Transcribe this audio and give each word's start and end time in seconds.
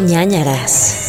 ñañaras. 0.00 1.03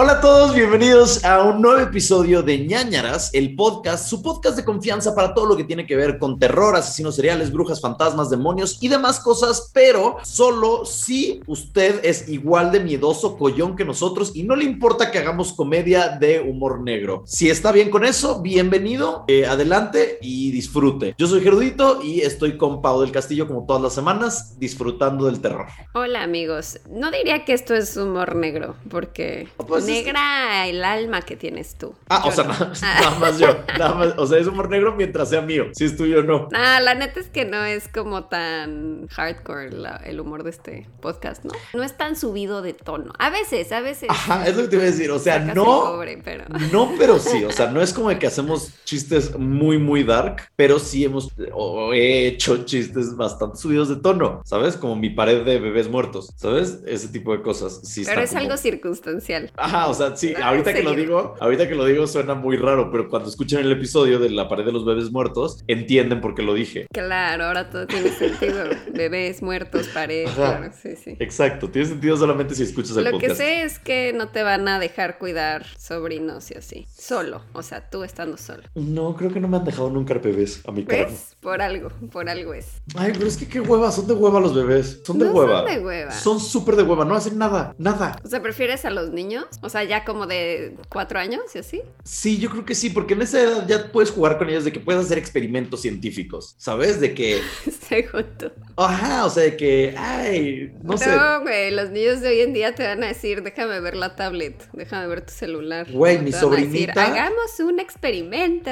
Hola 0.00 0.12
a 0.12 0.20
todos, 0.20 0.54
bienvenidos 0.54 1.24
a 1.24 1.42
un 1.42 1.60
nuevo 1.60 1.80
episodio 1.80 2.44
de 2.44 2.56
ñañaras, 2.56 3.30
el 3.34 3.56
podcast, 3.56 4.08
su 4.08 4.22
podcast 4.22 4.56
de 4.56 4.64
confianza 4.64 5.12
para 5.12 5.34
todo 5.34 5.46
lo 5.46 5.56
que 5.56 5.64
tiene 5.64 5.88
que 5.88 5.96
ver 5.96 6.20
con 6.20 6.38
terror, 6.38 6.76
asesinos 6.76 7.16
seriales, 7.16 7.50
brujas, 7.50 7.80
fantasmas, 7.80 8.30
demonios 8.30 8.78
y 8.80 8.86
demás 8.86 9.18
cosas, 9.18 9.72
pero 9.74 10.18
solo 10.22 10.84
si 10.84 11.40
usted 11.48 11.98
es 12.04 12.28
igual 12.28 12.70
de 12.70 12.78
miedoso 12.78 13.36
collón 13.36 13.74
que 13.74 13.84
nosotros 13.84 14.30
y 14.36 14.44
no 14.44 14.54
le 14.54 14.66
importa 14.66 15.10
que 15.10 15.18
hagamos 15.18 15.52
comedia 15.52 16.10
de 16.10 16.42
humor 16.42 16.80
negro. 16.80 17.24
Si 17.26 17.50
está 17.50 17.72
bien 17.72 17.90
con 17.90 18.04
eso, 18.04 18.40
bienvenido, 18.40 19.24
eh, 19.26 19.46
adelante 19.46 20.18
y 20.22 20.52
disfrute. 20.52 21.16
Yo 21.18 21.26
soy 21.26 21.40
Gerudito 21.40 22.04
y 22.04 22.20
estoy 22.20 22.56
con 22.56 22.82
Pau 22.82 23.00
del 23.00 23.10
Castillo 23.10 23.48
como 23.48 23.66
todas 23.66 23.82
las 23.82 23.94
semanas, 23.96 24.60
disfrutando 24.60 25.26
del 25.26 25.40
terror. 25.40 25.66
Hola 25.94 26.22
amigos, 26.22 26.78
no 26.88 27.10
diría 27.10 27.44
que 27.44 27.52
esto 27.52 27.74
es 27.74 27.96
humor 27.96 28.36
negro, 28.36 28.76
porque 28.88 29.48
Pues 29.66 29.87
negra 29.92 30.66
el 30.66 30.84
alma 30.84 31.22
que 31.22 31.36
tienes 31.36 31.76
tú. 31.76 31.94
Ah, 32.08 32.20
Yo 32.24 32.28
o 32.28 32.32
sea, 32.32 32.44
no. 32.44 32.50
nada, 32.52 32.72
nada 33.00 33.18
más 33.18 33.38
yo, 33.38 33.46
nada 33.78 33.94
más, 33.94 34.14
o 34.16 34.26
sea, 34.26 34.38
es 34.38 34.46
humor 34.46 34.68
negro 34.70 34.94
mientras 34.96 35.28
sea 35.30 35.40
mío, 35.40 35.66
si 35.72 35.84
es 35.84 35.96
tuyo 35.96 36.22
no. 36.22 36.48
Ah, 36.54 36.80
la 36.80 36.94
neta 36.94 37.20
es 37.20 37.28
que 37.28 37.44
no 37.44 37.64
es 37.64 37.88
como 37.88 38.24
tan 38.24 39.06
hardcore 39.08 39.70
la- 39.72 39.96
el 40.04 40.20
humor 40.20 40.44
de 40.44 40.50
este 40.50 40.86
podcast, 41.00 41.44
¿no? 41.44 41.52
No 41.74 41.82
es 41.82 41.96
tan 41.96 42.16
subido 42.16 42.62
de 42.62 42.72
tono. 42.72 43.12
A 43.18 43.30
veces, 43.30 43.72
a 43.72 43.80
veces. 43.80 44.08
Ajá, 44.10 44.46
es 44.46 44.56
lo 44.56 44.62
que 44.62 44.68
te 44.68 44.76
iba 44.76 44.82
a 44.84 44.86
decir, 44.86 45.10
o 45.10 45.18
sea, 45.18 45.38
no, 45.38 45.64
cobre, 45.64 46.20
pero... 46.24 46.44
no, 46.72 46.92
pero 46.98 47.18
sí, 47.18 47.44
o 47.44 47.50
sea, 47.52 47.66
no 47.70 47.80
es 47.82 47.92
como 47.92 48.08
que 48.18 48.26
hacemos 48.26 48.72
chistes 48.84 49.36
muy, 49.38 49.78
muy 49.78 50.04
dark, 50.04 50.50
pero 50.56 50.78
sí 50.78 51.04
hemos 51.04 51.30
o 51.52 51.92
he 51.92 52.26
hecho 52.26 52.64
chistes 52.64 53.16
bastante 53.16 53.56
subidos 53.58 53.88
de 53.88 53.96
tono, 53.96 54.42
¿sabes? 54.44 54.76
Como 54.76 54.96
mi 54.96 55.10
pared 55.10 55.44
de 55.44 55.58
bebés 55.58 55.88
muertos, 55.88 56.32
¿sabes? 56.36 56.78
Ese 56.86 57.08
tipo 57.08 57.32
de 57.32 57.42
cosas. 57.42 57.80
Sí 57.84 58.02
Pero 58.04 58.22
es 58.22 58.30
como- 58.30 58.40
algo 58.42 58.56
circunstancial. 58.56 59.50
Ajá, 59.68 59.88
o 59.88 59.94
sea, 59.94 60.16
sí, 60.16 60.34
Ah, 60.36 60.48
ahorita 60.48 60.74
que 60.74 60.82
lo 60.82 60.94
digo, 60.94 61.34
ahorita 61.40 61.68
que 61.68 61.74
lo 61.74 61.84
digo 61.86 62.06
suena 62.06 62.34
muy 62.34 62.56
raro, 62.56 62.90
pero 62.90 63.08
cuando 63.08 63.28
escuchen 63.28 63.60
el 63.60 63.72
episodio 63.72 64.18
de 64.18 64.30
la 64.30 64.48
pared 64.48 64.64
de 64.64 64.72
los 64.72 64.84
bebés 64.84 65.10
muertos, 65.10 65.62
entienden 65.66 66.20
por 66.20 66.34
qué 66.34 66.42
lo 66.42 66.54
dije. 66.54 66.86
Claro, 66.92 67.44
ahora 67.46 67.70
todo 67.70 67.86
tiene 67.86 68.10
sentido. 68.10 68.64
Bebés 68.92 69.42
muertos, 69.42 69.88
pared, 69.88 70.28
claro, 70.34 70.70
sí, 70.82 70.96
sí. 70.96 71.16
Exacto, 71.18 71.70
tiene 71.70 71.88
sentido 71.88 72.16
solamente 72.16 72.54
si 72.54 72.64
escuchas 72.64 72.96
el 72.96 73.04
Lo 73.04 73.12
que 73.12 73.28
podcast. 73.28 73.36
sé 73.40 73.62
es 73.62 73.78
que 73.78 74.12
no 74.14 74.28
te 74.28 74.42
van 74.42 74.66
a 74.68 74.78
dejar 74.78 75.18
cuidar 75.18 75.64
sobrinos 75.78 76.50
y 76.50 76.54
así. 76.54 76.86
Solo, 76.94 77.42
o 77.52 77.62
sea, 77.62 77.88
tú 77.88 78.04
estando 78.04 78.36
solo. 78.36 78.62
No, 78.74 79.14
creo 79.16 79.32
que 79.32 79.40
no 79.40 79.48
me 79.48 79.56
han 79.56 79.64
dejado 79.64 79.90
nunca 79.90 80.14
bebés 80.14 80.62
a 80.66 80.72
mi. 80.72 80.82
¿Ves? 80.82 81.36
Por 81.40 81.62
algo, 81.62 81.90
por 82.10 82.28
algo 82.28 82.54
es. 82.54 82.66
Ay, 82.96 83.12
pero 83.14 83.26
es 83.26 83.36
que 83.36 83.46
qué 83.48 83.60
hueva, 83.60 83.92
son 83.92 84.06
de 84.06 84.14
hueva 84.14 84.40
los 84.40 84.54
bebés. 84.54 85.00
Son 85.04 85.18
de 85.18 85.26
No 85.26 85.32
hueva. 85.32 85.60
son 85.60 85.66
de 85.74 85.80
hueva. 85.80 86.10
Son 86.12 86.40
súper 86.40 86.76
de 86.76 86.82
hueva, 86.82 87.04
no 87.04 87.14
hacen 87.14 87.38
nada, 87.38 87.74
nada. 87.78 88.16
O 88.24 88.28
sea, 88.28 88.42
¿prefieres 88.42 88.84
a 88.84 88.90
los 88.90 89.10
niños? 89.10 89.46
O 89.60 89.68
sea, 89.68 89.84
ya 89.84 90.04
como 90.04 90.26
de 90.26 90.76
cuatro 90.88 91.18
años 91.18 91.42
y 91.54 91.58
así. 91.58 91.82
Sí, 92.04 92.38
yo 92.38 92.50
creo 92.50 92.64
que 92.64 92.74
sí, 92.74 92.90
porque 92.90 93.14
en 93.14 93.22
esa 93.22 93.40
edad 93.40 93.66
ya 93.66 93.90
puedes 93.90 94.10
jugar 94.10 94.38
con 94.38 94.48
ellos 94.48 94.64
de 94.64 94.72
que 94.72 94.80
puedes 94.80 95.04
hacer 95.04 95.18
experimentos 95.18 95.80
científicos, 95.82 96.54
¿sabes? 96.58 97.00
De 97.00 97.14
que, 97.14 97.40
Según 97.88 98.24
tú. 98.38 98.50
ajá, 98.76 99.24
o 99.24 99.30
sea, 99.30 99.44
de 99.44 99.56
que, 99.56 99.94
ay, 99.96 100.72
no, 100.82 100.96
sé. 100.96 101.14
No, 101.14 101.42
güey, 101.42 101.70
los 101.70 101.90
niños 101.90 102.20
de 102.20 102.28
hoy 102.28 102.40
en 102.40 102.52
día 102.52 102.74
te 102.74 102.86
van 102.86 103.02
a 103.04 103.08
decir, 103.08 103.42
déjame 103.42 103.80
ver 103.80 103.96
la 103.96 104.14
tablet, 104.16 104.68
déjame 104.72 105.06
ver 105.08 105.22
tu 105.26 105.32
celular. 105.32 105.90
Güey, 105.90 106.18
mi 106.18 106.26
decir, 106.30 106.40
sobrinita- 106.40 107.04
Hagamos 107.06 107.58
un 107.60 107.80
experimento. 107.80 108.70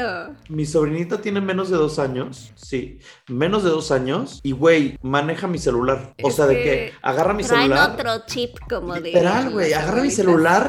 Mi 0.49 0.67
sobrinita 0.67 1.21
tiene 1.21 1.41
menos 1.41 1.71
de 1.71 1.77
dos 1.77 1.99
años, 1.99 2.53
sí, 2.55 2.99
menos 3.29 3.65
de 3.65 3.71
dos 3.71 3.91
años, 3.91 4.41
y 4.43 4.53
güey, 4.53 4.99
maneja 5.03 5.47
mi 5.47 5.59
celular. 5.59 6.15
O 6.23 6.31
sea, 6.31 6.47
de 6.47 6.63
que 6.63 6.93
agarra 7.03 7.35
mi 7.35 7.43
Traen 7.43 7.63
celular. 7.65 7.91
otro 7.93 8.27
chip 8.27 8.57
como 8.69 8.95
de. 8.95 9.01
Literal, 9.01 9.51
güey, 9.51 9.73
agarra 9.73 10.03
mi 10.03 10.09
abuelitas. 10.09 10.17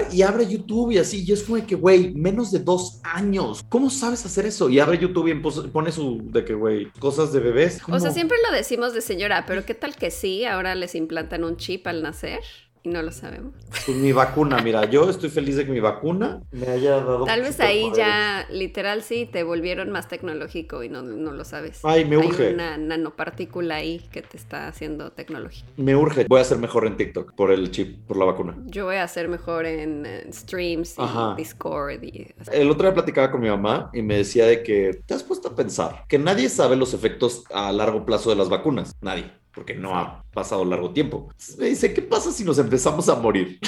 Celular 0.07 0.15
y 0.15 0.21
abre 0.21 0.47
YouTube 0.47 0.91
y 0.91 0.97
así. 0.97 1.23
Y 1.27 1.31
es 1.31 1.43
como 1.43 1.57
de 1.57 1.65
que, 1.65 1.75
güey, 1.75 2.13
menos 2.13 2.51
de 2.51 2.59
dos 2.59 2.99
años. 3.03 3.63
¿Cómo 3.69 3.89
sabes 3.89 4.25
hacer 4.25 4.45
eso? 4.45 4.69
Y 4.69 4.79
abre 4.79 4.97
YouTube 4.97 5.27
y 5.27 5.35
pone 5.69 5.91
su, 5.91 6.21
de 6.31 6.45
que, 6.45 6.53
güey, 6.53 6.91
cosas 6.99 7.31
de 7.33 7.39
bebés. 7.39 7.75
O 7.75 7.99
sea, 7.99 7.99
¿Cómo? 7.99 8.11
siempre 8.11 8.37
lo 8.49 8.55
decimos 8.55 8.93
de 8.93 9.01
señora, 9.01 9.45
pero 9.45 9.65
¿qué 9.65 9.73
tal 9.73 9.95
que 9.95 10.11
sí? 10.11 10.45
Ahora 10.45 10.75
les 10.75 10.95
implantan 10.95 11.43
un 11.43 11.57
chip 11.57 11.87
al 11.87 12.01
nacer 12.01 12.41
y 12.83 12.89
no 12.89 13.01
lo 13.01 13.11
sabemos. 13.11 13.53
Pues 13.85 13.97
mi 13.97 14.11
vacuna, 14.11 14.59
mira, 14.61 14.85
yo 14.89 15.09
estoy 15.09 15.29
feliz 15.29 15.55
de 15.57 15.65
que 15.65 15.71
mi 15.71 15.79
vacuna 15.79 16.41
me 16.51 16.67
haya 16.67 16.91
dado. 16.97 17.25
Tal 17.25 17.41
vez 17.41 17.59
ahí 17.59 17.91
ya, 17.95 18.45
literal, 18.49 19.03
sí, 19.03 19.25
te 19.25 19.43
volvieron 19.43 19.91
más 19.91 20.07
tecnológico 20.07 20.83
y 20.83 20.89
no, 20.89 21.01
no 21.01 21.31
lo 21.31 21.43
sabes. 21.45 21.79
Ay, 21.83 22.05
me 22.05 22.17
urge. 22.17 22.47
Hay 22.47 22.53
una 22.53 22.77
nanopartícula 22.77 23.75
ahí 23.75 23.99
que 24.11 24.21
te 24.21 24.37
está 24.37 24.67
haciendo 24.67 25.11
tecnología. 25.11 25.65
Me 25.77 25.95
urge. 25.95 26.25
Voy 26.27 26.41
a 26.41 26.43
ser 26.43 26.57
mejor 26.57 26.85
en 26.87 26.97
TikTok 26.97 27.33
por 27.33 27.51
el 27.51 27.71
chip, 27.71 28.05
por 28.07 28.17
la 28.17 28.25
vacuna. 28.25 28.55
Yo 28.65 28.85
voy 28.85 28.97
a 28.97 29.07
ser 29.07 29.27
mejor 29.27 29.65
en, 29.65 30.05
eh, 30.05 30.27
streams 30.31 30.97
y 30.97 31.01
Ajá. 31.01 31.35
Discord 31.35 32.03
y. 32.03 32.33
El 32.51 32.69
otro 32.69 32.87
día 32.87 32.93
platicaba 32.93 33.31
con 33.31 33.41
mi 33.41 33.49
mamá 33.49 33.89
y 33.93 34.01
me 34.01 34.17
decía 34.17 34.45
de 34.45 34.63
que 34.63 35.01
te 35.05 35.13
has 35.13 35.23
puesto 35.23 35.49
a 35.49 35.55
pensar 35.55 36.05
que 36.07 36.17
nadie 36.17 36.49
sabe 36.49 36.75
los 36.75 36.93
efectos 36.93 37.43
a 37.51 37.71
largo 37.71 38.05
plazo 38.05 38.29
de 38.29 38.35
las 38.35 38.49
vacunas. 38.49 38.95
Nadie. 39.01 39.31
Porque 39.57 39.73
no 39.73 39.97
ha 39.97 40.23
pasado 40.31 40.63
largo 40.63 40.91
tiempo. 40.91 41.33
Me 41.57 41.65
dice, 41.65 41.91
¿qué 41.91 42.03
pasa 42.03 42.31
si 42.31 42.43
nos 42.43 42.59
empezamos 42.59 43.09
a 43.09 43.15
morir? 43.15 43.59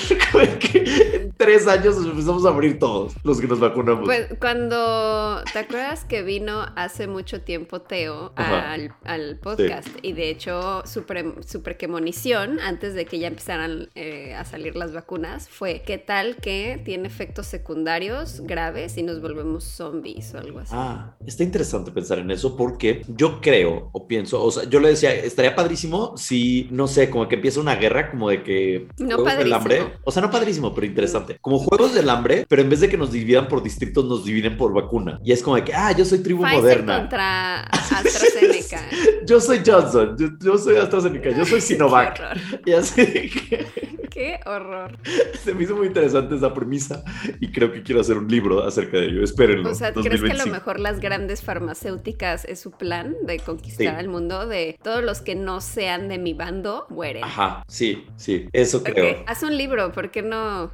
En 0.73 1.33
tres 1.35 1.67
años 1.67 1.97
nos 1.97 2.05
empezamos 2.05 2.45
a 2.45 2.51
morir 2.51 2.77
todos 2.77 3.13
los 3.23 3.41
que 3.41 3.47
nos 3.47 3.59
vacunamos. 3.59 4.05
Pues 4.05 4.27
cuando, 4.39 5.41
¿te 5.51 5.59
acuerdas 5.59 6.05
que 6.05 6.21
vino 6.21 6.63
hace 6.75 7.07
mucho 7.07 7.41
tiempo 7.41 7.81
Teo 7.81 8.33
al, 8.35 8.93
al 9.03 9.39
podcast? 9.39 9.87
Y 10.03 10.13
de 10.13 10.29
hecho 10.29 10.83
su, 10.85 11.03
pre- 11.03 11.33
su 11.47 11.63
premonición, 11.63 12.59
antes 12.59 12.93
de 12.93 13.05
que 13.05 13.17
ya 13.17 13.27
empezaran 13.27 13.89
eh, 13.95 14.35
a 14.35 14.45
salir 14.45 14.75
las 14.75 14.93
vacunas, 14.93 15.49
fue 15.49 15.81
¿qué 15.85 15.97
tal 15.97 16.35
que 16.35 16.79
tiene 16.85 17.07
efectos 17.07 17.47
secundarios 17.47 18.41
graves 18.41 18.97
y 18.97 19.03
nos 19.03 19.21
volvemos 19.21 19.63
zombies 19.63 20.33
o 20.35 20.37
algo 20.37 20.59
así? 20.59 20.73
Ah, 20.75 21.15
está 21.25 21.43
interesante 21.43 21.91
pensar 21.91 22.19
en 22.19 22.29
eso 22.29 22.55
porque 22.55 23.03
yo 23.07 23.41
creo 23.41 23.89
o 23.91 24.07
pienso, 24.07 24.43
o 24.43 24.51
sea, 24.51 24.65
yo 24.65 24.79
le 24.79 24.89
decía, 24.89 25.13
estaría 25.15 25.55
padrísimo 25.55 25.78
si, 26.17 26.67
no 26.71 26.87
sé, 26.87 27.09
como 27.09 27.27
que 27.27 27.35
empieza 27.35 27.59
una 27.59 27.75
guerra 27.75 28.09
como 28.11 28.29
de 28.29 28.43
que 28.43 28.87
No 28.97 29.15
juegos 29.17 29.37
del 29.37 29.49
padrísimo. 29.51 29.55
hambre, 29.55 29.93
o 30.03 30.11
sea, 30.11 30.21
no 30.21 30.31
padrísimo, 30.31 30.73
pero 30.75 30.87
interesante, 30.87 31.37
como 31.41 31.59
juegos 31.59 31.93
del 31.93 32.09
hambre, 32.09 32.45
pero 32.49 32.61
en 32.61 32.69
vez 32.69 32.79
de 32.81 32.89
que 32.89 32.97
nos 32.97 33.11
dividan 33.11 33.47
por 33.47 33.63
distritos, 33.63 34.05
nos 34.05 34.25
dividen 34.25 34.57
por 34.57 34.73
vacuna. 34.73 35.19
Y 35.23 35.31
es 35.31 35.41
como 35.43 35.55
de 35.55 35.63
que, 35.63 35.73
ah, 35.73 35.91
yo 35.91 36.05
soy 36.05 36.19
tribu 36.19 36.43
Pfizer 36.43 36.61
moderna, 36.61 36.97
contra 36.99 37.59
AstraZeneca. 37.63 38.81
yo 39.25 39.39
soy 39.39 39.61
Johnson, 39.65 40.15
yo, 40.17 40.27
yo 40.41 40.57
soy 40.57 40.77
AstraZeneca, 40.77 41.29
yo 41.31 41.45
soy 41.45 41.61
Sinovac. 41.61 42.19
Qué. 42.65 42.71
Y 42.71 42.73
así 42.73 43.05
que 43.29 43.67
Qué 44.09 44.39
horror. 44.47 44.97
se 45.43 45.53
me 45.53 45.63
hizo 45.63 45.75
muy 45.75 45.87
interesante 45.87 46.35
esa 46.35 46.51
premisa 46.53 47.03
y 47.39 47.51
creo 47.51 47.71
que 47.71 47.83
quiero 47.83 48.01
hacer 48.01 48.17
un 48.17 48.27
libro 48.27 48.63
acerca 48.65 48.97
de 48.97 49.05
ello. 49.05 49.23
Espérenlo. 49.23 49.69
O 49.69 49.75
sea, 49.75 49.93
¿crees 49.93 50.05
que 50.21 50.31
a 50.31 50.33
lo 50.33 50.45
2025. 50.45 50.49
mejor 50.55 50.79
las 50.79 50.99
grandes 50.99 51.41
farmacéuticas 51.43 52.43
es 52.45 52.59
su 52.59 52.71
plan 52.71 53.15
de 53.25 53.39
conquistar 53.39 53.95
Sí. 53.95 53.99
el 54.01 54.09
mundo? 54.09 54.47
De 54.47 54.77
todos 54.83 55.03
los 55.03 55.21
que 55.21 55.35
no 55.35 55.61
sean 55.69 56.07
de 56.09 56.17
mi 56.17 56.33
bando 56.33 56.85
mueren. 56.89 57.23
Ajá, 57.23 57.63
sí, 57.67 58.05
sí, 58.17 58.47
eso 58.51 58.83
creo. 58.83 59.23
Haz 59.27 59.43
un 59.43 59.55
libro, 59.57 59.91
¿por 59.91 60.11
qué 60.11 60.21
no 60.21 60.71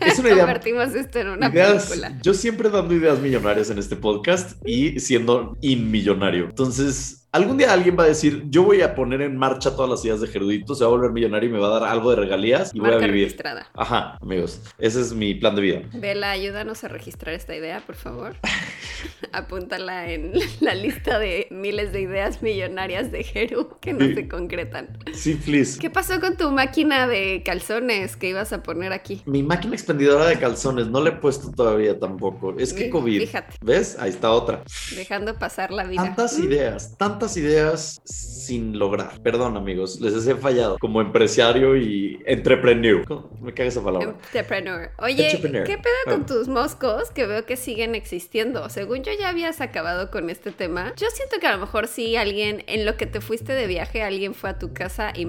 Es 0.00 0.18
una 0.18 0.28
idea 0.32 0.38
convertimos 0.38 0.94
esto 0.94 1.18
en 1.20 1.28
una 1.28 1.48
Ideas- 1.48 1.86
película? 1.88 2.18
yo 2.22 2.34
siempre 2.34 2.70
dando 2.70 2.94
ideas 2.94 3.18
millonarias 3.20 3.70
en 3.70 3.78
este 3.78 3.96
podcast 3.96 4.56
y 4.66 4.98
siendo 5.00 5.56
inmillonario. 5.60 6.44
Entonces, 6.46 7.21
algún 7.32 7.56
día 7.56 7.72
alguien 7.72 7.96
va 7.98 8.04
a 8.04 8.08
decir, 8.08 8.44
yo 8.50 8.62
voy 8.62 8.82
a 8.82 8.94
poner 8.94 9.22
en 9.22 9.36
marcha 9.36 9.74
todas 9.74 9.90
las 9.90 10.04
ideas 10.04 10.20
de 10.20 10.28
Gerudito, 10.28 10.74
se 10.74 10.84
va 10.84 10.88
a 10.88 10.90
volver 10.92 11.10
millonario 11.12 11.48
y 11.48 11.52
me 11.52 11.58
va 11.58 11.68
a 11.68 11.80
dar 11.80 11.84
algo 11.90 12.10
de 12.10 12.16
regalías 12.16 12.70
y 12.74 12.78
voy 12.78 12.90
Marca 12.90 13.04
a 13.04 13.08
vivir. 13.08 13.24
registrada. 13.24 13.66
Ajá, 13.74 14.18
amigos, 14.20 14.60
ese 14.78 15.00
es 15.00 15.12
mi 15.14 15.34
plan 15.34 15.54
de 15.56 15.62
vida. 15.62 15.80
Vela, 15.94 16.30
ayúdanos 16.30 16.84
a 16.84 16.88
registrar 16.88 17.34
esta 17.34 17.54
idea, 17.56 17.80
por 17.86 17.94
favor. 17.96 18.36
Apúntala 19.32 20.10
en 20.10 20.32
la 20.60 20.74
lista 20.74 21.18
de 21.18 21.46
miles 21.50 21.92
de 21.92 22.02
ideas 22.02 22.42
millonarias 22.42 23.10
de 23.10 23.24
Jeru 23.24 23.78
que 23.80 23.92
no 23.94 24.02
Sí. 24.06 24.14
se 24.14 24.28
concretan. 24.28 24.98
Sí, 25.14 25.34
please. 25.36 25.78
¿Qué 25.78 25.88
pasó 25.90 26.20
con 26.20 26.36
tu 26.36 26.50
máquina 26.50 27.06
de 27.06 27.42
calzones 27.44 28.16
que 28.16 28.28
ibas 28.28 28.52
a 28.52 28.62
poner 28.62 28.92
aquí? 28.92 29.22
Mi 29.26 29.42
máquina 29.42 29.74
expendedora 29.74 30.26
de 30.26 30.38
calzones 30.38 30.88
no 30.88 31.00
la 31.00 31.10
he 31.10 31.12
puesto 31.12 31.50
todavía 31.52 31.98
tampoco. 31.98 32.54
Es 32.58 32.72
que 32.74 32.90
COVID. 32.90 33.20
fíjate. 33.20 33.56
¿Ves? 33.62 33.96
Ahí 33.98 34.10
está 34.10 34.30
otra. 34.32 34.62
Dejando 34.96 35.38
pasar 35.38 35.70
la 35.70 35.84
vida. 35.84 36.02
Tantas 36.02 36.38
Mm. 36.38 36.44
ideas, 36.44 36.96
tantas 36.98 37.21
ideas 37.36 38.00
sin 38.04 38.78
lograr. 38.78 39.20
Perdón, 39.22 39.56
amigos, 39.56 40.00
les 40.00 40.26
he 40.26 40.34
fallado 40.34 40.76
como 40.78 41.00
empresario 41.00 41.76
y 41.76 42.20
entrepreneur. 42.26 43.04
Me 43.40 43.54
caga 43.54 43.68
esa 43.68 43.82
palabra. 43.82 44.10
Entrepreneur. 44.24 44.90
Oye, 44.98 45.26
Entrepreneur. 45.26 45.64
¿qué 45.64 45.78
pedo 45.78 45.92
con 46.06 46.22
Ah. 46.22 46.26
tus 46.26 46.48
moscos 46.48 47.10
que 47.10 47.26
veo 47.26 47.46
que 47.46 47.56
siguen 47.56 47.94
existiendo? 47.94 48.68
Según 48.68 49.02
yo 49.04 49.12
ya 49.18 49.28
habías 49.28 49.60
acabado 49.60 50.10
con 50.10 50.28
este 50.30 50.50
tema. 50.50 50.92
Yo 50.96 51.06
siento 51.14 51.36
que 51.40 51.46
a 51.46 51.52
lo 51.52 51.58
mejor 51.58 51.86
sí 51.86 52.16
alguien, 52.16 52.64
en 52.66 52.84
lo 52.84 52.96
que 52.96 53.06
te 53.06 53.20
fuiste 53.20 53.52
de 53.52 53.66
viaje, 53.66 54.02
alguien 54.02 54.34
fue 54.34 54.50
a 54.50 54.58
tu 54.58 54.72
casa 54.72 55.12
y 55.16 55.26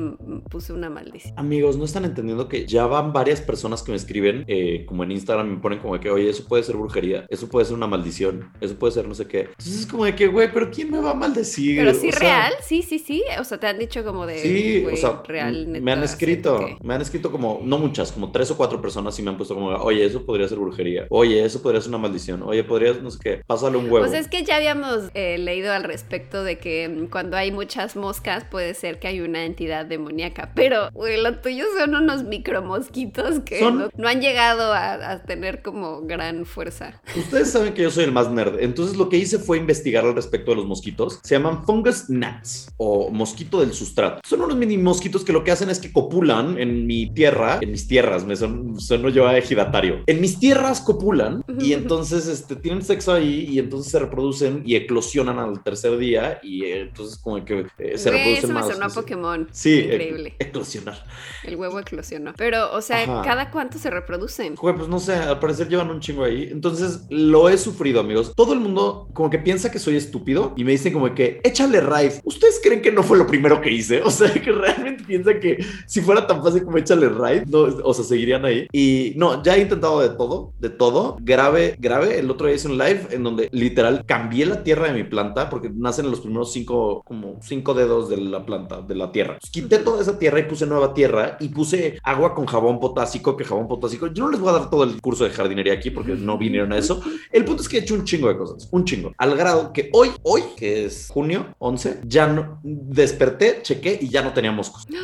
puso 0.49 0.73
una 0.73 0.89
maldición. 0.89 1.33
Amigos, 1.37 1.77
no 1.77 1.85
están 1.85 2.05
entendiendo 2.05 2.47
que 2.49 2.65
ya 2.65 2.85
van 2.87 3.13
varias 3.13 3.41
personas 3.41 3.83
que 3.83 3.91
me 3.91 3.97
escriben 3.97 4.43
eh, 4.47 4.85
como 4.87 5.03
en 5.03 5.11
Instagram, 5.11 5.47
me 5.49 5.57
ponen 5.59 5.79
como 5.79 5.99
que, 5.99 6.09
oye, 6.09 6.29
eso 6.29 6.45
puede 6.47 6.63
ser 6.63 6.75
brujería, 6.75 7.25
eso 7.29 7.47
puede 7.47 7.65
ser 7.65 7.75
una 7.75 7.87
maldición, 7.87 8.51
eso 8.59 8.75
puede 8.75 8.93
ser 8.93 9.07
no 9.07 9.13
sé 9.13 9.27
qué. 9.27 9.41
Entonces 9.41 9.81
es 9.81 9.85
como 9.85 10.05
de 10.05 10.15
que, 10.15 10.27
güey, 10.27 10.51
pero 10.51 10.69
¿quién 10.71 10.89
me 10.91 10.99
va 10.99 11.11
a 11.11 11.15
maldecir? 11.15 11.82
Pero 11.85 11.93
sí 11.99 12.09
O 12.09 12.11
sea, 12.11 12.19
real, 12.19 12.53
sí, 12.61 12.81
sí, 12.81 12.99
sí. 12.99 13.23
O 13.39 13.43
sea, 13.43 13.59
te 13.59 13.67
han 13.67 13.79
dicho 13.79 14.03
como 14.03 14.25
de 14.25 14.39
Sí, 14.39 14.85
o 14.91 14.95
sea, 14.95 15.21
real, 15.27 15.67
me 15.67 15.91
han 15.91 16.03
escrito, 16.03 16.59
que- 16.59 16.77
me 16.81 16.93
han 16.93 17.01
escrito 17.01 17.31
como, 17.31 17.59
no 17.63 17.77
muchas, 17.77 18.11
como 18.11 18.31
tres 18.31 18.49
o 18.51 18.57
cuatro 18.57 18.81
personas 18.81 19.17
y 19.19 19.23
me 19.23 19.29
han 19.29 19.37
puesto 19.37 19.53
como, 19.55 19.67
oye, 19.69 20.05
eso 20.05 20.25
podría 20.25 20.47
ser 20.47 20.57
brujería, 20.59 21.05
oye, 21.09 21.43
eso 21.43 21.61
podría 21.61 21.81
ser 21.81 21.89
una 21.89 21.97
maldición, 21.97 22.41
oye, 22.43 22.63
podrías, 22.63 23.01
no 23.01 23.11
sé 23.11 23.19
qué, 23.21 23.41
pásale 23.45 23.77
un 23.77 23.85
huevo. 23.85 23.99
Pues 23.99 24.13
es 24.13 24.27
que 24.27 24.43
ya 24.43 24.57
habíamos 24.57 25.09
eh, 25.13 25.37
leído 25.37 25.73
al 25.73 25.83
respecto 25.83 26.43
de 26.43 26.57
que 26.57 26.87
mm, 26.89 27.07
cuando 27.07 27.37
hay 27.37 27.51
muchas 27.51 27.95
moscas 27.95 28.43
puede 28.45 28.73
ser 28.73 28.99
que 28.99 29.07
hay 29.07 29.21
una 29.21 29.45
entidad 29.45 29.85
demoníaca, 29.85 30.51
pero 30.55 30.89
güey, 30.93 31.21
lo 31.21 31.39
tuyo 31.39 31.65
son 31.77 31.95
unos 31.95 32.23
micromosquitos 32.23 33.39
que 33.41 33.59
Son- 33.59 33.77
no, 33.79 33.89
no 33.95 34.07
han 34.07 34.21
llegado 34.21 34.73
a, 34.73 34.93
a 35.11 35.23
tener 35.23 35.61
como 35.61 36.01
gran 36.01 36.45
fuerza. 36.45 37.01
Ustedes 37.15 37.51
saben 37.51 37.73
que 37.73 37.83
yo 37.83 37.91
soy 37.91 38.05
el 38.05 38.11
más 38.11 38.29
nerd, 38.31 38.59
entonces 38.61 38.97
lo 38.97 39.09
que 39.09 39.17
hice 39.17 39.39
fue 39.39 39.57
investigar 39.57 40.05
al 40.05 40.15
respecto 40.15 40.51
de 40.51 40.57
los 40.57 40.65
mosquitos. 40.65 41.19
Se 41.23 41.35
llaman 41.35 41.63
fungus 41.73 42.05
gnats 42.07 42.67
o 42.77 43.09
mosquito 43.09 43.59
del 43.61 43.73
sustrato. 43.73 44.19
Son 44.23 44.41
unos 44.41 44.55
mini 44.55 44.77
mosquitos 44.77 45.23
que 45.23 45.33
lo 45.33 45.43
que 45.43 45.51
hacen 45.51 45.69
es 45.71 45.79
que 45.79 45.91
copulan 45.91 46.57
en 46.59 46.85
mi 46.85 47.11
tierra, 47.13 47.57
en 47.61 47.71
mis 47.71 47.87
tierras, 47.87 48.25
me 48.25 48.35
son, 48.35 48.79
sueno 48.79 49.09
yo 49.09 49.27
a 49.27 49.37
ejidatario. 49.37 50.03
En 50.05 50.21
mis 50.21 50.37
tierras 50.39 50.81
copulan 50.81 51.43
y 51.59 51.73
entonces 51.73 52.27
este, 52.27 52.55
tienen 52.55 52.83
sexo 52.83 53.11
ahí 53.13 53.47
y 53.49 53.57
entonces 53.59 53.91
se 53.91 53.99
reproducen 53.99 54.61
y 54.65 54.75
eclosionan 54.75 55.39
al 55.39 55.63
tercer 55.63 55.97
día 55.97 56.39
y 56.43 56.63
eh, 56.65 56.81
entonces 56.81 57.17
como 57.17 57.43
que 57.43 57.65
eh, 57.79 57.97
se 57.97 58.09
Güey, 58.11 58.19
reproducen 58.19 58.37
eso 58.37 58.47
me 58.49 58.53
más. 58.53 58.67
sonó 58.67 58.85
a. 58.85 58.89
Pokémon. 58.89 59.47
Sí, 59.51 59.79
Increíble. 59.79 60.35
ec- 60.37 60.47
eclosionar. 60.47 61.03
El 61.43 61.55
huevo 61.55 61.79
eclosionó. 61.79 62.33
Pero, 62.37 62.71
o 62.73 62.81
sea, 62.81 63.01
Ajá. 63.03 63.21
¿cada 63.23 63.49
cuánto 63.51 63.79
se 63.79 63.89
reproducen? 63.89 64.53
Pues 64.55 64.87
no 64.87 64.99
sé, 64.99 65.13
al 65.15 65.39
parecer 65.39 65.67
llevan 65.69 65.89
un 65.89 65.99
chingo 65.99 66.23
ahí. 66.23 66.49
Entonces 66.51 67.01
lo 67.09 67.49
he 67.49 67.57
sufrido, 67.57 67.99
amigos. 67.99 68.33
Todo 68.35 68.53
el 68.53 68.59
mundo 68.59 69.07
como 69.13 69.29
que 69.31 69.39
piensa 69.39 69.71
que 69.71 69.79
soy 69.79 69.95
estúpido 69.95 70.53
y 70.55 70.63
me 70.63 70.71
dicen 70.71 70.93
como 70.93 71.13
que 71.15 71.41
échale 71.63 71.81
raid. 71.81 72.11
¿Ustedes 72.23 72.59
creen 72.61 72.81
que 72.81 72.91
no 72.91 73.03
fue 73.03 73.17
lo 73.17 73.27
primero 73.27 73.61
que 73.61 73.71
hice? 73.71 74.01
O 74.01 74.11
sea, 74.11 74.31
que 74.33 74.51
realmente 74.51 75.03
piensan 75.03 75.39
que 75.39 75.63
si 75.85 76.01
fuera 76.01 76.27
tan 76.27 76.43
fácil 76.43 76.63
como 76.63 76.77
échale 76.77 77.09
raid, 77.09 77.43
no, 77.47 77.59
o 77.61 77.93
sea, 77.93 78.03
seguirían 78.03 78.45
ahí. 78.45 78.67
Y 78.71 79.13
no, 79.15 79.41
ya 79.43 79.55
he 79.55 79.61
intentado 79.61 80.01
de 80.01 80.09
todo, 80.09 80.53
de 80.59 80.69
todo. 80.69 81.17
Grave, 81.21 81.75
grave. 81.79 82.19
El 82.19 82.29
otro 82.29 82.47
día 82.47 82.55
hice 82.55 82.67
un 82.67 82.77
live 82.77 83.07
en 83.11 83.23
donde 83.23 83.49
literal 83.51 84.05
cambié 84.05 84.45
la 84.45 84.63
tierra 84.63 84.87
de 84.87 84.93
mi 84.93 85.03
planta 85.03 85.49
porque 85.49 85.69
nacen 85.73 86.09
los 86.09 86.21
primeros 86.21 86.51
cinco, 86.51 87.01
como 87.05 87.39
cinco 87.41 87.73
dedos 87.73 88.09
de 88.09 88.17
la 88.17 88.45
planta, 88.45 88.81
de 88.81 88.95
la 88.95 89.11
tierra. 89.11 89.33
Entonces, 89.33 89.51
quité 89.51 89.77
toda 89.79 90.01
esa 90.01 90.19
tierra 90.19 90.39
y 90.39 90.43
puse 90.43 90.65
nueva 90.65 90.93
tierra 90.93 91.37
y 91.39 91.49
puse 91.49 91.99
agua 92.03 92.35
con 92.35 92.45
jabón 92.45 92.79
potásico, 92.79 93.37
que 93.37 93.45
jabón 93.45 93.67
potásico. 93.67 94.07
Yo 94.07 94.25
no 94.25 94.31
les 94.31 94.39
voy 94.39 94.49
a 94.49 94.59
dar 94.59 94.69
todo 94.69 94.83
el 94.83 94.99
curso 95.01 95.23
de 95.23 95.31
jardinería 95.31 95.73
aquí 95.73 95.91
porque 95.91 96.13
no 96.13 96.37
vinieron 96.37 96.73
a 96.73 96.77
eso. 96.77 97.01
El 97.31 97.45
punto 97.45 97.61
es 97.61 97.69
que 97.69 97.77
he 97.77 97.81
hecho 97.81 97.95
un 97.95 98.03
chingo 98.03 98.27
de 98.27 98.37
cosas, 98.37 98.67
un 98.71 98.85
chingo. 98.85 99.13
Al 99.17 99.35
grado 99.35 99.71
que 99.71 99.89
hoy, 99.93 100.09
hoy, 100.23 100.41
que 100.57 100.85
es 100.85 101.07
junio 101.09 101.42
11, 101.59 102.01
ya 102.05 102.27
no 102.27 102.59
desperté, 102.63 103.59
chequé 103.61 103.97
y 104.01 104.09
ya 104.09 104.21
no 104.21 104.33
tenía 104.33 104.51
moscos. 104.51 104.87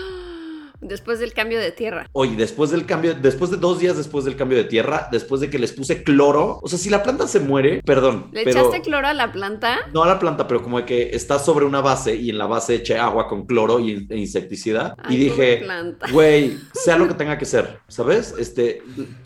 Después 0.81 1.19
del 1.19 1.33
cambio 1.33 1.59
de 1.59 1.74
tierra. 1.74 2.07
Oye, 2.13 2.38
después 2.38 2.69
del 2.71 2.86
cambio, 2.86 3.13
después 3.13 3.51
de 3.51 3.57
dos 3.57 3.80
días 3.80 3.97
después 3.97 4.24
del 4.24 4.38
cambio 4.38 4.57
de 4.57 4.63
tierra, 4.63 5.09
después 5.12 5.41
de 5.41 5.50
que 5.50 5.59
les 5.59 5.74
puse 5.74 6.03
cloro, 6.03 6.57
o 6.62 6.68
sea, 6.69 6.80
si 6.80 6.89
la 6.89 7.03
planta 7.03 7.27
se 7.27 7.41
muere, 7.41 7.81
perdón, 7.83 8.30
¿Le 8.31 8.45
pero 8.45 8.62
echaste 8.62 8.81
cloro 8.81 9.07
a 9.07 9.13
la 9.13 9.33
planta? 9.33 9.77
no 9.94 10.03
a 10.03 10.07
la 10.07 10.19
planta, 10.19 10.47
pero 10.47 10.63
como 10.63 10.77
de 10.80 10.86
que 10.86 11.09
está 11.13 11.38
sobre 11.38 11.65
una 11.65 11.81
base 11.81 12.15
y 12.15 12.30
en 12.30 12.38
la 12.38 12.45
base 12.45 12.75
eché 12.75 12.97
agua 12.97 13.27
con 13.27 13.45
cloro 13.45 13.81
y, 13.81 14.07
e 14.09 14.18
insecticida 14.18 14.95
Ay, 15.00 15.15
y 15.15 15.19
dije, 15.25 15.68
güey, 16.13 16.57
sea 16.74 16.97
lo 16.97 17.09
que 17.09 17.13
tenga 17.15 17.38
que 17.38 17.45
ser, 17.45 17.81
¿sabes? 17.89 18.33
Este, 18.39 18.81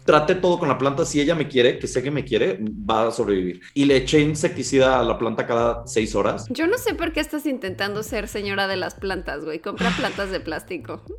traté 0.06 0.36
todo 0.36 0.60
con 0.60 0.68
la 0.70 0.78
planta, 0.78 1.06
si 1.06 1.20
ella 1.22 1.36
me 1.36 1.48
quiere, 1.48 1.80
que 1.80 1.88
sé 1.88 2.04
que 2.04 2.12
me 2.12 2.24
quiere, 2.26 2.60
va 2.62 3.08
a 3.08 3.12
sobrevivir. 3.12 3.62
Y 3.74 3.86
le 3.86 3.98
eché 3.98 4.20
insecticida 4.22 5.00
a 5.00 5.04
la 5.04 5.18
planta 5.18 5.46
cada 5.46 5.86
seis 5.88 6.16
horas. 6.16 6.46
Yo 6.50 6.68
no 6.68 6.78
sé 6.78 6.94
por 6.96 7.14
qué 7.14 7.20
estás 7.20 7.46
intentando 7.46 8.04
ser 8.04 8.28
señora 8.28 8.68
de 8.68 8.76
las 8.78 8.96
plantas, 8.96 9.44
güey. 9.46 9.60
Compra 9.60 9.90
plantas 9.98 10.32
de 10.32 10.40
plástico. 10.40 11.02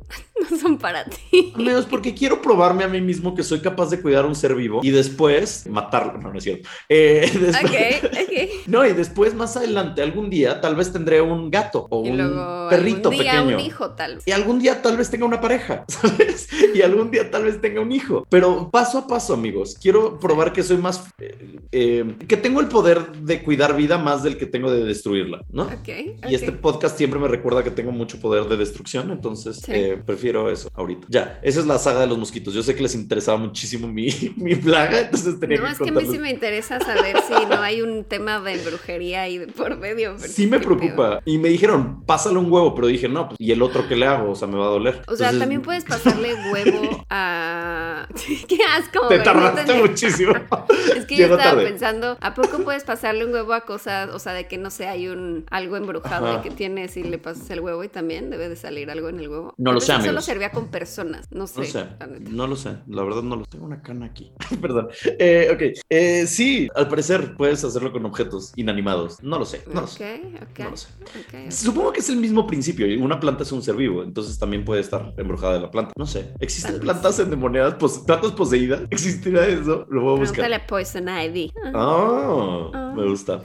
No 0.51 0.57
son 0.59 0.77
para 0.77 1.05
ti. 1.05 1.53
Amigos, 1.55 1.87
porque 1.89 2.13
quiero 2.13 2.39
probarme 2.41 2.83
a 2.83 2.87
mí 2.87 2.99
mismo 3.01 3.33
que 3.33 3.41
soy 3.41 3.61
capaz 3.61 3.89
de 3.89 3.99
cuidar 4.01 4.25
un 4.27 4.35
ser 4.35 4.53
vivo 4.53 4.81
y 4.83 4.91
después 4.91 5.65
matarlo. 5.67 6.19
No, 6.19 6.31
no 6.31 6.37
es 6.37 6.43
cierto. 6.43 6.69
Eh, 6.89 7.31
después- 7.39 7.63
Ok, 8.03 8.11
ok. 8.13 8.49
No, 8.67 8.85
y 8.85 8.93
después 8.93 9.33
más 9.33 9.55
adelante, 9.57 10.01
algún 10.03 10.29
día, 10.29 10.59
tal 10.61 10.75
vez 10.75 10.91
tendré 10.91 11.21
un 11.21 11.49
gato 11.49 11.87
o 11.89 12.05
Y 12.05 12.09
un 12.11 12.17
luego 12.17 12.69
perrito 12.69 13.09
algún 13.09 13.23
día 13.23 13.31
pequeño. 13.31 13.55
un 13.57 13.59
hijo 13.63 13.91
tal 13.91 14.15
vez. 14.15 14.27
Y 14.27 14.31
algún 14.33 14.59
día 14.59 14.81
tal 14.81 14.97
vez 14.97 15.09
tenga 15.09 15.25
una 15.25 15.39
pareja, 15.41 15.85
¿sabes? 15.87 16.47
Y 16.75 16.81
algún 16.81 17.09
día 17.09 17.31
tal 17.31 17.45
vez 17.45 17.59
tenga 17.61 17.81
un 17.81 17.91
hijo. 17.91 18.27
Pero 18.29 18.69
paso 18.75 18.97
a 18.97 19.07
paso, 19.07 19.33
amigos. 19.33 19.77
Quiero 19.81 20.19
probar 20.19 20.51
que 20.51 20.61
soy 20.61 20.75
más... 20.75 21.01
eh, 21.17 21.55
eh, 21.71 22.15
que 22.27 22.35
tengo 22.35 22.59
el 22.59 22.67
poder 22.67 23.09
de 23.13 23.41
cuidar 23.41 23.73
vida 23.77 23.97
más 23.97 24.21
del 24.21 24.37
que 24.37 24.45
tengo 24.45 24.69
de 24.69 24.83
destruirla, 24.83 25.45
¿no? 25.49 25.63
Ok, 25.63 25.71
ok. 26.17 26.29
Y 26.29 26.35
este 26.35 26.51
podcast 26.51 26.97
siempre 26.97 27.17
me 27.17 27.29
recuerda 27.29 27.63
que 27.63 27.71
tengo 27.71 27.93
mucho 27.93 28.19
poder 28.19 28.43
de 28.49 28.57
destrucción, 28.57 29.11
entonces 29.11 29.61
Sí. 29.63 29.71
eh, 29.73 30.01
prefiero 30.05 30.51
eso 30.51 30.69
ahorita. 30.73 31.07
Ya, 31.09 31.39
esa 31.41 31.61
es 31.61 31.67
la 31.67 31.77
saga 31.79 32.01
de 32.01 32.07
los 32.07 32.17
mosquitos. 32.17 32.53
Yo 32.53 32.63
sé 32.63 32.75
que 32.75 32.83
les 32.83 32.95
interesaba 32.95 33.37
muchísimo 33.37 33.87
mi, 33.87 34.09
mi 34.35 34.55
plaga, 34.55 34.99
entonces 34.99 35.39
tenía 35.39 35.57
No, 35.57 35.63
que 35.67 35.71
es 35.71 35.77
que 35.77 35.83
a 35.83 35.85
mí 35.85 35.91
sí 35.91 35.95
contarles. 36.07 36.21
me 36.21 36.29
interesa 36.31 36.79
saber 36.81 37.15
si 37.25 37.45
no 37.45 37.61
hay 37.61 37.81
un 37.81 38.03
tema 38.03 38.41
de 38.41 38.57
brujería 38.57 39.21
ahí 39.21 39.39
por 39.55 39.77
medio. 39.77 40.17
Sí 40.19 40.47
me 40.47 40.59
preocupa. 40.59 41.21
Y 41.23 41.37
me 41.37 41.47
dijeron, 41.47 42.03
pásale 42.05 42.37
un 42.39 42.51
huevo, 42.51 42.75
pero 42.75 42.87
dije, 42.87 43.07
no, 43.07 43.29
pues, 43.29 43.37
¿y 43.39 43.53
el 43.53 43.61
otro 43.61 43.87
qué 43.87 43.95
le 43.95 44.05
hago? 44.05 44.31
O 44.31 44.35
sea, 44.35 44.49
me 44.49 44.57
va 44.57 44.65
a 44.65 44.69
doler. 44.71 44.95
O 45.07 45.15
sea, 45.15 45.29
Entonces, 45.29 45.39
también 45.39 45.61
puedes 45.61 45.85
pasarle 45.85 46.33
huevo 46.51 47.05
a... 47.09 48.07
qué 48.49 48.57
asco, 48.77 49.07
Te 49.07 49.17
no 49.17 49.23
tardaste 49.23 49.73
muchísimo. 49.81 50.33
Es 50.95 51.05
que 51.05 51.17
yo 51.17 51.23
estaba 51.25 51.43
tarde. 51.43 51.65
pensando, 51.65 52.17
¿a 52.21 52.33
poco 52.33 52.59
puedes 52.63 52.83
pasarle 52.83 53.25
un 53.25 53.33
huevo 53.33 53.53
a 53.53 53.61
cosas, 53.61 54.09
o 54.11 54.19
sea, 54.19 54.33
de 54.33 54.47
que 54.47 54.57
no 54.57 54.69
sé, 54.71 54.87
hay 54.87 55.07
un 55.07 55.45
algo 55.51 55.75
embrujado 55.77 56.27
Ajá. 56.27 56.41
que 56.41 56.49
tienes 56.51 56.95
y 56.97 57.03
le 57.03 57.17
pasas 57.17 57.49
el 57.49 57.59
huevo 57.59 57.83
y 57.83 57.89
también 57.89 58.29
debe 58.29 58.49
de 58.49 58.55
salir 58.55 58.89
algo 58.89 59.09
en 59.09 59.19
el 59.19 59.27
huevo? 59.29 59.53
No 59.57 59.71
lo 59.73 59.79
sé, 59.81 59.87
que 59.87 59.97
Solo 59.97 60.03
amigos. 60.09 60.25
servía 60.25 60.51
con 60.51 60.67
personas, 60.69 61.27
no 61.31 61.47
sé. 61.47 61.59
No 61.59 61.65
sé, 61.65 61.85
no 62.31 62.47
lo 62.47 62.55
sé, 62.55 62.77
la 62.87 63.03
verdad 63.03 63.21
no 63.23 63.35
lo 63.35 63.43
sé. 63.43 63.51
Tengo 63.51 63.65
una 63.65 63.81
cana 63.81 64.05
aquí. 64.07 64.31
Perdón. 64.61 64.87
Eh, 65.19 65.49
ok, 65.53 65.79
Eh, 65.89 66.25
sí, 66.27 66.67
al 66.75 66.87
parecer 66.87 67.35
puedes 67.35 67.63
hacerlo 67.63 67.91
con 67.91 68.05
objetos 68.05 68.51
inanimados. 68.55 69.21
No 69.21 69.37
lo 69.37 69.45
sé, 69.45 69.63
no 69.71 69.81
lo 69.81 69.87
sé. 69.87 70.21
Ok, 70.35 70.41
ok. 70.51 70.59
No 70.59 70.69
lo 70.71 70.77
sé. 70.77 70.87
ok. 71.03 71.51
Supongo 71.51 71.91
que 71.93 71.99
es 71.99 72.09
el 72.09 72.17
mismo 72.17 72.47
principio. 72.47 72.85
Una 73.03 73.19
planta 73.19 73.43
es 73.43 73.51
un 73.51 73.61
ser 73.61 73.75
vivo, 73.75 74.01
entonces 74.03 74.39
también 74.39 74.63
puede 74.65 74.81
estar 74.81 75.13
embrujada 75.17 75.53
de 75.55 75.59
la 75.59 75.71
planta. 75.71 75.91
No 75.97 76.05
sé. 76.07 76.33
¿Existen 76.39 76.79
plantas 76.79 77.19
endemoniadas, 77.19 77.75
pos- 77.75 77.99
plantas 78.05 78.31
poseídas? 78.31 78.54
¿Existirá 78.89 79.45
eso? 79.47 79.85
Lo 79.89 80.01
voy 80.01 80.15
a 80.17 80.19
buscar. 80.19 80.45
Pregúntale 80.45 80.59
Poison 80.67 81.07
Ivy. 81.09 81.51
Ah, 81.73 82.69
Ah. 82.73 82.93
me 82.95 83.03
gusta. 83.07 83.41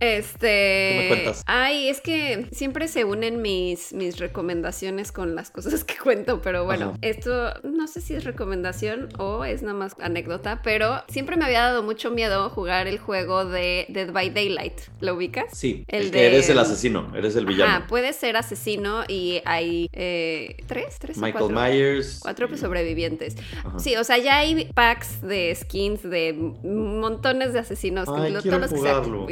Este. 0.00 0.40
¿Qué 0.40 0.98
me 1.02 1.08
cuentas? 1.08 1.42
Ay, 1.46 1.88
es 1.88 2.00
que 2.00 2.46
siempre 2.52 2.88
se 2.88 3.04
unen 3.04 3.42
mis, 3.42 3.92
mis 3.92 4.18
recomendaciones 4.18 5.12
con 5.12 5.34
las 5.34 5.50
cosas 5.50 5.84
que 5.84 5.94
cuento, 6.02 6.40
pero 6.42 6.64
bueno, 6.64 6.90
Ajá. 6.90 6.98
esto 7.02 7.52
no 7.62 7.86
sé 7.86 8.00
si 8.00 8.14
es 8.14 8.24
recomendación 8.24 9.08
o 9.18 9.44
es 9.44 9.62
nada 9.62 9.74
más 9.74 9.94
anécdota, 10.00 10.60
pero 10.64 11.02
siempre 11.08 11.36
me 11.36 11.44
había 11.44 11.60
dado 11.60 11.82
mucho 11.82 12.10
miedo 12.10 12.48
jugar 12.50 12.86
el 12.86 12.98
juego 12.98 13.44
de 13.44 13.86
Dead 13.90 14.10
by 14.12 14.30
Daylight. 14.30 14.80
¿Lo 15.00 15.14
ubicas? 15.14 15.46
Sí. 15.52 15.84
El 15.88 16.10
de- 16.10 16.26
eres 16.26 16.48
el 16.48 16.58
asesino, 16.58 17.12
eres 17.14 17.36
el 17.36 17.44
villano. 17.46 17.70
Ah, 17.72 17.86
puedes 17.88 18.16
ser 18.16 18.36
asesino 18.36 19.04
y 19.06 19.42
hay 19.44 19.88
eh, 19.92 20.56
tres, 20.66 20.98
tres 20.98 21.18
o 21.18 21.20
Michael 21.20 21.44
cuatro. 21.52 21.60
Myers. 21.60 22.20
Cuatro 22.22 22.48
pues, 22.48 22.60
sobrevivientes. 22.60 23.36
Ajá. 23.64 23.78
Sí, 23.78 23.96
o 23.96 24.04
sea, 24.04 24.16
ya 24.18 24.38
hay 24.38 24.64
packs 24.72 25.20
de 25.20 25.54
skins 25.54 26.02
de 26.02 26.32
montones 26.64 27.52
de 27.52 27.58
asesinos. 27.58 28.08
Ay, 28.08 28.32
lo- 28.32 28.42
todos 28.42 28.60
los 28.60 28.70
que 28.70 28.76
se 28.76 28.80
jugarlo. 28.80 29.26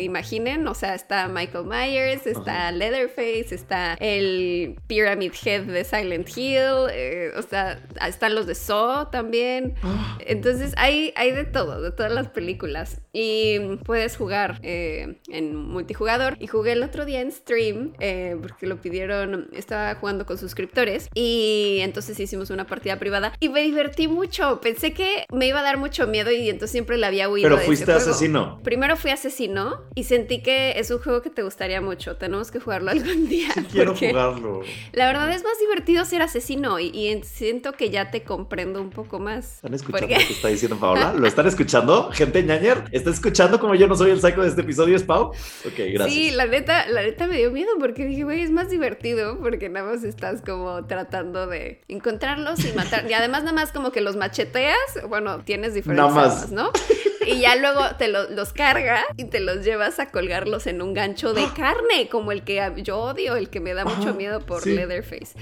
O 0.66 0.74
sea, 0.74 0.94
está 0.94 1.28
Michael 1.28 1.64
Myers, 1.64 2.26
está 2.26 2.70
Leatherface, 2.72 3.54
está 3.54 3.94
el 4.00 4.76
Pyramid 4.86 5.32
Head 5.44 5.62
de 5.62 5.84
Silent 5.84 6.28
Hill, 6.36 6.88
eh, 6.92 7.30
o 7.36 7.42
sea, 7.42 7.80
están 8.06 8.34
los 8.34 8.46
de 8.46 8.54
Saw 8.54 9.10
también. 9.10 9.74
Ah, 9.82 10.18
Entonces 10.26 10.74
hay, 10.76 11.12
hay 11.16 11.32
de 11.32 11.44
todo, 11.44 11.80
de 11.80 11.90
todas 11.90 12.12
las 12.12 12.28
películas. 12.28 13.00
Y 13.12 13.58
puedes 13.84 14.16
jugar 14.16 14.60
eh, 14.62 15.18
en 15.28 15.56
multijugador. 15.56 16.36
Y 16.38 16.46
jugué 16.46 16.72
el 16.72 16.82
otro 16.82 17.04
día 17.04 17.20
en 17.20 17.32
stream 17.32 17.94
eh, 18.00 18.36
porque 18.40 18.66
lo 18.66 18.80
pidieron, 18.80 19.48
estaba 19.52 19.94
jugando 19.96 20.26
con 20.26 20.38
suscriptores. 20.38 21.08
Y 21.14 21.78
entonces 21.82 22.18
hicimos 22.20 22.50
una 22.50 22.66
partida 22.66 22.98
privada 22.98 23.32
y 23.40 23.48
me 23.48 23.62
divertí 23.62 24.08
mucho. 24.08 24.60
Pensé 24.60 24.92
que 24.92 25.26
me 25.32 25.46
iba 25.46 25.60
a 25.60 25.62
dar 25.62 25.78
mucho 25.78 26.06
miedo 26.06 26.30
y 26.30 26.48
entonces 26.48 26.70
siempre 26.70 26.96
le 26.96 27.06
había 27.06 27.28
huido. 27.28 27.46
Pero 27.46 27.56
de 27.56 27.62
ese 27.62 27.66
fuiste 27.66 27.84
juego. 27.86 28.00
asesino. 28.00 28.60
Primero 28.62 28.96
fui 28.96 29.10
asesino 29.10 29.82
y 29.94 30.04
sentí 30.04 30.42
que 30.42 30.47
es 30.48 30.90
un 30.90 30.98
juego 30.98 31.22
que 31.22 31.30
te 31.30 31.42
gustaría 31.42 31.80
mucho. 31.80 32.16
Tenemos 32.16 32.50
que 32.50 32.60
jugarlo 32.60 32.90
algún 32.90 33.28
día. 33.28 33.48
quiero 33.72 33.94
jugarlo. 33.94 34.62
La 34.92 35.06
verdad 35.06 35.30
es 35.32 35.42
más 35.42 35.58
divertido 35.58 36.04
ser 36.04 36.22
asesino 36.22 36.78
y, 36.78 37.20
siento 37.24 37.72
que 37.72 37.90
ya 37.90 38.10
te 38.10 38.22
comprendo 38.22 38.80
un 38.80 38.90
poco 38.90 39.18
más. 39.18 39.56
¿Están 39.56 39.74
escuchando 39.74 40.08
lo 40.08 40.26
que 40.26 40.32
está 40.32 40.48
diciendo 40.48 40.78
Paola? 40.78 41.12
¿Lo 41.14 41.26
están 41.26 41.46
escuchando? 41.46 42.10
Gente 42.12 42.42
ñañer, 42.42 42.84
¿está 42.92 43.10
escuchando 43.10 43.58
como 43.58 43.74
yo 43.74 43.86
no 43.86 43.96
soy 43.96 44.10
el 44.10 44.20
psycho 44.20 44.42
de 44.42 44.48
este 44.48 44.60
episodio? 44.60 44.96
¿Es 44.96 45.02
Pau? 45.02 45.28
Ok, 45.28 45.74
gracias. 45.76 46.12
Sí, 46.12 46.30
la 46.30 46.46
neta, 46.46 46.88
la 46.88 47.02
neta 47.02 47.26
me 47.26 47.36
dio 47.36 47.50
miedo 47.50 47.70
porque 47.78 48.04
dije, 48.04 48.24
güey, 48.24 48.40
es 48.42 48.50
más 48.50 48.70
divertido 48.70 49.38
porque 49.38 49.68
nada 49.68 49.90
más 49.90 50.04
estás 50.04 50.42
como 50.42 50.84
tratando 50.86 51.46
de 51.46 51.80
encontrarlos 51.88 52.64
y 52.64 52.72
matar. 52.72 53.10
Y 53.10 53.14
además 53.14 53.42
nada 53.42 53.54
más 53.54 53.72
como 53.72 53.90
que 53.90 54.00
los 54.00 54.16
macheteas, 54.16 54.76
bueno, 55.08 55.40
tienes 55.44 55.74
diferentes 55.74 56.04
armas, 56.04 56.52
¿no? 56.52 56.70
Y 57.28 57.40
ya 57.40 57.56
luego 57.56 57.82
te 57.98 58.08
los 58.08 58.52
carga 58.54 59.04
y 59.18 59.24
te 59.24 59.40
los 59.40 59.62
llevas 59.62 59.98
a 59.98 60.10
colgarlos 60.10 60.66
en 60.66 60.80
un 60.80 60.94
gancho 60.94 61.34
de 61.34 61.46
carne, 61.56 62.08
como 62.08 62.32
el 62.32 62.42
que 62.42 62.72
yo 62.82 62.98
odio, 62.98 63.36
el 63.36 63.50
que 63.50 63.60
me 63.60 63.74
da 63.74 63.84
mucho 63.84 64.14
miedo 64.14 64.40
por 64.40 64.66
Leatherface. 64.66 65.36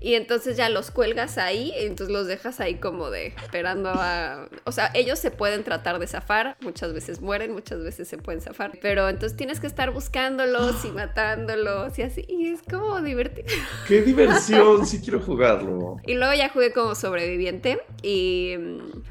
Y 0.00 0.14
entonces 0.14 0.56
ya 0.56 0.68
los 0.68 0.90
cuelgas 0.90 1.38
ahí, 1.38 1.72
y 1.78 1.84
entonces 1.84 2.12
los 2.12 2.26
dejas 2.26 2.58
ahí 2.58 2.74
como 2.76 3.10
de 3.10 3.28
esperando 3.28 3.90
a... 3.90 4.48
O 4.64 4.72
sea, 4.72 4.90
ellos 4.94 5.20
se 5.20 5.30
pueden 5.30 5.62
tratar 5.62 6.00
de 6.00 6.08
zafar, 6.08 6.56
muchas 6.60 6.92
veces 6.92 7.20
mueren, 7.20 7.52
muchas 7.52 7.84
veces 7.84 8.08
se 8.08 8.18
pueden 8.18 8.40
zafar, 8.40 8.72
pero 8.82 9.08
entonces 9.08 9.36
tienes 9.36 9.60
que 9.60 9.68
estar 9.68 9.92
buscándolos 9.92 10.84
y 10.84 10.88
matándolos 10.92 11.96
y 12.00 12.02
así, 12.02 12.24
y 12.28 12.48
es 12.48 12.62
como 12.68 13.00
divertido. 13.00 13.46
¡Qué 13.86 14.02
diversión! 14.02 14.86
sí 14.86 15.00
quiero 15.00 15.20
jugarlo. 15.20 15.98
Y 16.04 16.14
luego 16.14 16.34
ya 16.34 16.48
jugué 16.48 16.72
como 16.72 16.96
sobreviviente 16.96 17.80
y... 18.02 18.56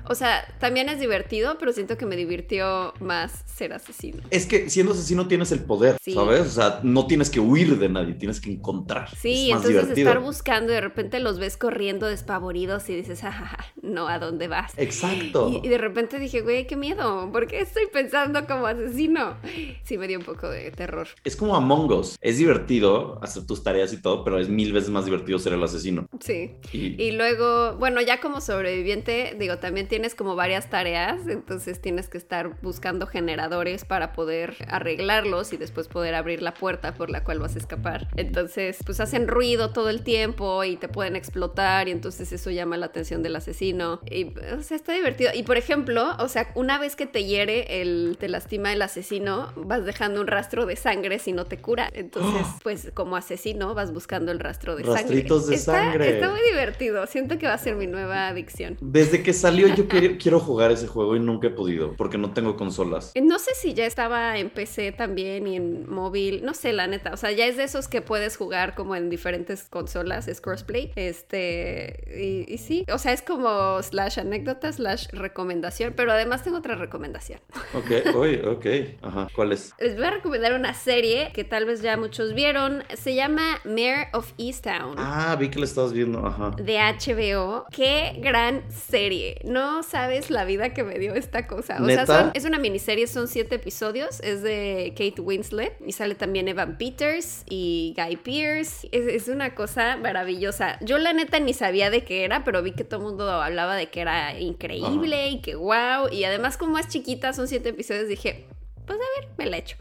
O 0.09 0.15
sea, 0.15 0.45
también 0.59 0.89
es 0.89 0.99
divertido, 0.99 1.57
pero 1.57 1.73
siento 1.73 1.97
que 1.97 2.05
me 2.05 2.16
divirtió 2.17 2.93
más 2.99 3.43
ser 3.45 3.71
asesino. 3.71 4.21
Es 4.29 4.45
que 4.45 4.69
siendo 4.69 4.91
asesino 4.91 5.27
tienes 5.27 5.53
el 5.53 5.61
poder, 5.61 5.97
¿sabes? 6.01 6.41
O 6.41 6.49
sea, 6.49 6.79
no 6.83 7.07
tienes 7.07 7.29
que 7.29 7.39
huir 7.39 7.79
de 7.79 7.87
nadie, 7.87 8.13
tienes 8.15 8.41
que 8.41 8.51
encontrar. 8.51 9.09
Sí, 9.15 9.51
entonces 9.51 9.97
estar 9.97 10.19
buscando 10.19 10.73
y 10.73 10.75
de 10.75 10.81
repente 10.81 11.19
los 11.19 11.39
ves 11.39 11.55
corriendo 11.55 12.07
despavoridos 12.07 12.89
y 12.89 12.95
dices, 12.95 13.21
jajaja, 13.21 13.65
no, 13.81 14.07
¿a 14.07 14.19
dónde 14.19 14.47
vas? 14.47 14.73
Exacto. 14.77 15.61
Y, 15.63 15.67
de 15.67 15.77
repente 15.77 16.19
dije, 16.19 16.41
güey, 16.41 16.67
qué 16.67 16.75
miedo, 16.75 17.31
¿por 17.31 17.47
qué 17.47 17.61
estoy 17.61 17.85
pensando 17.91 18.45
como 18.45 18.65
asesino? 18.65 19.37
Sí, 19.83 19.97
me 19.97 20.07
dio 20.07 20.19
un 20.19 20.25
poco 20.25 20.49
de 20.49 20.71
terror. 20.71 21.07
Es 21.23 21.35
como 21.35 21.55
Among 21.55 21.91
Us, 21.91 22.17
es 22.19 22.37
divertido 22.37 23.19
hacer 23.23 23.45
tus 23.45 23.63
tareas 23.63 23.93
y 23.93 24.01
todo, 24.01 24.23
pero 24.23 24.39
es 24.39 24.49
mil 24.49 24.73
veces 24.73 24.89
más 24.89 25.05
divertido 25.05 25.39
ser 25.39 25.53
el 25.53 25.63
asesino. 25.63 26.07
Sí. 26.19 26.55
Y, 26.73 27.01
y 27.01 27.11
luego, 27.11 27.75
bueno, 27.77 28.01
ya 28.01 28.19
como 28.19 28.41
sobreviviente, 28.41 29.35
digo, 29.39 29.57
también 29.57 29.87
tienes 29.87 30.15
como 30.15 30.35
varias 30.35 30.69
tareas, 30.69 31.27
entonces 31.27 31.81
tienes 31.81 32.06
que 32.09 32.17
estar 32.17 32.59
buscando 32.61 33.07
generadores 33.07 33.85
para 33.85 34.13
poder 34.13 34.55
arreglarlos 34.67 35.53
y 35.53 35.57
después 35.57 35.87
poder 35.87 36.15
abrir 36.15 36.41
la 36.41 36.53
puerta 36.53 36.93
por 36.93 37.09
la 37.09 37.23
cual 37.23 37.39
vas 37.39 37.55
a 37.55 37.59
escapar. 37.59 38.07
Entonces, 38.15 38.79
pues 38.85 38.99
hacen 38.99 39.27
ruido 39.27 39.71
todo 39.71 39.89
el 39.89 40.01
tiempo 40.01 40.63
y 40.63 40.77
te 40.77 40.87
pueden 40.87 41.15
explotar 41.15 41.87
y 41.87 41.91
entonces 41.91 42.31
eso 42.31 42.51
llama 42.51 42.77
la 42.77 42.87
atención 42.87 43.23
del 43.23 43.35
asesino. 43.35 44.01
Y, 44.09 44.33
o 44.53 44.61
sea, 44.61 44.77
está 44.77 44.93
divertido. 44.93 45.31
Y 45.33 45.43
por 45.43 45.57
ejemplo, 45.57 46.15
o 46.19 46.27
sea, 46.27 46.51
una 46.55 46.79
vez 46.79 46.95
que 46.95 47.05
te 47.05 47.25
hiere, 47.25 47.81
el, 47.81 48.17
te 48.19 48.29
lastima 48.29 48.73
el 48.73 48.81
asesino, 48.81 49.51
vas 49.55 49.85
dejando 49.85 50.21
un 50.21 50.27
rastro 50.27 50.65
de 50.65 50.75
sangre 50.75 51.19
si 51.19 51.31
no 51.31 51.45
te 51.45 51.57
cura. 51.57 51.89
Entonces, 51.93 52.45
pues 52.63 52.91
como 52.93 53.15
asesino 53.15 53.73
vas 53.73 53.93
buscando 53.93 54.31
el 54.31 54.39
rastro 54.39 54.75
de 54.75 54.83
Rastritos 54.83 55.43
sangre. 55.43 55.57
de 55.57 55.63
sangre. 55.63 56.09
Está 56.15 56.29
muy 56.29 56.41
divertido. 56.49 57.05
Siento 57.07 57.37
que 57.37 57.47
va 57.47 57.53
a 57.53 57.57
ser 57.57 57.75
mi 57.75 57.87
nueva 57.87 58.27
adicción. 58.27 58.77
Desde 58.81 59.23
que 59.23 59.33
salió 59.33 59.67
yo 59.67 59.87
quiero 60.19 60.39
jugar 60.39 60.71
ese 60.71 60.87
juego 60.87 61.15
y 61.15 61.19
nunca 61.19 61.47
he 61.47 61.51
podido 61.51 61.86
porque 61.95 62.17
no 62.17 62.31
tengo 62.31 62.55
consolas. 62.55 63.11
Eh, 63.15 63.21
no 63.21 63.39
sé 63.39 63.51
si 63.55 63.73
ya 63.73 63.85
estaba 63.85 64.37
en 64.37 64.49
PC 64.49 64.91
también 64.91 65.47
y 65.47 65.55
en 65.55 65.89
móvil, 65.89 66.43
no 66.43 66.53
sé, 66.53 66.73
la 66.73 66.87
neta. 66.87 67.13
O 67.13 67.17
sea, 67.17 67.31
ya 67.31 67.45
es 67.45 67.57
de 67.57 67.63
esos 67.63 67.87
que 67.87 68.01
puedes 68.01 68.37
jugar 68.37 68.75
como 68.75 68.95
en 68.95 69.09
diferentes 69.09 69.63
consolas, 69.69 70.27
es 70.27 70.41
crossplay. 70.41 70.91
Este, 70.95 72.45
y, 72.47 72.57
sí, 72.57 72.85
o 72.91 72.97
sea, 72.97 73.13
es 73.13 73.21
como 73.21 73.81
slash 73.81 74.19
anécdota, 74.19 74.71
slash 74.71 75.07
recomendación, 75.11 75.93
pero 75.95 76.11
además 76.11 76.43
tengo 76.43 76.57
otra 76.57 76.75
recomendación. 76.75 77.39
Ok, 77.73 78.15
hoy, 78.15 78.41
ok, 78.45 78.65
ajá, 79.01 79.27
¿cuál 79.35 79.51
es? 79.51 79.73
Les 79.79 79.95
voy 79.95 80.05
a 80.05 80.11
recomendar 80.11 80.53
una 80.53 80.73
serie 80.73 81.31
que 81.33 81.43
tal 81.43 81.65
vez 81.65 81.81
ya 81.81 81.97
muchos 81.97 82.33
vieron, 82.33 82.83
se 82.95 83.15
llama 83.15 83.59
Mayor 83.63 84.07
of 84.13 84.33
Easttown. 84.37 84.95
Ah, 84.97 85.35
vi 85.39 85.49
que 85.49 85.59
la 85.59 85.65
estabas 85.65 85.93
viendo, 85.93 86.25
ajá. 86.25 86.51
De 86.57 86.77
HBO. 86.77 87.65
Qué 87.71 88.19
gran 88.21 88.63
serie. 88.71 89.39
No 89.43 89.83
sabes 89.83 90.29
la 90.29 90.45
vida 90.45 90.73
que 90.73 90.83
me 90.83 90.97
dio 90.99 91.13
esta 91.13 91.47
cosa. 91.47 91.76
O 91.79 92.05
sea, 92.05 92.31
es 92.33 92.45
una 92.45 92.59
miniserie, 92.59 93.07
son 93.07 93.27
siete 93.27 93.55
episodios, 93.55 94.19
es 94.21 94.41
de 94.41 94.93
Kate 94.97 95.21
Winslet 95.21 95.75
y 95.85 95.91
sale 95.91 96.15
también 96.15 96.47
Evan 96.47 96.77
Peters 96.77 97.43
y 97.49 97.93
Guy 97.97 98.17
Pearce. 98.17 98.87
Es, 98.91 99.27
una 99.27 99.55
cosa 99.55 99.97
maravillosa. 99.97 100.77
Yo 100.81 100.97
la 100.97 101.13
neta 101.13 101.39
ni 101.39 101.53
sabía 101.53 101.89
de 101.89 102.03
qué 102.03 102.23
era, 102.23 102.43
pero 102.43 102.63
vi 102.63 102.71
que 102.71 102.83
todo 102.83 103.01
el 103.01 103.05
mundo 103.07 103.29
hablaba 103.29 103.75
de 103.75 103.87
que 103.87 104.01
era 104.01 104.39
increíble 104.39 105.29
y 105.29 105.41
que 105.41 105.55
wow. 105.55 106.09
Y 106.11 106.23
además 106.23 106.57
como 106.57 106.77
es 106.79 106.87
chiquita, 106.87 107.33
son 107.33 107.47
siete 107.47 107.69
episodios, 107.69 108.07
dije, 108.07 108.45
pues 108.85 108.97
a 108.97 109.21
ver, 109.21 109.29
me 109.37 109.45
la 109.45 109.57
echo. 109.57 109.77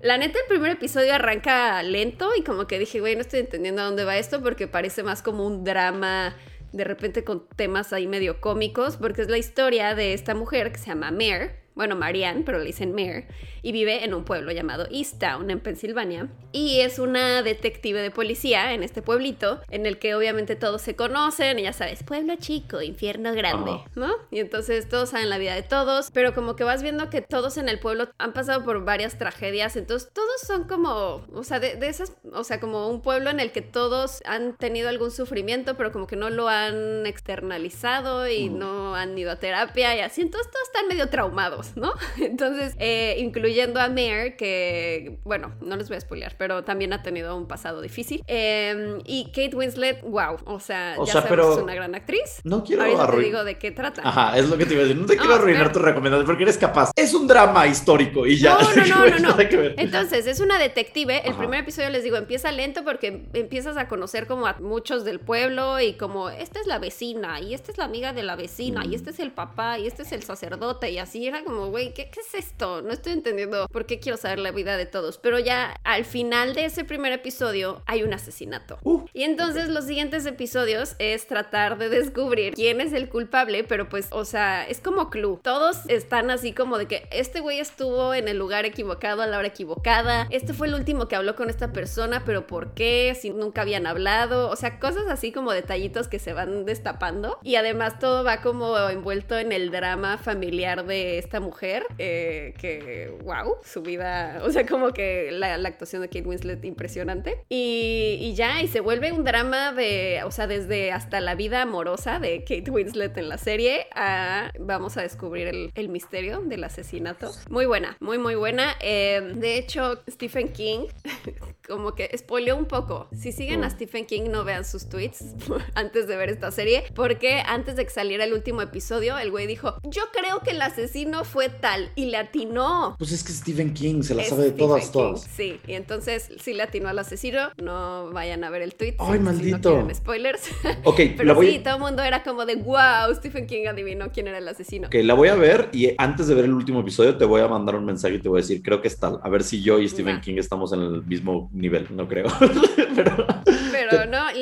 La 0.00 0.16
neta, 0.16 0.38
el 0.38 0.46
primer 0.48 0.72
episodio 0.72 1.14
arranca 1.14 1.82
lento 1.82 2.30
y 2.36 2.42
como 2.42 2.66
que 2.66 2.78
dije, 2.78 3.00
güey, 3.00 3.14
no 3.14 3.20
estoy 3.20 3.40
entendiendo 3.40 3.82
a 3.82 3.84
dónde 3.84 4.04
va 4.04 4.16
esto 4.16 4.42
porque 4.42 4.66
parece 4.66 5.02
más 5.02 5.22
como 5.22 5.46
un 5.46 5.64
drama 5.64 6.36
de 6.72 6.84
repente 6.84 7.24
con 7.24 7.46
temas 7.56 7.92
ahí 7.92 8.06
medio 8.06 8.40
cómicos, 8.40 8.96
porque 8.96 9.22
es 9.22 9.28
la 9.28 9.38
historia 9.38 9.94
de 9.94 10.12
esta 10.14 10.34
mujer 10.34 10.72
que 10.72 10.78
se 10.78 10.86
llama 10.86 11.10
Mare 11.10 11.67
bueno, 11.78 11.94
Marianne, 11.94 12.42
pero 12.44 12.58
le 12.58 12.64
dicen 12.64 12.90
Mare, 12.90 13.28
y 13.62 13.70
vive 13.70 14.04
en 14.04 14.12
un 14.12 14.24
pueblo 14.24 14.50
llamado 14.50 14.88
Easttown, 14.90 15.48
en 15.48 15.60
Pensilvania. 15.60 16.28
Y 16.50 16.80
es 16.80 16.98
una 16.98 17.40
detective 17.44 18.00
de 18.00 18.10
policía 18.10 18.72
en 18.72 18.82
este 18.82 19.00
pueblito, 19.00 19.60
en 19.70 19.86
el 19.86 20.00
que 20.00 20.16
obviamente 20.16 20.56
todos 20.56 20.82
se 20.82 20.96
conocen, 20.96 21.60
y 21.60 21.62
ya 21.62 21.72
sabes, 21.72 22.02
pueblo 22.02 22.34
chico, 22.34 22.82
infierno 22.82 23.32
grande, 23.32 23.78
¿no? 23.94 24.12
Y 24.32 24.40
entonces 24.40 24.88
todos 24.88 25.10
saben 25.10 25.30
la 25.30 25.38
vida 25.38 25.54
de 25.54 25.62
todos, 25.62 26.10
pero 26.12 26.34
como 26.34 26.56
que 26.56 26.64
vas 26.64 26.82
viendo 26.82 27.10
que 27.10 27.22
todos 27.22 27.56
en 27.58 27.68
el 27.68 27.78
pueblo 27.78 28.08
han 28.18 28.32
pasado 28.32 28.64
por 28.64 28.84
varias 28.84 29.16
tragedias, 29.16 29.76
entonces 29.76 30.10
todos 30.12 30.40
son 30.44 30.64
como, 30.64 31.24
o 31.32 31.44
sea, 31.44 31.60
de, 31.60 31.78
esas, 31.86 32.12
o 32.32 32.42
sea, 32.42 32.58
como 32.58 32.88
un 32.88 33.02
pueblo 33.02 33.30
en 33.30 33.38
el 33.38 33.52
que 33.52 33.62
todos 33.62 34.20
han 34.24 34.56
tenido 34.56 34.88
algún 34.88 35.12
sufrimiento, 35.12 35.76
pero 35.76 35.92
como 35.92 36.08
que 36.08 36.16
no 36.16 36.28
lo 36.28 36.48
han 36.48 37.06
externalizado 37.06 38.28
y 38.28 38.48
no 38.48 38.96
han 38.96 39.16
ido 39.16 39.30
a 39.30 39.36
terapia 39.36 39.96
y 39.96 40.00
así, 40.00 40.22
entonces 40.22 40.50
todos 40.50 40.66
están 40.66 40.88
medio 40.88 41.08
traumados. 41.08 41.67
¿no? 41.76 41.92
Entonces, 42.20 42.74
eh, 42.78 43.16
incluyendo 43.18 43.80
a 43.80 43.88
Mare, 43.88 44.36
que, 44.36 45.18
bueno, 45.24 45.54
no 45.60 45.76
les 45.76 45.88
voy 45.88 45.96
a 45.96 46.00
spoilear, 46.00 46.36
pero 46.38 46.64
también 46.64 46.92
ha 46.92 47.02
tenido 47.02 47.36
un 47.36 47.46
pasado 47.46 47.80
difícil. 47.80 48.22
Em, 48.26 49.00
y 49.04 49.26
Kate 49.26 49.54
Winslet, 49.54 50.02
wow, 50.02 50.36
o 50.44 50.60
sea, 50.60 50.96
ya 51.04 51.12
sabes, 51.12 51.30
es 51.32 51.56
una 51.58 51.74
gran 51.74 51.94
actriz. 51.94 52.40
No 52.44 52.64
quiero 52.64 52.82
Ahorita 52.82 53.10
te 53.10 53.20
digo 53.20 53.44
de 53.44 53.58
qué 53.58 53.70
trata. 53.70 54.02
Ajá, 54.04 54.36
es 54.38 54.48
lo 54.48 54.56
que 54.56 54.66
te 54.66 54.74
iba 54.74 54.82
a 54.82 54.86
decir. 54.86 55.00
No 55.00 55.06
te 55.06 55.16
quiero 55.18 55.34
arruinar 55.34 55.72
tu 55.72 55.78
recomendación 55.78 56.26
porque 56.26 56.44
eres 56.44 56.58
capaz. 56.58 56.90
Es 56.96 57.14
un 57.14 57.26
drama 57.26 57.66
histórico 57.66 58.26
y 58.26 58.36
ya. 58.36 58.58
No, 58.58 58.74
no, 58.74 58.86
no, 58.86 59.18
no. 59.18 59.36
no. 59.36 59.36
Entonces, 59.76 60.26
es 60.26 60.40
una 60.40 60.58
detective. 60.58 61.22
El 61.24 61.34
primer 61.34 61.60
episodio 61.60 61.90
les 61.90 62.04
digo, 62.04 62.16
empieza 62.16 62.52
lento 62.52 62.84
porque 62.84 63.26
empiezas 63.32 63.76
a 63.76 63.88
conocer 63.88 64.26
como 64.26 64.46
a 64.46 64.56
muchos 64.60 65.04
del 65.04 65.20
pueblo 65.20 65.80
y 65.80 65.94
como, 65.94 66.30
esta 66.30 66.60
es 66.60 66.66
la 66.66 66.78
vecina 66.78 67.40
y 67.40 67.54
esta 67.54 67.70
es 67.70 67.78
la 67.78 67.84
amiga 67.84 68.12
de 68.12 68.22
la 68.22 68.36
vecina 68.36 68.84
y 68.84 68.94
este 68.94 69.10
es 69.10 69.18
el 69.18 69.32
papá 69.32 69.78
y 69.78 69.86
este 69.86 70.02
es 70.02 70.12
el 70.12 70.22
sacerdote 70.22 70.90
y 70.90 70.98
así 70.98 71.26
era 71.26 71.44
como 71.44 71.57
güey, 71.66 71.92
¿qué, 71.92 72.10
es 72.16 72.34
esto? 72.34 72.82
No 72.82 72.92
estoy 72.92 73.12
entendiendo 73.12 73.66
por 73.68 73.86
qué 73.86 73.98
quiero 73.98 74.16
saber 74.16 74.38
la 74.38 74.52
vida 74.52 74.76
de 74.76 74.86
todos. 74.86 75.18
Pero 75.18 75.38
ya 75.38 75.78
al 75.84 76.04
final 76.04 76.54
de 76.54 76.64
ese 76.66 76.84
primer 76.84 77.12
episodio 77.12 77.82
hay 77.86 78.02
un 78.02 78.14
asesinato. 78.14 78.78
Uh, 78.84 79.04
y 79.12 79.24
entonces 79.24 79.68
los 79.68 79.84
siguientes 79.84 80.24
episodios 80.26 80.94
es 80.98 81.26
tratar 81.26 81.78
de 81.78 81.88
descubrir 81.88 82.54
quién 82.54 82.80
es 82.80 82.92
el 82.92 83.08
culpable, 83.08 83.64
pero 83.64 83.88
pues, 83.88 84.08
o 84.10 84.24
sea, 84.24 84.66
es 84.66 84.80
como 84.80 85.10
clue. 85.10 85.40
Todos 85.42 85.78
están 85.88 86.30
así 86.30 86.52
como 86.52 86.78
de 86.78 86.86
que 86.86 87.08
este 87.10 87.40
güey 87.40 87.58
estuvo 87.58 88.14
en 88.14 88.28
el 88.28 88.38
lugar 88.38 88.64
equivocado 88.64 89.22
a 89.22 89.26
la 89.26 89.38
hora 89.38 89.48
equivocada. 89.48 90.26
Este 90.30 90.54
fue 90.54 90.68
el 90.68 90.74
último 90.74 91.08
que 91.08 91.16
habló 91.16 91.34
con 91.36 91.50
esta 91.50 91.72
persona, 91.72 92.22
pero 92.24 92.46
¿por 92.46 92.74
qué? 92.74 93.16
Si 93.20 93.30
nunca 93.30 93.62
habían 93.62 93.86
hablado. 93.86 94.50
O 94.50 94.56
sea, 94.56 94.78
cosas 94.78 95.04
así 95.08 95.32
como 95.32 95.52
detallitos 95.52 96.08
que 96.08 96.18
se 96.18 96.32
van 96.32 96.64
destapando. 96.64 97.38
Y 97.42 97.56
además 97.56 97.98
todo 97.98 98.24
va 98.24 98.40
como 98.40 98.76
envuelto 98.88 99.38
en 99.38 99.52
el 99.52 99.70
drama 99.70 100.18
familiar 100.18 100.86
de 100.86 101.18
esta 101.18 101.40
mujer 101.40 101.47
mujer, 101.48 101.86
eh, 101.96 102.52
que, 102.60 103.10
wow, 103.24 103.56
su 103.64 103.80
vida, 103.80 104.42
o 104.44 104.50
sea, 104.50 104.66
como 104.66 104.92
que 104.92 105.30
la, 105.32 105.54
actuación 105.68 106.02
de 106.02 106.08
Kate 106.08 106.28
Winslet 106.28 106.62
impresionante. 106.64 107.44
Y, 107.48 108.34
ya, 108.36 108.62
y 108.62 108.68
se 108.68 108.80
vuelve 108.80 109.12
un 109.12 109.24
drama 109.24 109.72
de, 109.72 110.20
o 110.24 110.30
sea, 110.30 110.46
desde 110.46 110.92
hasta 110.92 111.20
la 111.20 111.34
vida 111.34 111.62
amorosa 111.62 112.18
de 112.18 112.40
Kate 112.40 112.70
Winslet 112.70 113.16
en 113.16 113.28
la 113.30 113.38
serie 113.38 113.86
a, 113.94 114.52
vamos 114.58 114.96
a 114.98 115.02
descubrir 115.02 115.70
el, 115.74 115.88
misterio 115.88 116.40
del 116.40 116.64
asesinato. 116.64 117.30
Muy 117.48 117.64
buena, 117.64 117.96
muy, 118.00 118.18
muy 118.18 118.34
buena. 118.34 118.74
Eh, 118.80 119.32
de 119.36 119.56
hecho, 119.56 120.02
Stephen 120.08 120.52
King 120.52 120.86
como 121.68 121.94
que 121.94 122.10
spoileó 122.16 122.56
un 122.56 122.64
poco. 122.64 123.08
Si 123.16 123.30
siguen 123.30 123.62
a 123.62 123.68
mm. 123.68 123.70
Stephen 123.70 124.06
King, 124.06 124.30
no 124.30 124.42
vean 124.44 124.64
sus 124.64 124.88
tweets 124.88 125.24
antes 125.74 126.08
de 126.08 126.16
ver 126.16 126.30
esta 126.30 126.50
serie, 126.50 126.84
porque 126.94 127.42
antes 127.46 127.76
de 127.76 127.84
que 127.84 127.90
saliera 127.90 128.24
el 128.24 128.32
último 128.32 128.62
episodio, 128.62 129.18
el 129.18 129.30
güey 129.30 129.46
dijo, 129.46 129.76
yo 129.84 130.04
creo 130.12 130.40
que 130.40 130.50
el 130.50 130.62
asesino 130.62 131.24
fue 131.28 131.48
tal 131.48 131.90
y 131.94 132.06
le 132.06 132.16
atinó. 132.16 132.96
Pues 132.98 133.12
es 133.12 133.22
que 133.22 133.32
Stephen 133.32 133.74
King 133.74 134.02
se 134.02 134.14
la 134.14 134.22
Es 134.22 134.28
sabe 134.30 134.44
de 134.44 134.52
todas, 134.52 134.84
King, 134.84 134.92
todas. 134.92 135.20
Sí, 135.22 135.60
y 135.66 135.74
entonces 135.74 136.30
sí 136.40 136.54
le 136.54 136.62
atinó 136.62 136.88
al 136.88 136.98
asesino. 136.98 137.50
No 137.62 138.10
vayan 138.12 138.44
a 138.44 138.50
ver 138.50 138.62
el 138.62 138.74
tweet. 138.74 138.94
Ay, 138.98 139.18
maldito. 139.18 139.44
Si 139.44 139.52
no 139.52 139.60
quieren 139.60 139.94
spoilers. 139.94 140.42
Ok, 140.84 140.96
Pero 141.16 141.24
la 141.24 141.32
voy, 141.34 141.52
sí, 141.52 141.58
todo 141.60 141.74
el 141.74 141.80
mundo 141.80 142.02
era 142.02 142.22
como 142.22 142.46
de 142.46 142.56
wow, 142.56 143.14
Stephen 143.14 143.46
King 143.46 143.66
adivinó 143.68 144.10
quién 144.12 144.28
era 144.28 144.38
el 144.38 144.48
asesino. 144.48 144.88
ok, 144.88 144.94
la 145.02 145.14
voy 145.14 145.28
a 145.28 145.34
ver 145.34 145.68
y 145.72 145.90
antes 145.98 146.26
de 146.26 146.34
ver 146.34 146.46
el 146.46 146.52
último 146.54 146.80
episodio 146.80 147.16
te 147.16 147.24
voy 147.24 147.40
a 147.40 147.48
mandar 147.48 147.76
un 147.76 147.84
mensaje 147.84 148.16
y 148.16 148.18
te 148.20 148.28
voy 148.28 148.38
a 148.38 148.42
decir, 148.42 148.62
creo 148.62 148.80
que 148.80 148.88
es 148.88 148.98
tal. 148.98 149.20
A 149.22 149.28
ver 149.28 149.42
si 149.42 149.62
yo 149.62 149.78
y 149.78 149.88
Stephen. 149.88 150.20
King 150.20 150.36
estamos 150.38 150.72
en 150.72 150.80
el 150.80 151.04
mismo 151.04 151.50
nivel. 151.52 151.86
No 151.90 152.08
creo. 152.08 152.26
Pero 152.96 153.26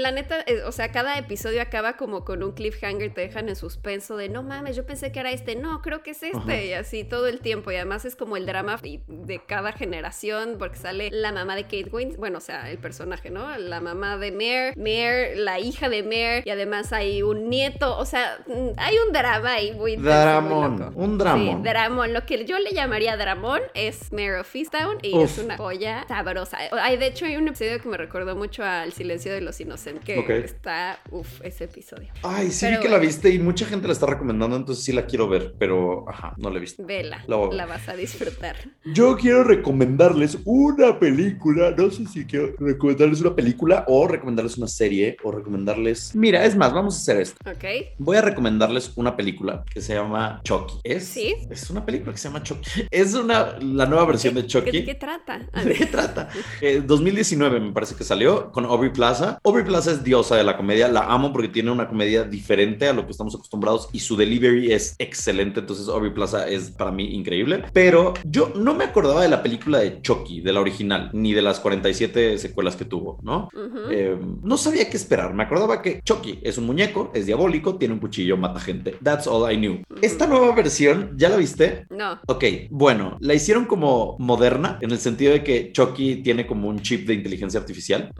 la 0.06 0.12
neta, 0.12 0.36
eh, 0.46 0.62
o 0.64 0.70
sea, 0.70 0.92
cada 0.92 1.18
episodio 1.18 1.60
acaba 1.60 1.96
como 1.96 2.24
con 2.24 2.44
un 2.44 2.52
cliffhanger, 2.52 3.12
te 3.12 3.22
dejan 3.22 3.48
en 3.48 3.56
suspenso 3.56 4.16
de 4.16 4.28
no 4.28 4.44
mames, 4.44 4.76
yo 4.76 4.86
pensé 4.86 5.10
que 5.10 5.18
era 5.18 5.32
este, 5.32 5.56
no, 5.56 5.82
creo 5.82 6.02
que 6.04 6.12
es 6.12 6.22
este, 6.22 6.38
Ajá. 6.38 6.62
y 6.62 6.72
así 6.74 7.02
todo 7.02 7.26
el 7.26 7.40
tiempo. 7.40 7.72
Y 7.72 7.76
además 7.76 8.04
es 8.04 8.14
como 8.14 8.36
el 8.36 8.46
drama 8.46 8.78
de 8.82 9.40
cada 9.44 9.72
generación, 9.72 10.56
porque 10.58 10.76
sale 10.76 11.10
la 11.10 11.32
mamá 11.32 11.56
de 11.56 11.64
Kate 11.64 11.88
Winslet, 11.90 12.18
bueno, 12.18 12.38
o 12.38 12.40
sea, 12.40 12.70
el 12.70 12.78
personaje, 12.78 13.30
¿no? 13.30 13.56
La 13.58 13.80
mamá 13.80 14.16
de 14.16 14.30
Mare, 14.30 14.74
Mare, 14.76 15.34
la 15.36 15.58
hija 15.58 15.88
de 15.88 16.02
Mare, 16.04 16.42
y 16.44 16.50
además 16.50 16.92
hay 16.92 17.22
un 17.22 17.48
nieto, 17.50 17.98
o 17.98 18.04
sea, 18.04 18.38
mm, 18.46 18.78
hay 18.78 18.96
un 19.04 19.12
drama 19.12 19.54
ahí 19.54 19.72
muy 19.72 19.96
Dramón, 19.96 20.92
un 20.94 21.18
dramón. 21.18 21.56
Sí, 21.56 21.62
dramón. 21.68 22.12
Lo 22.12 22.24
que 22.26 22.44
yo 22.44 22.58
le 22.60 22.70
llamaría 22.72 23.16
dramón 23.16 23.60
es 23.74 24.12
Mare 24.12 24.38
of 24.38 24.54
Easttown 24.54 24.98
y 25.02 25.16
Uf. 25.16 25.24
es 25.24 25.38
una 25.38 25.56
joya 25.56 26.04
sabrosa. 26.06 26.58
Hay, 26.80 26.96
de 26.96 27.06
hecho, 27.06 27.24
hay 27.24 27.36
un 27.36 27.48
episodio 27.48 27.80
que 27.80 27.88
me 27.88 27.96
recordó 27.96 28.36
mucho 28.36 28.62
al 28.62 28.92
Silencio 28.92 29.32
de 29.32 29.40
los 29.40 29.60
Inocentes, 29.60 29.95
que 30.00 30.38
está, 30.38 30.98
uff, 31.10 31.40
ese 31.42 31.64
episodio. 31.64 32.08
Ay, 32.22 32.50
sí 32.50 32.66
Pero 32.66 32.78
vi 32.78 32.82
que 32.82 32.88
la 32.88 32.98
viste 32.98 33.30
y 33.30 33.38
mucha 33.38 33.66
gente 33.66 33.86
la 33.86 33.92
está 33.92 34.06
recomendando, 34.06 34.56
entonces 34.56 34.84
sí 34.84 34.92
la 34.92 35.06
quiero 35.06 35.28
ver, 35.28 35.54
pero 35.58 36.08
ajá, 36.08 36.34
no 36.36 36.50
la 36.50 36.56
he 36.58 36.60
visto. 36.60 36.84
Vela, 36.84 37.24
la 37.26 37.66
vas 37.66 37.88
a 37.88 37.94
disfrutar. 37.94 38.56
Yo 38.84 39.16
quiero 39.16 39.44
recomendarles 39.44 40.38
una 40.44 40.98
película, 40.98 41.72
no 41.76 41.90
sé 41.90 42.06
si 42.06 42.24
quiero 42.24 42.54
recomendarles 42.58 43.20
una 43.20 43.34
película 43.34 43.84
o 43.88 44.06
recomendarles 44.06 44.56
una 44.58 44.68
serie 44.68 45.16
o 45.22 45.32
recomendarles... 45.32 46.14
Mira, 46.14 46.44
es 46.44 46.56
más, 46.56 46.72
vamos 46.72 46.96
a 46.96 46.98
hacer 46.98 47.20
esto. 47.20 47.38
¿Ok? 47.48 47.64
Voy 47.98 48.16
a 48.16 48.22
recomendarles 48.22 48.92
una 48.96 49.16
película 49.16 49.64
que 49.72 49.80
se 49.80 49.94
llama 49.94 50.40
Chucky. 50.44 50.74
Es, 50.84 51.04
¿Sí? 51.04 51.34
es 51.50 51.70
una 51.70 51.84
película 51.84 52.12
que 52.12 52.18
se 52.18 52.28
llama 52.28 52.42
Chucky. 52.42 52.86
Es 52.90 53.14
una, 53.14 53.58
la 53.58 53.86
nueva 53.86 54.04
versión 54.06 54.34
de 54.34 54.46
Chucky. 54.46 54.70
¿Qué, 54.70 54.84
qué 54.84 54.94
trata? 54.94 55.38
¿De 55.64 55.74
qué 55.74 55.86
trata? 55.86 56.28
Eh, 56.60 56.82
2019 56.84 57.60
me 57.60 57.72
parece 57.72 57.94
que 57.94 58.04
salió 58.04 58.50
con 58.52 58.64
Aubrey 58.64 58.92
Plaza. 58.92 59.38
Aubrey 59.44 59.64
Plaza 59.64 59.85
es 59.92 60.04
diosa 60.04 60.36
de 60.36 60.44
la 60.44 60.56
comedia. 60.56 60.88
La 60.88 61.12
amo 61.12 61.32
porque 61.32 61.48
tiene 61.48 61.70
una 61.70 61.88
comedia 61.88 62.24
diferente 62.24 62.88
a 62.88 62.92
lo 62.92 63.04
que 63.04 63.12
estamos 63.12 63.34
acostumbrados 63.34 63.88
y 63.92 64.00
su 64.00 64.16
delivery 64.16 64.72
es 64.72 64.94
excelente. 64.98 65.60
Entonces 65.60 65.88
Aubrey 65.88 66.12
Plaza 66.12 66.48
es 66.48 66.70
para 66.70 66.90
mí 66.90 67.14
increíble. 67.14 67.64
Pero 67.72 68.14
yo 68.24 68.52
no 68.54 68.74
me 68.74 68.84
acordaba 68.84 69.22
de 69.22 69.28
la 69.28 69.42
película 69.42 69.78
de 69.78 70.00
Chucky, 70.02 70.40
de 70.40 70.52
la 70.52 70.60
original, 70.60 71.10
ni 71.12 71.32
de 71.32 71.42
las 71.42 71.60
47 71.60 72.38
secuelas 72.38 72.76
que 72.76 72.84
tuvo, 72.84 73.18
¿no? 73.22 73.48
Eh, 73.90 74.18
no 74.42 74.56
sabía 74.56 74.88
qué 74.88 74.96
esperar. 74.96 75.34
Me 75.34 75.42
acordaba 75.42 75.82
que 75.82 76.00
Chucky 76.02 76.40
es 76.42 76.58
un 76.58 76.66
muñeco, 76.66 77.10
es 77.14 77.26
diabólico, 77.26 77.76
tiene 77.76 77.94
un 77.94 78.00
cuchillo, 78.00 78.36
mata 78.36 78.60
gente. 78.60 78.96
That's 79.02 79.26
all 79.26 79.50
I 79.50 79.56
knew. 79.56 79.82
Esta 80.02 80.26
nueva 80.26 80.54
versión, 80.54 81.12
¿ya 81.16 81.28
la 81.28 81.36
viste? 81.36 81.86
No. 81.90 82.20
Ok, 82.26 82.44
bueno, 82.70 83.16
la 83.20 83.34
hicieron 83.34 83.66
como 83.66 84.16
moderna 84.18 84.78
en 84.80 84.90
el 84.90 84.98
sentido 84.98 85.32
de 85.32 85.42
que 85.42 85.72
Chucky 85.72 86.16
tiene 86.16 86.46
como 86.46 86.68
un 86.68 86.80
chip 86.80 87.06
de 87.06 87.14
inteligencia 87.14 87.60
artificial. 87.60 88.12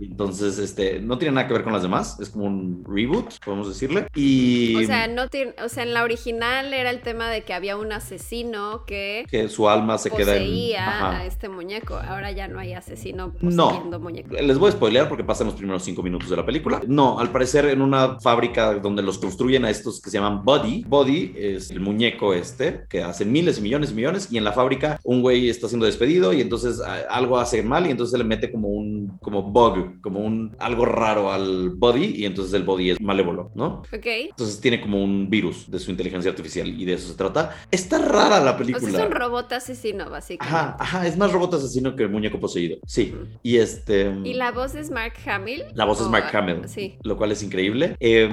Entonces, 0.00 0.58
este, 0.58 1.00
no 1.00 1.11
tiene 1.18 1.34
nada 1.34 1.46
que 1.46 1.54
ver 1.54 1.64
con 1.64 1.72
las 1.72 1.82
demás. 1.82 2.18
Es 2.20 2.30
como 2.30 2.44
un 2.46 2.84
reboot, 2.86 3.38
podemos 3.44 3.68
decirle. 3.68 4.06
Y 4.14 4.76
O 4.76 4.86
sea, 4.86 5.06
no 5.08 5.28
tiene, 5.28 5.54
o 5.64 5.68
sea, 5.68 5.82
en 5.82 5.94
la 5.94 6.02
original 6.04 6.72
era 6.74 6.90
el 6.90 7.00
tema 7.00 7.28
de 7.30 7.42
que 7.42 7.54
había 7.54 7.76
un 7.76 7.92
asesino 7.92 8.84
que 8.86 9.24
que 9.30 9.48
su 9.48 9.68
alma 9.68 9.98
se 9.98 10.10
queda 10.10 10.36
en... 10.36 10.76
Ajá. 10.76 11.18
a 11.18 11.26
este 11.26 11.48
muñeco. 11.48 11.94
Ahora 11.96 12.30
ya 12.32 12.48
no 12.48 12.58
hay 12.58 12.72
asesino 12.74 13.32
No. 13.40 13.68
poseyendo 13.68 14.00
muñecos. 14.00 14.40
Les 14.40 14.58
voy 14.58 14.68
a 14.68 14.72
spoilear 14.72 15.08
porque 15.08 15.24
pasan 15.24 15.46
los 15.46 15.56
primeros 15.56 15.82
cinco 15.82 16.02
minutos 16.02 16.28
de 16.30 16.36
la 16.36 16.44
película. 16.46 16.80
No, 16.86 17.18
al 17.18 17.30
parecer 17.30 17.66
en 17.66 17.82
una 17.82 18.18
fábrica 18.20 18.74
donde 18.74 19.02
los 19.02 19.18
construyen 19.18 19.64
a 19.64 19.70
estos 19.70 20.00
que 20.00 20.10
se 20.10 20.18
llaman 20.18 20.44
Body. 20.44 20.84
Body 20.86 21.32
es 21.36 21.70
el 21.70 21.80
muñeco 21.80 22.34
este 22.34 22.84
que 22.88 23.02
hace 23.02 23.24
miles 23.24 23.58
y 23.58 23.62
millones 23.62 23.90
y 23.90 23.94
millones 23.94 24.28
y 24.30 24.38
en 24.38 24.44
la 24.44 24.52
fábrica 24.52 24.98
un 25.04 25.22
güey 25.22 25.48
está 25.48 25.68
siendo 25.68 25.86
despedido 25.86 26.32
y 26.32 26.40
entonces 26.40 26.80
algo 27.10 27.38
hace 27.38 27.62
mal 27.62 27.86
y 27.86 27.90
entonces 27.90 28.12
se 28.12 28.18
le 28.18 28.24
mete 28.24 28.50
como 28.50 28.68
un 28.68 29.18
como 29.20 29.42
bug, 29.42 30.00
como 30.00 30.20
un 30.20 30.54
algo 30.58 30.84
raro 31.02 31.32
al 31.32 31.70
Body 31.70 32.14
y 32.16 32.24
entonces 32.24 32.54
el 32.54 32.62
Body 32.62 32.90
es 32.90 33.00
malévolo, 33.00 33.50
¿no? 33.54 33.82
Ok. 33.92 34.06
Entonces 34.30 34.60
tiene 34.60 34.80
como 34.80 35.02
un 35.02 35.28
virus 35.28 35.70
de 35.70 35.78
su 35.78 35.90
inteligencia 35.90 36.30
artificial 36.30 36.68
y 36.68 36.84
de 36.84 36.94
eso 36.94 37.08
se 37.10 37.16
trata. 37.16 37.56
Está 37.70 37.98
rara 37.98 38.40
la 38.40 38.52
O 38.52 38.58
película. 38.58 38.90
sea, 38.90 39.00
es 39.00 39.06
un 39.06 39.12
robot 39.12 39.52
asesino, 39.52 40.08
básicamente. 40.10 40.54
Ajá, 40.56 40.76
ajá, 40.78 41.06
es 41.06 41.16
más 41.16 41.32
robot 41.32 41.54
asesino 41.54 41.96
que 41.96 42.06
muñeco 42.06 42.38
poseído. 42.40 42.76
Sí. 42.86 43.14
Y 43.42 43.56
este 43.56 44.12
¿Y 44.24 44.34
la 44.34 44.52
voz 44.52 44.74
es 44.74 44.90
Mark 44.90 45.14
Hamill? 45.26 45.64
la 45.74 45.84
voz 45.84 46.00
es 46.00 46.06
¿O- 46.06 46.10
Mark 46.10 46.34
Hamill, 46.34 46.68
Sí. 46.68 46.96
lo 47.02 47.16
cual 47.16 47.32
es 47.32 47.42
increíble. 47.42 47.96
Eh, 48.00 48.28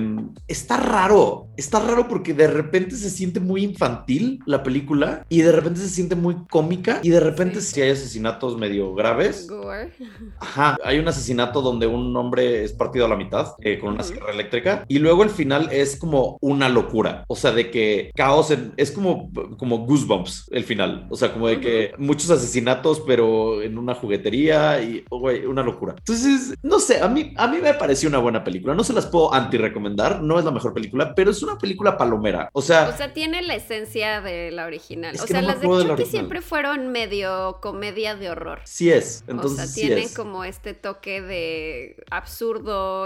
está 0.47 0.77
raro, 0.77 1.47
está 1.57 1.79
raro 1.79 2.07
porque 2.07 2.33
de 2.33 2.47
repente 2.47 2.95
se 2.95 3.09
siente 3.09 3.39
muy 3.39 3.63
infantil 3.63 4.39
la 4.45 4.63
película 4.63 5.25
y 5.29 5.41
de 5.41 5.51
repente 5.51 5.79
se 5.79 5.89
siente 5.89 6.15
muy 6.15 6.35
cómica 6.49 6.99
y 7.03 7.09
de 7.09 7.19
repente 7.19 7.61
Sí. 7.61 7.73
si 7.75 7.81
hay 7.81 7.91
asesinatos 7.91 8.57
medio 8.57 8.93
graves. 8.93 9.47
Gore. 9.47 9.91
Ajá, 10.39 10.77
hay 10.83 10.99
un 10.99 11.07
asesinato 11.07 11.61
donde 11.61 11.87
un 11.87 12.15
hombre 12.15 12.58
es 12.63 12.73
partido 12.73 13.05
a 13.05 13.09
la 13.09 13.15
mitad 13.15 13.53
eh, 13.61 13.79
con 13.79 13.93
una 13.93 14.03
sierra 14.03 14.31
eléctrica 14.31 14.85
y 14.87 14.99
luego 14.99 15.23
el 15.23 15.29
final 15.29 15.69
es 15.71 15.97
como 15.97 16.37
una 16.41 16.69
locura, 16.69 17.23
o 17.27 17.35
sea, 17.35 17.51
de 17.51 17.71
que 17.71 18.11
caos, 18.15 18.51
en- 18.51 18.73
es 18.77 18.91
como, 18.91 19.31
como 19.57 19.79
Goosebumps 19.79 20.49
el 20.51 20.63
final, 20.63 21.07
o 21.09 21.15
sea, 21.15 21.31
como 21.33 21.47
de 21.47 21.59
que 21.59 21.91
muchos 21.97 22.29
asesinatos 22.29 23.01
pero 23.05 23.61
en 23.61 23.77
una 23.77 23.95
juguetería 23.95 24.81
y, 24.81 25.03
oh, 25.09 25.19
güey, 25.19 25.45
una 25.45 25.63
locura. 25.63 25.95
Entonces, 25.97 26.55
no 26.61 26.79
sé, 26.79 27.01
a 27.01 27.07
mí, 27.07 27.33
a 27.37 27.47
mí 27.47 27.57
me 27.61 27.73
pareció 27.73 28.09
una 28.09 28.17
buena 28.19 28.43
película, 28.43 28.73
no 28.75 28.83
se 28.83 28.93
las 28.93 29.05
puedo 29.07 29.33
anti-recomendar, 29.33 30.21
no 30.21 30.39
es 30.39 30.45
la 30.45 30.51
mejor 30.51 30.73
película, 30.73 31.13
pero 31.15 31.31
es 31.31 31.41
una 31.43 31.57
película 31.57 31.97
palomera, 31.97 32.49
o 32.53 32.61
sea... 32.61 32.89
O 32.89 32.97
sea, 32.97 33.13
tiene 33.13 33.41
la 33.41 33.55
esencia 33.55 34.21
de 34.21 34.51
la 34.51 34.65
original. 34.65 35.15
Es 35.15 35.21
o 35.21 35.27
sea, 35.27 35.41
no 35.41 35.47
las 35.47 35.61
de 35.61 35.67
Chucky 35.67 36.05
siempre 36.05 36.41
fueron 36.41 36.91
medio 36.91 37.59
comedia 37.61 38.15
de 38.15 38.29
horror. 38.29 38.61
Sí 38.65 38.91
es, 38.91 39.23
o 39.27 39.31
entonces 39.31 39.57
sea, 39.57 39.67
sí 39.67 39.81
tienen 39.81 40.09
como 40.15 40.43
este 40.43 40.73
toque 40.73 41.21
de 41.21 41.95
absurdo 42.11 42.38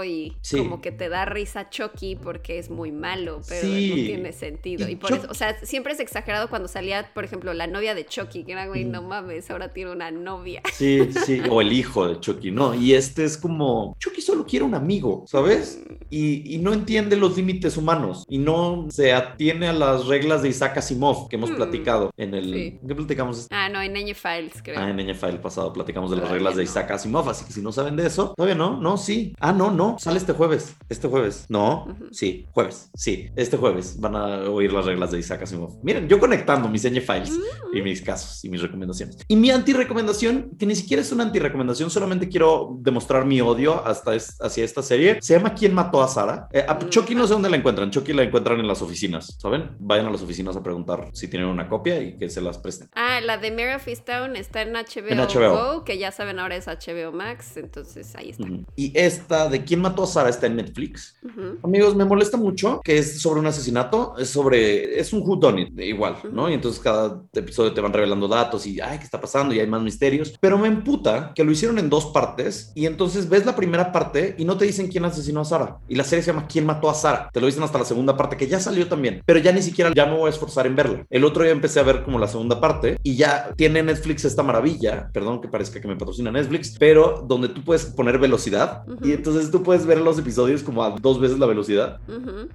y 0.04 0.32
Sí. 0.42 0.58
como 0.58 0.80
que 0.80 0.92
te 0.92 1.08
da 1.08 1.24
risa 1.24 1.68
Chucky 1.70 2.16
porque 2.16 2.58
es 2.58 2.70
muy 2.70 2.92
malo, 2.92 3.40
pero 3.48 3.66
Sí. 3.66 3.88
no 3.90 3.94
tiene 3.96 4.32
sentido. 4.32 4.88
Y 4.88 4.92
Y, 4.92 4.96
por 4.96 5.12
eso, 5.12 5.26
o 5.28 5.34
sea, 5.34 5.58
siempre 5.64 5.92
es 5.92 6.00
exagerado 6.00 6.48
cuando 6.48 6.68
salía, 6.68 7.10
por 7.14 7.24
ejemplo, 7.24 7.52
la 7.52 7.66
novia 7.66 7.94
de 7.94 8.06
Chucky, 8.06 8.44
que 8.44 8.52
era, 8.52 8.66
güey, 8.68 8.84
Mm. 8.84 8.90
no 8.92 9.02
mames, 9.02 9.50
ahora 9.50 9.72
tiene 9.72 9.90
una 9.90 10.10
novia. 10.10 10.62
Sí, 10.72 11.08
sí, 11.26 11.40
o 11.50 11.60
el 11.60 11.72
hijo 11.72 12.06
de 12.08 12.20
Chucky, 12.20 12.50
¿no? 12.52 12.74
Y 12.74 12.94
este 12.94 13.24
es 13.24 13.36
como, 13.36 13.96
Chucky 13.98 14.20
solo 14.20 14.46
quiere 14.46 14.64
un 14.64 14.74
amigo, 14.74 15.24
¿sabes? 15.26 15.82
Y, 16.10 16.54
y 16.54 16.58
no 16.58 16.72
entiende 16.72 17.16
los 17.16 17.36
límites 17.36 17.76
humanos 17.76 18.24
y 18.28 18.38
no 18.38 18.86
se 18.90 19.12
atiene 19.12 19.66
a 19.68 19.72
las 19.72 20.06
reglas 20.06 20.42
de 20.42 20.48
Isaac 20.50 20.76
Asimov 20.78 21.28
que 21.28 21.36
hemos 21.36 21.50
Hmm. 21.50 21.56
platicado 21.56 22.10
en 22.16 22.34
el... 22.34 22.52
Sí. 22.54 22.78
¿Qué 22.86 22.94
platicamos? 22.94 23.48
Ah, 23.50 23.68
no, 23.68 23.80
en 23.82 23.92
Ninja 23.94 24.14
Files, 24.14 24.62
creo. 24.62 24.78
Ah, 24.78 24.88
en 24.90 24.96
Ñeña 24.96 25.14
File 25.14 25.38
pasado 25.38 25.72
platicamos 25.72 26.10
de 26.10 26.18
las 26.18 26.30
reglas 26.30 26.56
de. 26.56 26.64
Isaac 26.64 26.90
Asimov, 26.92 27.28
así 27.28 27.44
que 27.44 27.52
si 27.52 27.60
no 27.60 27.72
saben 27.72 27.96
de 27.96 28.06
eso, 28.06 28.32
todavía 28.36 28.54
no, 28.54 28.80
no, 28.80 28.96
sí. 28.96 29.23
Ah, 29.40 29.52
no, 29.52 29.70
no, 29.70 29.96
sale 29.98 30.18
este 30.18 30.32
jueves, 30.32 30.74
este 30.88 31.08
jueves. 31.08 31.46
No, 31.48 31.96
sí, 32.10 32.46
jueves, 32.52 32.90
sí, 32.94 33.28
este 33.36 33.56
jueves 33.56 33.98
van 34.00 34.16
a 34.16 34.26
oír 34.50 34.72
las 34.72 34.84
reglas 34.84 35.10
de 35.10 35.18
Isaac 35.18 35.42
Asimov. 35.42 35.78
Miren, 35.82 36.08
yo 36.08 36.18
conectando 36.20 36.68
mis 36.68 36.84
Ñeña 36.84 37.00
Files 37.00 37.30
Mm. 37.30 37.76
y 37.76 37.82
mis 37.82 38.02
casos 38.02 38.44
y 38.44 38.48
mis 38.48 38.60
recomendaciones. 38.62 39.18
Y 39.28 39.36
mi 39.36 39.50
anti-recomendación, 39.50 40.50
que 40.58 40.66
ni 40.66 40.74
siquiera 40.74 41.00
es 41.02 41.12
una 41.12 41.24
anti-recomendación, 41.24 41.90
solamente 41.90 42.28
quiero 42.28 42.76
demostrar 42.80 43.24
mi 43.24 43.40
odio 43.40 43.84
hasta 43.86 44.14
es- 44.14 44.36
hacia 44.40 44.64
esta 44.64 44.82
serie, 44.82 45.18
se 45.20 45.34
llama 45.36 45.54
¿Quién 45.54 45.74
mató 45.74 46.02
a 46.02 46.08
Sara? 46.08 46.48
Eh, 46.52 46.64
a 46.66 46.74
Mm. 46.74 46.88
Chucky 46.88 47.14
no 47.14 47.26
sé 47.26 47.32
dónde 47.34 47.50
la 47.50 47.56
encuentran, 47.56 47.90
Chucky 47.90 48.12
la 48.12 48.22
encuentran 48.22 48.58
en 48.60 48.66
las 48.66 48.82
oficinas, 48.82 49.36
¿saben? 49.38 49.70
Vayan 49.78 50.06
a 50.06 50.10
las 50.10 50.22
oficinas 50.22 50.56
a 50.56 50.62
preguntar 50.62 51.08
si 51.12 51.28
tienen 51.28 51.48
una 51.48 51.68
copia 51.68 52.00
y 52.02 52.16
que 52.16 52.28
se 52.28 52.40
las 52.40 52.58
presten. 52.58 52.88
Ah, 52.94 53.20
la 53.20 53.38
de 53.38 53.50
Mare 53.50 53.76
of 53.76 53.86
Easttown 53.88 54.36
está 54.36 54.62
en 54.62 54.74
HBO, 54.76 55.08
En 55.08 55.18
HBO. 55.20 55.74
Go, 55.74 55.84
que 55.84 55.98
ya 55.98 56.10
saben 56.12 56.38
ahora 56.38 56.56
es 56.56 56.66
HBO 56.68 57.12
Max, 57.12 57.56
entonces 57.56 58.14
ahí 58.16 58.30
está. 58.30 58.46
Y 58.76 58.92
esta 59.14 59.48
de 59.48 59.64
¿Quién 59.64 59.80
mató 59.80 60.02
a 60.02 60.06
Sara? 60.06 60.28
está 60.28 60.46
en 60.46 60.56
Netflix. 60.56 61.16
Amigos, 61.62 61.94
me 61.96 62.04
molesta 62.04 62.36
mucho 62.36 62.80
que 62.84 62.98
es 62.98 63.20
sobre 63.20 63.40
un 63.40 63.46
asesinato, 63.46 64.14
es 64.18 64.28
sobre, 64.28 64.98
es 64.98 65.12
un 65.12 65.22
who 65.22 65.36
done 65.36 65.62
it, 65.62 65.80
igual, 65.80 66.16
¿no? 66.32 66.48
Y 66.50 66.54
entonces 66.54 66.80
cada 66.80 67.22
episodio 67.32 67.72
te 67.72 67.80
van 67.80 67.92
revelando 67.92 68.28
datos 68.28 68.66
y, 68.66 68.80
ay, 68.80 68.98
¿qué 68.98 69.04
está 69.04 69.20
pasando? 69.20 69.54
Y 69.54 69.60
hay 69.60 69.66
más 69.66 69.82
misterios. 69.82 70.34
Pero 70.40 70.58
me 70.58 70.68
emputa 70.68 71.32
que 71.34 71.44
lo 71.44 71.52
hicieron 71.52 71.78
en 71.78 71.88
dos 71.88 72.06
partes 72.06 72.72
y 72.74 72.86
entonces 72.86 73.28
ves 73.28 73.46
la 73.46 73.56
primera 73.56 73.92
parte 73.92 74.34
y 74.38 74.44
no 74.44 74.56
te 74.56 74.64
dicen 74.64 74.88
quién 74.88 75.04
asesinó 75.04 75.40
a 75.40 75.44
Sara. 75.44 75.78
Y 75.88 75.94
la 75.94 76.04
serie 76.04 76.22
se 76.22 76.32
llama 76.32 76.46
¿Quién 76.46 76.66
mató 76.66 76.90
a 76.90 76.94
Sara? 76.94 77.30
Te 77.32 77.40
lo 77.40 77.46
dicen 77.46 77.62
hasta 77.62 77.78
la 77.78 77.84
segunda 77.84 78.16
parte 78.16 78.36
que 78.36 78.46
ya 78.46 78.60
salió 78.60 78.86
también, 78.88 79.22
pero 79.24 79.38
ya 79.38 79.52
ni 79.52 79.62
siquiera 79.62 79.92
ya 79.94 80.06
me 80.06 80.16
voy 80.16 80.26
a 80.26 80.30
esforzar 80.30 80.66
en 80.66 80.76
verla. 80.76 81.06
El 81.10 81.24
otro 81.24 81.42
día 81.42 81.52
empecé 81.52 81.80
a 81.80 81.84
ver 81.84 82.02
como 82.02 82.18
la 82.18 82.28
segunda 82.28 82.60
parte 82.60 82.98
y 83.02 83.16
ya 83.16 83.52
tiene 83.56 83.82
Netflix 83.82 84.24
esta 84.24 84.42
maravilla, 84.42 85.10
perdón 85.12 85.40
que 85.40 85.48
parezca 85.48 85.80
que 85.80 85.88
me 85.88 85.96
patrocina 85.96 86.30
Netflix, 86.30 86.76
pero 86.78 87.24
donde 87.26 87.48
tú 87.48 87.62
puedes 87.62 87.86
poner 87.86 88.18
velocidad. 88.18 88.82
Y 89.04 89.12
entonces 89.12 89.50
tú 89.50 89.62
puedes 89.62 89.84
ver 89.84 90.00
los 90.00 90.18
episodios 90.18 90.62
como 90.62 90.82
a 90.82 90.90
dos 90.90 91.20
veces 91.20 91.38
la 91.38 91.46
velocidad. 91.46 92.00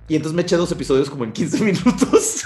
Y 0.08 0.16
entonces 0.16 0.36
me 0.36 0.42
eché 0.42 0.58
dos 0.58 0.72
episodios 0.72 1.10
como 1.10 1.24
en 1.24 1.32
15 1.32 1.64
minutos. 1.64 2.44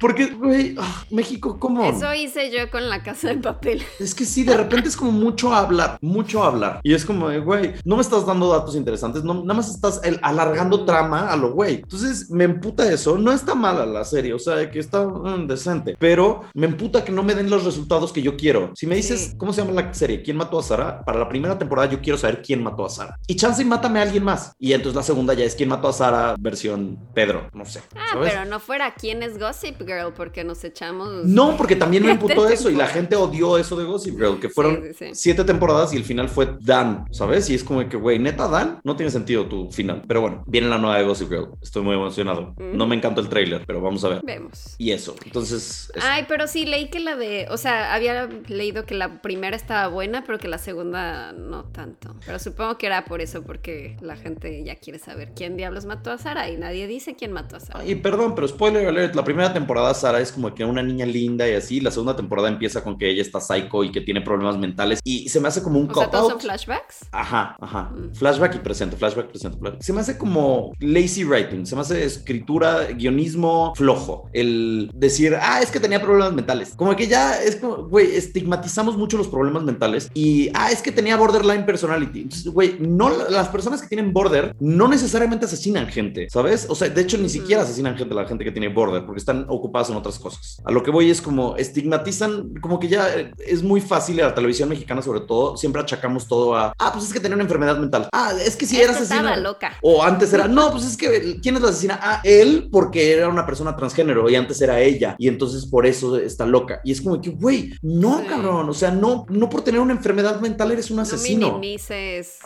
Porque, 0.00 0.26
güey, 0.26 0.74
ah, 0.78 1.04
México, 1.10 1.58
¿cómo? 1.58 1.84
Eso 1.84 2.12
hice 2.12 2.50
yo 2.50 2.70
con 2.70 2.88
la 2.88 3.02
casa 3.02 3.28
de 3.28 3.36
papel. 3.36 3.82
Es 4.00 4.14
que 4.14 4.24
sí, 4.24 4.44
de 4.44 4.56
repente 4.56 4.88
es 4.88 4.96
como 4.96 5.10
mucho 5.10 5.52
hablar, 5.54 5.98
mucho 6.00 6.42
hablar. 6.42 6.80
Y 6.82 6.94
es 6.94 7.04
como, 7.04 7.28
güey, 7.40 7.74
no 7.84 7.96
me 7.96 8.02
estás 8.02 8.26
dando 8.26 8.48
datos 8.48 8.76
interesantes, 8.76 9.24
no, 9.24 9.34
nada 9.34 9.54
más 9.54 9.70
estás 9.70 10.00
alargando 10.22 10.84
trama 10.84 11.30
a 11.30 11.36
lo 11.36 11.52
güey. 11.52 11.76
Entonces 11.76 12.30
me 12.30 12.44
emputa 12.44 12.90
eso. 12.92 13.16
No 13.18 13.32
está 13.32 13.54
mala 13.54 13.86
la 13.86 14.04
serie, 14.04 14.34
o 14.34 14.38
sea, 14.38 14.70
que 14.70 14.78
está 14.78 15.06
mm, 15.06 15.46
decente, 15.46 15.96
pero 15.98 16.42
me 16.54 16.66
emputa 16.66 17.04
que 17.04 17.12
no 17.12 17.22
me 17.22 17.34
den 17.34 17.50
los 17.50 17.64
resultados 17.64 18.12
que 18.12 18.22
yo 18.22 18.36
quiero. 18.36 18.72
Si 18.74 18.86
me 18.86 18.96
dices, 18.96 19.34
¿cómo 19.38 19.52
se 19.52 19.62
llama 19.62 19.80
la 19.80 19.94
serie? 19.94 20.22
¿Quién 20.22 20.36
mató 20.36 20.58
a 20.58 20.62
Sara? 20.62 21.04
Para 21.04 21.18
la 21.18 21.28
primera 21.28 21.58
temporada 21.58 21.90
yo 21.90 22.00
quiero 22.00 22.18
saber 22.18 22.42
quién 22.42 22.62
mató 22.62 22.84
a 22.84 22.90
Sara. 22.90 23.18
Y 23.26 23.35
chance 23.36 23.62
y 23.62 23.64
mátame 23.64 23.98
a 23.98 24.02
alguien 24.02 24.24
más. 24.24 24.52
Y 24.58 24.72
entonces 24.72 24.96
la 24.96 25.02
segunda 25.02 25.34
ya 25.34 25.44
es 25.44 25.54
quién 25.54 25.68
mató 25.68 25.88
a 25.88 25.92
Sara 25.92 26.36
versión 26.38 26.98
Pedro, 27.14 27.48
no 27.52 27.64
sé. 27.64 27.80
Ah, 27.94 28.18
pero 28.20 28.44
no 28.44 28.60
fuera 28.60 28.94
quién 28.94 29.22
es 29.22 29.38
Gossip 29.38 29.78
Girl 29.80 30.12
porque 30.14 30.44
nos 30.44 30.62
echamos... 30.64 31.24
No, 31.24 31.56
porque 31.56 31.76
también 31.76 32.04
me 32.04 32.10
emputó 32.12 32.48
eso 32.48 32.70
y 32.70 32.74
la 32.74 32.86
gente 32.86 33.16
odió 33.16 33.58
eso 33.58 33.76
de 33.76 33.84
Gossip 33.84 34.16
Girl, 34.16 34.40
que 34.40 34.48
fueron 34.48 34.82
siete 35.12 35.44
temporadas 35.44 35.92
y 35.92 35.96
el 35.96 36.04
final 36.04 36.28
fue 36.28 36.56
Dan, 36.60 37.06
¿sabes? 37.10 37.48
Y 37.50 37.54
es 37.54 37.64
como 37.64 37.86
que, 37.88 37.96
güey, 37.96 38.18
neta 38.18 38.48
Dan, 38.48 38.80
no 38.84 38.96
tiene 38.96 39.10
sentido 39.10 39.46
tu 39.46 39.70
final. 39.70 40.02
Pero 40.06 40.20
bueno, 40.20 40.44
viene 40.46 40.68
la 40.68 40.78
nueva 40.78 40.98
de 40.98 41.04
Gossip 41.04 41.28
Girl. 41.28 41.50
Estoy 41.60 41.82
muy 41.82 41.94
emocionado. 41.94 42.54
No 42.58 42.86
me 42.86 42.96
encantó 42.96 43.20
el 43.20 43.28
trailer, 43.28 43.64
pero 43.66 43.80
vamos 43.80 44.04
a 44.04 44.08
ver. 44.08 44.20
Vemos. 44.24 44.74
Y 44.78 44.92
eso, 44.92 45.14
entonces... 45.24 45.92
Ay, 46.02 46.24
pero 46.28 46.46
sí, 46.46 46.66
leí 46.66 46.88
que 46.88 47.00
la 47.00 47.16
de, 47.16 47.46
o 47.50 47.56
sea, 47.56 47.94
había 47.94 48.28
leído 48.48 48.86
que 48.86 48.94
la 48.94 49.22
primera 49.22 49.56
estaba 49.56 49.88
buena, 49.88 50.24
pero 50.24 50.38
que 50.38 50.48
la 50.48 50.58
segunda 50.58 51.32
no 51.32 51.64
tanto. 51.64 52.14
Pero 52.24 52.38
supongo 52.38 52.78
que 52.78 52.86
era 52.86 53.04
por 53.04 53.20
eso, 53.20 53.25
porque 53.44 53.96
la 54.00 54.16
gente 54.16 54.62
ya 54.64 54.76
quiere 54.76 54.98
saber 54.98 55.32
quién 55.34 55.56
diablos 55.56 55.84
mató 55.84 56.10
a 56.10 56.18
Sara 56.18 56.48
y 56.50 56.56
nadie 56.56 56.86
dice 56.86 57.16
quién 57.16 57.32
mató 57.32 57.56
a 57.56 57.60
Sara. 57.60 57.84
Y 57.84 57.96
perdón, 57.96 58.34
pero 58.34 58.48
spoiler 58.48 58.86
alert, 58.86 59.14
la 59.14 59.24
primera 59.24 59.52
temporada 59.52 59.92
Sara 59.94 60.20
es 60.20 60.32
como 60.32 60.54
que 60.54 60.64
una 60.64 60.82
niña 60.82 61.06
linda 61.06 61.48
y 61.48 61.54
así, 61.54 61.80
la 61.80 61.90
segunda 61.90 62.16
temporada 62.16 62.48
empieza 62.48 62.82
con 62.82 62.98
que 62.98 63.10
ella 63.10 63.22
está 63.22 63.40
psycho 63.40 63.84
y 63.84 63.92
que 63.92 64.00
tiene 64.00 64.20
problemas 64.20 64.58
mentales 64.58 65.00
y 65.04 65.28
se 65.28 65.40
me 65.40 65.48
hace 65.48 65.62
como 65.62 65.78
un 65.78 65.90
o 65.90 65.94
sea, 65.94 66.10
¿todos 66.10 66.30
son 66.30 66.40
flashbacks? 66.40 67.06
Ajá, 67.12 67.56
ajá. 67.60 67.90
Mm. 67.94 68.14
Flashback 68.14 68.56
y 68.56 68.58
presente, 68.58 68.96
flashback, 68.96 69.28
presente, 69.28 69.58
flashback. 69.58 69.82
Se 69.82 69.92
me 69.92 70.00
hace 70.00 70.18
como 70.18 70.72
lazy 70.80 71.24
writing, 71.24 71.66
se 71.66 71.74
me 71.74 71.82
hace 71.82 72.04
escritura, 72.04 72.86
guionismo 72.92 73.74
flojo. 73.74 74.28
El 74.32 74.90
decir, 74.94 75.36
ah, 75.40 75.60
es 75.62 75.70
que 75.70 75.80
tenía 75.80 76.00
problemas 76.00 76.32
mentales. 76.32 76.74
Como 76.76 76.94
que 76.96 77.06
ya 77.06 77.40
es 77.42 77.56
como, 77.56 77.88
güey, 77.88 78.14
estigmatizamos 78.14 78.96
mucho 78.96 79.16
los 79.16 79.28
problemas 79.28 79.62
mentales 79.62 80.10
y, 80.14 80.50
ah, 80.54 80.70
es 80.70 80.82
que 80.82 80.92
tenía 80.92 81.16
borderline 81.16 81.64
personality. 81.64 82.28
Güey, 82.46 82.76
no, 82.80 83.15
las 83.30 83.48
personas 83.48 83.82
que 83.82 83.88
tienen 83.88 84.12
border 84.12 84.54
no 84.60 84.88
necesariamente 84.88 85.46
asesinan 85.46 85.88
gente, 85.88 86.28
¿sabes? 86.30 86.66
O 86.68 86.74
sea, 86.74 86.88
de 86.88 87.00
hecho, 87.00 87.18
ni 87.18 87.28
siquiera 87.28 87.62
asesinan 87.62 87.96
gente 87.96 88.14
la 88.14 88.26
gente 88.26 88.44
que 88.44 88.52
tiene 88.52 88.68
border 88.68 89.04
porque 89.04 89.18
están 89.18 89.46
ocupadas 89.48 89.90
en 89.90 89.96
otras 89.96 90.18
cosas. 90.18 90.60
A 90.64 90.70
lo 90.70 90.82
que 90.82 90.90
voy 90.90 91.10
es 91.10 91.20
como 91.20 91.56
estigmatizan, 91.56 92.54
como 92.60 92.78
que 92.78 92.88
ya 92.88 93.08
es 93.38 93.62
muy 93.62 93.80
fácil 93.80 94.18
en 94.18 94.26
la 94.26 94.34
televisión 94.34 94.68
mexicana, 94.68 95.02
sobre 95.02 95.20
todo, 95.20 95.56
siempre 95.56 95.82
achacamos 95.82 96.26
todo 96.26 96.54
a, 96.54 96.72
ah, 96.78 96.92
pues 96.92 97.04
es 97.04 97.12
que 97.12 97.20
tenía 97.20 97.34
una 97.34 97.44
enfermedad 97.44 97.78
mental. 97.78 98.08
Ah, 98.12 98.32
es 98.44 98.56
que 98.56 98.66
si 98.66 98.80
era 98.80 98.92
asesina. 98.92 99.36
loca. 99.36 99.76
O 99.82 100.02
antes 100.02 100.32
era, 100.32 100.48
no, 100.48 100.70
pues 100.70 100.84
es 100.84 100.96
que, 100.96 101.38
¿quién 101.40 101.56
es 101.56 101.62
la 101.62 101.68
asesina? 101.68 101.98
Ah, 102.02 102.20
él 102.24 102.68
porque 102.70 103.12
era 103.12 103.28
una 103.28 103.46
persona 103.46 103.76
transgénero 103.76 104.28
y 104.28 104.34
antes 104.34 104.60
era 104.60 104.80
ella 104.80 105.16
y 105.18 105.28
entonces 105.28 105.66
por 105.66 105.86
eso 105.86 106.16
está 106.16 106.46
loca. 106.46 106.80
Y 106.84 106.92
es 106.92 107.00
como 107.00 107.20
que, 107.20 107.30
güey, 107.30 107.72
no, 107.82 108.24
cabrón, 108.26 108.68
o 108.68 108.74
sea, 108.74 108.90
no, 108.90 109.26
no 109.28 109.48
por 109.48 109.62
tener 109.62 109.80
una 109.80 109.92
enfermedad 109.92 110.40
mental 110.40 110.72
eres 110.72 110.90
un 110.90 111.00
asesino. 111.00 111.48
No 111.48 111.58
minimices 111.58 112.38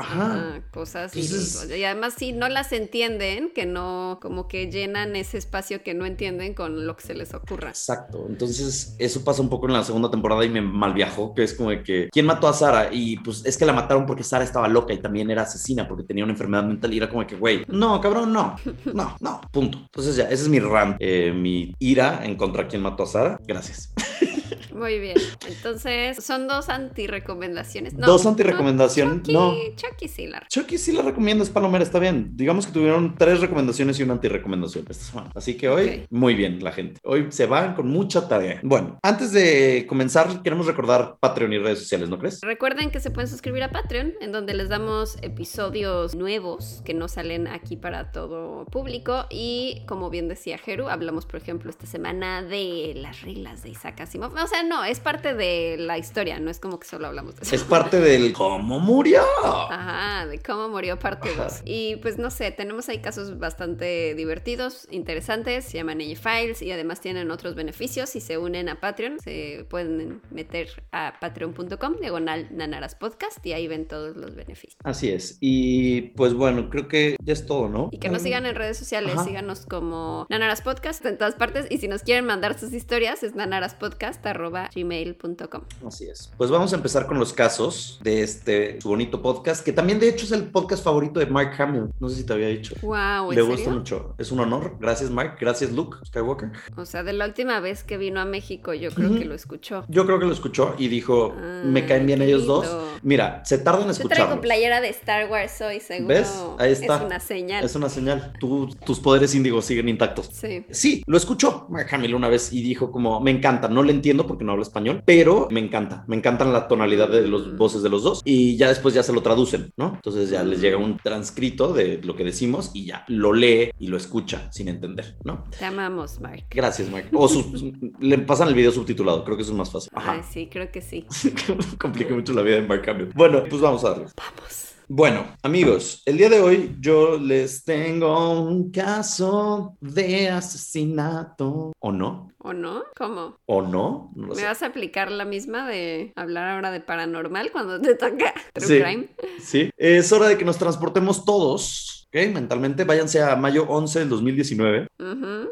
cosas 0.70 1.14
y, 1.16 1.84
además 1.84 2.14
si 2.16 2.32
no 2.32 2.48
las 2.48 2.72
entienden, 2.72 3.50
que 3.54 3.66
no, 3.66 4.18
como 4.20 4.48
que 4.48 4.70
llenan 4.70 5.16
ese 5.16 5.38
espacio 5.38 5.82
que 5.82 5.94
no 5.94 6.06
entienden 6.06 6.54
con 6.54 6.86
lo 6.86 6.96
que 6.96 7.06
se 7.06 7.14
les 7.14 7.34
ocurra. 7.34 7.70
Exacto, 7.70 8.26
entonces 8.28 8.94
eso 8.98 9.24
pasa 9.24 9.42
un 9.42 9.48
poco 9.48 9.66
en 9.66 9.74
la 9.74 9.84
segunda 9.84 10.10
temporada 10.10 10.44
y 10.44 10.48
me 10.48 10.60
malviajó, 10.60 11.34
que 11.34 11.42
es 11.42 11.54
como 11.54 11.70
de 11.70 11.82
que, 11.82 12.08
¿quién 12.10 12.26
mató 12.26 12.48
a 12.48 12.52
Sara? 12.52 12.88
Y 12.92 13.16
pues 13.18 13.44
es 13.44 13.56
que 13.56 13.64
la 13.64 13.72
mataron 13.72 14.06
porque 14.06 14.24
Sara 14.24 14.44
estaba 14.44 14.68
loca 14.68 14.92
y 14.92 14.98
también 14.98 15.30
era 15.30 15.42
asesina 15.42 15.86
porque 15.88 16.04
tenía 16.04 16.24
una 16.24 16.32
enfermedad 16.32 16.64
mental 16.64 16.92
y 16.92 16.98
era 16.98 17.08
como 17.08 17.26
que, 17.26 17.36
güey, 17.36 17.64
no, 17.68 18.00
cabrón, 18.00 18.32
no, 18.32 18.56
no, 18.92 19.16
no, 19.20 19.40
punto. 19.50 19.78
Entonces 19.78 20.16
ya, 20.16 20.24
ese 20.24 20.44
es 20.44 20.48
mi 20.48 20.60
rant, 20.60 20.96
eh, 21.00 21.32
mi 21.32 21.74
ira 21.78 22.24
en 22.24 22.36
contra 22.36 22.64
de 22.64 22.68
quién 22.68 22.82
mató 22.82 23.04
a 23.04 23.06
Sara. 23.06 23.40
Gracias. 23.46 23.92
Muy 24.74 24.98
bien. 24.98 25.16
Entonces, 25.48 26.24
son 26.24 26.48
dos 26.48 26.68
anti-recomendaciones. 26.68 27.96
dos 27.96 28.26
anti-recomendaciones. 28.26 29.28
No, 29.28 29.54
Chucky, 29.76 30.08
sí 30.08 30.26
la 30.26 30.46
Chucky 30.48 30.78
sí 30.78 30.92
la 30.92 31.02
recomiendo, 31.02 31.44
es 31.44 31.50
palomera, 31.50 31.84
está 31.84 31.98
bien. 31.98 32.32
Digamos 32.34 32.66
que 32.66 32.72
tuvieron 32.72 33.14
tres 33.16 33.40
recomendaciones 33.40 33.98
y 33.98 34.02
una 34.02 34.14
anti-recomendación 34.14 34.84
esta 34.88 35.04
semana. 35.04 35.30
Así 35.34 35.56
que 35.56 35.68
hoy, 35.68 36.06
muy 36.10 36.34
bien 36.34 36.62
la 36.62 36.72
gente. 36.72 37.00
Hoy 37.04 37.26
se 37.30 37.46
van 37.46 37.74
con 37.74 37.88
mucha 37.88 38.28
tarea. 38.28 38.60
Bueno, 38.62 38.98
antes 39.02 39.32
de 39.32 39.86
comenzar, 39.88 40.42
queremos 40.42 40.66
recordar 40.66 41.16
Patreon 41.20 41.52
y 41.52 41.58
redes 41.58 41.80
sociales, 41.80 42.08
¿no 42.08 42.18
crees? 42.18 42.40
Recuerden 42.42 42.90
que 42.90 43.00
se 43.00 43.10
pueden 43.10 43.28
suscribir 43.28 43.62
a 43.62 43.70
Patreon, 43.70 44.14
en 44.20 44.32
donde 44.32 44.54
les 44.54 44.68
damos 44.68 45.16
episodios 45.22 46.14
nuevos 46.14 46.82
que 46.84 46.94
no 46.94 47.08
salen 47.08 47.46
aquí 47.46 47.76
para 47.76 48.12
todo 48.12 48.64
público. 48.66 49.26
Y 49.30 49.82
como 49.86 50.10
bien 50.10 50.28
decía 50.28 50.58
Jeru, 50.58 50.88
hablamos, 50.88 51.26
por 51.26 51.36
ejemplo, 51.36 51.70
esta 51.70 51.86
semana 51.86 52.42
de 52.42 52.92
las 52.96 53.22
reglas 53.22 53.62
de 53.62 53.70
Isaac 53.70 54.00
Asimov. 54.00 54.32
O 54.42 54.46
sea, 54.46 54.62
no, 54.62 54.84
es 54.84 55.00
parte 55.00 55.34
de 55.34 55.76
la 55.78 55.98
historia, 55.98 56.38
no 56.40 56.50
es 56.50 56.58
como 56.58 56.80
que 56.80 56.88
solo 56.88 57.06
hablamos 57.06 57.36
de 57.36 57.42
eso. 57.42 57.54
Es 57.54 57.62
parte 57.62 58.00
del 58.00 58.32
cómo 58.32 58.80
murió. 58.80 59.22
Ajá, 59.44 60.26
de 60.26 60.38
cómo 60.38 60.68
murió 60.68 60.98
parte 60.98 61.28
2. 61.36 61.62
Y 61.66 61.96
pues 61.96 62.16
no 62.18 62.30
sé, 62.30 62.50
tenemos 62.50 62.88
ahí 62.88 63.00
casos 63.00 63.38
bastante 63.38 64.14
divertidos, 64.14 64.88
interesantes, 64.90 65.66
se 65.66 65.76
llaman 65.76 66.00
Files 66.00 66.62
y 66.62 66.72
además 66.72 67.00
tienen 67.00 67.30
otros 67.30 67.54
beneficios. 67.54 68.08
Si 68.08 68.20
se 68.20 68.38
unen 68.38 68.70
a 68.70 68.80
Patreon, 68.80 69.20
se 69.20 69.66
pueden 69.68 70.22
meter 70.30 70.82
a 70.92 71.14
patreon.com, 71.20 71.96
diagonal 72.00 72.48
Nanaras 72.50 72.94
Podcast, 72.94 73.44
y 73.44 73.52
ahí 73.52 73.68
ven 73.68 73.86
todos 73.86 74.16
los 74.16 74.34
beneficios. 74.34 74.78
Así 74.84 75.10
es. 75.10 75.36
Y 75.40 76.12
pues 76.16 76.32
bueno, 76.32 76.70
creo 76.70 76.88
que 76.88 77.16
ya 77.22 77.34
es 77.34 77.44
todo, 77.44 77.68
¿no? 77.68 77.90
Y 77.92 77.98
que 77.98 78.08
nos 78.08 78.22
sigan 78.22 78.46
en 78.46 78.54
redes 78.54 78.78
sociales, 78.78 79.14
síganos 79.24 79.66
como 79.66 80.26
Nanaras 80.30 80.62
Podcast 80.62 81.04
en 81.04 81.18
todas 81.18 81.34
partes. 81.34 81.66
Y 81.68 81.76
si 81.78 81.88
nos 81.88 82.02
quieren 82.02 82.24
mandar 82.24 82.58
sus 82.58 82.72
historias, 82.72 83.22
es 83.22 83.34
nanaraspodcast.com 83.34 84.29
gmail.com. 84.32 85.62
Así 85.86 86.08
es. 86.08 86.32
Pues 86.36 86.50
vamos 86.50 86.72
a 86.72 86.76
empezar 86.76 87.06
con 87.06 87.18
los 87.18 87.32
casos 87.32 88.00
de 88.02 88.22
este 88.22 88.78
bonito 88.84 89.22
podcast, 89.22 89.64
que 89.64 89.72
también 89.72 89.98
de 90.00 90.08
hecho 90.08 90.24
es 90.24 90.32
el 90.32 90.44
podcast 90.44 90.84
favorito 90.84 91.20
de 91.20 91.26
Mark 91.26 91.54
Hamill. 91.58 91.90
No 91.98 92.08
sé 92.08 92.16
si 92.16 92.24
te 92.24 92.32
había 92.32 92.48
dicho. 92.48 92.74
Wow, 92.82 93.32
Le 93.32 93.42
gusta 93.42 93.70
mucho. 93.70 94.14
Es 94.18 94.32
un 94.32 94.40
honor. 94.40 94.76
Gracias, 94.80 95.10
Mark. 95.10 95.36
Gracias, 95.40 95.72
Luke 95.72 95.98
Skywalker. 96.06 96.50
O 96.76 96.84
sea, 96.84 97.02
de 97.02 97.12
la 97.12 97.26
última 97.26 97.60
vez 97.60 97.84
que 97.84 97.96
vino 97.98 98.20
a 98.20 98.24
México, 98.24 98.74
yo 98.74 98.90
creo 98.90 99.14
que 99.14 99.24
lo 99.24 99.34
escuchó. 99.34 99.84
Yo 99.88 100.06
creo 100.06 100.18
que 100.18 100.26
lo 100.26 100.32
escuchó 100.32 100.74
y 100.78 100.88
dijo, 100.88 101.34
me 101.64 101.86
caen 101.86 102.06
bien 102.06 102.22
ellos 102.22 102.46
dos. 102.46 102.68
Mira, 103.02 103.44
se 103.44 103.58
tardan 103.58 103.84
en 103.84 103.90
escuchar. 103.90 104.18
Yo 104.18 104.24
traigo 104.24 104.40
playera 104.40 104.80
de 104.80 104.88
Star 104.88 105.30
Wars 105.30 105.60
hoy, 105.60 105.80
seguro. 105.80 106.14
¿Ves? 106.14 106.44
Ahí 106.58 106.72
está. 106.72 106.96
Es 106.96 107.02
una 107.02 107.20
señal. 107.20 107.64
Es 107.64 107.74
una 107.74 107.88
señal. 107.88 108.32
tus 108.38 109.00
poderes 109.00 109.34
índigos 109.34 109.64
siguen 109.64 109.88
intactos. 109.88 110.30
Sí. 110.32 110.64
Sí, 110.70 111.02
lo 111.06 111.16
escuchó 111.16 111.66
Mark 111.68 111.88
Hamill 111.92 112.14
una 112.14 112.28
vez 112.28 112.52
y 112.52 112.62
dijo 112.62 112.90
como, 112.90 113.20
me 113.20 113.30
encanta, 113.30 113.68
no 113.68 113.82
le 113.82 113.92
entiendo 113.92 114.19
porque 114.26 114.44
no 114.44 114.52
hablo 114.52 114.62
español, 114.62 115.02
pero 115.04 115.48
me 115.50 115.60
encanta, 115.60 116.04
me 116.06 116.16
encantan 116.16 116.52
la 116.52 116.68
tonalidad 116.68 117.08
de 117.08 117.26
los 117.26 117.48
mm. 117.48 117.56
voces 117.56 117.82
de 117.82 117.88
los 117.88 118.02
dos 118.02 118.22
y 118.24 118.56
ya 118.56 118.68
después 118.68 118.94
ya 118.94 119.02
se 119.02 119.12
lo 119.12 119.22
traducen, 119.22 119.72
¿no? 119.76 119.94
Entonces 119.94 120.30
ya 120.30 120.42
les 120.42 120.60
llega 120.60 120.76
un 120.76 120.96
transcrito 120.96 121.72
de 121.72 122.00
lo 122.02 122.16
que 122.16 122.24
decimos 122.24 122.70
y 122.74 122.86
ya 122.86 123.04
lo 123.08 123.32
lee 123.32 123.72
y 123.78 123.88
lo 123.88 123.96
escucha 123.96 124.50
sin 124.52 124.68
entender, 124.68 125.16
¿no? 125.24 125.44
Te 125.58 125.64
amamos, 125.64 126.20
Mark. 126.20 126.44
Gracias, 126.50 126.90
Mark. 126.90 127.08
O 127.12 127.28
le 128.00 128.18
pasan 128.18 128.48
el 128.48 128.54
video 128.54 128.72
subtitulado, 128.72 129.24
creo 129.24 129.36
que 129.36 129.42
eso 129.42 129.52
es 129.52 129.58
más 129.58 129.70
fácil. 129.70 129.90
Ajá. 129.94 130.22
sí, 130.22 130.48
creo 130.50 130.70
que 130.70 130.80
sí. 130.80 131.04
Complica 131.78 132.14
mucho 132.14 132.32
la 132.32 132.42
vida 132.42 132.56
de 132.56 132.62
Mark 132.62 132.88
Hamill. 132.88 133.10
Bueno, 133.14 133.42
pues 133.48 133.60
vamos 133.60 133.84
a 133.84 133.90
darle. 133.90 134.06
Vamos. 134.16 134.69
Bueno, 134.92 135.24
amigos, 135.44 136.02
el 136.04 136.16
día 136.16 136.28
de 136.28 136.40
hoy 136.40 136.74
yo 136.80 137.16
les 137.16 137.62
tengo 137.62 138.40
un 138.40 138.72
caso 138.72 139.76
de 139.80 140.28
asesinato. 140.28 141.70
¿O 141.78 141.92
no? 141.92 142.32
¿O 142.38 142.52
no? 142.52 142.82
¿Cómo? 142.96 143.36
¿O 143.46 143.62
no? 143.62 144.10
¿Me 144.16 144.42
vas 144.42 144.64
a 144.64 144.66
aplicar 144.66 145.12
la 145.12 145.24
misma 145.24 145.68
de 145.68 146.12
hablar 146.16 146.48
ahora 146.48 146.72
de 146.72 146.80
paranormal 146.80 147.52
cuando 147.52 147.80
te 147.80 147.94
toca 147.94 148.34
True 148.52 148.82
Crime? 148.82 149.08
Sí, 149.40 149.70
es 149.76 150.10
hora 150.12 150.26
de 150.26 150.36
que 150.36 150.44
nos 150.44 150.58
transportemos 150.58 151.24
todos 151.24 151.99
¿ok? 152.12 152.32
Mentalmente, 152.32 152.84
váyanse 152.84 153.22
a 153.22 153.36
mayo 153.36 153.66
11 153.68 154.00
del 154.00 154.08
2019. 154.08 154.86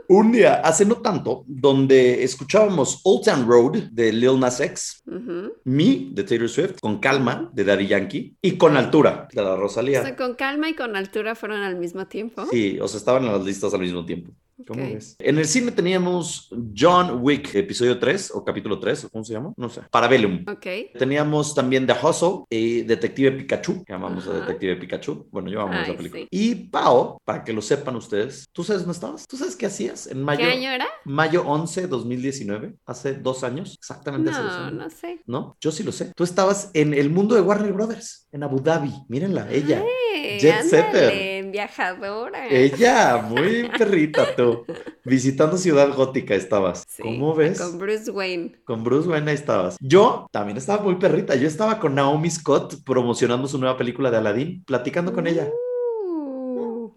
Un 0.09 0.33
día, 0.33 0.55
hace 0.55 0.85
no 0.85 0.97
tanto, 0.97 1.45
donde 1.47 2.25
escuchábamos 2.25 3.01
Old 3.05 3.25
Town 3.25 3.47
Road 3.47 3.91
de 3.93 4.13
Lil 4.13 4.41
Nas 4.41 4.61
X, 4.61 5.03
Me 5.65 6.09
de 6.11 6.25
Taylor 6.25 6.49
Swift, 6.49 6.81
Con 6.81 6.99
Calma 6.99 7.51
de 7.53 7.65
Daddy 7.65 7.87
Yankee 7.87 8.37
y 8.43 8.57
Con 8.57 8.77
Altura 8.77 9.29
de 9.33 9.43
la 9.43 9.57
Rosalía. 9.57 10.01
O 10.01 10.05
sea, 10.05 10.17
Con 10.17 10.35
Calma 10.35 10.69
y 10.69 10.75
Con 10.75 10.97
Altura 10.97 11.35
fueron 11.35 11.63
al 11.63 11.77
mismo 11.77 12.07
tiempo. 12.07 12.47
Sí, 12.51 12.79
o 12.81 12.89
sea, 12.89 12.99
estaban 12.99 13.25
en 13.25 13.33
las 13.33 13.45
listas 13.45 13.73
al 13.75 13.81
mismo 13.81 14.05
tiempo. 14.05 14.33
¿Cómo 14.67 14.83
ves? 14.83 15.17
En 15.21 15.39
el 15.39 15.45
cine 15.47 15.71
teníamos 15.73 16.51
John 16.77 17.19
Wick, 17.23 17.55
episodio 17.55 17.99
3 17.99 18.33
o 18.35 18.45
capítulo 18.45 18.79
3, 18.81 19.05
o 19.05 19.11
¿cómo 19.11 19.25
se 19.25 19.33
llama? 19.33 19.53
No 19.57 19.69
sé. 19.69 19.83
Parabellum. 19.91 20.45
Ok. 20.49 20.67
Teníamos 20.99 21.55
también 21.55 21.87
The 21.87 21.95
Hustle 22.03 22.45
y 22.51 22.83
Detective 22.83 23.33
Pikachu, 23.33 23.85
que 23.85 23.93
amamos 23.93 24.27
a. 24.27 24.33
Detective 24.33 24.77
Pikachu. 24.77 25.29
Bueno, 25.31 25.49
yo 25.51 25.61
amo 25.61 25.75
Ay, 25.75 25.85
esa 25.85 25.97
película. 25.97 26.23
sí. 26.23 26.29
Y 26.31 26.55
Pau, 26.55 27.19
para 27.25 27.45
que 27.45 27.53
lo 27.53 27.63
sepan 27.63 27.95
ustedes, 27.97 28.47
¿tú 28.53 28.65
sabes 28.65 28.83
dónde 28.83 28.95
estabas? 28.95 29.27
¿Tú 29.29 29.37
sabes 29.37 29.55
qué 29.55 29.67
hacías 29.67 30.07
en 30.09 30.23
mayo? 30.23 30.41
¿Qué 30.41 30.51
año 30.53 30.71
era? 30.71 30.87
Mayo 31.05 31.45
11, 31.47 31.87
2019, 31.87 32.75
hace 32.85 33.15
dos 33.15 33.45
años, 33.45 33.75
exactamente 33.79 34.31
hace 34.31 34.43
dos 34.43 34.53
No, 34.53 34.59
años. 34.65 34.73
no 34.75 34.91
sé. 34.91 35.23
¿No? 35.27 35.57
Yo 35.61 35.71
sí 35.71 35.83
lo 35.85 35.93
sé. 35.93 36.13
Tú 36.17 36.25
estabas 36.25 36.71
en 36.75 36.95
el 36.95 37.11
mundo 37.11 37.35
de 37.35 37.43
Warner 37.43 37.73
Brothers, 37.73 38.27
en 38.33 38.43
Abu 38.43 38.61
Dhabi. 38.61 38.93
Mírenla, 39.09 39.51
ella. 39.53 39.83
Eh, 40.15 40.39
Jet 40.41 40.63
setter. 40.65 41.38
Viajadora. 41.53 42.47
Ella, 42.49 43.19
muy 43.29 43.69
perrita 43.77 44.35
tú. 44.35 44.65
Visitando 45.05 45.57
Ciudad 45.57 45.95
Gótica 45.95 46.35
estabas. 46.35 46.85
Sí, 46.89 47.03
¿Cómo 47.03 47.35
ves? 47.35 47.61
Con 47.61 47.79
Bruce 47.79 48.11
Wayne. 48.11 48.57
Con 48.65 48.85
Bruce 48.85 49.09
Wayne 49.09 49.31
ahí 49.31 49.37
estabas. 49.37 49.77
Yo 49.81 50.29
también 50.33 50.59
estaba 50.59 50.83
muy 50.83 50.97
perrita. 50.97 51.35
Yo 51.35 51.49
estaba 51.49 51.79
con 51.79 51.95
Naomi 51.95 52.31
Scott 52.31 52.83
promocionando 52.85 53.49
su 53.49 53.59
nueva 53.59 53.77
película 53.77 54.11
de 54.11 54.19
Aladdin, 54.19 54.65
platicando 54.65 55.13
con 55.13 55.27
ella. 55.27 55.49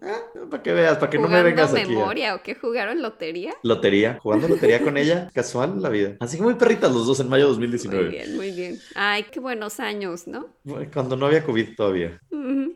Uh, 0.02 0.48
para 0.50 0.62
que 0.62 0.72
veas, 0.72 0.98
para 0.98 1.10
que 1.10 1.16
no 1.16 1.22
me 1.22 1.28
¿Jugando 1.28 1.48
vengas 1.48 1.72
aquí. 1.72 1.82
a- 1.82 1.86
memoria 1.88 2.34
o 2.34 2.42
qué? 2.42 2.54
¿Jugaron 2.56 3.00
lotería? 3.00 3.54
Lotería, 3.62 4.18
jugando 4.20 4.48
lotería 4.48 4.82
con 4.82 4.96
ella, 4.96 5.30
casual 5.32 5.80
la 5.80 5.88
vida. 5.90 6.16
Así 6.18 6.36
que 6.38 6.42
muy 6.42 6.54
perritas 6.54 6.92
los 6.92 7.06
dos 7.06 7.20
en 7.20 7.28
mayo 7.28 7.44
de 7.52 7.58
Muy 7.58 7.68
2019. 7.68 8.08
bien, 8.08 8.36
muy 8.36 8.50
bien. 8.50 8.78
Ay, 8.96 9.26
qué 9.30 9.38
buenos 9.38 9.78
años, 9.78 10.26
¿no? 10.26 10.48
Cuando 10.92 11.16
no 11.16 11.26
había 11.26 11.44
COVID 11.44 11.76
todavía. 11.76 12.18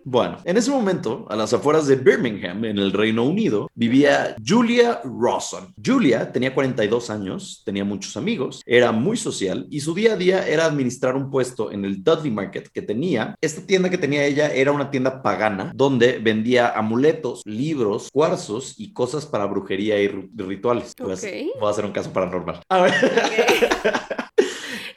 Bueno, 0.09 0.39
en 0.45 0.57
ese 0.57 0.71
momento, 0.71 1.27
a 1.29 1.35
las 1.35 1.53
afueras 1.53 1.89
de 1.89 1.97
Birmingham, 1.97 2.65
en 2.65 2.79
el 2.79 2.93
Reino 2.93 3.25
Unido, 3.25 3.69
vivía 3.75 4.37
Julia 4.47 5.01
Rawson. 5.03 5.75
Julia 5.85 6.31
tenía 6.31 6.55
42 6.55 7.11
años, 7.11 7.63
tenía 7.67 7.85
muchos 7.85 8.17
amigos, 8.17 8.63
era 8.65 8.93
muy 8.93 9.17
social 9.17 9.67
y 9.69 9.81
su 9.81 9.95
día 9.95 10.13
a 10.13 10.17
día 10.17 10.47
era 10.47 10.65
administrar 10.67 11.17
un 11.17 11.29
puesto 11.29 11.73
en 11.73 11.85
el 11.85 12.05
Dudley 12.05 12.31
Market 12.31 12.69
que 12.69 12.83
tenía. 12.83 13.35
Esta 13.41 13.63
tienda 13.67 13.91
que 13.91 13.99
tenía 13.99 14.25
ella 14.25 14.53
era 14.55 14.71
una 14.71 14.91
tienda 14.93 15.21
pagana 15.23 15.73
donde 15.75 16.19
vendía 16.21 16.69
amuletos, 16.69 17.16
libros, 17.45 18.09
cuarzos 18.13 18.75
y 18.79 18.93
cosas 18.93 19.27
para 19.27 19.47
brujería 19.47 19.99
y 20.01 20.09
rituales. 20.09 20.95
Voy 20.99 21.11
a 21.11 21.15
hacer- 21.15 21.47
Ok. 21.51 21.61
voy 21.61 21.69
a 21.69 21.71
hacer 21.71 21.85
un 21.85 21.93
caso 21.93 22.13
paranormal. 22.13 22.61
A 22.69 22.83
ver. 22.83 22.95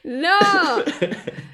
¡No! 0.04 0.30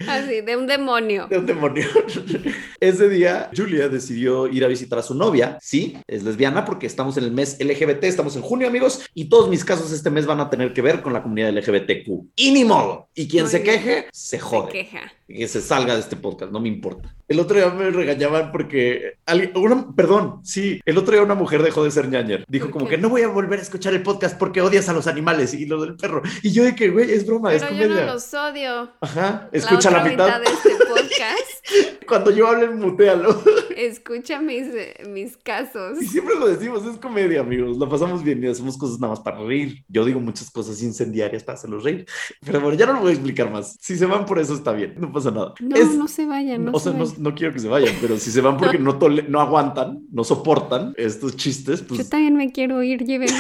Así, 0.07 0.41
de 0.41 0.55
un 0.55 0.67
demonio. 0.67 1.27
de 1.27 1.39
un 1.39 1.45
demonio. 1.45 1.85
Ese 2.79 3.09
día, 3.09 3.49
Julia 3.55 3.89
decidió 3.89 4.47
ir 4.47 4.63
a 4.63 4.67
visitar 4.67 4.99
a 4.99 5.03
su 5.03 5.13
novia. 5.15 5.57
Sí, 5.61 5.97
es 6.07 6.23
lesbiana 6.23 6.63
porque 6.63 6.85
estamos 6.85 7.17
en 7.17 7.23
el 7.25 7.31
mes 7.31 7.57
LGBT, 7.59 8.03
estamos 8.03 8.35
en 8.35 8.43
junio, 8.43 8.67
amigos, 8.67 9.01
y 9.13 9.25
todos 9.25 9.49
mis 9.49 9.65
casos 9.65 9.91
este 9.91 10.09
mes 10.11 10.25
van 10.25 10.39
a 10.39 10.49
tener 10.49 10.73
que 10.73 10.81
ver 10.81 11.01
con 11.01 11.11
la 11.11 11.23
comunidad 11.23 11.49
LGBTQ. 11.49 12.07
Y 12.35 12.51
ni 12.51 12.63
modo. 12.63 13.09
Y 13.15 13.27
quien 13.27 13.43
Muy 13.45 13.51
se 13.51 13.59
bien. 13.59 13.75
queje, 13.79 14.07
se 14.13 14.37
Se 14.37 14.39
jode. 14.39 14.71
queja. 14.71 15.11
Que 15.27 15.47
se 15.47 15.59
salga 15.61 15.95
de 15.95 16.01
este 16.01 16.15
podcast, 16.15 16.51
no 16.51 16.59
me 16.59 16.67
importa. 16.69 17.13
El 17.27 17.39
otro 17.39 17.57
día 17.57 17.69
me 17.71 17.89
regañaban 17.89 18.51
porque. 18.51 19.17
alguien- 19.25 19.51
una- 19.55 19.87
perdón, 19.95 20.41
sí, 20.43 20.79
el 20.85 20.97
otro 20.97 21.13
día 21.13 21.23
una 21.23 21.33
mujer 21.35 21.63
dejó 21.63 21.83
de 21.83 21.91
ser 21.91 22.07
ñañer. 22.07 22.45
Dijo 22.47 22.65
¿Por 22.67 22.73
como 22.73 22.87
que 22.87 22.97
no 22.97 23.09
voy 23.09 23.23
a 23.23 23.27
volver 23.27 23.59
a 23.59 23.61
escuchar 23.63 23.93
el 23.93 24.03
podcast 24.03 24.37
porque 24.37 24.61
odias 24.61 24.89
a 24.89 24.93
los 24.93 25.07
animales 25.07 25.53
y 25.53 25.65
lo 25.65 25.81
del 25.81 25.95
perro. 25.95 26.21
Y 26.43 26.51
yo 26.51 26.63
de 26.63 26.75
que, 26.75 26.89
güey, 26.89 27.11
es 27.11 27.25
broma, 27.25 27.53
es 27.53 27.61
yo 27.63 27.69
comedia. 27.69 27.87
no 28.05 28.13
los 28.13 28.33
odio. 28.33 28.91
Ajá, 29.01 29.49
escucha 29.51 29.89
la 29.91 29.97
la, 30.03 30.03
otra 30.03 30.11
mitad. 30.25 30.39
de 30.41 30.45
este 30.45 30.84
podcast. 31.17 32.03
Cuando 32.07 32.31
yo 32.31 32.47
hable, 32.47 32.69
mutealo. 32.69 33.41
Escucha 33.75 34.39
mis, 34.41 34.63
eh, 34.73 34.95
mis 35.09 35.37
casos. 35.37 36.01
Y 36.01 36.07
siempre 36.07 36.35
lo 36.35 36.47
decimos, 36.47 36.85
es 36.85 36.97
comedia, 36.97 37.41
amigos. 37.41 37.77
Lo 37.77 37.89
pasamos 37.89 38.23
bien 38.23 38.43
y 38.43 38.47
hacemos 38.47 38.77
cosas 38.77 38.99
nada 38.99 39.11
más 39.13 39.19
para 39.21 39.39
reír. 39.39 39.83
Yo 39.87 40.05
digo 40.05 40.19
muchas 40.19 40.49
cosas 40.51 40.81
incendiarias 40.81 41.43
para 41.43 41.57
hacerlos 41.57 41.83
reír. 41.83 42.05
Pero 42.45 42.61
bueno, 42.61 42.77
ya 42.77 42.85
no 42.85 42.93
lo 42.93 42.99
voy 43.01 43.09
a 43.09 43.13
explicar 43.13 43.51
más. 43.51 43.77
Si 43.81 43.97
se 43.97 44.05
van 44.05 44.25
por 44.25 44.39
eso, 44.39 44.53
está 44.53 44.71
bien, 44.71 44.95
no 44.97 45.11
pasa 45.11 45.31
nada. 45.31 45.53
No, 45.59 45.75
Es- 45.75 45.95
no 45.95 46.07
se 46.07 46.25
vayan, 46.25 46.65
no 46.65 46.71
o 46.73 46.79
se 46.79 46.85
sea, 46.89 46.93
no, 46.93 47.05
vayan. 47.05 47.23
no 47.23 47.35
quiero 47.35 47.53
que 47.53 47.59
se 47.59 47.67
vayan, 47.67 47.95
pero 48.01 48.17
si 48.17 48.31
se 48.31 48.41
van 48.41 48.57
porque 48.57 48.77
no, 48.79 48.97
no 49.27 49.41
aguantan, 49.41 49.99
no 50.11 50.23
soportan 50.23 50.93
estos 50.97 51.35
chistes, 51.35 51.81
Yo 51.81 51.87
pues 51.87 52.09
también 52.09 52.35
me 52.35 52.51
quiero 52.51 52.81
ir, 52.83 53.03
llévenme. 53.03 53.37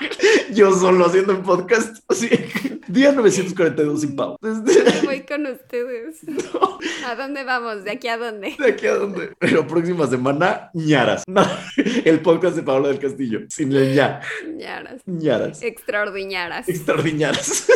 yo 0.54 0.72
solo 0.72 1.06
haciendo 1.06 1.34
un 1.34 1.42
podcast. 1.42 1.98
Así, 2.08 2.28
día 2.88 3.12
942 3.12 4.00
sin 4.00 4.16
Pau. 4.16 4.36
Desde 4.40 5.00
Voy 5.06 5.22
con 5.22 5.46
ustedes. 5.46 6.20
¿A 7.06 7.14
dónde 7.14 7.44
vamos? 7.44 7.84
¿De 7.84 7.92
aquí 7.92 8.08
a 8.08 8.16
dónde? 8.16 8.54
de 8.58 8.68
aquí 8.68 8.86
a 8.86 8.94
donde. 8.94 9.32
Pero 9.38 9.66
próxima 9.66 10.06
semana, 10.06 10.70
ñaras. 10.74 11.24
No, 11.26 11.42
el 12.04 12.20
podcast 12.20 12.56
de 12.56 12.62
Pablo 12.62 12.88
del 12.88 12.98
Castillo. 12.98 13.40
Sin 13.48 13.72
el 13.72 13.94
ña. 13.94 14.20
Ñaras. 14.54 15.02
ñaras. 15.06 15.62
Extraordinarias. 15.62 16.68
extraordinarias. 16.68 17.66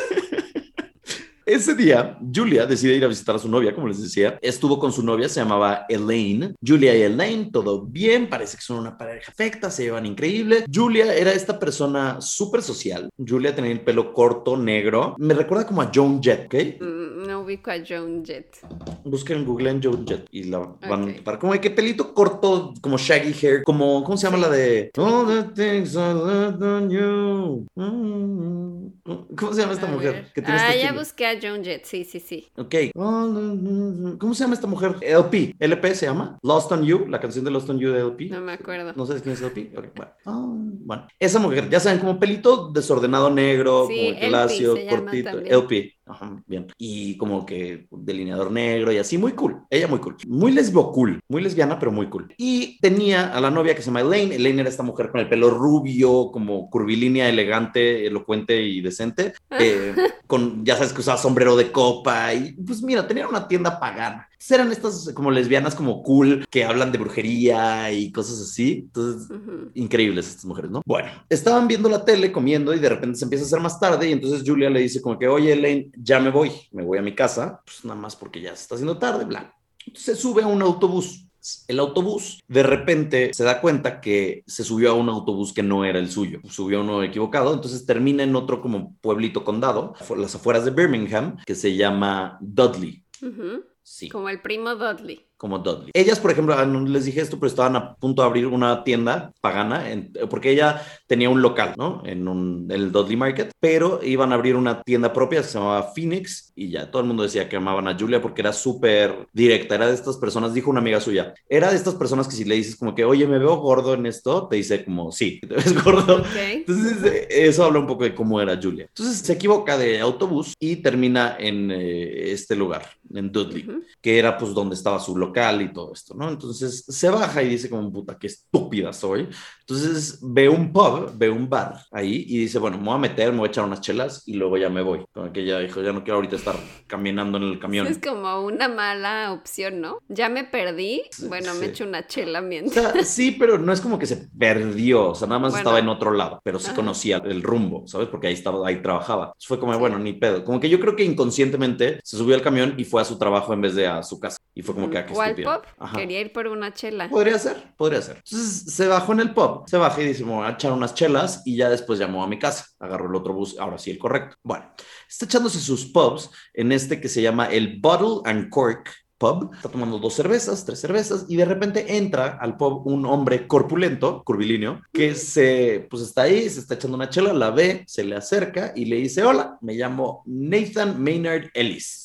Ese 1.47 1.75
día, 1.75 2.19
Julia 2.35 2.65
decide 2.67 2.95
ir 2.97 3.05
a 3.05 3.09
visitar 3.09 3.37
a 3.37 3.39
su 3.39 3.49
novia, 3.49 3.75
como 3.75 3.89
les 3.89 4.01
decía. 4.03 4.39
Estuvo 4.41 4.79
con 4.79 4.93
su 4.93 5.03
novia, 5.03 5.29
se 5.29 5.41
llamaba 5.41 5.85
Elaine. 5.89 6.55
Julia 6.67 6.97
y 6.97 7.03
Elaine, 7.03 7.51
todo 7.53 7.83
bien, 7.83 8.29
parece 8.29 8.57
que 8.57 8.63
son 8.63 8.79
una 8.79 8.97
pareja 8.97 9.33
perfecta, 9.33 9.71
se 9.71 9.85
llevan 9.85 10.07
increíble. 10.07 10.65
Julia 10.73 11.15
era 11.15 11.33
esta 11.33 11.59
persona 11.59 12.21
súper 12.21 12.63
social. 12.63 13.11
Julia 13.19 13.55
tenía 13.55 13.73
el 13.73 13.81
pelo 13.83 14.13
corto, 14.15 14.57
negro. 14.57 15.15
Me 15.19 15.35
recuerda 15.35 15.67
como 15.67 15.83
a 15.83 15.91
Joan 15.95 16.23
Jett, 16.23 16.47
¿ok? 16.47 16.81
Mm, 16.81 17.27
No 17.27 17.41
ubico 17.41 17.71
a 17.71 17.77
Joan 17.87 18.25
Jett. 18.25 18.57
Busquen 19.05 19.39
en 19.39 19.45
Google 19.45 19.71
en 19.71 19.83
Joan 19.83 20.07
Jett 20.07 20.27
y 20.31 20.45
la 20.45 20.59
van 20.89 21.05
Ok. 21.05 21.23
para 21.23 21.39
como 21.39 21.53
de 21.53 21.61
que 21.61 21.71
pelito 21.71 22.13
corto, 22.15 22.73
como 22.81 22.97
shaggy 22.99 23.35
hair, 23.43 23.65
como, 23.65 24.03
¿cómo 24.05 24.17
se 24.17 24.27
llama 24.27 24.39
la 24.39 24.49
de 24.51 24.91
All 24.97 25.27
the 25.27 25.43
things 25.55 25.95
I 25.95 26.13
loved 26.15 26.63
on 26.63 26.91
you? 26.91 27.67
Mm. 27.75 29.35
¿Cómo 29.37 29.53
se 29.53 29.61
llama 29.63 29.73
esta 29.75 29.87
A 29.87 29.91
mujer? 29.91 30.31
Que 30.35 30.41
tiene 30.43 30.59
Ah, 30.59 30.69
este 30.75 30.83
ya 30.83 30.93
busqué 30.93 31.27
a 31.27 31.34
Joan 31.43 31.65
Jett, 31.65 31.85
sí, 31.85 32.05
sí, 32.05 32.21
sí. 32.21 32.47
Ok. 32.57 32.75
¿Cómo 32.95 34.35
se 34.35 34.45
llama 34.45 34.55
esta 34.55 34.67
mujer? 34.67 34.97
LP. 35.01 35.55
LP 35.59 35.95
se 35.95 36.07
llama. 36.07 36.39
Lost 36.43 36.71
on 36.73 36.85
You, 36.85 37.07
la 37.09 37.21
canción 37.21 37.45
de 37.45 37.51
Lost 37.51 37.69
on 37.71 37.79
You 37.79 37.93
de 37.93 38.01
LP. 38.01 38.29
No 38.31 38.41
me 38.41 38.53
acuerdo. 38.53 38.93
¿No 38.97 39.07
sabes 39.07 39.23
quién 39.23 39.35
es 39.35 39.41
LP? 39.43 39.73
Ok, 39.77 39.87
bueno. 39.95 40.13
Ah, 40.25 40.45
bueno. 40.47 41.07
Esa 41.19 41.39
mujer, 41.39 41.69
ya 41.71 41.81
saben, 41.81 41.99
como 42.01 42.19
pelito 42.19 42.71
desordenado 42.73 43.31
negro, 43.31 43.87
Sí, 43.89 43.97
como 43.97 44.09
LP 44.11 44.31
lacio, 44.31 44.77
se 44.77 44.85
llama 44.85 45.05
cortito. 45.05 45.39
LP. 45.39 45.95
Ajá, 46.07 46.43
bien. 46.47 46.67
Y 46.77 47.17
como 47.17 47.47
que 47.47 47.87
delineador 47.91 48.51
negro 48.51 48.93
y 48.93 48.99
así, 48.99 49.17
muy 49.17 49.33
cool. 49.33 49.63
Ella 49.71 49.89
muy 49.89 50.01
cool. 50.01 50.17
Muy 50.27 50.53
lesbo 50.53 50.93
cool. 50.93 51.21
Muy 51.29 51.43
lesbiana, 51.43 51.79
pero 51.79 51.93
muy 51.93 52.09
cool. 52.09 52.35
Y 52.37 52.79
tenía 52.81 53.35
a 53.35 53.41
la 53.41 53.51
novia 53.51 53.75
que 53.75 53.81
se 53.81 53.87
llama 53.87 54.03
Elaine. 54.03 54.35
Elaine 54.35 54.61
era 54.61 54.69
esta 54.69 54.83
mujer 54.83 55.11
con 55.11 55.21
el 55.21 55.29
pelo 55.29 55.51
rubio, 55.51 56.31
como 56.31 56.69
curvilínea, 56.69 57.29
elegante, 57.29 58.07
elocuente 58.07 58.63
y 58.63 58.81
decente. 58.81 59.35
Eh, 59.57 59.95
con, 60.27 60.65
ya 60.65 60.75
sabes 60.75 60.93
que 60.93 61.01
usaba 61.01 61.17
sombrero 61.17 61.57
de 61.57 61.71
copa. 61.71 62.35
Y 62.35 62.53
pues 62.53 62.83
mira, 62.83 63.07
tenía 63.07 63.29
una 63.29 63.47
tienda 63.47 63.79
pagana. 63.79 64.29
Eran 64.51 64.71
estas 64.73 65.11
como 65.15 65.31
lesbianas 65.31 65.75
como 65.75 66.03
cool, 66.03 66.45
que 66.51 66.65
hablan 66.65 66.93
de 66.93 66.99
brujería 66.99 67.91
y 67.93 68.13
cosas 68.13 68.41
así. 68.41 68.85
Entonces, 68.85 69.31
Ujú. 69.31 69.71
increíbles 69.75 70.29
estas 70.29 70.45
mujeres, 70.45 70.71
¿no? 70.71 70.83
Bueno, 70.87 71.11
estaban 71.29 71.67
viendo 71.67 71.89
la 71.89 72.05
tele, 72.05 72.31
comiendo 72.31 72.75
y 72.75 72.79
de 72.79 72.89
repente 72.89 73.19
se 73.19 73.25
empieza 73.25 73.45
a 73.45 73.47
hacer 73.47 73.61
más 73.61 73.81
tarde 73.81 74.09
y 74.09 74.13
entonces 74.13 74.43
Julia 74.47 74.71
le 74.71 74.81
dice 74.81 75.01
como 75.01 75.19
que, 75.19 75.29
oye, 75.29 75.53
Elaine, 75.53 75.91
ya 75.97 76.21
me 76.21 76.31
voy, 76.31 76.51
me 76.73 76.85
voy 76.85 76.99
a 76.99 77.03
mi 77.03 77.15
casa, 77.15 77.61
pues 77.65 77.85
nada 77.85 77.99
más 77.99 78.17
porque 78.17 78.41
ya 78.41 78.51
se 78.55 78.63
está 78.63 78.75
haciendo 78.75 78.99
tarde, 78.99 79.25
bla. 79.25 79.55
Entonces 79.87 80.17
se 80.17 80.21
sube 80.21 80.43
a 80.43 80.47
un 80.47 80.63
autobús. 80.63 81.27
El 81.69 81.79
autobús 81.79 82.41
de 82.49 82.63
repente 82.63 83.31
se 83.35 83.45
da 83.45 83.61
cuenta 83.61 84.01
que 84.01 84.45
se 84.47 84.65
subió 84.65 84.93
a 84.93 84.95
un 84.95 85.11
autobús 85.11 85.53
que 85.53 85.63
no 85.63 85.85
era 85.85 85.99
el 85.99 86.11
suyo, 86.11 86.41
subió 86.49 86.79
a 86.79 86.83
uno 86.83 87.03
equivocado, 87.03 87.53
entonces 87.53 87.85
termina 87.85 88.23
en 88.23 88.35
otro 88.35 88.63
como 88.63 88.97
pueblito 89.03 89.45
condado, 89.45 89.93
las 90.17 90.35
afueras 90.35 90.65
de 90.65 90.71
Birmingham, 90.71 91.37
que 91.45 91.55
se 91.55 91.77
llama 91.77 92.39
Dudley. 92.41 93.05
Ujú. 93.21 93.63
Sí 93.85 94.09
Como 94.09 94.31
el 94.31 94.41
primo 94.41 94.75
Dudley. 94.75 95.29
Como 95.37 95.59
Dudley. 95.59 95.91
Ellas, 95.95 96.21
por 96.21 96.31
ejemplo, 96.31 96.55
ah, 96.57 96.65
no 96.65 96.81
les 96.81 97.05
dije 97.05 97.21
esto, 97.21 97.39
pero 97.39 97.49
estaban 97.49 97.77
a 97.77 97.95
punto 97.97 98.23
de 98.23 98.29
abrir 98.29 98.47
una 98.47 98.85
tienda 98.85 99.33
pagana, 99.41 99.91
en- 99.91 100.13
porque 100.31 100.51
ella 100.51 100.81
tenía 101.07 101.29
un 101.29 101.43
local, 101.43 101.75
¿no? 101.77 102.03
En 102.07 102.29
un, 102.29 102.67
el 102.71 102.93
Dudley 102.93 103.17
Market, 103.17 103.51
pero 103.61 104.01
iban 104.03 104.33
a 104.33 104.37
abrir 104.37 104.57
una 104.57 104.83
tienda 104.83 105.13
propia 105.13 105.43
que 105.43 105.49
se 105.49 105.59
llamaba 105.59 105.93
Phoenix 105.95 106.53
y 106.55 106.71
ya 106.71 106.91
todo 106.91 107.03
el 107.03 107.09
mundo 107.09 107.25
decía 107.25 107.49
que 107.49 107.57
amaban 107.57 107.89
a 107.89 107.99
Julia 107.99 108.23
porque 108.23 108.41
era 108.43 108.53
súper 108.53 109.27
directa, 109.33 109.75
era 109.75 109.89
de 109.89 109.95
estas 109.95 110.17
personas, 110.17 110.55
dijo 110.55 110.71
una 110.71 110.81
amiga 110.81 111.01
suya, 111.01 111.35
era 111.49 111.71
de 111.71 111.77
estas 111.77 111.95
personas 111.97 112.29
que 112.29 112.37
si 112.37 112.45
le 112.45 112.55
dices 112.55 112.77
como 112.77 112.95
que, 112.95 113.05
oye, 113.05 113.27
me 113.27 113.39
veo 113.39 113.57
gordo 113.57 113.95
en 113.95 114.07
esto, 114.07 114.47
te 114.49 114.57
dice 114.57 114.85
como, 114.85 115.11
sí, 115.13 115.41
te 115.49 115.55
ves 115.55 115.85
gordo. 115.85 116.19
Ok. 116.19 116.27
Entonces, 116.53 117.03
eh, 117.05 117.27
eso 117.31 117.65
habla 117.65 117.81
un 117.81 117.87
poco 117.87 118.05
de 118.05 118.15
cómo 118.15 118.41
era 118.41 118.59
Julia. 118.61 118.87
Entonces, 118.89 119.19
se 119.19 119.33
equivoca 119.33 119.77
de 119.77 120.01
autobús 120.01 120.55
y 120.61 120.77
termina 120.77 121.37
en 121.39 121.71
eh, 121.71 122.31
este 122.33 122.55
lugar, 122.57 122.87
en 123.13 123.31
Dudley 123.33 123.69
que 124.01 124.19
era 124.19 124.37
pues 124.37 124.53
donde 124.55 124.75
estaba 124.75 124.99
su 125.01 125.17
local 125.17 125.24
y 125.65 125.73
todo 125.73 125.93
esto, 125.93 126.15
¿no? 126.15 126.29
Entonces 126.29 126.85
se 126.87 127.09
baja 127.09 127.43
y 127.43 127.49
dice 127.49 127.71
como, 127.71 127.93
puta, 127.93 128.19
qué 128.19 128.27
estúpida 128.29 128.93
soy. 128.93 129.29
Entonces 129.67 130.19
ve 130.23 130.49
un 130.49 130.73
pub, 130.73 131.13
ve 131.17 131.31
un 131.31 131.49
bar 131.49 131.81
ahí 131.91 132.25
y 132.29 132.39
dice, 132.39 132.59
bueno, 132.59 132.77
me 132.77 132.85
voy 132.85 132.95
a 132.95 132.99
meter, 132.99 133.33
me 133.33 133.39
voy 133.39 133.49
a 133.49 133.51
echar 133.51 133.65
unas 133.65 133.81
chelas 133.81 134.23
y 134.27 134.35
luego 134.35 134.59
ya 134.59 134.69
me 134.69 134.83
voy. 134.83 135.05
Como 135.13 135.33
que 135.33 135.41
ella 135.41 135.59
dijo, 135.61 135.81
ya 135.81 135.93
no 135.93 136.05
quiero 136.05 136.17
ahorita 136.17 136.37
estar 136.37 136.57
caminando 136.87 137.39
en 137.39 137.45
el 137.45 137.59
camión. 137.59 137.87
Es 137.87 137.99
como 137.99 138.43
una 138.43 138.69
mala 138.69 139.33
opción, 139.33 139.81
¿no? 139.81 139.99
Ya 140.09 140.29
me 140.29 140.45
perdí, 140.45 141.03
bueno, 141.29 141.55
me 141.55 141.67
echo 141.67 141.85
una 141.85 142.07
chela 142.07 142.41
mientras. 142.41 142.87
O 142.87 142.93
sea, 142.93 143.05
sí, 143.05 143.33
pero 143.39 143.59
no 143.59 143.73
es 143.73 143.81
como 143.81 143.99
que 143.99 144.07
se 144.07 144.29
perdió, 144.39 145.11
o 145.11 145.15
sea, 145.15 145.29
nada 145.29 145.41
más 145.41 145.57
estaba 145.57 145.79
en 145.79 145.89
otro 145.89 146.13
lado, 146.13 146.41
pero 146.45 146.59
sí 146.59 146.71
conocía 146.75 147.23
el 147.25 147.43
rumbo, 147.43 147.87
¿sabes? 147.87 148.09
Porque 148.09 148.27
ahí 148.27 148.35
estaba, 148.35 148.67
ahí 148.67 148.83
trabajaba. 148.83 149.35
fue 149.41 149.59
como, 149.59 149.77
bueno, 149.79 149.99
ni 149.99 150.13
pedo. 150.13 150.45
Como 150.45 150.61
que 150.61 150.69
yo 150.69 150.79
creo 150.81 150.95
que 150.95 151.05
inconscientemente 151.05 152.01
se 152.05 152.17
subió 152.17 152.35
al 152.35 152.43
camión 152.43 152.75
y 152.77 152.85
fue 152.85 153.01
a 153.01 153.05
su 153.05 153.19
trabajo 153.19 153.53
en 153.55 153.63
vez 153.63 153.75
de 153.75 153.87
a 153.87 154.03
su 154.03 154.21
casa. 154.21 154.37
Y 154.55 154.63
fue 154.63 154.75
como 154.75 154.89
que, 154.89 154.99
ah, 154.99 155.07
qué 155.07 155.13
¿Cuál 155.13 155.35
pop? 155.37 155.65
Quería 155.97 156.21
ir 156.21 156.33
por 156.33 156.47
una 156.47 156.73
chela. 156.73 157.09
Podría 157.09 157.39
ser, 157.39 157.75
podría 157.77 158.01
ser. 158.01 158.17
Entonces 158.17 158.73
se 158.73 158.87
bajó 158.87 159.13
en 159.13 159.21
el 159.21 159.35
pop, 159.35 159.54
se 159.67 159.77
baja 159.77 160.03
y 160.03 160.07
dice, 160.07 160.25
me 160.25 160.33
voy 160.33 160.47
a 160.47 160.51
echar 160.51 160.73
unas 160.73 160.95
chelas 160.95 161.43
y 161.45 161.57
ya 161.57 161.69
después 161.69 161.99
llamó 161.99 162.25
a 162.25 162.27
mi 162.27 162.39
casa. 162.39 162.67
Agarró 162.79 163.09
el 163.09 163.15
otro 163.15 163.35
bus, 163.35 163.57
ahora 163.59 163.79
sí, 163.79 163.91
el 163.91 163.99
correcto. 163.99 164.37
Bueno, 164.43 164.73
está 165.09 165.27
echándose 165.27 165.61
sus 165.61 165.87
pubs 165.87 166.31
en 166.53 166.73
este 166.73 167.01
que 167.01 167.09
se 167.09 167.23
llama 167.23 167.47
el 167.47 167.81
Bottle 167.81 168.29
and 168.31 168.49
Cork 168.51 168.91
pub, 169.19 169.55
está 169.55 169.69
tomando 169.69 169.99
dos 169.99 170.15
cervezas, 170.15 170.65
tres 170.65 170.81
cervezas, 170.81 171.27
y 171.29 171.37
de 171.37 171.45
repente 171.45 171.97
entra 171.97 172.39
al 172.41 172.57
pub 172.57 172.87
un 172.87 173.07
hombre 173.07 173.47
corpulento, 173.47 174.23
curvilíneo, 174.25 174.83
que 174.93 175.15
se, 175.15 175.87
pues 175.89 176.03
está 176.03 176.23
ahí, 176.23 176.49
se 176.49 176.61
está 176.61 176.75
echando 176.75 176.97
una 176.97 177.09
chela, 177.09 177.33
la 177.33 177.51
ve, 177.51 177.85
se 177.87 178.05
le 178.05 178.17
acerca 178.17 178.73
y 178.75 178.85
le 178.87 178.97
dice, 178.97 179.23
hola, 179.23 179.57
me 179.61 179.75
llamo 179.75 180.23
Nathan 180.27 181.03
Maynard 181.03 181.49
Ellis. 181.55 182.04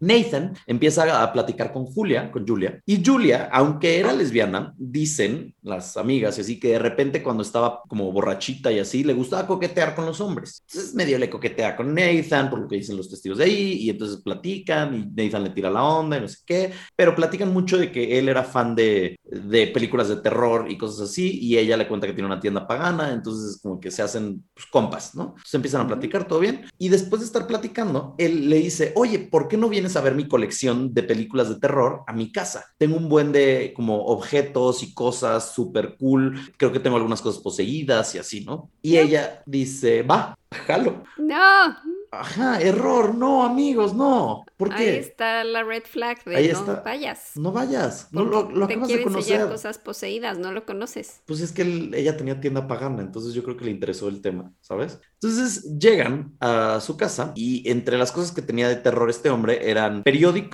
Nathan 0.00 0.54
empieza 0.66 1.22
a 1.22 1.32
platicar 1.32 1.72
con 1.72 1.86
Julia, 1.86 2.30
con 2.30 2.46
Julia, 2.46 2.80
y 2.84 3.02
Julia, 3.04 3.48
aunque 3.52 3.98
era 3.98 4.12
lesbiana, 4.12 4.74
dicen 4.76 5.54
las 5.62 5.96
amigas 5.96 6.38
y 6.38 6.40
así 6.40 6.60
que 6.60 6.68
de 6.68 6.78
repente 6.78 7.22
cuando 7.22 7.42
estaba 7.42 7.82
como 7.88 8.12
borrachita 8.12 8.70
y 8.72 8.78
así, 8.78 9.04
le 9.04 9.12
gustaba 9.12 9.46
coquetear 9.46 9.94
con 9.94 10.06
los 10.06 10.20
hombres. 10.20 10.64
Entonces 10.68 10.94
medio 10.94 11.18
le 11.18 11.30
coquetea 11.30 11.76
con 11.76 11.94
Nathan, 11.94 12.50
por 12.50 12.60
lo 12.60 12.68
que 12.68 12.76
dicen 12.76 12.96
los 12.96 13.08
testigos 13.08 13.38
de 13.38 13.44
ahí, 13.44 13.72
y 13.74 13.90
entonces 13.90 14.22
platican 14.22 14.94
y 14.94 15.22
Nathan 15.22 15.44
le 15.44 15.50
tira 15.50 15.70
la 15.70 15.82
onda 15.82 16.18
y 16.18 16.20
no 16.20 16.28
sé 16.28 16.38
qué, 16.44 16.72
pero 16.96 17.14
platican 17.14 17.52
mucho 17.52 17.78
de 17.78 17.92
que 17.92 18.18
él 18.18 18.28
era 18.28 18.44
fan 18.44 18.74
de, 18.74 19.18
de 19.24 19.66
películas 19.68 20.08
de 20.08 20.16
terror 20.16 20.70
y 20.70 20.76
cosas 20.76 21.10
así, 21.10 21.38
y 21.40 21.58
ella 21.58 21.76
le 21.76 21.88
cuenta 21.88 22.06
que 22.06 22.12
tiene 22.12 22.26
una 22.26 22.40
tienda 22.40 22.66
pagana, 22.66 23.12
entonces 23.12 23.60
como 23.62 23.80
que 23.80 23.90
se 23.90 24.02
hacen 24.02 24.44
pues, 24.54 24.66
compas, 24.66 25.14
¿no? 25.14 25.28
Entonces 25.28 25.54
empiezan 25.54 25.82
a 25.82 25.86
platicar 25.86 26.26
todo 26.26 26.40
bien, 26.40 26.66
y 26.78 26.88
después 26.88 27.20
de 27.20 27.26
estar 27.26 27.46
platicando, 27.46 28.14
él 28.18 28.48
le 28.48 28.56
dice, 28.56 28.92
oye, 28.94 29.18
¿por 29.18 29.37
qué 29.46 29.56
no 29.56 29.68
vienes 29.68 29.94
a 29.94 30.00
ver 30.00 30.16
mi 30.16 30.26
colección 30.26 30.92
de 30.92 31.04
películas 31.04 31.48
de 31.48 31.60
terror 31.60 32.02
a 32.06 32.12
mi 32.12 32.32
casa? 32.32 32.64
Tengo 32.78 32.96
un 32.96 33.08
buen 33.08 33.30
de 33.30 33.72
como 33.76 34.06
objetos 34.06 34.82
y 34.82 34.92
cosas 34.94 35.52
súper 35.54 35.96
cool, 35.96 36.40
creo 36.56 36.72
que 36.72 36.80
tengo 36.80 36.96
algunas 36.96 37.22
cosas 37.22 37.40
poseídas 37.40 38.14
y 38.14 38.18
así, 38.18 38.44
¿no? 38.44 38.70
Y 38.82 38.96
ella 38.96 39.42
dice, 39.46 40.02
va, 40.02 40.36
jalo. 40.66 41.04
No, 41.18 41.76
Ajá, 42.10 42.60
error, 42.60 43.14
no, 43.14 43.44
amigos, 43.44 43.94
no. 43.94 44.44
¿Por 44.56 44.74
qué? 44.74 44.90
Ahí 44.90 44.96
está 44.96 45.44
la 45.44 45.62
red 45.62 45.84
flag 45.84 46.24
de 46.24 46.52
no 46.52 46.82
vayas. 46.84 47.32
No 47.36 47.52
vayas, 47.52 48.08
no 48.12 48.24
lo, 48.24 48.50
lo 48.50 48.66
te 48.66 48.74
acabas 48.74 48.88
de 48.88 49.02
conocer. 49.02 49.48
cosas 49.48 49.78
poseídas, 49.78 50.38
no 50.38 50.52
lo 50.52 50.64
conoces. 50.64 51.20
Pues 51.26 51.40
es 51.40 51.52
que 51.52 51.62
ella 51.94 52.16
tenía 52.16 52.40
tienda 52.40 52.66
pagana, 52.66 53.02
entonces 53.02 53.34
yo 53.34 53.42
creo 53.42 53.56
que 53.56 53.64
le 53.64 53.70
interesó 53.70 54.08
el 54.08 54.20
tema, 54.20 54.52
¿sabes? 54.60 55.00
Entonces 55.14 55.78
llegan 55.78 56.36
a 56.40 56.80
su 56.80 56.96
casa 56.96 57.32
y 57.34 57.68
entre 57.68 57.98
las 57.98 58.12
cosas 58.12 58.32
que 58.32 58.42
tenía 58.42 58.68
de 58.68 58.76
terror 58.76 59.10
este 59.10 59.30
hombre 59.30 59.70
eran 59.70 60.02
periódicos 60.02 60.48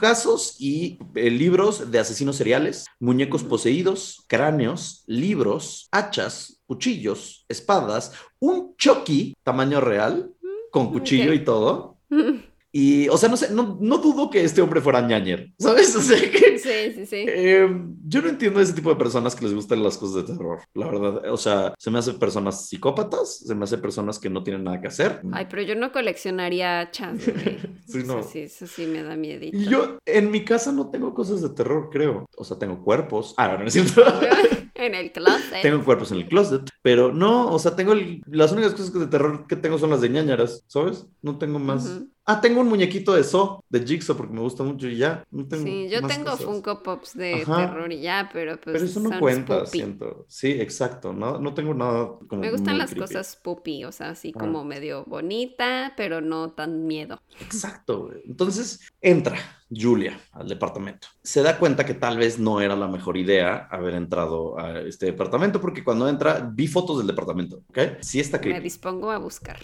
y 0.59 0.99
eh, 1.14 1.31
libros 1.31 1.90
de 1.90 1.99
asesinos 1.99 2.37
seriales, 2.37 2.85
muñecos 2.99 3.45
poseídos, 3.45 4.25
cráneos, 4.29 5.05
libros, 5.07 5.88
hachas, 5.90 6.61
cuchillos, 6.67 7.45
espadas, 7.49 8.12
un 8.38 8.75
Chucky 8.77 9.35
tamaño 9.43 9.81
real 9.81 10.33
con 10.75 10.91
cuchillo 10.91 11.33
y 11.33 11.45
todo. 11.45 11.99
Y, 12.77 13.09
o 13.09 13.17
sea, 13.17 13.29
no 13.29 13.37
sé, 13.37 13.53
no, 13.53 13.79
no, 13.81 13.99
dudo 13.99 14.29
que 14.29 14.43
este 14.43 14.61
hombre 14.61 14.81
fuera 14.81 15.01
ñañer, 15.01 15.53
¿sabes? 15.61 15.95
O 15.97 16.01
sea, 16.03 16.19
que, 16.19 16.59
sí, 16.59 16.93
sí, 16.93 17.07
sí. 17.07 17.25
Em, 17.29 17.95
yo 18.05 18.21
no 18.21 18.29
entiendo 18.29 18.61
ese 18.61 18.73
tipo 18.73 18.91
de 18.91 18.97
personas 18.97 19.37
que 19.37 19.45
les 19.45 19.55
gustan 19.55 19.81
las 19.81 19.97
cosas 19.97 20.17
de 20.27 20.33
terror, 20.35 20.59
la 20.75 20.87
verdad. 20.89 21.33
O 21.33 21.37
sea, 21.37 21.73
se 21.79 21.93
me 21.93 22.01
hace 22.01 22.15
personas 22.15 22.69
psicópatas, 22.69 23.39
se 23.47 23.55
me 23.55 23.63
hace 23.63 23.79
personas 23.79 24.19
que 24.19 24.29
no 24.29 24.43
tienen 24.43 24.65
nada 24.65 24.81
que 24.81 24.89
hacer. 24.89 25.23
Ay, 25.33 25.47
pero 25.49 25.63
yo 25.63 25.77
no 25.77 25.93
coleccionaría 25.93 26.91
chance. 26.91 27.33
sí, 27.87 28.03
no. 28.05 28.25
sí, 28.25 28.41
eso 28.41 28.67
sí 28.67 28.87
me 28.87 29.05
da 29.05 29.15
miedo. 29.15 29.45
Y 29.45 29.67
yo 29.67 29.99
en 30.05 30.33
mi 30.33 30.45
casa 30.45 30.73
no 30.73 30.91
tengo 30.91 31.15
cosas 31.15 31.43
de 31.43 31.51
terror, 31.51 31.91
creo. 31.93 32.27
O 32.37 32.43
sea, 32.43 32.59
tengo 32.59 32.83
cuerpos. 32.83 33.35
Ah, 33.37 33.53
no, 33.53 33.59
no 33.59 33.67
es 33.67 33.73
cierto. 33.73 34.03
en 34.75 34.95
el 34.95 35.13
closet. 35.13 35.63
Tengo 35.63 35.85
cuerpos 35.85 36.11
en 36.13 36.19
el 36.19 36.27
closet, 36.27 36.69
pero 36.83 37.13
no, 37.13 37.53
o 37.53 37.59
sea, 37.61 37.77
tengo 37.77 37.95
las 38.27 38.53
únicas 38.53 38.73
cosas 38.73 38.93
de 38.93 39.07
terror 39.07 39.47
que 39.47 39.57
tengo 39.57 39.79
son 39.79 39.91
las 39.91 40.01
de 40.01 40.09
ñañaras, 40.09 40.65
¿sabes? 40.67 41.07
No 41.23 41.39
tengo 41.39 41.59
más. 41.59 42.03
Ah, 42.27 42.41
tengo 42.41 42.63
un 42.63 42.69
muñequito 42.69 43.13
de 43.13 43.23
So, 43.23 43.63
de 43.69 43.87
Jigsaw, 43.87 44.17
porque 44.17 44.33
me 44.33 44.41
gusta 44.41 44.63
mucho 44.63 44.89
y 44.89 44.97
ya. 44.97 45.25
No 45.31 45.47
tengo 45.47 45.65
sí, 45.65 45.89
yo 45.91 46.07
tengo 46.07 46.37
Funko 46.39 46.83
Pops 46.83 47.15
de 47.15 47.45
terror 47.45 47.93
y 47.93 48.01
ya, 48.01 48.31
pero 48.33 48.59
pues. 48.59 48.73
Pero 48.73 48.85
eso 48.87 49.01
no 49.01 49.19
cuenta, 49.19 49.67
siento. 49.67 50.25
Sí, 50.27 50.53
exacto. 50.53 51.13
No, 51.13 51.39
no 51.39 51.53
tengo 51.53 51.75
nada 51.75 52.13
como. 52.27 52.41
Me 52.41 52.51
gustan 52.51 52.79
las 52.79 52.95
cosas 52.95 53.37
poopy, 53.37 53.85
o 53.85 53.93
sea, 53.93 54.11
así 54.11 54.33
ah. 54.35 54.39
como 54.41 54.65
medio 54.65 55.05
bonita, 55.05 55.93
pero 55.99 56.23
no 56.23 56.53
tan 56.53 56.87
miedo. 56.87 57.21
Exacto. 57.41 58.11
Entonces 58.25 58.81
entra 59.03 59.37
Julia 59.71 60.19
al 60.33 60.49
departamento. 60.49 61.09
Se 61.23 61.43
da 61.43 61.59
cuenta 61.59 61.85
que 61.85 61.95
tal 61.95 62.17
vez 62.17 62.39
no 62.39 62.63
era 62.63 62.75
la 62.75 62.89
mejor 62.89 63.19
idea 63.19 63.69
haber 63.71 63.95
entrado 63.95 64.59
a 64.59 64.81
este 64.81 65.07
departamento, 65.07 65.61
porque 65.61 65.85
cuando 65.85 66.09
entra 66.09 66.51
vi 66.53 66.69
fotos 66.69 66.99
del 66.99 67.07
departamento, 67.07 67.63
¿ok? 67.69 67.79
Sí 68.01 68.19
está 68.19 68.41
creepy. 68.41 68.59
Me 68.59 68.63
dispongo 68.63 69.11
a 69.11 69.19
buscar. 69.19 69.59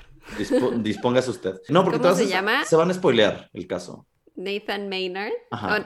Dispóngase 0.79 1.31
usted. 1.31 1.61
No, 1.69 1.85
porque 1.85 1.99
¿Cómo 2.01 2.15
se 2.15 2.27
llama? 2.27 2.65
Se 2.65 2.77
van 2.77 2.91
a 2.91 2.95
spoilear 2.95 3.49
el 3.53 3.67
caso. 3.67 4.07
Nathan 4.37 4.89
Maynard. 4.89 5.33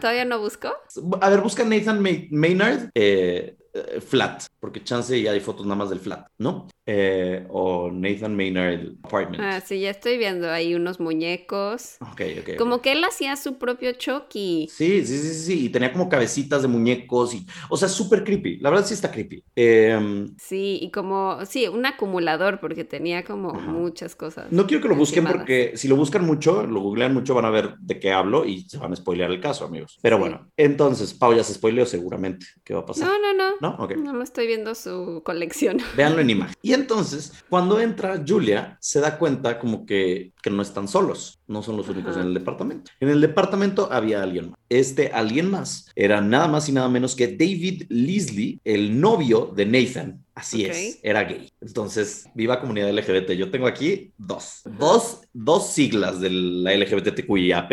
¿Todavía 0.00 0.24
no 0.24 0.38
busco? 0.38 0.72
A 1.20 1.30
ver, 1.30 1.40
busca 1.40 1.64
Nathan 1.64 2.00
Maynard 2.30 2.90
eh, 2.94 3.56
eh, 3.72 4.00
flat, 4.00 4.44
porque 4.60 4.84
chance 4.84 5.20
ya 5.20 5.32
hay 5.32 5.40
fotos 5.40 5.66
nada 5.66 5.76
más 5.76 5.90
del 5.90 5.98
flat, 6.00 6.28
¿no? 6.38 6.68
Eh, 6.86 7.46
o 7.48 7.90
Nathan 7.90 8.36
Maynard 8.36 8.80
Apartment. 9.02 9.42
Ah, 9.42 9.60
sí, 9.60 9.80
ya 9.80 9.90
estoy 9.90 10.18
viendo 10.18 10.50
ahí 10.50 10.74
unos 10.74 11.00
muñecos. 11.00 11.96
Ok, 12.00 12.20
ok. 12.40 12.56
Como 12.58 12.82
que 12.82 12.92
él 12.92 13.02
hacía 13.04 13.36
su 13.36 13.56
propio 13.56 13.92
Chucky. 13.92 14.68
Sí, 14.70 15.06
sí, 15.06 15.18
sí, 15.18 15.34
sí, 15.34 15.64
y 15.64 15.68
tenía 15.70 15.92
como 15.92 16.10
cabecitas 16.10 16.60
de 16.60 16.68
muñecos 16.68 17.34
y, 17.34 17.46
o 17.70 17.76
sea, 17.78 17.88
súper 17.88 18.22
creepy. 18.22 18.58
La 18.58 18.68
verdad 18.68 18.84
sí 18.84 18.92
está 18.92 19.10
creepy. 19.10 19.42
Em, 19.56 20.34
sí, 20.36 20.78
y 20.82 20.90
como, 20.90 21.38
sí, 21.46 21.68
un 21.68 21.86
acumulador 21.86 22.60
porque 22.60 22.84
tenía 22.84 23.24
como 23.24 23.54
muchas 23.54 24.14
cosas. 24.14 24.52
No 24.52 24.66
quiero 24.66 24.82
que 24.82 24.88
lo 24.88 24.96
busquen 24.96 25.24
porque 25.24 25.72
si 25.76 25.88
lo 25.88 25.96
buscan 25.96 26.26
mucho, 26.26 26.66
lo 26.66 26.80
googlean 26.80 27.14
mucho, 27.14 27.34
van 27.34 27.46
a 27.46 27.50
ver 27.50 27.76
de 27.78 27.98
qué 27.98 28.12
hablo 28.12 28.44
y 28.44 28.68
se 28.68 28.76
van 28.76 28.92
a 28.92 28.96
spoilear 28.96 29.30
el 29.30 29.40
caso, 29.40 29.64
amigos. 29.64 29.98
Pero 30.02 30.18
bueno, 30.18 30.50
entonces, 30.58 31.14
Pau 31.14 31.34
ya 31.34 31.44
se 31.44 31.54
spoileó 31.54 31.86
seguramente. 31.86 32.44
¿Qué 32.62 32.74
va 32.74 32.80
a 32.80 32.86
pasar? 32.86 33.08
No, 33.08 33.18
no, 33.18 33.32
no. 33.32 33.54
¿No? 33.60 33.82
Ok. 33.82 33.96
No, 33.96 34.22
estoy 34.22 34.46
viendo 34.46 34.74
su 34.74 35.22
colección. 35.24 35.78
Véanlo 35.96 36.20
en 36.20 36.28
imagen. 36.28 36.54
Y 36.60 36.73
entonces, 36.74 37.32
cuando 37.48 37.80
entra 37.80 38.22
Julia, 38.26 38.76
se 38.80 39.00
da 39.00 39.18
cuenta 39.18 39.58
como 39.58 39.86
que, 39.86 40.32
que 40.42 40.50
no 40.50 40.62
están 40.62 40.88
solos, 40.88 41.40
no 41.46 41.62
son 41.62 41.76
los 41.76 41.88
únicos 41.88 42.16
en 42.16 42.22
el 42.22 42.34
departamento. 42.34 42.90
En 43.00 43.08
el 43.08 43.20
departamento 43.20 43.88
había 43.90 44.22
alguien 44.22 44.50
más. 44.50 44.58
Este 44.68 45.08
alguien 45.12 45.50
más 45.50 45.90
era 45.94 46.20
nada 46.20 46.48
más 46.48 46.68
y 46.68 46.72
nada 46.72 46.88
menos 46.88 47.14
que 47.14 47.28
David 47.28 47.84
Leslie, 47.88 48.60
el 48.64 49.00
novio 49.00 49.52
de 49.54 49.66
Nathan. 49.66 50.24
Así 50.34 50.64
es, 50.64 50.98
era 51.02 51.22
gay. 51.22 51.48
Entonces, 51.60 52.26
viva 52.34 52.60
comunidad 52.60 52.92
LGBT. 52.92 53.32
Yo 53.32 53.50
tengo 53.50 53.68
aquí 53.68 54.12
dos, 54.18 54.62
dos, 54.64 55.20
dos 55.32 55.70
siglas 55.70 56.20
de 56.20 56.30
la 56.30 56.74
LGBTQIAP+. 56.74 57.72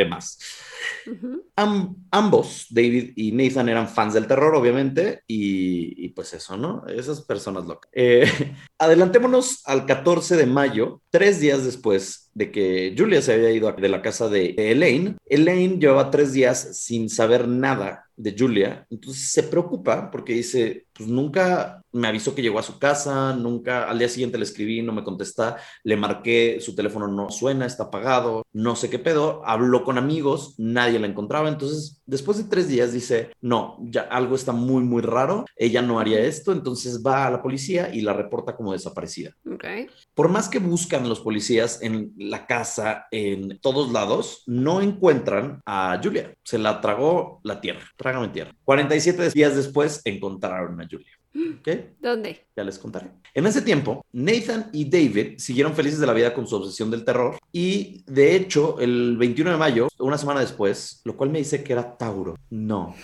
Ambos, 2.12 2.68
David 2.70 3.14
y 3.16 3.32
Nathan, 3.32 3.70
eran 3.70 3.88
fans 3.88 4.14
del 4.14 4.28
terror, 4.28 4.56
obviamente, 4.56 5.22
y, 5.28 6.10
pues 6.10 6.34
eso, 6.34 6.58
¿no? 6.58 6.86
Esas 6.88 7.22
personas 7.22 7.66
locas. 7.66 7.90
Eh, 7.94 8.26
adelantémonos 8.78 9.62
al 9.66 9.86
14 9.86 10.38
de 10.38 10.46
mayo, 10.46 11.02
tres 11.10 11.40
días 11.40 11.64
después 11.66 12.30
de 12.34 12.52
que 12.52 12.96
Julia 12.98 13.22
se 13.22 13.34
había 13.34 13.52
ido 13.52 13.72
de 13.72 13.90
la 13.90 14.02
casa 14.02 14.30
de 14.30 14.56
Elaine. 14.58 15.18
Elaine 15.26 15.80
llevaba 15.80 16.10
tres 16.12 16.34
días 16.34 16.78
sin 16.78 17.10
saber 17.10 17.48
nada 17.48 18.06
de 18.16 18.36
Julia, 18.38 18.86
entonces 18.90 19.32
se 19.32 19.44
preocupa 19.44 20.12
porque 20.12 20.34
dice, 20.34 20.86
pues 20.94 21.10
nunca 21.10 21.82
me 21.94 22.08
avisó 22.08 22.34
que 22.34 22.42
llegó 22.42 22.60
a 22.60 22.64
su 22.64 22.80
casa, 22.80 23.34
nunca, 23.36 23.90
al 23.90 24.00
día 24.00 24.10
siguiente 24.10 24.38
le 24.38 24.44
escribí, 24.44 24.82
no 24.82 24.94
me 24.94 25.04
contesta, 25.04 25.58
le 25.84 25.98
marqué, 25.98 26.60
su 26.62 26.76
teléfono 26.76 27.08
no 27.08 27.30
suena, 27.30 27.66
está 27.66 27.84
apagado, 27.84 28.46
no 28.54 28.76
sé 28.76 28.90
qué 28.90 29.00
pedo, 29.00 29.42
habló 29.46 29.84
con 29.84 29.98
amigos, 29.98 30.56
nadie 30.58 31.00
la 31.00 31.08
encontraba, 31.08 31.50
entonces 31.50 32.02
después 32.06 32.38
de 32.38 32.46
tres 32.46 32.68
días 32.68 32.94
dice, 32.94 33.32
no, 33.42 33.78
ya 33.82 34.02
algo 34.02 34.36
está 34.36 34.52
muy, 34.52 34.84
muy 34.84 35.02
raro, 35.02 35.46
ella 35.56 35.82
no 35.82 36.00
haría 36.00 36.20
esto, 36.20 36.52
entonces 36.52 37.02
va 37.06 37.28
a 37.28 37.32
la 37.32 37.42
policía 37.42 37.94
y 37.94 38.02
la 38.02 38.14
reporta 38.14 38.56
como 38.56 38.74
desaparecida. 38.74 39.32
Okay. 39.54 39.88
Por 40.14 40.30
más 40.30 40.50
que 40.50 40.60
buscan 40.60 41.08
los 41.08 41.20
policías 41.20 41.82
en 41.82 42.14
la 42.18 42.48
casa, 42.48 43.08
en 43.12 43.60
todos 43.60 43.92
lados, 43.92 44.44
no 44.46 44.82
encuentran 44.82 45.62
a 45.66 46.00
Julia, 46.02 46.34
se 46.44 46.58
la 46.58 46.80
tragó 46.82 47.40
la 47.44 47.60
tierra, 47.60 47.82
trágame 47.98 48.30
tierra. 48.30 48.54
47 48.64 49.30
días 49.32 49.56
después 49.56 50.02
encontraron 50.06 50.81
Julia. 50.90 51.12
¿Qué? 51.64 51.94
¿Dónde? 52.00 52.48
Ya 52.56 52.64
les 52.64 52.78
contaré. 52.78 53.12
En 53.34 53.46
ese 53.46 53.62
tiempo, 53.62 54.06
Nathan 54.12 54.70
y 54.74 54.90
David 54.90 55.38
siguieron 55.38 55.74
felices 55.74 56.00
de 56.00 56.08
la 56.08 56.14
vida 56.14 56.34
con 56.34 56.48
su 56.48 56.56
obsesión 56.56 56.92
del 56.92 57.06
terror 57.06 57.38
y 57.52 58.04
de 58.06 58.36
hecho, 58.36 58.80
el 58.80 59.18
21 59.18 59.52
de 59.52 59.58
mayo, 59.58 59.88
una 60.00 60.18
semana 60.18 60.42
después, 60.42 61.02
lo 61.06 61.16
cual 61.16 61.30
me 61.30 61.40
dice 61.40 61.64
que 61.64 61.74
era 61.74 61.98
Tauro. 61.98 62.38
No. 62.50 62.96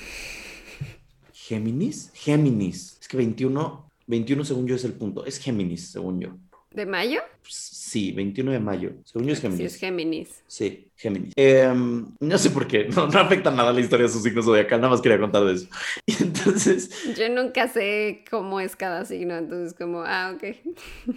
¿Géminis? 1.34 2.12
Géminis. 2.13 2.98
Es 3.00 3.08
que 3.08 3.16
21, 3.16 3.90
21 4.08 4.44
según 4.44 4.68
yo 4.68 4.76
es 4.76 4.84
el 4.84 4.94
punto. 4.94 5.26
Es 5.26 5.40
Géminis, 5.40 5.92
según 5.92 6.20
yo. 6.20 6.36
¿De 6.72 6.86
mayo? 6.86 7.22
Sí, 7.44 8.12
21 8.12 8.52
de 8.52 8.60
mayo. 8.60 8.92
Según 9.04 9.28
yo 9.28 9.34
es 9.34 9.42
Géminis. 9.42 9.60
Sí, 9.60 9.66
es 9.66 9.80
Géminis. 9.80 10.44
Sí, 10.48 10.92
Géminis. 10.96 11.34
Eh, 11.36 11.74
no 12.20 12.38
sé 12.38 12.50
por 12.50 12.68
qué, 12.68 12.88
no, 12.96 13.08
no, 13.08 13.20
afecta 13.20 13.52
nada 13.52 13.72
la 13.72 13.80
historia 13.80 14.06
de 14.06 14.12
sus 14.12 14.24
signos 14.24 14.46
zodiacales, 14.46 14.82
nada 14.82 14.92
más 14.92 15.02
quería 15.02 15.20
contar 15.20 15.46
de 15.46 15.54
eso. 15.54 15.68
Y 16.06 16.13
entonces... 16.22 16.90
Yo 17.18 17.30
nunca 17.30 17.68
sé 17.68 18.24
cómo 18.30 18.60
es 18.60 18.76
cada 18.76 19.06
signo, 19.06 19.36
entonces 19.36 19.74
como, 19.74 20.02
ah, 20.02 20.36
ok. 20.36 21.15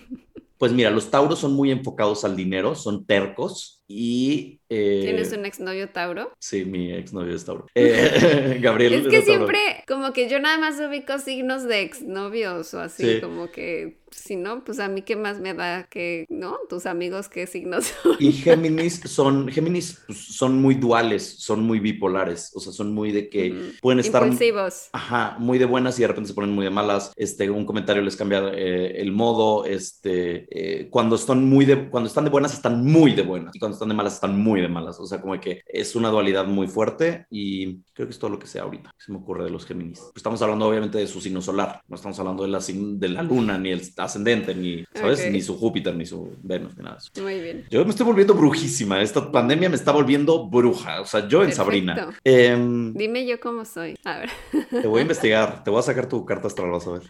Pues 0.57 0.73
mira, 0.73 0.91
los 0.91 1.11
tauros 1.11 1.39
son 1.39 1.55
muy 1.55 1.71
enfocados 1.71 2.25
al 2.25 2.37
dinero, 2.37 2.75
son 2.75 3.05
tercos 3.05 3.80
y... 3.91 4.61
Eh... 4.69 5.01
¿Tienes 5.03 5.33
un 5.33 5.45
exnovio 5.45 5.89
tauro? 5.89 6.33
Sí, 6.39 6.65
mi 6.65 6.93
exnovio 6.93 7.35
es 7.35 7.45
tauro. 7.45 7.67
Eh, 7.75 8.59
Gabriel. 8.63 8.95
Es 8.95 9.09
que 9.09 9.23
siempre, 9.23 9.59
como 9.89 10.13
que 10.13 10.29
yo 10.29 10.39
nada 10.39 10.59
más 10.59 10.79
ubico 10.79 11.19
signos 11.19 11.65
de 11.65 11.83
exnovios 11.83 12.73
o 12.75 12.81
así, 12.81 13.15
sí. 13.15 13.21
como 13.21 13.51
que 13.51 14.01
si 14.11 14.37
no, 14.37 14.65
pues 14.65 14.81
a 14.81 14.89
mí 14.89 15.03
qué 15.03 15.17
más 15.17 15.41
me 15.41 15.55
da 15.55 15.85
que, 15.85 16.27
¿no? 16.29 16.59
Tus 16.69 16.87
amigos 16.87 17.29
qué 17.29 17.47
signos 17.47 17.93
son. 18.03 18.17
Y 18.19 18.33
Géminis 18.33 19.01
son, 19.05 19.49
Géminis 19.49 20.01
pues, 20.07 20.19
son 20.19 20.61
muy 20.61 20.75
duales, 20.75 21.37
son 21.39 21.63
muy 21.63 21.81
bipolares, 21.81 22.53
o 22.55 22.61
sea, 22.61 22.73
son 22.73 22.93
muy 22.93 23.13
de 23.13 23.29
que 23.29 23.51
mm. 23.51 23.81
pueden 23.81 24.01
estar... 24.01 24.23
Impulsivos. 24.23 24.89
Ajá, 24.93 25.37
muy 25.39 25.59
de 25.59 25.65
buenas 25.65 25.99
y 25.99 26.03
de 26.03 26.09
repente 26.09 26.29
se 26.29 26.35
ponen 26.35 26.55
muy 26.55 26.65
de 26.65 26.71
malas, 26.71 27.13
este, 27.17 27.51
un 27.51 27.65
comentario 27.65 28.03
les 28.03 28.17
cambia 28.17 28.51
eh, 28.53 29.01
el 29.01 29.13
modo, 29.13 29.65
este, 29.65 30.47
eh, 30.51 30.89
cuando 30.91 31.17
están 31.17 31.49
muy 31.49 31.65
de, 31.65 31.89
cuando 31.89 32.09
están 32.09 32.25
de 32.25 32.31
buenas 32.31 32.53
están 32.53 32.85
muy 32.85 33.15
de 33.15 33.23
buenas 33.23 33.55
y 33.55 33.59
cuando 33.59 33.75
están 33.81 33.89
de 33.89 33.95
malas 33.95 34.15
están 34.15 34.39
muy 34.39 34.61
de 34.61 34.69
malas, 34.69 35.01
o 35.01 35.07
sea, 35.07 35.21
como 35.21 35.41
que 35.41 35.63
es 35.67 35.97
una 35.97 36.11
dualidad 36.11 36.47
muy 36.47 36.67
fuerte 36.69 37.27
y 37.31 37.79
creo 37.95 38.07
que 38.07 38.13
es 38.13 38.19
todo 38.19 38.31
lo 38.31 38.39
que 38.39 38.47
sé 38.47 38.61
ahorita, 38.61 38.91
se 38.99 39.11
me 39.11 39.19
ocurre 39.19 39.45
de 39.45 39.51
los 39.51 39.65
Géminis. 39.65 40.03
Estamos 40.15 40.43
hablando 40.43 40.67
obviamente 40.67 40.99
de 40.99 41.07
su 41.07 41.21
signo 41.21 41.41
solar, 41.41 41.81
no 41.89 41.97
estamos 41.97 42.19
hablando 42.19 42.43
de 42.43 42.51
la, 42.51 42.61
de 42.61 43.09
la 43.09 43.23
luna 43.23 43.57
ni 43.57 43.71
el 43.71 43.81
ascendente, 43.97 44.55
ni, 44.55 44.85
¿sabes? 44.93 45.21
Okay. 45.21 45.33
Ni 45.33 45.41
su 45.41 45.57
Júpiter, 45.57 45.95
ni 45.95 46.05
su 46.05 46.37
Venus, 46.43 46.77
ni 46.77 46.85
nada 46.85 46.97
de 46.97 46.99
eso. 46.99 47.23
Muy 47.23 47.41
bien. 47.41 47.65
Yo 47.71 47.85
me 47.85 47.91
estoy 47.91 48.05
volviendo 48.05 48.35
brujísima. 48.35 49.01
Esta 49.01 49.31
pandemia 49.31 49.69
me 49.69 49.77
está 49.77 49.93
volviendo 49.93 50.47
bruja. 50.49 51.01
O 51.01 51.07
sea, 51.07 51.27
yo 51.27 51.39
en 51.39 51.49
Perfecto. 51.49 51.65
Sabrina. 51.65 52.09
Eh, 52.25 52.93
Dime 52.95 53.27
yo 53.27 53.41
cómo 53.41 53.65
soy. 53.65 53.97
A 54.05 54.19
ver. 54.19 54.31
Te 54.71 54.87
voy 54.87 55.01
a 55.01 55.03
investigar. 55.09 55.65
Te 55.65 55.71
voy 55.71 55.81
a 55.81 55.83
sacar 55.83 56.09
tu 56.09 56.25
carta 56.25 56.49
astral, 56.49 56.71
vas 56.71 56.87
a 56.87 56.93
ver. 56.93 57.03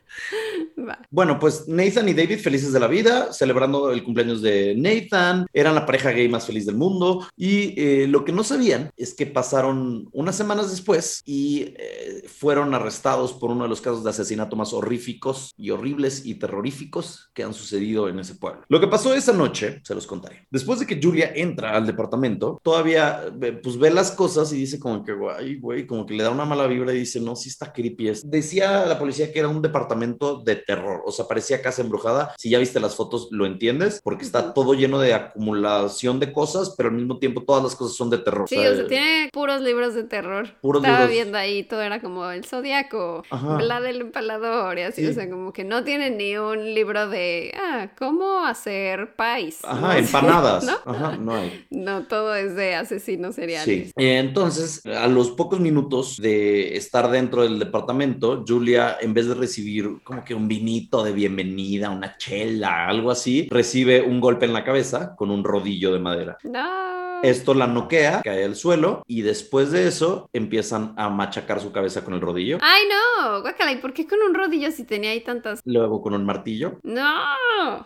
Va. 0.79 0.99
Bueno, 1.11 1.39
pues 1.39 1.69
Nathan 1.69 2.09
y 2.09 2.15
David 2.15 2.39
felices 2.39 2.73
de 2.73 2.81
la 2.81 2.87
vida, 2.87 3.33
celebrando 3.33 3.91
el 3.91 4.03
cumpleaños 4.03 4.43
de 4.43 4.75
Nathan. 4.77 5.47
Eran 5.53 5.75
la 5.75 5.87
pareja 5.87 6.11
gay 6.11 6.29
más 6.29 6.47
feliz 6.47 6.60
del 6.67 6.77
mundo. 6.77 7.27
Y 7.37 7.81
eh, 7.81 8.07
lo 8.07 8.25
que 8.25 8.33
no 8.33 8.45
sabían 8.45 8.91
es 8.97 9.15
que 9.15 9.27
pasaron 9.27 10.09
unas 10.13 10.37
semanas 10.37 10.71
después 10.71 11.23
y 11.25 11.75
eh, 11.77 12.25
fueron 12.27 12.75
arrestados 12.75 13.33
por 13.33 13.51
uno 13.51 13.65
de 13.65 13.69
los 13.69 13.81
casos 13.81 14.05
de 14.05 14.11
asesinato 14.11 14.57
más 14.57 14.73
horríficos 14.73 15.53
y 15.57 15.71
horribles 15.71 16.25
y 16.25 16.35
terroríficos 16.35 17.31
que 17.35 17.43
han 17.43 17.55
sucedido 17.55 18.09
en 18.09 18.19
ese 18.19 18.35
pueblo. 18.35 18.63
Lo 18.69 18.81
que 18.81 18.89
pasó 18.89 19.15
esa 19.15 19.33
noche, 19.33 19.81
se 19.85 19.95
los 19.95 20.07
contaré. 20.07 20.47
Después 20.51 20.81
de 20.81 20.87
que 20.87 21.01
Julia 21.03 21.33
entra 21.35 21.77
al 21.77 21.87
departamento, 21.87 22.61
todavía 22.63 23.25
pues 23.63 23.79
ve 23.79 23.91
las 23.91 24.11
cosas 24.13 24.53
y 24.53 24.57
dice 24.57 24.79
como 24.79 25.05
que, 25.05 25.13
guay, 25.13 25.57
güey, 25.57 25.87
como 25.87 26.07
que 26.07 26.15
le 26.15 26.23
da 26.23 26.31
una 26.31 26.45
mala 26.45 26.67
vibra 26.67 26.93
y 26.93 27.01
dice, 27.01 27.21
no, 27.21 27.37
sí 27.37 27.49
está 27.49 27.73
creepy. 27.73 28.13
Decía 28.25 28.87
la 28.87 28.99
policía 28.99 29.33
que 29.33 29.39
era 29.39 29.49
un 29.49 29.63
departamento 29.63 30.41
de 30.43 30.57
terror, 30.57 31.03
o 31.05 31.13
sea, 31.13 31.27
parecía 31.27 31.63
casa 31.63 31.83
embrujada. 31.83 32.35
Si 32.39 32.51
ya 32.51 32.59
viste 32.59 32.81
las 32.81 32.97
fotos, 32.97 33.29
lo 33.31 33.47
entiendes, 33.47 34.01
porque 34.03 34.25
está 34.25 34.55
todo 34.55 34.75
lleno 34.75 34.99
de 34.99 35.15
acumulación 35.15 36.19
de 36.19 36.33
cosas, 36.33 36.50
pero 36.77 36.89
al 36.89 36.95
mismo 36.97 37.19
tiempo 37.19 37.43
todas 37.43 37.63
las 37.63 37.75
cosas 37.77 37.97
son 37.97 38.11
de 38.11 38.19
terror. 38.19 38.49
Sí, 38.49 38.57
o 38.57 38.61
sea, 38.61 38.71
o 38.73 38.75
sea 38.77 38.87
tiene 38.87 39.31
puros 39.33 39.61
libros 39.61 39.95
de 39.95 40.05
terror. 40.05 40.49
Puros 40.61 40.83
Estaba 40.83 41.01
libros. 41.01 41.15
viendo 41.15 41.39
ahí, 41.39 41.63
todo 41.65 41.81
era 41.83 42.01
como 42.01 42.31
el 42.31 42.45
zodiaco, 42.45 43.23
la 43.61 43.81
del 43.81 44.01
empalador 44.03 44.79
y 44.79 44.83
así, 44.83 45.03
Sí. 45.03 45.09
o 45.09 45.13
sea, 45.15 45.31
como 45.31 45.53
que 45.53 45.65
no 45.65 45.85
tiene 45.85 46.11
ni 46.11 46.37
un 46.37 46.75
libro 46.75 47.09
de, 47.09 47.53
ah, 47.57 47.91
¿cómo 47.99 48.45
hacer 48.45 49.15
país? 49.17 49.59
Ajá, 49.63 49.99
empanadas. 49.99 50.65
¿No? 50.65 50.73
Ajá, 50.93 51.17
no 51.17 51.35
hay. 51.35 51.67
No, 51.71 52.07
todo 52.07 52.35
es 52.35 52.55
de 52.57 52.75
asesinos 52.75 53.35
seriales. 53.37 53.89
Sí. 53.89 53.93
Entonces, 53.97 54.85
a 54.87 55.07
los 55.09 55.31
pocos 55.31 55.61
minutos 55.61 56.17
de 56.19 56.77
estar 56.77 57.11
dentro 57.11 57.43
del 57.43 57.59
departamento, 57.59 58.45
Julia, 58.47 58.97
en 59.01 59.15
vez 59.15 59.27
de 59.27 59.35
recibir 59.35 59.89
como 60.05 60.25
que 60.25 60.35
un 60.35 60.49
vinito 60.49 61.03
de 61.03 61.13
bienvenida, 61.13 61.91
una 61.91 62.17
chela, 62.19 62.87
algo 62.89 63.11
así, 63.11 63.49
recibe 63.51 64.03
un 64.03 64.21
golpe 64.21 64.45
en 64.47 64.53
la 64.53 64.65
cabeza 64.65 65.15
con 65.17 65.31
un 65.31 65.45
rodillo 65.45 65.93
de 65.93 65.99
madera. 65.99 66.30
No. 66.45 67.23
Esto 67.23 67.53
la 67.55 67.67
noquea, 67.67 68.23
cae 68.25 68.45
al 68.45 68.57
suelo 68.57 69.03
y 69.07 69.23
después 69.23 69.71
de 69.71 69.87
eso 69.87 70.29
empiezan 70.33 70.95
a 70.97 71.11
machacar 71.11 71.61
su 71.61 71.71
cabeza 71.71 72.03
con 72.03 72.15
el 72.15 72.21
rodillo, 72.21 72.59
Ay, 72.63 72.85
no, 72.89 73.43
guácala, 73.43 73.73
¿y 73.73 73.77
por 73.77 73.93
qué 73.93 74.07
con 74.07 74.19
un 74.27 74.35
rodillo 74.35 74.71
si 74.71 74.85
tenía 74.85 75.11
ahí 75.11 75.21
tantas? 75.23 75.61
luego 75.65 76.01
con 76.01 76.15
un 76.15 76.25
martillo. 76.25 76.79
No. 76.83 77.05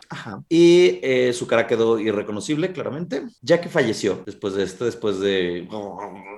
Ajá. 0.09 0.43
Y 0.49 1.01
eh, 1.03 1.33
su 1.33 1.47
cara 1.47 1.67
quedó 1.67 1.99
irreconocible, 1.99 2.73
claramente, 2.73 3.25
ya 3.43 3.61
que 3.61 3.69
falleció 3.69 4.23
después 4.25 4.55
de 4.55 4.63
esto, 4.63 4.85
después 4.85 5.19
de, 5.21 5.69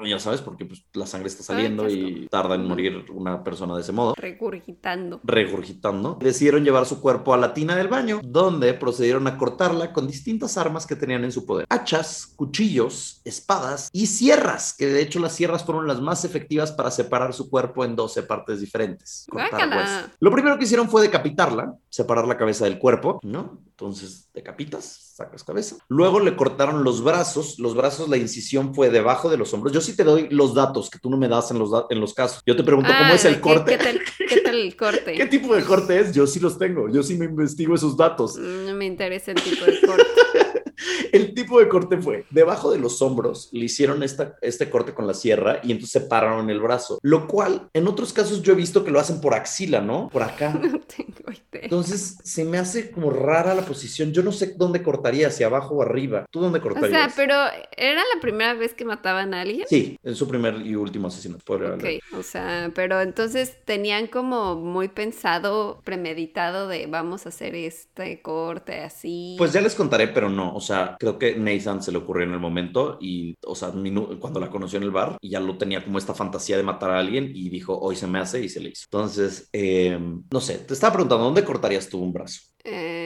ya 0.07 0.19
sabes, 0.19 0.41
porque 0.41 0.65
pues, 0.65 0.85
la 0.95 1.07
sangre 1.07 1.29
está 1.29 1.43
saliendo 1.43 1.85
Ay, 1.85 2.23
y 2.25 2.29
tarda 2.29 2.55
en 2.55 2.67
morir 2.67 3.05
una 3.11 3.45
persona 3.45 3.75
de 3.75 3.83
ese 3.83 3.93
modo. 3.93 4.15
Regurgitando. 4.17 5.21
regurgitando, 5.23 6.19
decidieron 6.21 6.65
llevar 6.65 6.87
su 6.87 7.01
cuerpo 7.01 7.35
a 7.35 7.37
la 7.37 7.53
tina 7.53 7.77
del 7.77 7.89
baño, 7.89 8.21
donde 8.25 8.73
procedieron 8.75 9.27
a 9.27 9.37
cortarla 9.37 9.93
con 9.93 10.07
distintas 10.07 10.57
armas 10.57 10.87
que 10.87 10.97
tenían 10.97 11.25
en 11.25 11.33
su 11.33 11.45
poder. 11.45 11.67
Hachas, 11.97 12.33
cuchillos, 12.37 13.21
espadas 13.25 13.89
y 13.93 14.07
sierras, 14.07 14.75
que 14.77 14.87
de 14.87 15.01
hecho 15.03 15.19
las 15.19 15.35
sierras 15.35 15.65
fueron 15.65 15.87
las 15.87 16.01
más 16.01 16.25
efectivas 16.25 16.73
para 16.73 16.91
separar 16.91 17.33
su 17.33 17.49
cuerpo 17.49 17.85
en 17.85 17.97
12 17.97 18.23
partes 18.25 18.61
diferentes. 18.61 19.27
Huesos. 19.33 20.11
Lo 20.21 20.31
primero 20.31 20.59
que 20.59 20.65
hicieron 20.65 20.89
fue 20.91 21.03
decapitarla, 21.03 21.75
separar 21.89 22.27
la 22.27 22.37
cabeza 22.37 22.65
del 22.65 22.79
cuerpo, 22.79 23.19
¿no? 23.23 23.63
Entonces 23.71 24.29
decapitas, 24.35 25.13
sacas 25.15 25.45
cabeza. 25.45 25.77
Luego 25.89 26.21
le 26.21 26.37
cortaron 26.37 26.85
los 26.85 27.03
brazos, 27.03 27.59
los 27.59 27.75
brazos, 27.75 28.09
la 28.09 28.17
incisión 28.17 28.75
fue 28.75 28.91
debajo 28.91 29.29
de 29.31 29.37
los 29.39 29.53
hombros. 29.55 29.73
Yo 29.73 29.81
sí 29.81 29.97
te 29.97 30.05
doy 30.05 30.29
los 30.31 30.55
datos 30.55 30.91
que 30.91 30.99
tú 30.99 31.11
no 31.11 31.17
me 31.17 31.29
das 31.29 31.51
en 31.51 31.59
los, 31.59 31.71
en 31.91 32.01
los 32.01 32.15
casos. 32.15 32.43
Yo 32.47 32.57
te 32.57 32.63
pregunto 32.65 32.91
cómo 32.97 33.11
Ah, 33.13 33.15
es 33.15 33.25
el 33.25 33.35
¿qué- 33.37 33.41
corte. 33.41 33.77
¿Qué 33.79 33.85
tal, 33.85 34.01
qué 34.29 34.41
tal 34.41 34.55
el 34.57 34.77
corte? 34.77 35.13
¿Qué 35.17 35.27
tipo 35.27 35.55
de 35.55 35.63
corte 35.65 35.99
es? 36.01 36.13
Yo 36.13 36.27
sí 36.27 36.41
los 36.41 36.59
tengo, 36.59 36.89
yo 36.91 37.03
sí 37.03 37.17
me 37.17 37.27
investigo 37.27 37.75
esos 37.75 37.97
datos. 37.97 38.37
Mm, 38.39 38.67
No 38.67 38.75
me 38.75 38.87
interesa 38.87 39.33
el 39.33 39.43
tipo 39.43 39.65
de 39.65 39.81
corte. 39.87 40.05
El 41.13 41.35
tipo 41.35 41.59
de 41.61 41.69
corte 41.69 41.99
fue, 41.99 42.27
debajo 42.31 42.71
de 42.71 42.79
los 42.79 43.01
hombros 43.03 43.49
le 43.53 43.65
hicieron 43.65 44.03
esta, 44.03 44.37
este 44.43 44.69
corte 44.71 44.95
con 44.95 45.07
la 45.07 45.15
sierra 45.15 45.61
y 45.63 45.73
entonces 45.73 46.03
separaron 46.03 46.51
el 46.51 46.61
brazo, 46.61 46.99
lo 47.03 47.27
cual 47.27 47.69
en 47.73 47.89
otros 47.89 48.13
casos 48.13 48.43
yo 48.43 48.53
he 48.53 48.57
visto 48.57 48.85
que 48.85 48.91
lo 48.91 49.01
hacen 49.01 49.21
por 49.21 49.35
axila, 49.35 49.81
¿no? 49.81 50.09
Por 50.11 50.23
acá. 50.23 50.53
No 50.67 50.81
tengo 50.81 51.31
idea. 51.31 51.63
Entonces 51.65 52.19
se 52.23 52.45
me 52.45 52.59
hace 52.59 52.91
como 52.91 53.11
rara 53.11 53.55
la 53.55 53.63
posición, 53.63 54.13
yo 54.13 54.23
no 54.23 54.33
sé 54.33 54.55
dónde 54.57 54.83
cortaría, 54.83 55.31
si 55.31 55.45
abajo 55.45 55.77
o 55.77 55.83
arriba. 55.83 56.27
¿Tú 56.31 56.41
dónde 56.41 56.59
O 56.59 56.63
cortarías? 56.63 56.91
sea, 56.91 57.13
pero 57.17 57.35
¿era 57.77 58.01
la 58.15 58.21
primera 58.21 58.55
vez 58.55 58.75
que 58.75 58.85
mataban 58.85 59.33
a 59.35 59.43
alguien? 59.43 59.67
Sí, 59.69 59.97
es 60.03 60.19
su 60.19 60.27
primer 60.29 60.67
y 60.67 60.75
último 60.75 61.09
asesinato. 61.09 61.55
Ok, 61.55 61.85
o 62.19 62.23
sea, 62.23 62.71
pero 62.75 63.01
entonces 63.01 63.57
tenían 63.65 64.09
como 64.09 64.57
muy 64.57 64.89
pensado, 64.89 65.81
premeditado 65.85 66.69
de 66.69 66.87
vamos 66.87 67.27
a 67.27 67.29
hacer 67.29 67.55
este 67.55 68.21
corte 68.21 68.81
así. 68.81 69.37
Pues 69.39 69.53
ya 69.53 69.61
les 69.61 69.75
contaré, 69.75 70.09
pero 70.09 70.29
no, 70.29 70.55
o 70.55 70.61
sea, 70.61 70.66
creo 70.99 71.19
que 71.19 71.37
Nathan 71.37 71.83
se 71.83 71.93
le 71.93 71.99
ocurrió 71.99 72.25
en 72.25 72.33
el 72.33 72.41
momento 72.41 72.99
y, 73.01 73.37
o 73.45 73.55
sea, 73.55 73.73
cuando 74.21 74.41
la 74.41 74.51
conoció 74.51 74.79
en 74.79 74.85
el 74.85 74.91
bar 74.91 75.17
y 75.21 75.31
ya 75.31 75.41
lo 75.41 75.59
tenía 75.59 75.85
como 75.85 75.99
esta 75.99 76.15
fantasía 76.15 76.57
de 76.57 76.63
matar 76.63 76.91
a 76.91 76.99
alguien 76.99 77.31
y 77.35 77.49
dijo, 77.49 77.79
hoy 77.79 77.97
se 77.97 78.07
me 78.07 78.19
hace 78.19 78.43
y 78.43 78.49
se 78.49 78.61
le 78.61 78.71
hizo. 78.71 78.85
Entonces, 78.87 79.49
eh, 79.53 79.99
no 80.31 80.41
sé, 80.41 80.59
te 80.59 80.75
estaba 80.75 80.95
preguntando, 80.95 81.25
¿dónde 81.25 81.45
cortarías 81.45 81.89
tú 81.89 81.99
un 82.03 82.13
brazo? 82.13 82.41
Eh, 82.65 83.06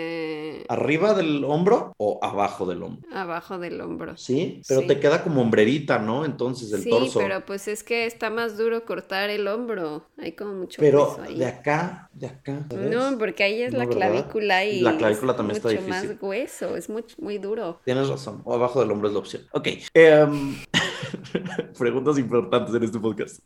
arriba 0.70 1.14
del 1.14 1.42
hombro 1.44 1.92
o 1.98 2.18
abajo 2.22 2.64
del 2.64 2.82
hombro. 2.84 3.08
Abajo 3.12 3.58
del 3.58 3.80
hombro. 3.80 4.16
Sí, 4.16 4.62
pero 4.68 4.82
Sí. 4.82 4.86
te 4.86 5.00
queda 5.00 5.22
como 5.24 5.40
hombrerita, 5.42 5.98
¿no? 5.98 6.24
Entonces 6.24 6.72
el 6.72 6.82
sí, 6.84 6.90
torso. 6.90 7.18
pero 7.18 7.44
pues 7.44 7.66
es 7.68 7.82
que 7.82 8.06
está 8.06 8.30
más 8.30 8.56
duro 8.56 8.84
cortar 8.84 9.30
el 9.30 9.48
hombro. 9.48 10.04
Hay 10.16 10.32
como 10.32 10.54
mucho 10.54 10.76
Pero 10.80 11.08
hueso 11.08 11.22
ahí. 11.22 11.38
de 11.38 11.46
acá, 11.46 12.08
de 12.12 12.26
acá. 12.28 12.66
¿sabes? 12.70 12.90
No, 12.90 13.18
porque 13.18 13.42
ahí 13.42 13.62
es 13.62 13.72
No, 13.72 13.80
la 13.80 13.86
¿verdad? 13.86 13.98
clavícula 14.10 14.64
y 14.64 14.80
La 14.80 14.96
clavícula 14.96 15.32
es 15.32 15.36
también 15.36 15.56
está 15.56 15.68
mucho 15.70 15.80
difícil. 15.82 16.08
más 16.10 16.22
hueso, 16.22 16.76
es 16.76 16.88
muy, 16.88 17.04
muy 17.18 17.38
duro. 17.38 17.80
Tienes 17.84 18.08
razón. 18.08 18.40
O 18.44 18.54
abajo 18.54 18.78
del 18.80 18.90
hombro 18.92 19.08
es 19.08 19.14
la 19.14 19.18
opción. 19.20 19.42
Ok. 19.52 19.68
em, 19.94 20.54
preguntas 21.78 22.18
importantes 22.18 22.74
en 22.74 22.82
este 22.84 22.98
podcast. 22.98 23.40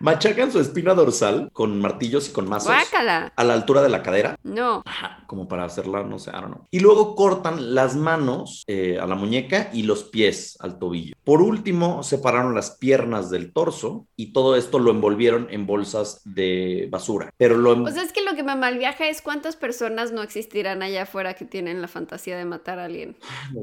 Machacan 0.00 0.50
su 0.50 0.60
espina 0.60 0.94
dorsal 0.94 1.50
con 1.52 1.78
martillos 1.80 2.28
y 2.28 2.32
con 2.32 2.48
mazos 2.48 2.72
¡Guácala! 2.72 3.32
a 3.36 3.44
la 3.44 3.52
altura 3.54 3.82
de 3.82 3.88
la 3.88 4.02
cadera. 4.02 4.38
No, 4.42 4.82
Ajá, 4.86 5.24
como 5.26 5.46
para 5.48 5.64
hacerla, 5.64 6.02
no 6.02 6.18
sé, 6.18 6.30
I 6.30 6.34
don't 6.34 6.46
know. 6.54 6.66
Y 6.70 6.80
luego 6.80 7.16
cortan 7.16 7.74
las 7.74 7.96
manos 7.96 8.64
eh, 8.66 8.98
a 9.00 9.06
la 9.06 9.14
muñeca 9.14 9.70
y 9.72 9.82
los 9.82 10.04
pies 10.04 10.56
al 10.60 10.78
tobillo. 10.78 11.14
Por 11.24 11.42
último, 11.42 12.02
separaron 12.02 12.54
las 12.54 12.72
piernas 12.72 13.30
del 13.30 13.52
torso 13.52 14.06
y 14.16 14.32
todo 14.32 14.56
esto 14.56 14.78
lo 14.78 14.90
envolvieron 14.90 15.48
en 15.50 15.66
bolsas 15.66 16.20
de 16.24 16.88
basura. 16.90 17.32
Pero 17.36 17.56
lo... 17.56 17.82
o 17.82 17.90
sea, 17.90 18.02
es 18.02 18.12
que 18.12 18.22
lo 18.22 18.34
que 18.34 18.42
me 18.42 18.54
malviaja 18.54 19.08
es 19.08 19.22
cuántas 19.22 19.56
personas 19.56 20.12
no 20.12 20.22
existirán 20.22 20.82
allá 20.82 21.02
afuera 21.02 21.34
que 21.34 21.44
tienen 21.44 21.82
la 21.82 21.88
fantasía 21.88 22.36
de 22.38 22.44
matar 22.44 22.78
a 22.78 22.84
alguien. 22.84 23.16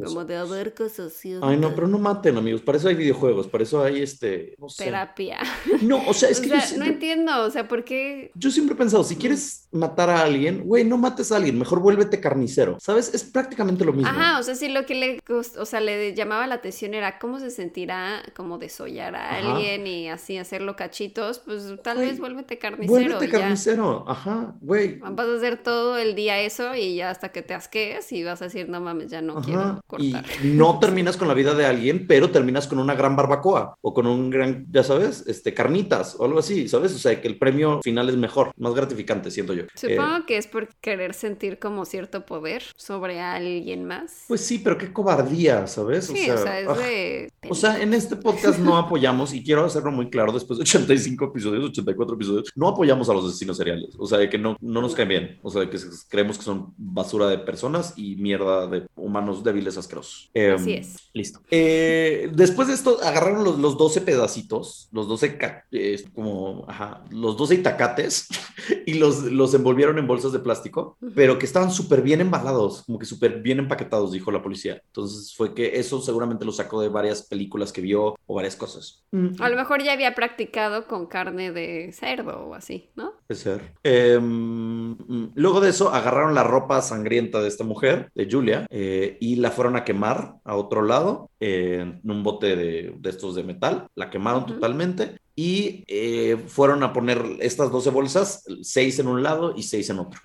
Como 0.04 0.26
de 0.26 0.36
haber 0.36 0.74
cosas 0.74 1.14
Ay, 1.42 1.58
no, 1.58 1.74
pero 1.74 1.88
no 1.88 1.98
maten, 1.98 2.38
amigos. 2.38 2.62
Para 2.62 2.78
eso 2.78 2.88
hay 2.88 2.96
videojuegos, 2.96 3.48
para 3.48 3.64
eso 3.64 3.84
hay 3.84 4.02
este... 4.02 4.56
No, 4.58 4.70
sé. 4.70 4.86
Terapia. 4.86 5.40
no 5.82 6.08
o 6.08 6.14
sea, 6.14 6.30
es 6.30 6.40
o 6.40 6.42
que 6.42 6.50
sea, 6.50 6.66
yo, 6.66 6.78
no 6.78 6.86
entiendo, 6.86 7.44
o 7.44 7.50
sea, 7.50 7.68
¿por 7.68 7.84
qué? 7.84 8.32
yo 8.36 8.52
siempre 8.52 8.76
he 8.76 8.78
pensado, 8.78 9.04
si 9.04 9.16
quieres 9.16 9.68
matar 9.72 10.10
a 10.10 10.22
alguien, 10.22 10.64
güey, 10.64 10.84
no 10.84 10.98
mates 10.98 11.32
a 11.32 11.38
alguien, 11.38 11.58
mejor 11.58 11.80
vuélvete 11.80 12.20
carnicero. 12.20 12.78
¿Sabes? 12.80 12.97
Es 12.98 13.24
prácticamente 13.26 13.86
lo 13.86 13.94
mismo. 13.94 14.08
Ajá, 14.10 14.40
o 14.40 14.44
sea, 14.44 14.56
sí 14.56 14.70
lo 14.70 14.86
que 14.86 14.96
le, 14.96 15.20
o 15.30 15.66
sea, 15.66 15.80
le 15.82 16.14
llamaba 16.14 16.48
la 16.48 16.56
atención 16.56 16.94
era 16.94 17.20
cómo 17.20 17.40
se 17.40 17.50
sentirá 17.52 18.24
como 18.36 18.58
desollar 18.58 19.16
a 19.16 19.38
Ajá. 19.38 19.38
alguien 19.38 19.86
y 19.88 20.10
así 20.10 20.38
hacerlo 20.38 20.76
cachitos, 20.76 21.40
pues 21.40 21.64
tal 21.84 22.00
vez 22.00 22.20
vuélvete 22.20 22.58
carnicero. 22.58 22.90
Vuélvete 22.90 23.28
y 23.28 23.32
ya. 23.32 23.32
carnicero. 23.32 24.06
Ajá, 24.08 24.56
güey. 24.62 25.00
Vas 25.00 25.28
a 25.28 25.36
hacer 25.36 25.62
todo 25.62 25.98
el 25.98 26.16
día 26.16 26.40
eso 26.42 26.76
y 26.76 26.96
ya 26.96 27.10
hasta 27.12 27.32
que 27.32 27.42
te 27.42 27.54
asquees 27.54 28.12
y 28.12 28.24
vas 28.24 28.42
a 28.42 28.46
decir, 28.46 28.70
no 28.70 28.80
mames, 28.82 29.12
ya 29.12 29.22
no 29.22 29.38
Ajá, 29.38 29.42
quiero 29.42 29.82
Y 29.96 30.12
cortar. 30.12 30.26
no 30.40 30.80
terminas 30.80 31.18
con 31.18 31.28
la 31.28 31.34
vida 31.34 31.54
de 31.54 31.66
alguien, 31.66 32.08
pero 32.08 32.32
terminas 32.32 32.68
con 32.68 32.80
una 32.80 32.96
gran 32.96 33.16
barbacoa 33.16 33.76
o 33.82 33.94
con 33.94 34.08
un 34.08 34.30
gran, 34.30 34.66
ya 34.72 34.84
sabes, 34.84 35.26
este, 35.28 35.54
carnitas 35.54 36.16
o 36.20 36.26
algo 36.26 36.40
así, 36.40 36.68
¿sabes? 36.68 36.94
O 36.96 37.00
sea, 37.00 37.20
que 37.22 37.28
el 37.28 37.38
premio 37.38 37.82
final 37.84 38.10
es 38.10 38.18
mejor, 38.18 38.52
más 38.58 38.74
gratificante, 38.74 39.32
siento 39.32 39.54
yo. 39.54 39.64
Supongo 39.76 40.18
Eh, 40.18 40.24
que 40.28 40.38
es 40.38 40.48
por 40.48 40.70
querer 40.82 41.14
sentir 41.14 41.60
como 41.60 41.86
cierto 41.86 42.26
poder 42.26 42.64
sobre 42.80 43.20
alguien 43.20 43.86
más. 43.86 44.24
pues 44.28 44.42
sí, 44.42 44.60
pero 44.60 44.78
qué 44.78 44.94
cobardía, 44.94 45.66
¿sabes? 45.68 46.06
sí, 46.06 46.30
o 46.30 46.38
sea, 46.38 46.60
es 46.60 46.68
ah, 46.70 46.74
de... 46.76 47.32
O 47.50 47.56
sea, 47.56 47.82
en 47.82 47.94
este 47.94 48.16
podcast 48.16 48.60
no 48.60 48.78
apoyamos, 48.78 49.34
y 49.34 49.44
quiero 49.44 49.66
hacerlo 49.66 49.92
muy 49.92 50.10
claro, 50.10 50.32
después 50.32 50.60
de 50.60 50.62
85 50.64 51.26
episodios, 51.26 51.66
84 51.72 52.16
episodios, 52.16 52.52
no 52.56 52.68
apoyamos 52.68 53.10
a 53.10 53.14
los 53.14 53.26
asesinos 53.26 53.58
seriales. 53.58 53.96
O 53.98 54.06
sea, 54.06 54.20
de 54.20 54.30
que 54.30 54.38
no, 54.38 54.56
no 54.62 54.82
nos 54.82 54.94
caen 54.94 55.10
bien. 55.10 55.40
O 55.42 55.50
sea, 55.50 55.62
de 55.62 55.70
que 55.72 55.78
creemos 56.08 56.38
que 56.38 56.44
son 56.44 56.74
basura 56.78 57.28
de 57.28 57.40
personas 57.40 57.94
y 57.98 58.16
mierda 58.18 58.68
de 58.68 58.86
humanos 58.96 59.44
débiles 59.44 59.78
asquerosos. 59.78 60.30
Eh, 60.34 60.52
Así 60.56 60.74
es. 60.74 61.10
Listo. 61.14 61.40
Eh, 61.50 62.30
después 62.34 62.68
de 62.68 62.76
esto, 62.76 63.00
agarraron 63.04 63.44
los, 63.44 63.58
los 63.58 63.78
12 63.78 64.02
pedacitos, 64.02 64.88
los 64.92 65.08
12, 65.08 65.38
ca- 65.38 65.66
eh, 65.72 66.04
como, 66.14 66.66
ajá, 66.68 67.04
los 67.10 67.38
12 67.38 67.56
itacates, 67.56 68.28
y 68.86 68.96
los, 68.96 69.24
los 69.24 69.54
envolvieron 69.54 69.98
en 69.98 70.06
bolsas 70.08 70.32
de 70.32 70.40
plástico, 70.40 70.98
pero 71.16 71.40
que 71.40 71.46
estaban 71.48 71.72
súper 71.72 72.02
bien 72.02 72.22
embalados, 72.22 72.67
como 72.86 73.00
que 73.00 73.06
súper 73.06 73.42
bien 73.42 73.60
empaquetados, 73.60 74.12
dijo 74.12 74.32
la 74.32 74.42
policía. 74.42 74.82
Entonces 74.88 75.34
fue 75.36 75.54
que 75.54 75.80
eso 75.80 76.02
seguramente 76.02 76.46
lo 76.46 76.52
sacó 76.52 76.82
de 76.82 76.90
varias 76.90 77.24
películas 77.24 77.72
que 77.72 77.82
vio 77.82 78.16
o 78.26 78.36
varias 78.36 78.56
cosas. 78.56 79.06
A 79.40 79.50
lo 79.50 79.56
mejor 79.56 79.84
ya 79.84 79.94
había 79.94 80.16
practicado 80.16 80.88
con 80.88 81.08
carne 81.08 81.52
de 81.52 81.92
cerdo 81.94 82.48
o 82.48 82.54
así, 82.54 82.90
¿no? 82.96 83.14
Puede 83.28 83.40
ser. 83.40 83.74
Eh, 83.84 84.20
mm, 84.20 85.32
luego 85.36 85.62
de 85.62 85.70
eso, 85.70 85.90
agarraron 85.90 86.36
la 86.36 86.44
ropa 86.44 86.82
sangrienta 86.82 87.42
de 87.42 87.48
esta 87.48 87.64
mujer, 87.64 88.12
de 88.16 88.28
Julia, 88.30 88.68
eh, 88.70 89.18
y 89.20 89.38
la 89.38 89.52
fueron 89.52 89.76
a 89.76 89.84
quemar 89.84 90.36
a 90.44 90.56
otro 90.56 90.82
lado, 90.82 91.30
eh, 91.40 91.80
en 91.82 92.12
un 92.12 92.24
bote 92.24 92.56
de, 92.56 92.96
de 92.98 93.10
estos 93.10 93.36
de 93.36 93.44
metal. 93.44 93.88
La 93.96 94.10
quemaron 94.10 94.46
totalmente 94.46 95.18
y 95.38 95.84
eh, 95.88 96.36
fueron 96.48 96.82
a 96.82 96.92
poner 96.92 97.24
estas 97.40 97.72
12 97.72 97.92
bolsas, 97.92 98.44
seis 98.64 98.98
en 98.98 99.08
un 99.08 99.22
lado 99.22 99.54
y 99.56 99.62
seis 99.62 99.88
en 99.92 100.00
otro. 100.00 100.20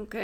Ok. 0.00 0.14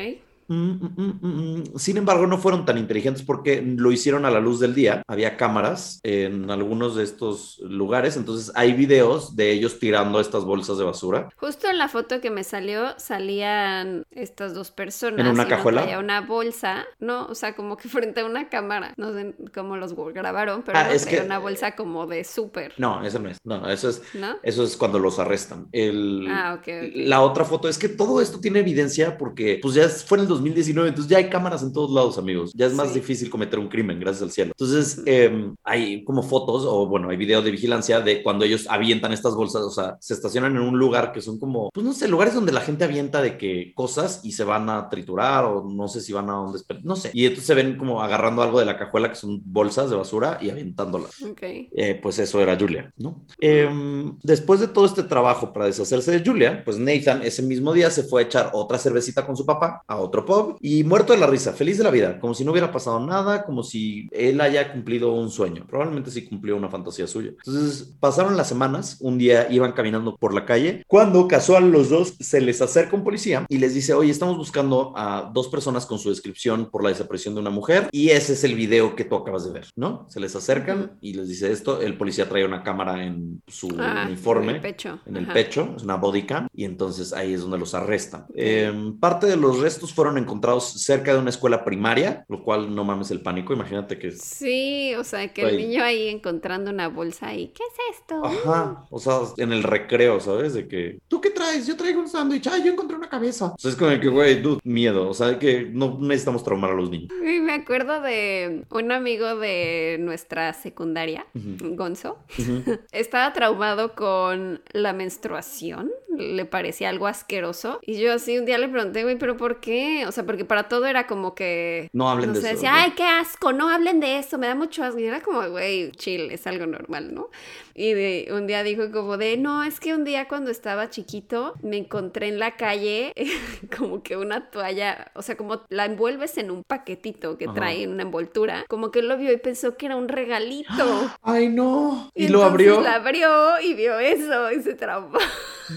Mm, 0.49 0.71
mm, 0.97 1.19
mm. 1.21 1.65
Sin 1.79 1.97
embargo, 1.99 2.27
no 2.27 2.39
fueron 2.39 2.65
tan 2.65 2.79
inteligentes 2.79 3.23
porque 3.23 3.63
lo 3.63 3.93
hicieron 3.93 4.25
a 4.25 4.31
la 4.31 4.41
luz 4.41 4.61
del 4.61 4.75
día. 4.75 5.03
Había 5.07 5.37
cámaras 5.37 6.01
en 6.03 6.51
algunos 6.51 6.97
de 6.97 7.05
estos 7.05 7.59
lugares, 7.61 8.17
entonces 8.17 8.51
hay 8.55 8.73
videos 8.73 9.37
de 9.37 9.53
ellos 9.53 9.79
tirando 9.79 10.21
estas 10.21 10.45
bolsas 10.45 10.79
de 10.79 10.85
basura. 10.85 11.29
Justo 11.37 11.69
en 11.69 11.79
la 11.79 11.89
foto 11.89 12.21
que 12.21 12.31
me 12.31 12.45
salió 12.45 12.95
salían 12.99 14.05
estas 14.11 14.55
dos 14.55 14.71
personas. 14.71 15.21
¿En 15.21 15.33
una 15.33 15.45
y 15.45 15.47
cajuela? 15.47 15.99
una 15.99 16.21
bolsa, 16.23 16.85
no, 16.99 17.27
o 17.27 17.35
sea, 17.35 17.55
como 17.55 17.77
que 17.77 17.89
frente 17.89 18.21
a 18.21 18.25
una 18.27 18.49
cámara. 18.49 18.95
No 18.97 19.13
sé 19.13 19.35
cómo 19.55 19.77
los 19.77 19.95
grabaron, 20.15 20.63
pero 20.63 20.79
Ah, 20.79 20.93
es 20.93 21.05
que- 21.07 21.21
una 21.21 21.39
bolsa 21.39 21.75
como 21.77 22.07
de 22.07 22.25
súper, 22.25 22.73
No, 22.79 23.05
eso 23.05 23.19
no 23.19 23.29
es. 23.29 23.39
No, 23.45 23.69
eso 23.69 23.89
es, 23.91 24.03
¿no? 24.15 24.37
eso 24.43 24.65
es 24.65 24.77
cuando 24.77 24.99
los 24.99 25.19
arrestan. 25.19 25.69
El, 25.73 26.27
Ah, 26.29 26.55
ok, 26.59 26.69
ok. 26.69 26.93
La 26.95 27.21
otra 27.21 27.45
foto 27.45 27.69
es 27.69 27.79
que 27.79 27.89
todo 27.89 28.21
esto 28.21 28.41
tiene 28.41 28.61
evidencia 28.61 29.19
porque 29.19 29.59
pues 29.61 29.75
ya 29.75 29.89
fue 29.89 30.19
en 30.19 30.23
el 30.23 30.29
2019, 30.39 30.89
entonces 30.89 31.11
ya 31.11 31.19
hay 31.19 31.29
cámaras 31.29 31.63
en 31.63 31.73
todos 31.73 31.91
lados, 31.91 32.19
amigos. 32.19 32.53
Ya 32.55 32.67
es 32.67 32.73
más 32.75 32.89
Sí. 32.89 32.95
difícil 33.01 33.31
cometer 33.31 33.59
un 33.59 33.69
crimen, 33.69 34.01
gracias 34.01 34.23
al 34.23 34.31
cielo. 34.31 34.53
Entonces 34.59 35.03
eh, 35.07 35.53
hay 35.65 36.05
como 36.05 36.23
fotos 36.23 36.65
o 36.67 36.87
bueno, 36.87 37.11
hay 37.11 37.17
video 37.17 37.43
de 37.43 37.51
vigilancia 37.51 38.01
de 38.01 38.23
cuando 38.23 38.45
ellos 38.45 38.67
avientan 38.69 39.13
estas 39.13 39.35
bolsas, 39.35 39.63
o 39.63 39.71
sea, 39.71 39.97
se 40.01 40.15
estacionan 40.15 40.57
en 40.57 40.63
un 40.63 40.79
lugar 40.79 41.13
que 41.13 41.21
son 41.21 41.39
como, 41.39 41.71
pues 41.73 41.85
no 41.85 41.93
sé, 41.93 42.09
lugares 42.09 42.35
donde 42.35 42.53
la 42.53 42.61
gente 42.61 42.85
avienta 42.85 43.21
de 43.23 43.37
que 43.37 43.73
cosas 43.75 44.21
y 44.25 44.33
se 44.33 44.45
van 44.45 44.69
a 44.71 44.89
triturar 44.89 45.45
o 45.45 45.65
no 45.69 45.89
sé 45.89 46.01
si 46.01 46.13
van 46.13 46.31
a 46.31 46.35
desper- 46.47 46.81
no 46.83 46.97
sé. 46.97 47.11
Y 47.13 47.25
entonces 47.25 47.47
se 47.47 47.55
ven 47.55 47.77
como 47.77 48.03
agarrando 48.03 48.43
algo 48.43 48.59
de 48.61 48.67
la 48.67 48.79
cajuela 48.79 49.09
que 49.11 49.17
son 49.17 49.41
bolsas 49.45 49.91
de 49.91 49.97
basura 49.97 50.39
y 50.41 50.51
avientándolas. 50.51 51.21
Ok. 51.23 51.43
Eh, 51.43 51.99
pues 52.03 52.19
eso 52.19 52.41
era 52.41 52.57
Julia, 52.59 52.93
¿no? 52.97 53.25
Em, 53.41 54.17
después 54.23 54.61
de 54.61 54.69
todo 54.69 54.85
este 54.85 55.03
trabajo 55.03 55.53
para 55.53 55.67
deshacerse 55.67 56.11
de 56.11 56.25
Julia, 56.25 56.63
pues 56.65 56.79
Nathan 56.79 57.23
ese 57.23 57.43
mismo 57.43 57.73
día 57.73 57.91
se 57.91 58.03
fue 58.03 58.23
a 58.23 58.25
echar 58.27 58.51
otra 58.53 58.79
cervecita 58.79 59.25
con 59.27 59.37
su 59.37 59.45
papá 59.47 59.83
a 59.87 59.97
otro 59.97 60.25
pub 60.29 60.59
y 60.61 60.85
muerto 60.85 61.13
de 61.15 61.19
la 61.19 61.27
risa, 61.27 61.53
feliz 61.55 61.79
de 61.79 61.85
la 61.85 61.91
vida, 61.91 62.21
como 62.21 62.35
si 62.35 62.45
no 62.45 62.53
hubiera 62.53 62.71
pasado 62.71 63.01
nada, 63.01 63.45
como 63.45 63.63
si 63.63 64.09
él 64.13 64.41
haya 64.41 64.73
cumplido 64.73 65.13
un 65.13 65.31
sueño. 65.31 65.65
Probablemente 65.69 66.11
sí 66.11 66.27
cumplió 66.27 66.57
una 66.57 66.69
fantasía 66.69 67.07
suya. 67.07 67.31
Entonces 67.31 67.95
pasaron 67.99 68.37
las 68.37 68.49
semanas, 68.49 68.99
un 69.01 69.17
día 69.19 69.51
iban 69.51 69.73
caminando 69.73 70.17
por 70.17 70.35
la 70.35 70.45
calle, 70.45 70.85
cuando 70.87 71.27
casual 71.27 71.71
los 71.73 71.89
dos 71.89 72.15
se 72.21 72.41
les 72.41 72.61
acerca 72.61 72.95
un 72.95 73.05
policía 73.05 73.47
y 73.49 73.59
les 73.59 73.75
dice, 73.75 73.95
oye, 73.95 74.11
estamos 74.11 74.37
buscando 74.37 74.93
a 74.97 75.31
dos 75.33 75.49
personas 75.49 75.87
con 75.87 75.99
su 75.99 76.11
descripción 76.11 76.69
por 76.71 76.83
la 76.83 76.91
desaparición 76.91 77.35
de 77.35 77.41
una 77.41 77.51
mujer 77.51 77.89
y 77.93 78.11
ese 78.11 78.35
es 78.35 78.45
el 78.45 78.55
video 78.55 78.95
que 78.95 79.05
tú 79.05 79.17
acabas 79.17 79.47
de 79.47 79.53
ver, 79.53 79.67
¿no? 79.77 80.07
Se 80.11 80.21
les 80.21 80.37
acercan 80.37 80.99
y 81.01 81.15
les 81.15 81.29
dice 81.29 81.51
esto, 81.51 81.81
el 81.81 81.97
policía 81.97 82.29
trae 82.29 82.45
una 82.45 82.63
cámara 82.63 83.03
en 83.05 83.43
su 83.47 83.69
Ah, 83.79 84.05
uniforme. 84.07 84.51
En 84.51 84.55
el 84.57 84.61
pecho. 84.61 84.99
En 85.07 85.17
el 85.17 85.25
Ajá. 85.25 85.33
pecho, 85.33 85.73
es 85.77 85.83
una 85.85 85.97
body 85.97 86.23
cam, 86.27 86.49
y 86.53 86.65
entonces 86.65 87.13
ahí 87.15 87.33
es 87.33 87.41
donde 87.41 87.57
los 87.59 87.73
arrestan. 87.75 88.27
Eh, 88.35 88.73
parte 89.01 89.27
de 89.27 89.37
los 89.37 89.61
restos 89.61 89.95
fueron 89.95 90.18
encontrados 90.19 90.83
cerca 90.83 91.13
de 91.13 91.19
una 91.19 91.31
escuela 91.31 91.65
primaria, 91.65 92.25
lo 92.29 92.43
cual 92.43 92.75
no 92.75 92.85
mames 92.85 93.11
el 93.11 93.21
pánico, 93.21 93.53
imagínate 93.53 93.99
que. 93.99 94.11
Sí, 94.13 94.95
o 94.95 95.05
sea, 95.05 95.33
que 95.33 95.43
el 95.43 95.57
niño 95.57 95.83
ahí 95.83 96.09
encontrando 96.09 96.71
una 96.71 96.89
bolsa 96.89 97.35
y 97.35 97.49
¿qué 97.49 97.63
es 97.63 97.99
esto? 97.99 98.25
Ajá, 98.25 98.87
o 98.91 98.99
sea, 98.99 99.21
en 99.37 99.53
el 99.53 99.63
recreo, 99.63 100.21
¿sabes? 100.21 100.55
De 100.55 100.69
que, 100.69 101.01
¿tú 101.09 101.21
qué 101.21 101.31
traes? 101.31 101.67
Yo 101.67 101.77
traigo 101.77 102.01
un 102.01 102.09
sándwich, 102.09 102.47
ay, 102.49 102.63
yo 102.65 102.73
encontré 102.73 102.97
una 102.97 103.09
cabeza. 103.09 103.55
O 103.55 103.59
sea, 103.59 103.71
es 103.71 103.77
como 103.77 103.91
de 103.91 104.01
que, 104.01 104.09
güey, 104.09 104.41
dude, 104.41 104.61
miedo, 104.65 105.09
o 105.09 105.15
sea, 105.15 105.39
que 105.39 105.69
no 105.73 105.99
necesitamos 106.01 106.45
traumar 106.45 106.71
a 106.71 106.75
los 106.75 106.91
niños. 106.91 107.11
Y 107.23 107.41
me 107.41 107.53
acuerdo 107.53 108.01
de 108.01 108.65
un 108.71 108.93
amigo 108.93 109.37
de 109.37 109.97
nuestra 110.01 110.53
secundaria, 110.53 111.27
Gonzo, 111.35 112.19
estaba 112.93 113.33
traumado 113.33 113.95
con 113.95 114.63
la 114.73 114.93
menstruación, 114.93 115.91
le 116.17 116.45
parecía 116.45 116.89
algo 116.89 117.07
asqueroso. 117.07 117.81
Y 117.83 117.99
yo 117.99 118.13
así 118.13 118.39
un 118.39 118.45
día 118.45 118.59
le 118.59 118.69
pregunté, 118.69 119.03
güey, 119.03 119.19
¿pero 119.19 119.37
por 119.37 119.61
qué? 119.61 120.05
O 120.09 120.13
sea, 120.13 120.25
porque 120.25 120.45
para 120.45 120.69
todo 120.69 120.87
era 120.87 121.07
como 121.07 121.35
que... 121.35 121.89
No 121.93 122.09
hablen 122.11 122.31
No 122.31 122.35
de 122.35 122.41
sé, 122.41 122.47
eso. 122.49 122.55
decía, 122.57 122.73
ay, 122.75 122.93
qué 122.97 123.05
asco, 123.05 123.53
no 123.53 123.69
hablen 123.69 124.01
de 124.01 124.19
eso, 124.19 124.39
me 124.39 124.47
da 124.47 124.55
mucho 124.55 124.83
asco. 124.83 124.99
Y 124.99 125.05
era 125.05 125.21
como, 125.21 125.47
güey, 125.51 125.93
chill, 125.93 126.31
es 126.31 126.47
algo 126.47 126.67
normal, 126.67 127.15
¿no? 127.15 127.29
Y 127.75 127.93
de- 127.93 128.29
un 128.33 128.47
día 128.47 128.63
dijo 128.65 128.91
como 128.91 129.17
de, 129.19 129.37
no, 129.37 129.63
es 129.63 129.79
que 129.79 129.95
un 129.95 130.03
día 130.05 130.27
cuando 130.27 130.51
estaba 130.51 130.91
chiquito 130.91 131.55
me 131.63 131.77
encontré 131.77 132.27
en 132.29 132.39
la 132.41 132.57
calle 132.57 133.13
como 133.79 134.03
que 134.03 134.17
una 134.17 134.51
toalla, 134.51 135.13
o 135.15 135.23
sea, 135.23 135.37
como 135.37 135.63
la 135.69 135.85
envuelves 135.85 136.39
en 136.39 136.51
un 136.51 136.65
paquetito 136.65 137.39
que 137.39 137.45
Ajá. 137.45 137.55
trae 137.55 137.83
en 137.85 137.91
una 137.93 138.03
envoltura, 138.03 138.65
como 138.69 138.91
que 138.91 138.99
él 139.01 139.09
lo 139.09 139.17
vio 139.17 139.33
y 139.33 139.37
pensó 139.37 139.77
que 139.77 139.87
era 139.87 139.97
un 139.97 140.09
regalito. 140.09 140.75
Ay, 141.23 141.49
no. 141.49 142.11
Y, 142.15 142.25
Y 142.25 142.29
lo 142.29 142.43
abrió. 142.43 142.81
La 142.81 142.95
abrió 142.97 143.61
y 143.61 143.75
vio 143.75 143.99
eso 143.99 144.51
y 144.51 144.63
se 144.63 144.75
traumó. 144.75 145.19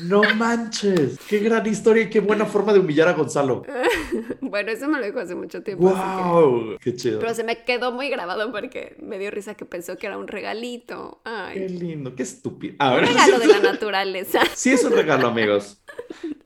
No 0.04 0.22
manches. 0.36 1.20
Qué 1.28 1.40
gran 1.40 1.66
historia 1.68 2.04
y 2.04 2.10
qué 2.10 2.20
buena 2.22 2.46
forma 2.46 2.72
de 2.74 2.80
humillar 2.80 3.10
a 3.10 3.14
Gonzalo. 3.14 3.64
bueno, 4.42 4.72
eso 4.72 4.88
me 4.88 5.00
lo 5.00 5.06
dijo 5.06 5.20
hace 5.20 5.36
mucho 5.36 5.64
tiempo. 5.64 5.90
¡Wow! 5.90 6.78
¡Qué 6.80 6.96
chido! 6.96 7.20
Pero 7.20 7.34
se 7.34 7.44
me 7.44 7.64
quedó 7.64 7.92
muy 7.92 8.10
grabado 8.10 8.52
porque 8.52 8.96
me 9.02 9.20
dio 9.20 9.32
risa 9.32 9.56
que 9.56 9.66
pensó 9.66 9.98
que 9.98 10.08
era 10.08 10.18
un 10.18 10.28
regalito. 10.28 11.22
Ay. 11.24 11.60
¡Qué 11.60 11.70
lindo! 11.70 12.16
¡Qué 12.16 12.24
estúpido! 12.24 12.76
un 12.80 13.00
regalo 13.00 13.40
de 13.40 13.48
la 13.48 13.60
naturaleza. 13.72 14.42
Sí, 14.54 14.72
es 14.72 14.84
un 14.84 14.94
regalo, 14.94 15.28
amigos. 15.28 15.81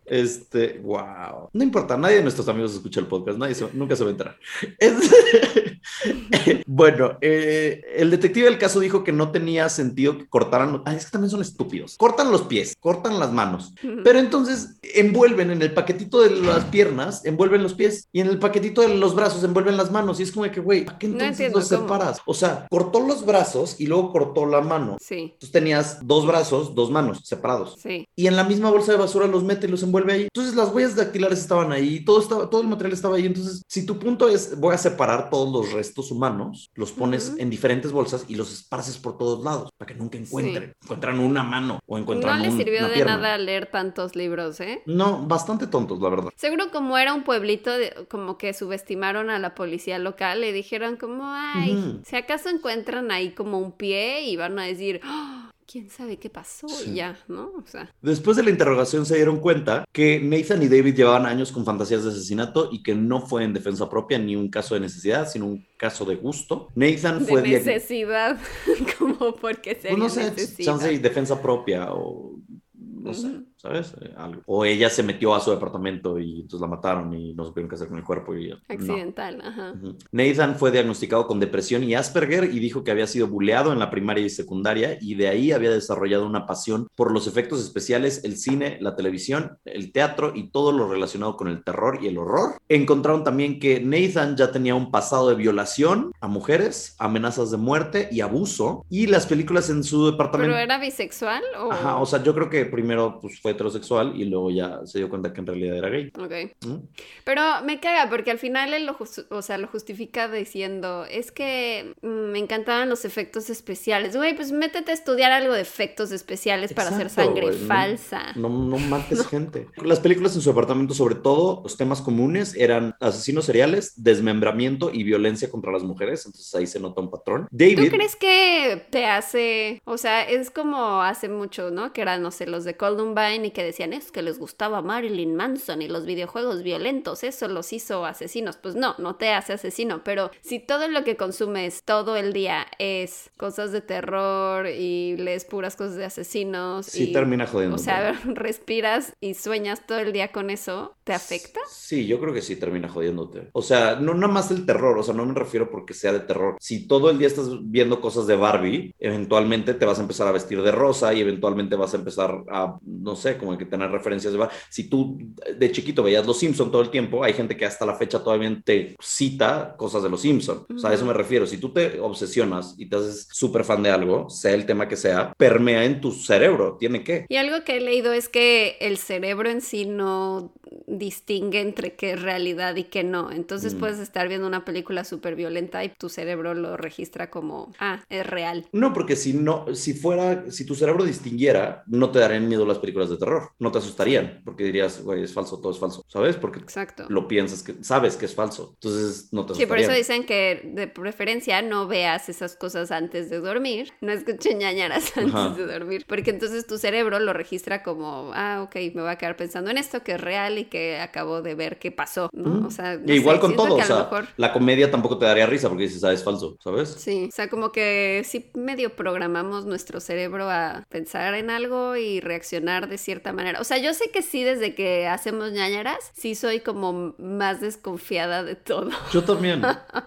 Este, 0.05 0.79
wow. 0.83 1.49
No 1.51 1.63
importa, 1.63 1.97
nadie 1.97 2.17
de 2.17 2.21
nuestros 2.21 2.47
amigos 2.47 2.73
escucha 2.73 2.99
el 2.99 3.07
podcast, 3.07 3.39
nadie 3.39 3.55
nunca 3.73 3.95
se 3.95 4.03
va 4.03 4.09
a 4.09 4.11
enterar. 4.11 4.37
bueno, 6.67 7.17
eh, 7.21 7.81
el 7.95 8.11
detective 8.11 8.45
del 8.45 8.59
caso 8.59 8.79
dijo 8.79 9.03
que 9.03 9.11
no 9.11 9.31
tenía 9.31 9.67
sentido 9.69 10.17
que 10.17 10.27
cortaran. 10.27 10.83
Ay, 10.85 10.97
es 10.97 11.05
que 11.05 11.11
también 11.11 11.31
son 11.31 11.41
estúpidos. 11.41 11.95
Cortan 11.97 12.31
los 12.31 12.43
pies, 12.43 12.75
cortan 12.79 13.19
las 13.19 13.31
manos, 13.31 13.73
pero 14.03 14.19
entonces 14.19 14.77
envuelven 14.83 15.49
en 15.51 15.61
el 15.61 15.73
paquetito 15.73 16.21
de 16.21 16.29
las 16.29 16.65
piernas, 16.65 17.25
envuelven 17.25 17.63
los 17.63 17.73
pies 17.73 18.07
y 18.11 18.21
en 18.21 18.27
el 18.27 18.37
paquetito 18.37 18.81
de 18.81 18.95
los 18.95 19.15
brazos 19.15 19.43
envuelven 19.43 19.77
las 19.77 19.91
manos. 19.91 20.19
Y 20.19 20.23
es 20.23 20.31
como 20.31 20.49
que, 20.51 20.59
güey, 20.59 20.85
¿a 20.87 20.99
qué 20.99 21.07
entonces 21.07 21.51
los 21.51 21.67
separas? 21.67 22.21
O 22.25 22.33
sea, 22.33 22.67
cortó 22.69 22.99
los 22.99 23.25
brazos 23.25 23.79
y 23.79 23.87
luego 23.87 24.11
cortó 24.11 24.45
la 24.45 24.61
mano. 24.61 24.97
Sí. 25.01 25.31
Entonces 25.33 25.51
tenías 25.51 26.05
dos 26.05 26.27
brazos, 26.27 26.75
dos 26.75 26.91
manos 26.91 27.21
separados. 27.23 27.77
Sí. 27.81 28.07
Y 28.15 28.27
en 28.27 28.35
la 28.35 28.43
misma 28.43 28.69
bolsa 28.69 28.91
de 28.91 28.99
basura 28.99 29.27
los 29.27 29.34
mete 29.43 29.67
y 29.67 29.69
los 29.71 29.83
envuelve 29.83 29.95
vuelve 29.95 30.13
ahí. 30.13 30.23
Entonces 30.23 30.55
las 30.55 30.73
huellas 30.73 30.95
dactilares 30.95 31.39
estaban 31.39 31.71
ahí, 31.71 32.03
todo, 32.03 32.19
estaba, 32.19 32.49
todo 32.49 32.61
el 32.61 32.67
material 32.67 32.93
estaba 32.93 33.15
ahí. 33.15 33.25
Entonces, 33.25 33.61
si 33.67 33.85
tu 33.85 33.97
punto 33.97 34.27
es, 34.27 34.59
voy 34.59 34.75
a 34.75 34.77
separar 34.77 35.29
todos 35.29 35.51
los 35.53 35.73
restos 35.73 36.11
humanos, 36.11 36.69
los 36.75 36.91
pones 36.91 37.33
en 37.37 37.49
diferentes 37.49 37.93
bolsas 37.93 38.25
y 38.27 38.35
los 38.35 38.51
esparces 38.51 38.97
por 38.97 39.17
todos 39.17 39.43
lados 39.43 39.69
para 39.77 39.87
que 39.87 39.97
nunca 39.97 40.17
encuentren. 40.17 40.73
Encuentran 40.83 41.19
una 41.19 41.43
mano 41.43 41.79
o 41.85 41.97
encuentran 41.97 42.37
No 42.37 42.45
les 42.45 42.55
sirvió 42.55 42.89
de 42.89 43.05
nada 43.05 43.37
leer 43.37 43.67
tantos 43.67 44.15
libros, 44.15 44.59
¿eh? 44.59 44.81
No, 44.85 45.25
bastante 45.25 45.67
tontos, 45.67 46.01
la 46.01 46.09
verdad. 46.09 46.29
Seguro 46.35 46.71
como 46.71 46.97
era 46.97 47.13
un 47.13 47.23
pueblito, 47.23 47.71
como 48.09 48.37
que 48.37 48.53
subestimaron 48.53 49.29
a 49.29 49.39
la 49.39 49.55
policía 49.55 49.97
local, 49.97 50.41
le 50.41 50.51
dijeron 50.51 50.97
como, 50.97 51.23
ay, 51.25 52.01
si 52.05 52.15
acaso 52.17 52.49
encuentran 52.49 53.11
ahí 53.11 53.31
como 53.31 53.59
un 53.59 53.71
pie 53.71 54.23
y 54.23 54.35
van 54.35 54.59
a 54.59 54.63
decir, 54.63 54.99
¡Oh! 55.05 55.44
Quién 55.75 55.89
sabe 55.89 56.15
qué 56.15 56.29
pasó 56.29 56.67
y 56.87 56.93
ya, 56.93 57.19
¿no? 57.27 57.51
O 57.57 57.67
sea. 57.67 57.93
Después 58.01 58.37
de 58.37 58.43
la 58.43 58.49
interrogación 58.49 59.05
se 59.05 59.17
dieron 59.17 59.41
cuenta 59.41 59.83
que 59.91 60.21
Nathan 60.21 60.63
y 60.63 60.69
David 60.69 60.95
llevaban 60.95 61.25
años 61.25 61.51
con 61.51 61.65
fantasías 61.65 62.05
de 62.05 62.11
asesinato 62.11 62.69
y 62.71 62.81
que 62.81 62.95
no 62.95 63.19
fue 63.19 63.43
en 63.43 63.51
defensa 63.51 63.89
propia 63.89 64.17
ni 64.17 64.37
un 64.37 64.47
caso 64.47 64.75
de 64.75 64.79
necesidad, 64.79 65.29
sino 65.29 65.47
un 65.47 65.67
caso 65.75 66.05
de 66.05 66.15
gusto. 66.15 66.69
Nathan 66.75 67.25
fue... 67.25 67.41
De 67.41 67.49
necesidad, 67.49 68.39
como 68.97 69.35
porque 69.35 69.75
se 69.75 69.89
pues 69.89 69.99
no 69.99 70.07
sé, 70.07 70.33
chance 70.63 70.87
de 70.87 70.99
defensa 70.99 71.41
propia 71.41 71.91
o 71.91 72.39
no 72.73 73.13
sé. 73.13 73.41
¿Sabes? 73.57 73.93
Eh, 74.01 74.13
algo. 74.17 74.41
O 74.45 74.65
ella 74.65 74.89
se 74.89 75.03
metió 75.03 75.33
a 75.33 75.39
su 75.39 75.51
departamento 75.51 76.19
y 76.19 76.41
entonces 76.41 76.61
la 76.61 76.67
mataron 76.67 77.13
y 77.13 77.33
no 77.33 77.45
supieron 77.45 77.69
qué 77.69 77.75
hacer 77.75 77.87
con 77.87 77.97
el 77.97 78.03
cuerpo. 78.03 78.35
Y, 78.35 78.51
Accidental, 78.67 79.41
ajá. 79.41 79.73
Nathan 80.11 80.55
fue 80.55 80.71
diagnosticado 80.71 81.27
con 81.27 81.39
depresión 81.39 81.83
y 81.83 81.95
Asperger 81.95 82.45
y 82.45 82.59
dijo 82.59 82.83
que 82.83 82.91
había 82.91 83.07
sido 83.07 83.27
buleado 83.27 83.73
en 83.73 83.79
la 83.79 83.89
primaria 83.89 84.25
y 84.25 84.29
secundaria 84.29 84.97
y 85.01 85.15
de 85.15 85.27
ahí 85.27 85.51
había 85.51 85.71
desarrollado 85.71 86.25
una 86.25 86.45
pasión 86.45 86.87
por 86.95 87.11
los 87.11 87.27
efectos 87.27 87.61
especiales, 87.61 88.23
el 88.23 88.37
cine, 88.37 88.77
la 88.81 88.95
televisión, 88.95 89.57
el 89.65 89.91
teatro 89.91 90.33
y 90.35 90.49
todo 90.49 90.71
lo 90.71 90.87
relacionado 90.89 91.35
con 91.37 91.47
el 91.47 91.63
terror 91.63 91.99
y 92.01 92.07
el 92.07 92.17
horror. 92.17 92.57
Encontraron 92.69 93.23
también 93.23 93.59
que 93.59 93.79
Nathan 93.79 94.35
ya 94.35 94.51
tenía 94.51 94.75
un 94.75 94.91
pasado 94.91 95.29
de 95.29 95.35
violación 95.35 96.11
a 96.21 96.27
mujeres, 96.27 96.95
amenazas 96.99 97.51
de 97.51 97.57
muerte 97.57 98.09
y 98.11 98.21
abuso 98.21 98.85
y 98.89 99.07
las 99.07 99.25
películas 99.25 99.69
en 99.69 99.83
su 99.83 100.11
departamento. 100.11 100.53
¿Pero 100.53 100.63
era 100.63 100.77
bisexual? 100.77 101.43
O... 101.59 101.71
Ajá, 101.71 101.97
o 101.97 102.05
sea, 102.05 102.21
yo 102.23 102.33
creo 102.33 102.49
que 102.49 102.65
primero 102.65 103.19
pues, 103.21 103.39
fue 103.45 103.51
heterosexual 103.51 104.19
y 104.19 104.25
luego 104.25 104.49
ya 104.49 104.79
se 104.85 104.97
dio 104.97 105.07
cuenta 105.07 105.31
que 105.31 105.39
en 105.39 105.45
realidad 105.45 105.77
era 105.77 105.89
gay. 105.89 106.11
Ok. 106.17 106.79
Pero 107.23 107.43
me 107.63 107.79
caga 107.79 108.09
porque 108.09 108.31
al 108.31 108.39
final 108.39 108.73
él 108.73 108.87
lo, 108.87 108.97
o 109.29 109.41
sea, 109.43 109.59
lo 109.59 109.67
justifica 109.67 110.27
diciendo, 110.27 111.05
es 111.07 111.31
que 111.31 111.93
mm, 112.01 112.07
me 112.07 112.39
encantaban 112.39 112.89
los 112.89 113.05
efectos 113.05 113.51
especiales. 113.51 114.17
Güey, 114.17 114.35
pues 114.35 114.51
métete 114.51 114.89
a 114.89 114.93
estudiar 114.95 115.31
algo 115.31 115.53
de 115.53 115.61
efectos 115.61 116.11
especiales 116.11 116.73
para 116.73 116.89
hacer 116.89 117.11
sangre 117.11 117.51
falsa. 117.51 118.33
No, 118.35 118.49
no, 118.49 118.79
mates 118.79 119.27
gente. 119.29 119.67
Las 119.83 119.99
películas 119.99 120.35
en 120.35 120.41
su 120.41 120.49
apartamento, 120.49 120.95
sobre 120.95 121.13
todo, 121.13 121.61
los 121.61 121.77
temas 121.77 122.01
comunes 122.01 122.55
eran 122.55 122.95
asesinos 122.99 123.45
seriales, 123.45 123.93
desmembramiento 124.01 124.89
y 124.91 125.03
violencia 125.03 125.51
contra 125.51 125.71
las 125.71 125.83
mujeres. 125.83 126.25
Entonces 126.25 126.55
ahí 126.55 126.65
se 126.65 126.79
nota 126.79 126.99
un 126.99 127.11
patrón. 127.11 127.47
David. 127.51 127.91
¿Tú 127.91 127.95
crees 127.95 128.15
que 128.15 128.87
te 128.89 129.05
hace, 129.05 129.83
o 129.85 129.99
sea, 129.99 130.23
es 130.23 130.49
como 130.49 131.03
hace 131.03 131.29
mucho, 131.29 131.69
¿no? 131.69 131.93
Que 131.93 132.01
eran, 132.01 132.23
no 132.23 132.31
sé, 132.31 132.47
los 132.47 132.63
de 132.63 132.75
Columbine 132.75 133.34
y 133.43 133.51
que 133.51 133.63
decían 133.63 133.91
es 133.91 134.11
que 134.11 134.21
les 134.21 134.39
gustaba 134.39 134.81
Marilyn 134.81 135.35
Manson 135.35 135.81
y 135.81 135.87
los 135.87 136.05
videojuegos 136.05 136.63
violentos, 136.63 137.23
eso 137.23 137.47
los 137.47 137.73
hizo 137.73 138.05
asesinos. 138.05 138.57
Pues 138.57 138.75
no, 138.75 138.95
no 138.99 139.15
te 139.15 139.31
hace 139.31 139.53
asesino, 139.53 140.03
pero 140.03 140.31
si 140.41 140.59
todo 140.59 140.87
lo 140.87 141.03
que 141.03 141.17
consumes 141.17 141.81
todo 141.83 142.15
el 142.15 142.31
día 142.31 142.67
es 142.79 143.31
cosas 143.37 143.71
de 143.71 143.81
terror 143.81 144.67
y 144.67 145.17
lees 145.17 145.45
puras 145.45 145.75
cosas 145.75 145.95
de 145.95 146.05
asesinos. 146.05 146.85
Sí, 146.85 147.11
termina 147.11 147.47
jodiendo. 147.47 147.75
O 147.75 147.79
sea, 147.79 148.13
respiras 148.25 149.13
y 149.19 149.33
sueñas 149.33 149.85
todo 149.87 149.99
el 149.99 150.13
día 150.13 150.31
con 150.31 150.49
eso, 150.49 150.95
¿te 151.03 151.13
afecta? 151.13 151.59
Sí, 151.69 152.05
yo 152.05 152.19
creo 152.19 152.33
que 152.33 152.41
sí 152.41 152.55
termina 152.55 152.87
jodiéndote. 152.89 153.49
O 153.53 153.61
sea, 153.61 153.95
no 153.95 154.13
nada 154.13 154.31
más 154.31 154.51
el 154.51 154.65
terror, 154.65 154.97
o 154.97 155.03
sea, 155.03 155.13
no 155.13 155.25
me 155.25 155.33
refiero 155.33 155.69
porque 155.69 155.93
sea 155.93 156.13
de 156.13 156.19
terror. 156.19 156.57
Si 156.59 156.87
todo 156.87 157.09
el 157.09 157.17
día 157.17 157.27
estás 157.27 157.49
viendo 157.63 158.01
cosas 158.01 158.27
de 158.27 158.35
Barbie, 158.35 158.93
eventualmente 158.99 159.73
te 159.73 159.85
vas 159.85 159.99
a 159.99 160.01
empezar 160.01 160.27
a 160.27 160.31
vestir 160.31 160.61
de 160.61 160.71
rosa 160.71 161.13
y 161.13 161.21
eventualmente 161.21 161.75
vas 161.75 161.93
a 161.93 161.97
empezar 161.97 162.43
a, 162.49 162.77
no 162.83 163.15
sé, 163.15 163.24
como 163.37 163.57
que 163.57 163.65
tener 163.65 163.89
referencias 163.91 164.33
de 164.33 164.47
Si 164.69 164.85
tú 164.89 165.17
de 165.57 165.71
chiquito 165.71 166.03
veías 166.03 166.25
Los 166.25 166.39
Simpson 166.39 166.71
todo 166.71 166.81
el 166.81 166.89
tiempo, 166.89 167.23
hay 167.23 167.33
gente 167.33 167.57
que 167.57 167.65
hasta 167.65 167.85
la 167.85 167.95
fecha 167.95 168.23
todavía 168.23 168.45
te 168.63 168.95
cita 168.99 169.75
cosas 169.77 170.03
de 170.03 170.09
Los 170.09 170.21
Simpson. 170.21 170.65
O 170.73 170.77
sea, 170.77 170.91
a 170.91 170.93
eso 170.93 171.05
me 171.05 171.13
refiero. 171.13 171.47
Si 171.47 171.57
tú 171.57 171.73
te 171.73 171.99
obsesionas 171.99 172.75
y 172.77 172.87
te 172.87 172.97
haces 172.97 173.27
súper 173.31 173.63
fan 173.63 173.83
de 173.83 173.91
algo, 173.91 174.29
sea 174.29 174.53
el 174.53 174.65
tema 174.65 174.87
que 174.87 174.95
sea, 174.95 175.33
permea 175.37 175.85
en 175.85 176.01
tu 176.01 176.11
cerebro. 176.11 176.77
Tiene 176.79 177.03
que. 177.03 177.25
Y 177.29 177.37
algo 177.37 177.63
que 177.63 177.77
he 177.77 177.81
leído 177.81 178.13
es 178.13 178.29
que 178.29 178.77
el 178.79 178.97
cerebro 178.97 179.49
en 179.49 179.61
sí 179.61 179.85
no 179.85 180.53
distingue 180.87 181.61
entre 181.61 181.95
qué 181.95 182.13
es 182.13 182.21
realidad 182.21 182.75
y 182.75 182.85
qué 182.85 183.03
no. 183.03 183.31
Entonces 183.31 183.75
mm. 183.75 183.79
puedes 183.79 183.99
estar 183.99 184.27
viendo 184.27 184.47
una 184.47 184.65
película 184.65 185.03
súper 185.03 185.35
violenta 185.35 185.83
y 185.83 185.89
tu 185.89 186.09
cerebro 186.09 186.53
lo 186.53 186.77
registra 186.77 187.29
como, 187.29 187.73
ah, 187.79 188.03
es 188.09 188.25
real. 188.25 188.67
No, 188.71 188.93
porque 188.93 189.15
si 189.15 189.33
no, 189.33 189.73
si 189.73 189.93
fuera, 189.93 190.51
si 190.51 190.65
tu 190.65 190.75
cerebro 190.75 191.03
distinguiera, 191.03 191.83
no 191.87 192.11
te 192.11 192.19
darían 192.19 192.47
miedo 192.47 192.65
las 192.65 192.79
películas 192.79 193.09
de 193.09 193.14
terror, 193.17 193.51
no 193.59 193.71
te 193.71 193.79
asustarían, 193.79 194.41
porque 194.43 194.63
dirías, 194.63 195.01
güey, 195.03 195.23
es 195.23 195.33
falso, 195.33 195.59
todo 195.59 195.71
es 195.71 195.79
falso, 195.79 196.03
¿sabes? 196.07 196.35
Porque 196.35 196.59
Exacto. 196.59 197.05
lo 197.09 197.27
piensas 197.27 197.63
que, 197.63 197.83
sabes 197.83 198.15
que 198.15 198.25
es 198.25 198.35
falso, 198.35 198.71
entonces 198.75 199.29
no 199.31 199.45
te 199.45 199.53
asustarían. 199.53 199.57
Sí, 199.57 199.65
por 199.65 199.79
eso 199.79 199.91
dicen 199.91 200.25
que 200.25 200.71
de 200.73 200.87
preferencia 200.87 201.61
no 201.61 201.87
veas 201.87 202.29
esas 202.29 202.55
cosas 202.55 202.91
antes 202.91 203.29
de 203.29 203.39
dormir, 203.39 203.93
no 204.01 204.11
escuchen 204.11 204.59
ñañaras 204.59 205.15
antes 205.17 205.57
de 205.57 205.65
dormir, 205.65 206.05
porque 206.07 206.31
entonces 206.31 206.67
tu 206.67 206.77
cerebro 206.77 207.19
lo 207.19 207.33
registra 207.33 207.83
como, 207.83 208.31
ah, 208.33 208.61
ok, 208.63 208.75
me 208.93 209.01
voy 209.01 209.11
a 209.11 209.17
quedar 209.17 209.35
pensando 209.35 209.71
en 209.71 209.77
esto 209.77 210.03
que 210.03 210.13
es 210.13 210.21
real 210.21 210.57
y 210.57 210.65
que 210.65 210.99
acabo 210.99 211.41
de 211.41 211.55
ver 211.55 211.79
qué 211.79 211.91
pasó, 211.91 212.29
¿no? 212.33 212.65
O 212.67 212.71
sea, 212.71 212.99
igual 213.05 213.39
con 213.39 213.55
todo, 213.55 213.75
o 213.75 213.83
sea, 213.83 214.09
la 214.37 214.53
comedia 214.53 214.91
tampoco 214.91 215.17
te 215.17 215.25
daría 215.25 215.45
risa 215.45 215.69
porque 215.69 215.83
dices, 215.83 216.03
ah, 216.03 216.13
es 216.13 216.23
falso, 216.23 216.57
¿sabes? 216.63 216.89
Sí, 216.89 217.27
o 217.29 217.35
sea, 217.35 217.49
como 217.49 217.71
que 217.71 218.23
sí 218.25 218.49
medio 218.53 218.95
programamos 218.95 219.65
nuestro 219.65 219.99
cerebro 219.99 220.49
a 220.49 220.85
pensar 220.89 221.35
en 221.35 221.49
algo 221.49 221.95
y 221.95 222.19
reaccionar 222.19 222.87
de 222.89 222.97
cierta 223.05 223.31
manera. 223.31 223.61
O 223.61 223.63
sea, 223.63 223.77
yo 223.77 223.93
sé 223.93 224.09
que 224.11 224.21
sí, 224.21 224.43
desde 224.43 224.73
que 224.73 225.07
hacemos 225.07 225.51
ñañaras, 225.51 226.11
sí 226.13 226.33
soy 226.33 226.59
como 226.59 227.13
más 227.19 227.61
desconfiada 227.61 228.43
de 228.43 228.55
todo. 228.55 228.89
Yo 229.13 229.23
también, 229.23 229.61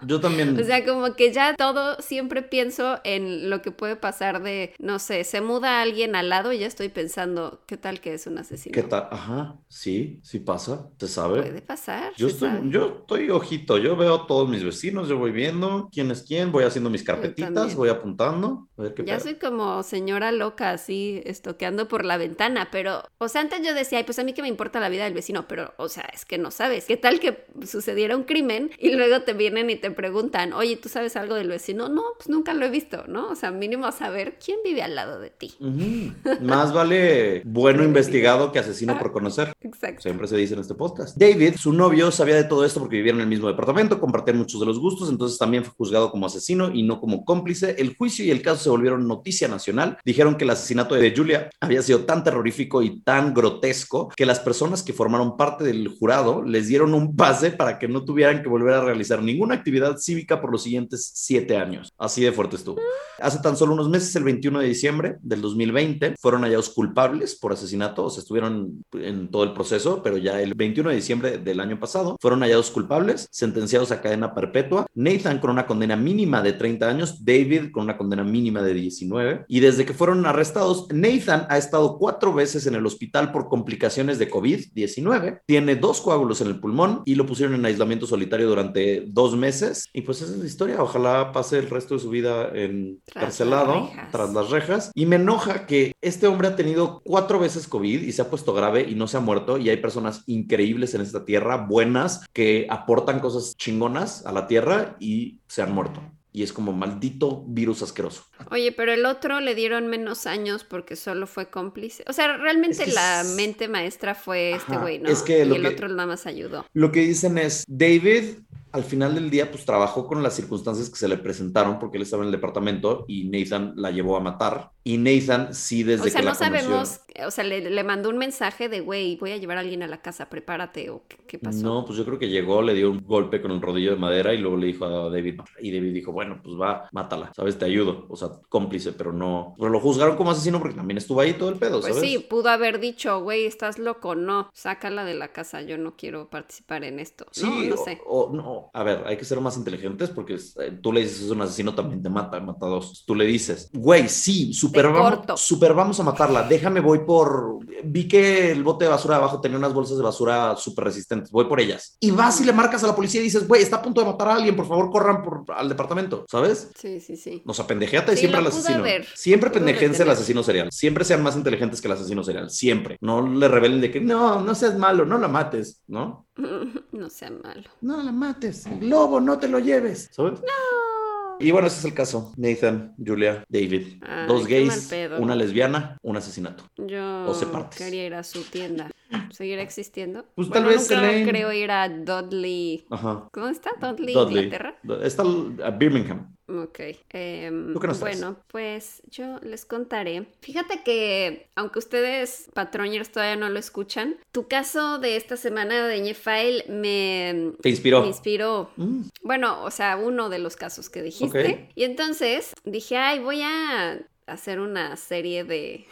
yo 0.05 0.19
también. 0.19 0.59
o 0.59 0.63
sea, 0.63 0.85
como 0.85 1.15
que 1.15 1.31
ya 1.31 1.55
todo 1.55 2.01
siempre 2.01 2.41
pienso 2.41 2.99
en 3.05 3.49
lo 3.49 3.61
que 3.61 3.71
puede 3.71 3.95
pasar 3.95 4.43
de, 4.43 4.73
no 4.79 4.99
sé, 4.99 5.23
se 5.23 5.39
muda 5.41 5.81
alguien 5.81 6.15
al 6.15 6.29
lado 6.29 6.51
y 6.51 6.59
ya 6.59 6.67
estoy 6.67 6.89
pensando, 6.89 7.63
¿qué 7.65 7.77
tal 7.77 8.01
que 8.01 8.13
es 8.13 8.27
un 8.27 8.37
asesino? 8.37 8.73
¿Qué 8.73 8.83
tal? 8.83 9.07
Ajá, 9.11 9.55
sí, 9.69 10.19
sí 10.21 10.39
pasa. 10.39 10.89
¿Se 10.99 11.07
sabe? 11.07 11.41
Puede 11.41 11.61
pasar. 11.61 12.13
Yo, 12.17 12.27
estoy, 12.27 12.49
yo 12.69 12.99
estoy 12.99 13.29
ojito, 13.29 13.77
yo 13.77 13.95
veo 13.95 14.15
a 14.15 14.27
todos 14.27 14.49
mis 14.49 14.63
vecinos, 14.63 15.07
yo 15.07 15.17
voy 15.17 15.31
viendo 15.31 15.89
quién 15.91 16.11
es 16.11 16.23
quién, 16.23 16.51
voy 16.51 16.65
haciendo 16.65 16.89
mis 16.89 17.03
carpetitas, 17.03 17.75
voy 17.75 17.89
apuntando. 17.89 18.67
ya 19.05 19.19
soy 19.21 19.35
como 19.35 19.83
señora 19.83 20.31
loca, 20.33 20.71
así, 20.71 21.21
estoqueando 21.25 21.87
por 21.87 22.03
la 22.03 22.17
ventana, 22.17 22.69
pero, 22.71 22.88
o 23.17 23.27
sea, 23.27 23.41
antes 23.41 23.61
yo 23.65 23.73
decía, 23.73 23.99
ay, 23.99 24.03
pues 24.03 24.19
a 24.19 24.23
mí 24.23 24.33
que 24.33 24.41
me 24.41 24.47
importa 24.47 24.79
la 24.79 24.89
vida 24.89 25.03
del 25.03 25.13
vecino, 25.13 25.47
pero, 25.47 25.73
o 25.77 25.89
sea, 25.89 26.03
es 26.13 26.25
que 26.25 26.37
no 26.37 26.51
sabes. 26.51 26.85
¿Qué 26.85 26.97
tal 26.97 27.19
que 27.19 27.45
sucediera 27.65 28.15
un 28.15 28.23
crimen 28.23 28.71
y 28.77 28.91
luego 28.91 29.21
te 29.21 29.33
vienen 29.33 29.69
y 29.69 29.75
te 29.75 29.91
preguntan, 29.91 30.53
oye, 30.53 30.77
¿tú 30.77 30.89
sabes 30.89 31.15
algo 31.15 31.35
del 31.35 31.47
vecino? 31.47 31.89
No, 31.89 32.03
pues 32.17 32.29
nunca 32.29 32.53
lo 32.53 32.65
he 32.65 32.69
visto, 32.69 33.05
¿no? 33.07 33.29
O 33.29 33.35
sea, 33.35 33.51
mínimo 33.51 33.91
saber 33.91 34.37
quién 34.43 34.59
vive 34.63 34.81
al 34.81 34.95
lado 34.95 35.19
de 35.19 35.29
ti. 35.29 35.53
Más 36.41 36.73
vale 36.73 37.41
bueno 37.45 37.83
investigado 37.83 38.51
que 38.51 38.59
asesino 38.59 38.97
por 38.97 39.11
conocer. 39.11 39.53
Exacto. 39.61 40.01
Siempre 40.01 40.27
se 40.27 40.37
dice 40.37 40.53
en 40.53 40.61
este 40.61 40.75
podcast. 40.75 41.17
David, 41.17 41.55
su 41.57 41.73
novio, 41.73 42.11
sabía 42.11 42.35
de 42.35 42.43
todo 42.43 42.65
esto 42.65 42.79
porque 42.79 42.97
vivían 42.97 43.15
en 43.17 43.21
el 43.21 43.27
mismo 43.27 43.47
departamento, 43.47 43.99
compartían 43.99 44.37
muchos 44.37 44.59
de 44.59 44.65
los 44.65 44.79
gustos, 44.79 45.09
entonces 45.09 45.37
también 45.37 45.63
fue 45.63 45.73
juzgado 45.75 46.11
como 46.11 46.25
asesino 46.25 46.71
y 46.73 46.83
no 46.83 46.99
como 46.99 47.25
cómplice. 47.25 47.75
El 47.77 47.95
juicio 47.95 48.25
y 48.25 48.31
el 48.31 48.41
caso 48.41 48.63
se 48.63 48.69
volvieron 48.69 49.07
noticia 49.07 49.47
nacional. 49.47 49.97
Dijeron 50.05 50.35
que 50.35 50.43
el 50.43 50.49
asesinato 50.51 50.95
de 50.95 51.13
Julia 51.15 51.49
había 51.59 51.81
sido 51.81 52.05
tan 52.05 52.23
terrorífico 52.23 52.78
y 52.81 53.01
tan 53.01 53.33
grotesco 53.33 54.09
que 54.15 54.25
las 54.25 54.39
personas 54.39 54.83
que 54.83 54.93
formaron 54.93 55.37
parte 55.37 55.63
del 55.63 55.87
jurado 55.87 56.43
les 56.43 56.67
dieron 56.67 56.93
un 56.93 57.15
pase 57.15 57.51
para 57.51 57.79
que 57.79 57.87
no 57.87 58.05
tuvieran 58.05 58.41
que 58.41 58.49
volver 58.49 58.73
a 58.75 58.83
realizar 58.83 59.21
ninguna 59.21 59.55
actividad 59.55 59.97
cívica 59.97 60.41
por 60.41 60.51
los 60.51 60.63
siguientes 60.63 61.11
siete 61.13 61.57
años. 61.57 61.93
Así 61.97 62.23
de 62.23 62.31
fuerte 62.31 62.55
estuvo. 62.55 62.79
Hace 63.19 63.39
tan 63.39 63.57
solo 63.57 63.73
unos 63.73 63.89
meses, 63.89 64.15
el 64.15 64.23
21 64.23 64.59
de 64.59 64.67
diciembre 64.67 65.17
del 65.21 65.41
2020, 65.41 66.15
fueron 66.19 66.43
hallados 66.43 66.69
culpables 66.69 67.35
por 67.35 67.53
asesinato, 67.53 68.05
o 68.05 68.09
sea, 68.09 68.21
estuvieron 68.21 68.83
en 68.93 69.29
todo 69.29 69.43
el 69.43 69.53
proceso, 69.53 70.01
pero 70.03 70.17
ya 70.17 70.41
el 70.41 70.53
21 70.53 70.89
de 70.89 70.95
diciembre 70.95 71.37
del 71.37 71.59
año 71.59 71.79
pasado 71.79 72.17
fueron 72.19 72.41
hallados 72.41 72.71
culpables, 72.71 73.27
sentenciados 73.31 73.91
a 73.91 74.01
cadena 74.01 74.33
perpetua. 74.33 74.85
Nathan 74.93 75.39
con 75.39 75.51
una 75.51 75.65
condena 75.65 75.95
mínima 75.95 76.41
de 76.41 76.53
30 76.53 76.87
años, 76.87 77.25
David 77.25 77.71
con 77.71 77.83
una 77.83 77.97
condena 77.97 78.23
mínima 78.23 78.61
de 78.61 78.73
19. 78.73 79.45
Y 79.47 79.59
desde 79.59 79.85
que 79.85 79.93
fueron 79.93 80.25
arrestados, 80.25 80.87
Nathan 80.91 81.45
ha 81.49 81.57
estado 81.57 81.97
cuatro 81.97 82.33
veces 82.33 82.65
en 82.69 82.75
el 82.75 82.85
hospital 82.85 83.31
por 83.31 83.49
complicaciones 83.49 84.19
de 84.19 84.29
COVID-19, 84.29 85.41
tiene 85.45 85.75
dos 85.75 86.01
coágulos 86.01 86.41
en 86.41 86.47
el 86.47 86.59
pulmón 86.59 87.01
y 87.05 87.15
lo 87.15 87.25
pusieron 87.25 87.55
en 87.55 87.65
aislamiento 87.65 88.07
solitario 88.07 88.47
durante 88.47 89.03
dos 89.07 89.35
meses. 89.35 89.87
Y 89.93 90.01
pues 90.01 90.21
esa 90.21 90.33
es 90.33 90.39
la 90.39 90.45
historia. 90.45 90.81
Ojalá 90.81 91.31
pase 91.31 91.59
el 91.59 91.69
resto 91.69 91.95
de 91.95 91.99
su 91.99 92.09
vida 92.09 92.49
en 92.53 93.01
encarcelado 93.07 93.89
tras 94.11 94.33
las 94.33 94.49
rejas. 94.49 94.91
Y 94.95 95.05
me 95.05 95.17
enoja 95.17 95.65
que 95.65 95.93
este 96.01 96.27
hombre 96.27 96.47
ha 96.47 96.55
tenido 96.55 97.01
cuatro 97.03 97.39
veces 97.39 97.67
COVID 97.67 98.01
y 98.01 98.11
se 98.11 98.21
ha 98.21 98.29
puesto 98.29 98.53
grave 98.53 98.85
y 98.87 98.95
no 98.95 99.07
se 99.07 99.17
ha 99.17 99.21
muerto. 99.21 99.57
Y 99.57 99.69
hay 99.69 99.77
personas 99.77 100.23
increíbles 100.27 100.93
en 100.93 101.01
esta 101.01 101.25
tierra, 101.25 101.57
buenas, 101.57 102.25
que 102.33 102.67
aportan 102.69 103.19
cosas 103.19 103.55
chingonas 103.57 104.25
a 104.25 104.31
la 104.31 104.47
tierra 104.47 104.95
y 104.99 105.41
se 105.47 105.61
han 105.61 105.73
muerto. 105.73 106.01
Y 106.31 106.43
es 106.43 106.53
como 106.53 106.73
maldito 106.73 107.43
virus 107.47 107.81
asqueroso. 107.81 108.23
Oye, 108.51 108.71
pero 108.71 108.93
el 108.93 109.05
otro 109.05 109.39
le 109.39 109.55
dieron 109.55 109.87
menos 109.87 110.27
años 110.27 110.63
porque 110.63 110.95
solo 110.95 111.25
fue 111.25 111.49
cómplice. 111.49 112.03
O 112.07 112.13
sea, 112.13 112.37
realmente 112.37 112.85
la 112.87 113.23
mente 113.35 113.67
maestra 113.67 114.13
fue 114.13 114.51
este 114.51 114.77
güey, 114.77 114.99
¿no? 114.99 115.09
Es 115.09 115.23
que 115.23 115.39
y 115.39 115.51
el 115.51 115.65
otro 115.65 115.87
nada 115.87 116.05
más 116.05 116.27
ayudó. 116.27 116.65
Lo 116.73 116.91
que 116.91 117.01
dicen 117.01 117.37
es, 117.37 117.65
David 117.67 118.35
al 118.71 118.83
final 118.83 119.15
del 119.15 119.29
día, 119.29 119.49
pues 119.49 119.65
trabajó 119.65 120.05
con 120.05 120.21
las 120.21 120.35
circunstancias 120.35 120.89
que 120.89 120.97
se 120.97 121.07
le 121.07 121.17
presentaron 121.17 121.79
porque 121.79 121.97
él 121.97 122.03
estaba 122.03 122.23
en 122.23 122.27
el 122.27 122.31
departamento 122.31 123.05
y 123.07 123.25
Nathan 123.25 123.73
la 123.75 123.91
llevó 123.91 124.15
a 124.15 124.19
matar. 124.19 124.71
Y 124.89 124.97
Nathan 124.97 125.53
sí 125.53 125.83
desde 125.83 126.05
que 126.05 126.09
O 126.09 126.11
sea, 126.11 126.21
no 126.23 126.33
sabemos, 126.33 127.01
o 127.23 127.29
sea, 127.29 127.43
le, 127.43 127.83
mandó 127.83 128.09
un 128.09 128.17
mensaje 128.17 128.69
de, 128.69 128.81
güey, 128.81 129.17
voy 129.17 129.33
a 129.33 129.37
llevar 129.37 129.57
a 129.57 129.59
alguien 129.59 129.83
a 129.83 129.87
la 129.87 130.01
casa, 130.01 130.29
prepárate 130.29 130.89
o 130.89 131.03
qué, 131.27 131.37
pasó. 131.37 131.61
No, 131.61 131.85
pues 131.85 131.95
yo 131.99 132.05
creo 132.05 132.17
que 132.17 132.27
llegó, 132.27 132.63
le 132.63 132.73
dio 132.73 132.89
un 132.89 133.05
golpe 133.05 133.39
con 133.39 133.51
el 133.51 133.61
rodillo 133.61 133.91
de 133.91 133.97
madera 133.97 134.33
y 134.33 134.39
luego 134.39 134.57
le 134.57 134.65
dijo 134.65 134.85
a 134.85 135.11
David, 135.11 135.41
y 135.59 135.71
David 135.71 135.93
dijo, 135.93 136.11
bueno, 136.11 136.39
pues 136.43 136.59
va, 136.59 136.89
mátala, 136.91 137.31
¿sabes? 137.35 137.59
Te 137.59 137.65
ayudo. 137.65 138.07
O 138.09 138.15
sea, 138.15 138.29
cómplice, 138.49 138.93
pero 138.93 139.13
no, 139.13 139.53
pero 139.59 139.69
lo 139.69 139.79
juzgaron 139.79 140.17
como 140.17 140.31
asesino 140.31 140.59
porque 140.59 140.75
también 140.75 140.97
estuvo 140.97 141.21
ahí 141.21 141.33
todo 141.33 141.49
el 141.49 141.59
pedo, 141.59 141.81
pues 141.81 141.99
sí, 141.99 142.17
pudo 142.27 142.49
haber 142.49 142.79
dicho, 142.79 143.21
güey, 143.21 143.45
estás 143.45 143.77
loco, 143.77 144.15
no, 144.15 144.49
sácala 144.53 145.05
de 145.05 145.13
la 145.13 145.31
casa, 145.33 145.61
yo 145.61 145.77
no 145.77 145.95
quiero 145.95 146.31
participar 146.31 146.83
en 146.83 146.99
esto. 146.99 147.27
Sí, 147.29 147.45
no, 147.45 147.75
no 147.75 147.83
sé. 147.83 148.01
O, 148.07 148.31
no, 148.33 148.71
a 148.73 148.81
ver, 148.81 149.03
hay 149.05 149.17
que 149.17 149.25
ser 149.25 149.39
más 149.39 149.55
inteligentes 149.55 150.09
porque 150.09 150.33
eh, 150.33 150.79
tú 150.81 150.91
le 150.91 151.01
dices 151.01 151.21
es 151.21 151.29
un 151.29 151.41
asesino, 151.41 151.75
también 151.75 152.01
te 152.01 152.09
mata, 152.09 152.39
mata 152.39 152.65
a 152.65 152.69
dos. 152.69 153.03
Tú 153.05 153.13
le 153.13 153.25
dices, 153.25 153.69
güey, 153.71 154.09
sí, 154.09 154.51
super 154.51 154.78
vamos, 154.87 155.41
super 155.41 155.73
vamos 155.73 155.99
a 155.99 156.03
matarla, 156.03 156.43
déjame, 156.43 156.79
voy 156.79 156.99
por. 156.99 157.59
Vi 157.83 158.07
que 158.07 158.51
el 158.51 158.63
bote 158.63 158.85
de 158.85 158.91
basura 158.91 159.15
de 159.15 159.21
abajo 159.21 159.39
tenía 159.39 159.57
unas 159.57 159.73
bolsas 159.73 159.97
de 159.97 160.03
basura 160.03 160.55
súper 160.55 160.85
resistentes, 160.85 161.31
voy 161.31 161.45
por 161.45 161.59
ellas. 161.59 161.97
Y 161.99 162.11
vas 162.11 162.39
y 162.41 162.45
le 162.45 162.53
marcas 162.53 162.83
a 162.83 162.87
la 162.87 162.95
policía 162.95 163.21
y 163.21 163.25
dices, 163.25 163.47
güey, 163.47 163.61
está 163.61 163.77
a 163.77 163.81
punto 163.81 164.01
de 164.01 164.07
matar 164.07 164.29
a 164.29 164.35
alguien, 164.35 164.55
por 164.55 164.67
favor, 164.67 164.89
corran 164.89 165.23
por, 165.23 165.45
al 165.55 165.69
departamento, 165.69 166.25
¿sabes? 166.29 166.71
Sí, 166.79 166.99
sí, 166.99 167.15
sí. 167.15 167.41
Nos 167.45 167.59
apendejate 167.59 168.15
siempre 168.17 168.39
al 168.39 168.47
asesino. 168.47 168.83
Siempre 169.15 169.49
pendejense 169.49 170.03
al 170.03 170.09
asesino 170.09 170.43
serial. 170.43 170.69
Siempre 170.71 171.05
sean 171.05 171.23
más 171.23 171.35
inteligentes 171.35 171.81
que 171.81 171.87
el 171.87 171.93
asesino 171.93 172.23
serial. 172.23 172.49
Siempre. 172.49 172.97
No 173.01 173.27
le 173.27 173.47
revelen 173.47 173.81
de 173.81 173.91
que 173.91 174.01
no, 174.01 174.41
no 174.41 174.55
seas 174.55 174.77
malo, 174.77 175.05
no 175.05 175.17
la 175.17 175.27
mates, 175.27 175.81
¿no? 175.87 176.27
No 176.91 177.09
sea 177.09 177.29
malo. 177.31 177.69
No 177.81 178.01
la 178.01 178.11
mates. 178.11 178.65
Lobo, 178.81 179.19
no 179.19 179.37
te 179.37 179.47
lo 179.47 179.59
lleves. 179.59 180.09
¿Sabes? 180.11 180.39
No. 180.41 180.98
Y 181.39 181.51
bueno, 181.51 181.67
ese 181.67 181.79
es 181.79 181.85
el 181.85 181.93
caso. 181.93 182.33
Nathan, 182.37 182.93
Julia, 182.97 183.43
David. 183.47 184.03
Dos 184.27 184.45
gays, 184.45 184.91
una 185.19 185.35
lesbiana, 185.35 185.97
un 186.01 186.17
asesinato. 186.17 186.65
Yo 186.77 187.33
quería 187.77 188.05
ir 188.05 188.13
a 188.13 188.23
su 188.23 188.43
tienda. 188.43 188.89
¿Seguirá 189.31 189.61
existiendo? 189.61 190.25
Pues 190.35 190.49
tal 190.49 190.65
vez 190.65 190.89
nunca 190.89 191.29
creo 191.29 191.51
ir 191.51 191.71
a 191.71 191.89
Dudley. 191.89 192.85
Ajá. 192.89 193.27
¿Cómo 193.31 193.47
está? 193.47 193.71
Dudley, 193.79 194.15
Inglaterra. 194.15 194.77
Está 195.03 195.23
a 195.63 195.71
Birmingham. 195.71 196.35
Ok. 196.49 196.79
Em, 197.11 197.73
bueno, 197.73 198.37
pues 198.47 199.03
yo 199.09 199.39
les 199.41 199.65
contaré. 199.65 200.27
Fíjate 200.41 200.81
que, 200.83 201.47
aunque 201.55 201.79
ustedes, 201.79 202.49
patroñers, 202.53 203.11
todavía 203.11 203.35
no 203.35 203.49
lo 203.49 203.59
escuchan, 203.59 204.17
tu 204.31 204.47
caso 204.47 204.97
de 204.97 205.15
esta 205.15 205.37
semana 205.37 205.87
de 205.87 205.99
Ñefile 205.99 206.65
me... 206.67 207.53
¿Te 207.61 207.69
inspiró? 207.69 208.01
Me 208.01 208.07
inspiró. 208.07 208.71
Mm. 208.77 209.01
Bueno, 209.23 209.63
o 209.63 209.71
sea, 209.71 209.97
uno 209.97 210.29
de 210.29 210.39
los 210.39 210.55
casos 210.55 210.89
que 210.89 211.03
dijiste. 211.03 211.69
Y 211.75 211.83
entonces 211.83 212.53
dije, 212.63 212.97
ay, 212.97 213.19
voy 213.19 213.41
a 213.43 213.99
hacer 214.25 214.59
una 214.59 214.95
serie 214.95 215.43
de 215.43 215.85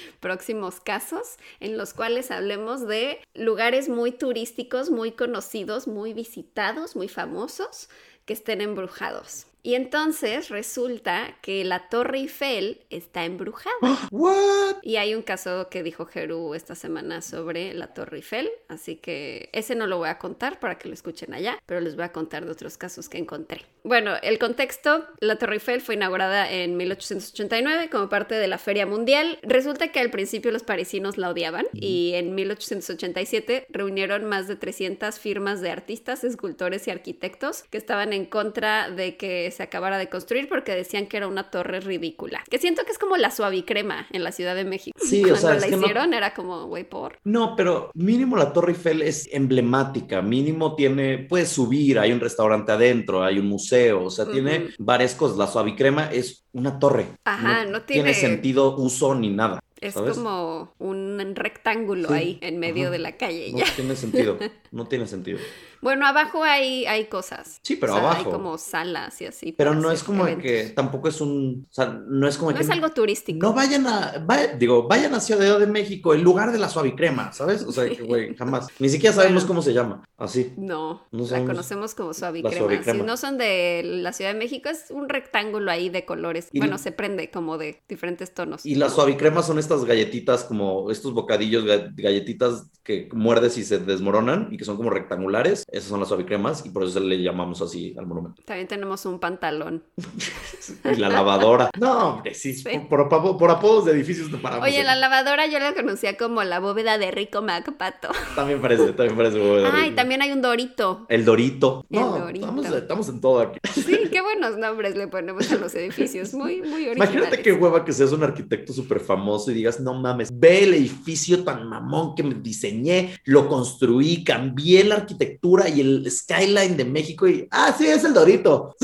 próximos 0.20 0.80
casos 0.80 1.36
en 1.60 1.76
los 1.76 1.94
cuales 1.94 2.30
hablemos 2.30 2.86
de 2.86 3.20
lugares 3.34 3.88
muy 3.88 4.12
turísticos, 4.12 4.90
muy 4.90 5.12
conocidos, 5.12 5.86
muy 5.86 6.12
visitados, 6.12 6.96
muy 6.96 7.08
famosos, 7.08 7.88
que 8.24 8.32
estén 8.32 8.60
embrujados. 8.60 9.46
Y 9.64 9.76
entonces 9.76 10.48
resulta 10.48 11.36
que 11.40 11.64
la 11.64 11.88
Torre 11.88 12.18
Eiffel 12.18 12.80
está 12.90 13.24
embrujada. 13.24 13.76
¿What? 14.10 14.78
Y 14.82 14.96
hay 14.96 15.14
un 15.14 15.22
caso 15.22 15.68
que 15.70 15.84
dijo 15.84 16.04
Jeru 16.06 16.54
esta 16.54 16.74
semana 16.74 17.22
sobre 17.22 17.72
la 17.72 17.94
Torre 17.94 18.16
Eiffel, 18.16 18.50
así 18.68 18.96
que 18.96 19.50
ese 19.52 19.76
no 19.76 19.86
lo 19.86 19.98
voy 19.98 20.08
a 20.08 20.18
contar 20.18 20.58
para 20.58 20.78
que 20.78 20.88
lo 20.88 20.94
escuchen 20.94 21.32
allá, 21.32 21.58
pero 21.64 21.80
les 21.80 21.94
voy 21.94 22.04
a 22.04 22.12
contar 22.12 22.44
de 22.44 22.50
otros 22.50 22.76
casos 22.76 23.08
que 23.08 23.18
encontré. 23.18 23.62
Bueno, 23.84 24.14
el 24.22 24.38
contexto, 24.40 25.06
la 25.20 25.36
Torre 25.36 25.54
Eiffel 25.54 25.80
fue 25.80 25.94
inaugurada 25.94 26.50
en 26.50 26.76
1889 26.76 27.88
como 27.90 28.08
parte 28.08 28.34
de 28.34 28.48
la 28.48 28.58
Feria 28.58 28.86
Mundial. 28.86 29.38
Resulta 29.42 29.92
que 29.92 30.00
al 30.00 30.10
principio 30.10 30.50
los 30.50 30.64
parisinos 30.64 31.18
la 31.18 31.30
odiaban 31.30 31.66
y 31.72 32.12
en 32.14 32.34
1887 32.34 33.66
reunieron 33.70 34.24
más 34.24 34.48
de 34.48 34.56
300 34.56 35.20
firmas 35.20 35.60
de 35.60 35.70
artistas, 35.70 36.24
escultores 36.24 36.88
y 36.88 36.90
arquitectos 36.90 37.62
que 37.70 37.78
estaban 37.78 38.12
en 38.12 38.26
contra 38.26 38.90
de 38.90 39.16
que 39.16 39.51
se 39.52 39.62
acabara 39.62 39.98
de 39.98 40.08
construir 40.08 40.48
porque 40.48 40.74
decían 40.74 41.06
que 41.06 41.16
era 41.16 41.28
una 41.28 41.50
torre 41.50 41.80
ridícula. 41.80 42.42
Que 42.50 42.58
siento 42.58 42.84
que 42.84 42.92
es 42.92 42.98
como 42.98 43.16
la 43.16 43.30
suavicrema 43.30 44.06
en 44.10 44.24
la 44.24 44.32
Ciudad 44.32 44.54
de 44.54 44.64
México. 44.64 44.98
Sí, 45.00 45.22
Cuando 45.22 45.38
o 45.38 45.40
sea, 45.40 45.54
la 45.54 45.68
hicieron 45.68 46.14
era 46.14 46.34
como, 46.34 46.66
güey, 46.66 46.84
por. 46.84 47.18
No, 47.24 47.54
pero 47.56 47.90
mínimo 47.94 48.36
la 48.36 48.52
Torre 48.52 48.72
Eiffel 48.72 49.02
es 49.02 49.28
emblemática, 49.32 50.22
mínimo 50.22 50.74
tiene, 50.74 51.18
puedes 51.18 51.50
subir, 51.50 51.98
hay 51.98 52.12
un 52.12 52.20
restaurante 52.20 52.72
adentro, 52.72 53.22
hay 53.22 53.38
un 53.38 53.46
museo, 53.46 54.04
o 54.04 54.10
sea, 54.10 54.26
tiene 54.26 54.70
varias 54.78 55.14
cosas. 55.14 55.36
La 55.36 55.46
suavicrema 55.46 56.10
es 56.10 56.44
una 56.52 56.78
torre. 56.78 57.06
Ajá, 57.24 57.64
no, 57.64 57.82
tiene... 57.82 58.12
tiene 58.12 58.14
sentido 58.14 58.76
uso 58.76 59.14
ni 59.14 59.30
nada. 59.30 59.60
Es 59.82 59.94
como 59.94 60.72
un 60.78 61.34
rectángulo 61.34 62.12
ahí 62.12 62.38
en 62.40 62.60
medio 62.60 62.90
de 62.90 62.98
la 62.98 63.16
calle. 63.16 63.52
No 63.62 63.64
tiene 63.74 63.96
sentido, 63.96 64.38
no 64.70 64.86
tiene 64.86 65.06
sentido. 65.06 65.38
Bueno, 65.82 66.06
abajo 66.06 66.44
hay, 66.44 66.86
hay 66.86 67.06
cosas. 67.06 67.58
Sí, 67.62 67.74
pero 67.74 67.96
abajo. 67.96 68.18
Hay 68.18 68.24
como 68.24 68.56
salas 68.56 69.20
y 69.20 69.26
así. 69.26 69.52
Pero 69.52 69.74
no 69.74 69.90
es 69.90 70.04
como 70.04 70.24
que 70.38 70.72
tampoco 70.74 71.08
es 71.08 71.20
un. 71.20 71.66
O 71.68 71.74
sea, 71.74 71.86
no 71.86 72.28
es 72.28 72.38
como 72.38 72.52
no 72.52 72.56
que. 72.56 72.62
es 72.62 72.70
algo 72.70 72.90
turístico. 72.90 73.44
No 73.44 73.52
vayan 73.52 73.86
a. 73.88 74.24
digo, 74.58 74.86
vayan 74.86 75.12
a 75.14 75.20
Ciudad 75.20 75.58
de 75.58 75.66
México, 75.66 76.14
el 76.14 76.22
lugar 76.22 76.52
de 76.52 76.58
la 76.58 76.68
suavicrema, 76.68 77.32
¿sabes? 77.32 77.62
O 77.64 77.72
sea, 77.72 77.88
que, 77.88 78.02
güey, 78.02 78.34
jamás. 78.36 78.68
Ni 78.78 78.88
siquiera 78.88 79.14
sabemos 79.14 79.44
cómo 79.44 79.60
se 79.60 79.74
llama. 79.74 80.04
Así. 80.16 80.52
No. 80.56 81.02
no 81.10 81.26
la 81.26 81.44
conocemos 81.44 81.94
como 81.96 82.14
suavicrema. 82.14 82.84
Si 82.84 83.02
no 83.02 83.16
son 83.16 83.36
de 83.36 83.82
la 83.84 84.12
Ciudad 84.12 84.32
de 84.32 84.38
México, 84.38 84.68
es 84.68 84.86
un 84.90 85.08
rectángulo 85.08 85.70
ahí 85.72 85.88
de 85.88 86.04
colores. 86.04 86.48
bueno, 86.54 86.78
se 86.78 86.92
prende 86.92 87.30
como 87.30 87.58
de 87.58 87.82
diferentes 87.88 88.32
tonos. 88.32 88.64
Y 88.64 88.76
las 88.76 88.94
suavicremas 88.94 89.46
son 89.46 89.58
estas 89.58 89.84
galletitas, 89.84 90.44
como 90.44 90.92
estos 90.92 91.12
bocadillos, 91.12 91.64
galletitas 91.96 92.70
que 92.84 93.08
muerdes 93.12 93.58
y 93.58 93.64
se 93.64 93.78
desmoronan 93.78 94.48
y 94.52 94.56
que 94.56 94.64
son 94.64 94.76
como 94.76 94.90
rectangulares. 94.90 95.64
Esas 95.72 95.88
son 95.88 96.00
las 96.00 96.10
suavicremas 96.10 96.66
y 96.66 96.68
por 96.68 96.84
eso 96.84 97.00
le 97.00 97.22
llamamos 97.22 97.62
así 97.62 97.94
al 97.96 98.06
monumento. 98.06 98.42
También 98.44 98.68
tenemos 98.68 99.06
un 99.06 99.18
pantalón. 99.18 99.82
y 100.84 100.96
la 100.96 101.08
lavadora. 101.08 101.70
No, 101.80 102.10
hombre, 102.10 102.34
sí, 102.34 102.62
Por, 102.90 103.08
por, 103.08 103.50
apodos 103.50 103.86
de 103.86 103.92
edificios 103.92 104.30
no 104.30 104.36
paramos. 104.36 104.68
Oye, 104.68 104.84
la 104.84 104.96
lavadora 104.96 105.46
yo 105.46 105.58
la 105.58 105.72
conocía 105.72 106.18
como 106.18 106.44
la 106.44 106.60
bóveda 106.60 106.98
de 106.98 107.10
Rico 107.10 107.40
Macpato. 107.40 108.08
También 108.36 108.60
parece, 108.60 108.92
también 108.92 109.16
parece 109.16 109.38
bóveda. 109.38 109.70
Ah, 109.72 109.86
y 109.86 109.92
también 109.92 110.20
hay 110.20 110.32
un 110.32 110.42
Dorito. 110.42 111.06
El 111.08 111.24
Dorito. 111.24 111.86
No. 111.88 112.28
Estamos, 112.28 113.08
en 113.08 113.22
todo 113.22 113.40
aquí. 113.40 113.58
Sí, 113.72 113.98
qué 114.12 114.20
buenos 114.20 114.58
nombres 114.58 114.94
le 114.94 115.08
ponemos 115.08 115.50
a 115.52 115.56
los 115.56 115.74
edificios. 115.74 116.34
Muy, 116.34 116.60
muy 116.60 116.88
originales. 116.88 117.14
Imagínate 117.14 117.40
qué 117.40 117.52
hueva 117.52 117.82
que 117.82 117.94
seas 117.94 118.12
un 118.12 118.22
arquitecto 118.22 118.74
súper 118.74 119.00
famoso 119.00 119.50
y 119.50 119.54
digas, 119.54 119.80
no 119.80 119.94
mames, 119.94 120.28
ve 120.30 120.64
el 120.64 120.74
edificio 120.74 121.44
tan 121.44 121.66
mamón 121.66 122.14
que 122.14 122.22
me 122.22 122.34
diseñé, 122.34 123.18
lo 123.24 123.48
construí, 123.48 124.22
cambié 124.22 124.84
la 124.84 124.96
arquitectura 124.96 125.61
y 125.68 125.80
el 125.80 126.10
skyline 126.10 126.76
de 126.76 126.84
México 126.84 127.28
y, 127.28 127.46
ah, 127.50 127.74
sí, 127.76 127.86
es 127.86 128.04
el 128.04 128.14
Dorito. 128.14 128.74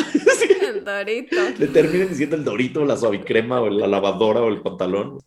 El 0.61 0.85
Dorito. 0.85 1.37
Le 1.59 1.66
terminen 1.68 2.09
diciendo 2.11 2.37
el 2.37 2.45
Dorito, 2.45 2.85
la 2.85 2.97
suavicrema 2.97 3.61
o 3.61 3.70
la 3.70 3.87
lavadora 3.87 4.41
o 4.43 4.49
el 4.49 4.61
pantalón. 4.61 5.18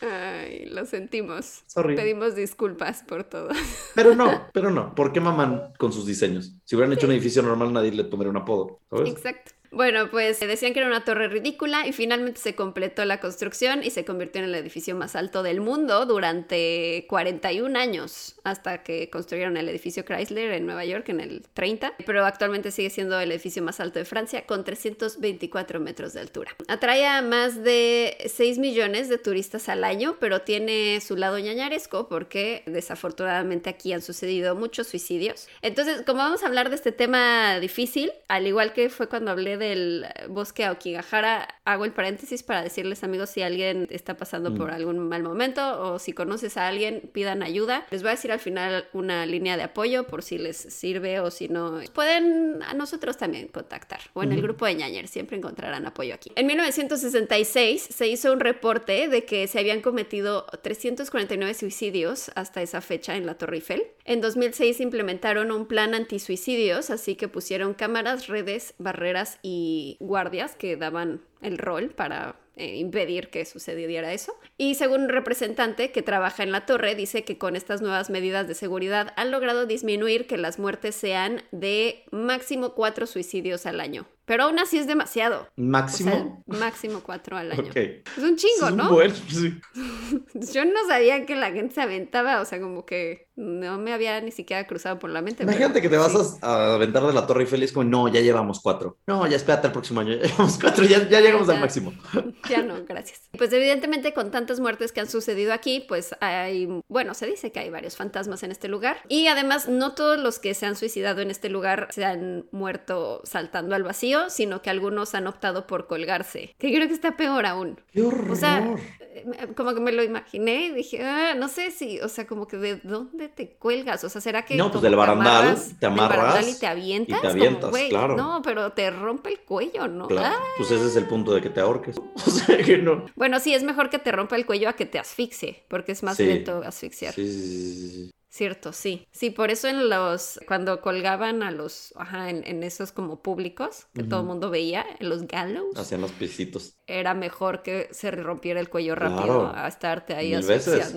Ay, 0.00 0.66
lo 0.66 0.86
sentimos. 0.86 1.62
Sorry. 1.66 1.96
Pedimos 1.96 2.34
disculpas 2.34 3.02
por 3.02 3.24
todo. 3.24 3.50
Pero 3.94 4.14
no, 4.14 4.48
pero 4.52 4.70
no. 4.70 4.94
¿Por 4.94 5.12
qué 5.12 5.20
maman 5.20 5.72
con 5.78 5.92
sus 5.92 6.06
diseños? 6.06 6.54
Si 6.64 6.76
hubieran 6.76 6.92
hecho 6.92 7.06
un 7.06 7.12
edificio 7.12 7.42
normal, 7.42 7.72
nadie 7.72 7.92
le 7.92 8.04
pondría 8.04 8.30
un 8.30 8.36
apodo, 8.36 8.80
¿sabes? 8.90 9.10
Exacto. 9.10 9.52
Bueno, 9.72 10.10
pues 10.10 10.38
decían 10.38 10.74
que 10.74 10.80
era 10.80 10.88
una 10.88 11.02
torre 11.02 11.28
ridícula 11.28 11.86
y 11.86 11.92
finalmente 11.92 12.38
se 12.38 12.54
completó 12.54 13.06
la 13.06 13.20
construcción 13.20 13.82
y 13.82 13.88
se 13.90 14.04
convirtió 14.04 14.42
en 14.42 14.48
el 14.48 14.54
edificio 14.54 14.94
más 14.94 15.16
alto 15.16 15.42
del 15.42 15.62
mundo 15.62 16.04
durante 16.04 17.06
41 17.08 17.78
años, 17.78 18.36
hasta 18.44 18.82
que 18.82 19.08
construyeron 19.08 19.56
el 19.56 19.70
edificio 19.70 20.04
Chrysler 20.04 20.52
en 20.52 20.66
Nueva 20.66 20.84
York 20.84 21.08
en 21.08 21.20
el 21.20 21.42
30, 21.54 21.94
pero 22.04 22.26
actualmente 22.26 22.70
sigue 22.70 22.90
siendo 22.90 23.18
el 23.18 23.32
edificio 23.32 23.62
más 23.62 23.80
alto 23.80 23.98
de 23.98 24.04
Francia 24.04 24.44
con 24.44 24.62
324 24.62 25.80
metros 25.80 26.12
de 26.12 26.20
altura. 26.20 26.54
Atrae 26.68 27.06
a 27.06 27.22
más 27.22 27.64
de 27.64 28.18
6 28.26 28.58
millones 28.58 29.08
de 29.08 29.16
turistas 29.16 29.70
al 29.70 29.84
año, 29.84 30.16
pero 30.20 30.42
tiene 30.42 31.00
su 31.00 31.16
lado 31.16 31.38
ñañaresco 31.38 32.08
porque 32.08 32.62
desafortunadamente 32.66 33.70
aquí 33.70 33.94
han 33.94 34.02
sucedido 34.02 34.54
muchos 34.54 34.88
suicidios. 34.88 35.48
Entonces, 35.62 36.02
como 36.02 36.18
vamos 36.18 36.42
a 36.42 36.46
hablar 36.46 36.68
de 36.68 36.76
este 36.76 36.92
tema 36.92 37.58
difícil, 37.58 38.12
al 38.28 38.46
igual 38.46 38.74
que 38.74 38.90
fue 38.90 39.08
cuando 39.08 39.30
hablé 39.30 39.61
del 39.62 40.06
bosque 40.28 40.64
Aokigahara, 40.64 41.48
hago 41.64 41.84
el 41.84 41.92
paréntesis 41.92 42.42
para 42.42 42.62
decirles 42.62 43.02
amigos 43.04 43.30
si 43.30 43.42
alguien 43.42 43.86
está 43.90 44.16
pasando 44.16 44.50
Mm. 44.50 44.56
por 44.58 44.70
algún 44.70 44.98
mal 45.08 45.22
momento 45.22 45.62
o 45.82 45.98
si 45.98 46.12
conoces 46.12 46.56
a 46.56 46.68
alguien, 46.68 47.08
pidan 47.12 47.42
ayuda. 47.42 47.86
Les 47.90 48.02
voy 48.02 48.08
a 48.10 48.12
decir 48.12 48.32
al 48.32 48.40
final 48.40 48.86
una 48.92 49.24
línea 49.26 49.56
de 49.56 49.62
apoyo 49.62 50.06
por 50.06 50.22
si 50.22 50.36
les 50.38 50.56
sirve 50.56 51.20
o 51.20 51.30
si 51.30 51.48
no. 51.48 51.80
Pueden 51.94 52.60
a 52.62 52.74
nosotros 52.74 53.16
también 53.16 53.48
contactar 53.48 54.00
o 54.14 54.22
en 54.22 54.32
el 54.32 54.38
Ujú. 54.38 54.48
grupo 54.48 54.66
de 54.66 54.74
ñañer, 54.74 55.08
siempre 55.08 55.36
encontrarán 55.36 55.86
apoyo 55.86 56.14
aquí. 56.14 56.32
En 56.36 56.46
1966 56.46 57.82
se 57.90 58.06
hizo 58.08 58.32
un 58.32 58.40
reporte 58.40 59.08
de 59.08 59.24
que 59.24 59.46
se 59.46 59.58
habían 59.58 59.80
cometido 59.80 60.46
349 60.62 61.54
suicidios 61.54 62.30
hasta 62.34 62.62
esa 62.62 62.80
fecha 62.80 63.16
en 63.16 63.26
la 63.26 63.34
Torre 63.34 63.56
Eiffel. 63.56 63.82
En 64.04 64.20
2006 64.20 64.80
implementaron 64.80 65.52
un 65.52 65.66
plan 65.66 65.94
antisuicidios, 65.94 66.90
así 66.90 67.14
que 67.14 67.28
pusieron 67.28 67.74
cámaras, 67.74 68.26
redes, 68.26 68.74
barreras 68.78 69.38
y 69.42 69.51
guardias 70.00 70.56
que 70.56 70.76
daban 70.76 71.22
el 71.40 71.58
rol 71.58 71.90
para 71.90 72.36
eh, 72.56 72.76
impedir 72.76 73.30
que 73.30 73.44
sucediera 73.46 74.12
eso. 74.12 74.34
Y 74.58 74.74
según 74.74 75.02
un 75.02 75.08
representante 75.08 75.90
que 75.90 76.02
trabaja 76.02 76.42
en 76.42 76.52
la 76.52 76.66
torre, 76.66 76.94
dice 76.94 77.24
que 77.24 77.38
con 77.38 77.56
estas 77.56 77.80
nuevas 77.80 78.10
medidas 78.10 78.46
de 78.46 78.54
seguridad 78.54 79.14
han 79.16 79.30
logrado 79.30 79.64
disminuir 79.64 80.26
que 80.26 80.36
las 80.36 80.58
muertes 80.58 80.94
sean 80.94 81.42
de 81.50 82.04
máximo 82.10 82.74
cuatro 82.74 83.06
suicidios 83.06 83.64
al 83.64 83.80
año. 83.80 84.06
Pero 84.24 84.44
aún 84.44 84.58
así 84.58 84.78
es 84.78 84.86
demasiado. 84.86 85.42
O 85.42 85.46
¿Máximo? 85.56 86.10
sea, 86.10 86.58
máximo 86.58 87.00
cuatro 87.02 87.36
al 87.36 87.52
año. 87.52 87.62
ok. 87.70 87.76
Es 87.76 88.18
un 88.18 88.36
chingo, 88.36 88.68
Sí, 88.68 88.74
¿no? 88.74 88.90
bueno, 88.90 89.14
sí. 89.28 89.60
Yo 90.52 90.64
no 90.64 90.86
sabía 90.88 91.26
que 91.26 91.34
la 91.34 91.50
gente 91.52 91.74
se 91.74 91.82
aventaba, 91.82 92.40
o 92.40 92.44
sea, 92.44 92.60
como 92.60 92.86
que 92.86 93.28
no 93.34 93.78
me 93.78 93.92
había 93.94 94.20
ni 94.20 94.30
siquiera 94.30 94.66
cruzado 94.66 94.98
por 94.98 95.08
la 95.10 95.22
mente. 95.22 95.38
pero 95.44 95.52
Imagínate 95.52 95.80
que 95.80 95.88
te 95.88 95.96
vas 95.96 96.12
sí. 96.12 96.38
a, 96.42 96.74
aventar 96.74 97.02
de 97.04 97.12
la 97.14 97.26
Torre 97.26 97.42
Eiffel 97.42 97.62
y 97.62 97.64
es 97.64 97.72
como, 97.72 97.84
no, 97.84 98.06
ya 98.08 98.20
llevamos 98.20 98.60
cuatro. 98.60 98.98
No, 99.06 99.26
ya 99.26 99.36
espérate 99.36 99.66
el 99.68 99.72
próximo 99.72 100.00
año, 100.00 100.14
ya 100.16 100.26
llevamos 100.28 100.58
cuatro, 100.60 100.84
ya, 100.84 101.08
ya 101.08 101.20
llegamos 101.20 101.48
al 101.48 101.60
máximo. 101.60 101.92
Ya 102.48 102.62
no, 102.62 102.84
gracias. 102.84 103.28
Pues 103.38 103.52
evidentemente 103.52 104.12
con 104.12 104.30
tantas 104.30 104.60
muertes 104.60 104.92
que 104.92 105.00
han 105.00 105.08
sucedido 105.08 105.52
aquí, 105.52 105.84
pues 105.88 106.14
hay, 106.20 106.68
bueno, 106.88 107.14
se 107.14 107.26
dice 107.26 107.52
que 107.52 107.60
hay 107.60 107.70
varios 107.70 107.96
fantasmas 107.96 108.42
en 108.42 108.50
este 108.50 108.68
lugar. 108.68 108.98
Y 109.08 109.28
además 109.28 109.68
no 109.68 109.94
todos 109.94 110.18
los 110.18 110.38
que 110.38 110.52
se 110.54 110.66
han 110.66 110.76
suicidado 110.76 111.20
en 111.22 111.30
este 111.30 111.48
lugar 111.48 111.88
se 111.90 112.04
han 112.04 112.46
muerto 112.52 113.22
saltando 113.24 113.74
al 113.74 113.82
vacío, 113.84 114.21
sino 114.30 114.62
que 114.62 114.70
algunos 114.70 115.14
han 115.14 115.26
optado 115.26 115.66
por 115.66 115.86
colgarse, 115.86 116.54
que 116.58 116.72
creo 116.74 116.86
que 116.88 116.94
está 116.94 117.16
peor 117.16 117.46
aún. 117.46 117.80
¡Qué 117.92 118.02
horror! 118.02 118.30
O 118.30 118.36
sea, 118.36 118.74
eh, 119.00 119.48
como 119.56 119.74
que 119.74 119.80
me 119.80 119.92
lo 119.92 120.02
imaginé 120.02 120.66
y 120.66 120.70
dije, 120.72 121.02
ah, 121.04 121.34
no 121.36 121.48
sé 121.48 121.70
si, 121.70 122.00
o 122.00 122.08
sea, 122.08 122.26
como 122.26 122.46
que 122.48 122.56
de 122.56 122.76
dónde 122.76 123.28
te 123.28 123.50
cuelgas, 123.50 124.02
o 124.04 124.08
sea, 124.08 124.20
¿será 124.20 124.44
que 124.44 124.56
No, 124.56 124.70
pues 124.70 124.82
del 124.82 124.92
te 124.92 124.96
barandal, 124.96 125.44
amarras- 125.48 125.78
te 125.78 125.86
del 125.86 125.96
barandal 125.96 126.20
amarras 126.28 126.48
y 126.56 126.58
te 126.60 126.66
avientas? 126.66 127.18
y 127.18 127.20
te 127.22 127.28
avientas, 127.28 127.70
claro. 127.88 128.16
No, 128.16 128.40
pero 128.42 128.72
te 128.72 128.90
rompe 128.90 129.30
el 129.30 129.40
cuello, 129.40 129.88
¿no? 129.88 130.08
Claro, 130.08 130.36
Ah. 130.38 130.44
pues 130.56 130.70
ese 130.70 130.86
es 130.86 130.96
el 130.96 131.06
punto 131.06 131.32
de 131.34 131.40
que 131.40 131.50
te 131.50 131.60
ahorques. 131.60 131.96
O 132.26 132.30
sea 132.30 132.58
que 132.58 132.78
no. 132.78 133.04
Bueno, 133.16 133.38
sí, 133.40 133.54
es 133.54 133.62
mejor 133.62 133.90
que 133.90 133.98
te 133.98 134.10
rompa 134.12 134.36
el 134.36 134.46
cuello 134.46 134.68
a 134.68 134.72
que 134.72 134.86
te 134.86 134.98
asfixie, 134.98 135.62
porque 135.68 135.92
es 135.92 136.02
más 136.02 136.16
Sí. 136.16 136.24
lento 136.26 136.62
asfixiar. 136.64 137.12
Sí, 137.14 137.26
sí, 137.26 137.90
sí. 137.90 138.10
Cierto, 138.34 138.72
sí. 138.72 139.06
Sí, 139.12 139.28
por 139.28 139.50
eso 139.50 139.68
en 139.68 139.90
los, 139.90 140.40
cuando 140.48 140.80
colgaban 140.80 141.42
a 141.42 141.50
los, 141.50 141.92
ajá, 141.96 142.30
en, 142.30 142.42
en 142.46 142.62
esos 142.62 142.90
como 142.90 143.20
públicos 143.20 143.88
que 143.92 144.04
todo 144.04 144.20
el 144.20 144.26
mundo 144.26 144.48
veía, 144.48 144.86
en 145.00 145.10
los 145.10 145.26
gallows, 145.26 145.76
Hacían 145.78 146.00
los 146.00 146.12
pisitos. 146.12 146.78
era 146.86 147.12
mejor 147.12 147.62
que 147.62 147.88
se 147.92 148.10
rompiera 148.10 148.58
el 148.58 148.70
cuello 148.70 148.94
Claro. 148.94 149.16
rápido 149.16 149.52
a 149.54 149.68
estarte 149.68 150.14
ahí 150.14 150.30
Mil 150.30 150.44
veces. 150.46 150.94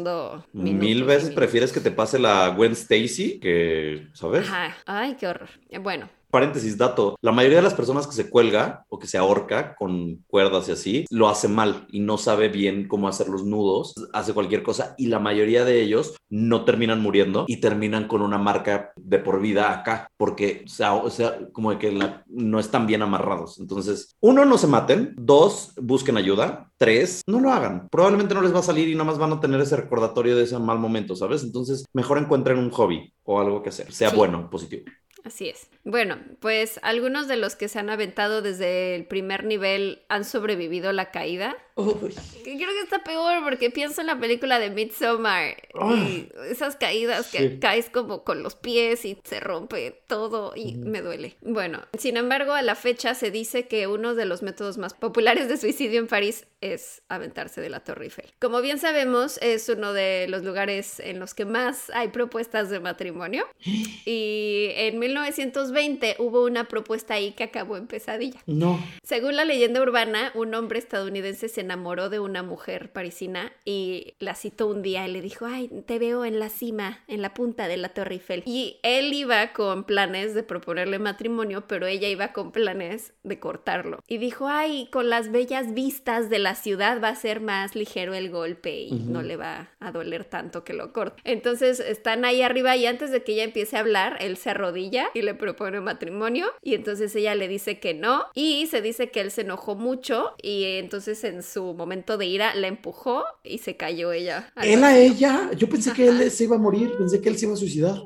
Mil 0.53 1.03
veces 1.03 1.31
prefieres 1.31 1.73
que 1.73 1.81
te 1.81 1.91
pase 1.91 2.19
la 2.19 2.47
Gwen 2.55 2.71
Stacy 2.71 3.39
que, 3.41 4.07
¿sabes? 4.13 4.47
Ajá. 4.47 4.77
Ay, 4.85 5.15
qué 5.15 5.27
horror. 5.27 5.49
Bueno, 5.81 6.09
Paréntesis, 6.35 6.77
dato. 6.77 7.15
La 7.21 7.31
mayoría 7.31 7.59
de 7.59 7.63
las 7.63 7.73
personas 7.73 8.07
que 8.07 8.13
se 8.13 8.29
cuelga 8.29 8.85
o 8.89 8.99
que 8.99 9.07
se 9.07 9.17
ahorca 9.17 9.73
con 9.75 10.17
cuerdas 10.27 10.67
y 10.67 10.73
así, 10.73 11.05
lo 11.09 11.29
hace 11.29 11.47
mal 11.47 11.87
y 11.89 12.01
no 12.01 12.17
sabe 12.17 12.49
bien 12.49 12.89
cómo 12.89 13.07
hacer 13.07 13.29
los 13.29 13.45
nudos, 13.45 13.93
hace 14.11 14.33
cualquier 14.33 14.61
cosa 14.61 14.95
y 14.97 15.07
la 15.07 15.19
mayoría 15.19 15.63
de 15.63 15.81
ellos 15.81 16.17
no 16.29 16.65
terminan 16.65 16.99
muriendo 17.01 17.45
y 17.47 17.61
terminan 17.61 18.09
con 18.09 18.21
una 18.21 18.37
marca 18.37 18.91
de 18.97 19.17
por 19.19 19.39
vida 19.39 19.71
acá, 19.71 20.09
porque 20.17 20.63
o 20.65 20.67
sea, 20.67 20.93
o 20.95 21.09
sea, 21.09 21.39
como 21.53 21.71
de 21.71 21.77
que 21.79 21.93
la- 21.93 22.25
no 22.27 22.59
están 22.59 22.85
bien 22.85 23.01
amarrados. 23.01 23.57
Entonces, 23.61 24.13
uno, 24.19 24.43
no 24.43 24.57
se 24.57 24.67
maten, 24.67 25.13
dos, 25.17 25.71
busquen 25.81 26.17
ayuda, 26.17 26.69
tres, 26.75 27.21
no 27.27 27.39
lo 27.39 27.49
hagan. 27.53 27.87
Probablemente 27.89 28.35
no 28.35 28.41
les 28.41 28.53
va 28.53 28.59
a 28.59 28.63
salir 28.63 28.89
y 28.89 28.93
nada 28.95 29.05
más 29.05 29.17
van 29.17 29.31
a 29.31 29.39
tener 29.39 29.61
ese 29.61 29.77
recordatorio 29.77 30.35
de 30.35 30.43
ese 30.43 30.59
mal 30.59 30.79
momento, 30.79 31.15
¿sabes? 31.15 31.43
Entonces, 31.43 31.85
mejor 31.93 32.17
encuentren 32.17 32.57
un 32.57 32.71
hobby 32.71 33.13
o 33.23 33.39
algo 33.39 33.63
que 33.63 33.69
hacer, 33.69 33.93
sea 33.93 34.09
Sí. 34.09 34.17
bueno, 34.17 34.49
positivo. 34.49 34.83
Así 35.23 35.47
es. 35.47 35.69
Bueno, 35.85 36.17
pues 36.39 36.79
algunos 36.81 37.27
de 37.27 37.35
los 37.37 37.55
que 37.55 37.67
se 37.67 37.77
han 37.77 37.91
aventado 37.91 38.41
desde 38.41 38.95
el 38.95 39.05
primer 39.05 39.43
nivel 39.43 40.01
han 40.09 40.25
sobrevivido 40.25 40.91
la 40.93 41.11
caída. 41.11 41.55
Que 41.75 42.55
creo 42.55 42.69
que 42.69 42.81
está 42.83 43.03
peor 43.03 43.43
porque 43.43 43.69
pienso 43.69 43.99
en 44.01 44.07
la 44.07 44.17
película 44.17 44.59
de 44.59 44.69
Midsommar 44.71 45.55
y 45.99 46.29
esas 46.49 46.75
caídas 46.77 47.27
que 47.27 47.37
Sí. 47.49 47.59
caes 47.59 47.89
como 47.89 48.23
con 48.23 48.41
los 48.43 48.55
pies 48.55 49.03
y 49.05 49.19
se 49.25 49.41
rompe 49.41 49.91
todo 50.07 50.53
y 50.55 50.75
me 50.75 51.01
duele. 51.01 51.35
Bueno, 51.41 51.81
sin 51.99 52.15
embargo, 52.17 52.53
a 52.53 52.61
la 52.61 52.75
fecha 52.75 53.13
se 53.13 53.29
dice 53.29 53.67
que 53.67 53.87
uno 53.87 54.15
de 54.15 54.25
los 54.25 54.41
métodos 54.41 54.77
más 54.77 54.93
populares 54.93 55.49
de 55.49 55.57
suicidio 55.57 55.99
en 55.99 56.07
París 56.07 56.47
es 56.61 57.03
aventarse 57.09 57.59
de 57.61 57.69
la 57.69 57.81
Torre 57.83 58.05
Eiffel. 58.05 58.33
Como 58.39 58.61
bien 58.61 58.79
sabemos, 58.79 59.37
es 59.41 59.67
uno 59.69 59.91
de 59.93 60.27
los 60.29 60.43
lugares 60.43 60.99
en 61.01 61.19
los 61.19 61.33
que 61.33 61.45
más 61.45 61.89
hay 61.93 62.07
propuestas 62.07 62.69
de 62.69 62.79
matrimonio 62.79 63.45
y 64.05 64.69
en 64.75 64.97
1920 64.97 65.74
hubo 66.19 66.43
una 66.45 66.65
propuesta 66.65 67.15
ahí 67.15 67.31
que 67.31 67.43
acabó 67.43 67.77
en 67.77 67.87
pesadilla. 67.87 68.41
No. 68.45 68.79
Según 69.03 69.35
la 69.35 69.45
leyenda 69.45 69.81
urbana, 69.81 70.31
un 70.35 70.53
hombre 70.53 70.79
estadounidense 70.79 71.49
se 71.49 71.61
enamoró 71.61 72.09
de 72.09 72.19
una 72.19 72.43
mujer 72.43 72.91
parisina 72.91 73.51
y 73.63 74.15
la 74.19 74.35
citó 74.35 74.67
un 74.67 74.81
día 74.81 75.07
y 75.07 75.11
le 75.11 75.21
dijo, 75.21 75.45
ay, 75.45 75.69
te 75.85 75.99
veo 75.99 76.25
en 76.25 76.39
la 76.39 76.49
cima, 76.49 76.99
en 77.07 77.21
la 77.21 77.33
punta 77.33 77.67
de 77.67 77.77
la 77.77 77.89
Torre 77.89 78.15
Eiffel. 78.15 78.43
Y 78.45 78.79
él 78.83 79.13
iba 79.13 79.53
con 79.53 79.83
planes 79.83 80.33
de 80.33 80.43
proponerle 80.43 80.99
matrimonio, 80.99 81.67
pero 81.67 81.87
ella 81.87 82.07
iba 82.07 82.33
con 82.33 82.51
planes 82.51 83.13
de 83.23 83.39
cortarlo. 83.39 83.99
Y 84.07 84.17
dijo, 84.17 84.47
ay, 84.47 84.87
con 84.91 85.09
las 85.09 85.31
bellas 85.31 85.73
vistas 85.73 86.29
de 86.29 86.39
la 86.39 86.55
ciudad 86.55 87.01
va 87.01 87.09
a 87.09 87.15
ser 87.15 87.41
más 87.41 87.75
ligero 87.75 88.13
el 88.13 88.29
golpe 88.29 88.79
y 88.79 88.91
no 88.91 89.21
le 89.21 89.35
va 89.35 89.69
a 89.79 89.91
doler 89.91 90.25
tanto 90.25 90.63
que 90.63 90.73
lo 90.73 90.93
corte. 90.93 91.21
Entonces 91.23 91.79
están 91.79 92.25
ahí 92.25 92.41
arriba 92.41 92.75
y 92.75 92.85
antes 92.85 93.11
de 93.11 93.23
que 93.23 93.33
ella 93.33 93.43
empiece 93.43 93.77
a 93.77 93.81
hablar, 93.81 94.17
él 94.19 94.37
se 94.37 94.51
arrodilla 94.51 95.09
y 95.13 95.21
le 95.21 95.33
propone 95.33 95.64
matrimonio 95.81 96.47
y 96.61 96.75
entonces 96.75 97.15
ella 97.15 97.35
le 97.35 97.47
dice 97.47 97.79
que 97.79 97.93
no 97.93 98.25
y 98.33 98.67
se 98.67 98.81
dice 98.81 99.11
que 99.11 99.21
él 99.21 99.31
se 99.31 99.41
enojó 99.41 99.75
mucho 99.75 100.35
y 100.41 100.77
entonces 100.77 101.23
en 101.23 101.43
su 101.43 101.73
momento 101.73 102.17
de 102.17 102.25
ira 102.25 102.55
la 102.55 102.67
empujó 102.67 103.23
y 103.43 103.59
se 103.59 103.75
cayó 103.75 104.11
ella. 104.11 104.51
¿Él 104.61 104.83
a 104.83 104.97
ella? 104.97 105.51
Yo 105.55 105.67
pensé 105.69 105.93
que 105.93 106.07
él 106.07 106.31
se 106.31 106.43
iba 106.45 106.55
a 106.55 106.59
morir, 106.59 106.91
pensé 106.97 107.21
que 107.21 107.29
él 107.29 107.37
se 107.37 107.45
iba 107.45 107.53
a 107.53 107.57
suicidar. 107.57 108.01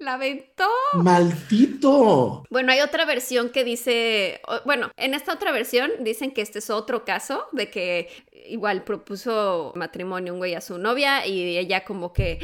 La 0.00 0.14
aventó. 0.14 0.66
¡Maldito! 0.94 2.44
Bueno, 2.48 2.72
hay 2.72 2.80
otra 2.80 3.04
versión 3.04 3.50
que 3.50 3.64
dice, 3.64 4.40
bueno, 4.64 4.90
en 4.96 5.12
esta 5.12 5.34
otra 5.34 5.52
versión 5.52 5.90
dicen 6.00 6.32
que 6.32 6.40
este 6.40 6.60
es 6.60 6.70
otro 6.70 7.04
caso 7.04 7.44
de 7.52 7.70
que 7.70 8.08
igual 8.46 8.84
propuso 8.84 9.72
matrimonio 9.74 10.32
un 10.32 10.38
güey 10.38 10.54
a 10.54 10.60
su 10.60 10.78
novia 10.78 11.26
y 11.26 11.56
ella 11.56 11.84
como 11.84 12.12
que 12.12 12.38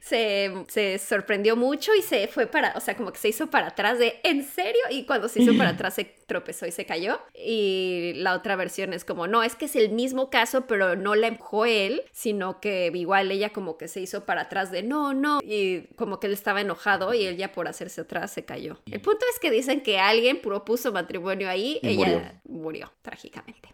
se, 0.00 0.52
se 0.68 0.98
sorprendió 0.98 1.56
mucho 1.56 1.94
y 1.94 2.02
se 2.02 2.28
fue 2.28 2.46
para, 2.46 2.72
o 2.76 2.80
sea, 2.80 2.96
como 2.96 3.12
que 3.12 3.18
se 3.18 3.28
hizo 3.28 3.48
para 3.48 3.68
atrás 3.68 3.98
de, 3.98 4.20
¿en 4.22 4.44
serio? 4.44 4.80
Y 4.90 5.04
cuando 5.04 5.28
se 5.28 5.42
hizo 5.42 5.56
para 5.56 5.70
atrás 5.70 5.94
se 5.94 6.04
tropezó 6.04 6.66
y 6.66 6.72
se 6.72 6.84
cayó. 6.86 7.20
Y 7.34 8.12
la 8.16 8.34
otra 8.34 8.56
versión 8.56 8.92
es 8.92 9.04
como, 9.04 9.26
no, 9.26 9.42
es 9.42 9.54
que 9.54 9.66
es 9.66 9.76
el 9.76 9.90
mismo 9.90 10.30
caso, 10.30 10.66
pero 10.66 10.96
no 10.96 11.14
la 11.14 11.28
empujó 11.28 11.66
él, 11.66 12.02
sino 12.12 12.60
que 12.60 12.90
igual 12.94 13.30
ella 13.30 13.50
como 13.50 13.76
que 13.78 13.88
se 13.88 14.00
hizo 14.00 14.24
para 14.24 14.42
atrás 14.42 14.70
de, 14.70 14.82
no, 14.82 15.14
no, 15.14 15.40
y 15.42 15.82
como 15.96 16.20
que 16.20 16.26
él 16.26 16.32
estaba 16.32 16.60
enojado 16.60 17.14
y 17.14 17.26
ella 17.26 17.52
por 17.52 17.68
hacerse 17.68 18.02
atrás 18.02 18.32
se 18.32 18.44
cayó. 18.44 18.80
El 18.90 19.00
punto 19.00 19.24
es 19.32 19.38
que 19.40 19.50
dicen 19.50 19.82
que 19.82 19.98
alguien 19.98 20.40
propuso 20.40 20.92
matrimonio 20.92 21.48
ahí, 21.48 21.78
Y 21.82 21.88
ella 21.88 22.40
murió. 22.44 22.56
murió 22.62 22.92
trágicamente. 23.02 23.68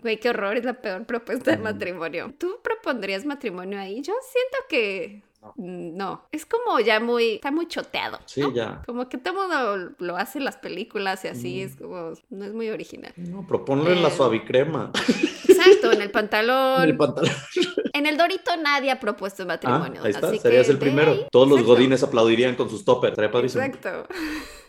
Güey, 0.00 0.20
qué 0.20 0.30
horror, 0.30 0.56
es 0.56 0.64
la 0.64 0.74
peor 0.74 1.04
propuesta 1.06 1.50
de 1.50 1.58
matrimonio. 1.58 2.32
¿Tú 2.38 2.58
propondrías 2.62 3.24
matrimonio 3.24 3.78
ahí? 3.78 4.00
Yo 4.02 4.14
siento 4.22 4.58
que 4.68 5.22
Mm, 5.56 5.96
no. 5.96 6.24
es 6.32 6.44
como 6.46 6.80
ya 6.80 7.00
muy, 7.00 7.34
está 7.34 7.50
muy 7.50 7.68
choteado. 7.68 8.18
Sí, 8.26 8.42
ya. 8.54 8.82
Como 8.86 9.08
que 9.08 9.18
todo 9.18 9.34
mundo 9.34 9.94
lo 9.98 10.16
hace 10.16 10.38
en 10.38 10.44
las 10.44 10.56
películas 10.56 11.24
y 11.24 11.28
así, 11.28 11.62
es 11.62 11.76
como, 11.76 12.12
no 12.30 12.44
es 12.44 12.52
muy 12.52 12.68
original. 12.70 13.12
No, 13.16 13.46
proponle 13.46 13.94
la 13.96 14.08
eh, 14.08 14.16
suavicrema. 14.16 14.90
Exacto, 15.48 15.92
en 15.92 16.02
el 16.02 16.10
pantalón. 16.10 16.82
En 16.82 16.90
el 16.90 16.96
pantalón. 16.96 17.32
En 17.92 18.06
el 18.06 18.16
Dorito 18.16 18.56
nadie 18.56 18.90
ha 18.90 19.00
propuesto 19.00 19.44
matrimonio. 19.46 20.02
Ah, 20.02 20.06
ahí 20.06 20.10
está, 20.12 20.34
serías 20.36 20.68
el 20.68 20.78
primero. 20.78 21.26
Todos 21.30 21.48
los 21.48 21.62
godines 21.64 22.02
aplaudirían 22.02 22.54
con 22.54 22.68
sus 22.68 22.84
toppers. 22.84 23.18
Exacto. 23.18 24.06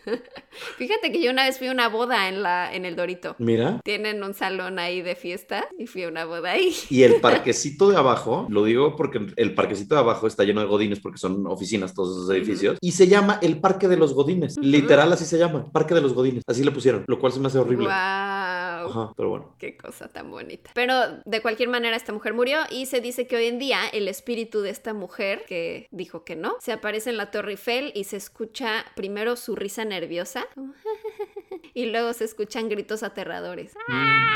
Fíjate 0.78 1.12
que 1.12 1.22
yo 1.22 1.30
una 1.30 1.44
vez 1.44 1.58
fui 1.58 1.68
a 1.68 1.72
una 1.72 1.88
boda 1.88 2.28
en, 2.28 2.42
la, 2.42 2.74
en 2.74 2.84
el 2.84 2.96
Dorito. 2.96 3.36
Mira. 3.38 3.80
Tienen 3.84 4.22
un 4.22 4.34
salón 4.34 4.78
ahí 4.78 5.02
de 5.02 5.14
fiesta 5.14 5.66
y 5.78 5.86
fui 5.86 6.04
a 6.04 6.08
una 6.08 6.24
boda 6.24 6.52
ahí. 6.52 6.74
Y 6.88 7.02
el 7.02 7.14
parquecito 7.20 7.90
de 7.90 7.96
abajo, 7.96 8.46
lo 8.50 8.64
digo 8.64 8.96
porque 8.96 9.20
el 9.36 9.54
parquecito 9.54 9.94
de 9.94 10.00
abajo 10.00 10.26
está 10.26 10.44
lleno 10.44 10.60
de 10.60 10.66
godines 10.66 11.00
porque 11.00 11.18
son 11.18 11.46
oficinas 11.46 11.94
todos 11.94 12.16
esos 12.16 12.30
edificios. 12.30 12.78
Y 12.80 12.92
se 12.92 13.06
llama 13.06 13.38
el 13.42 13.60
Parque 13.60 13.88
de 13.88 13.96
los 13.96 14.14
Godines. 14.14 14.56
Literal 14.58 15.12
así 15.12 15.24
se 15.24 15.38
llama, 15.38 15.70
Parque 15.72 15.94
de 15.94 16.00
los 16.00 16.14
Godines. 16.14 16.42
Así 16.46 16.64
le 16.64 16.70
pusieron, 16.70 17.04
lo 17.06 17.18
cual 17.18 17.32
se 17.32 17.40
me 17.40 17.46
hace 17.48 17.58
horrible. 17.58 17.86
¡Wow! 17.86 18.39
Ajá, 18.88 19.12
pero 19.16 19.30
bueno. 19.30 19.54
Qué 19.58 19.76
cosa 19.76 20.08
tan 20.08 20.30
bonita. 20.30 20.70
Pero 20.74 20.94
de 21.24 21.42
cualquier 21.42 21.68
manera 21.68 21.96
esta 21.96 22.12
mujer 22.12 22.34
murió 22.34 22.60
y 22.70 22.86
se 22.86 23.00
dice 23.00 23.26
que 23.26 23.36
hoy 23.36 23.46
en 23.46 23.58
día 23.58 23.88
el 23.92 24.08
espíritu 24.08 24.60
de 24.60 24.70
esta 24.70 24.94
mujer, 24.94 25.44
que 25.46 25.88
dijo 25.90 26.24
que 26.24 26.36
no, 26.36 26.56
se 26.60 26.72
aparece 26.72 27.10
en 27.10 27.16
la 27.16 27.30
Torre 27.30 27.52
Eiffel 27.52 27.92
y 27.94 28.04
se 28.04 28.16
escucha 28.16 28.84
primero 28.96 29.36
su 29.36 29.56
risa 29.56 29.84
nerviosa 29.84 30.46
y 31.74 31.86
luego 31.86 32.12
se 32.12 32.24
escuchan 32.24 32.68
gritos 32.68 33.02
aterradores. 33.02 33.74
Mm, 33.88 34.26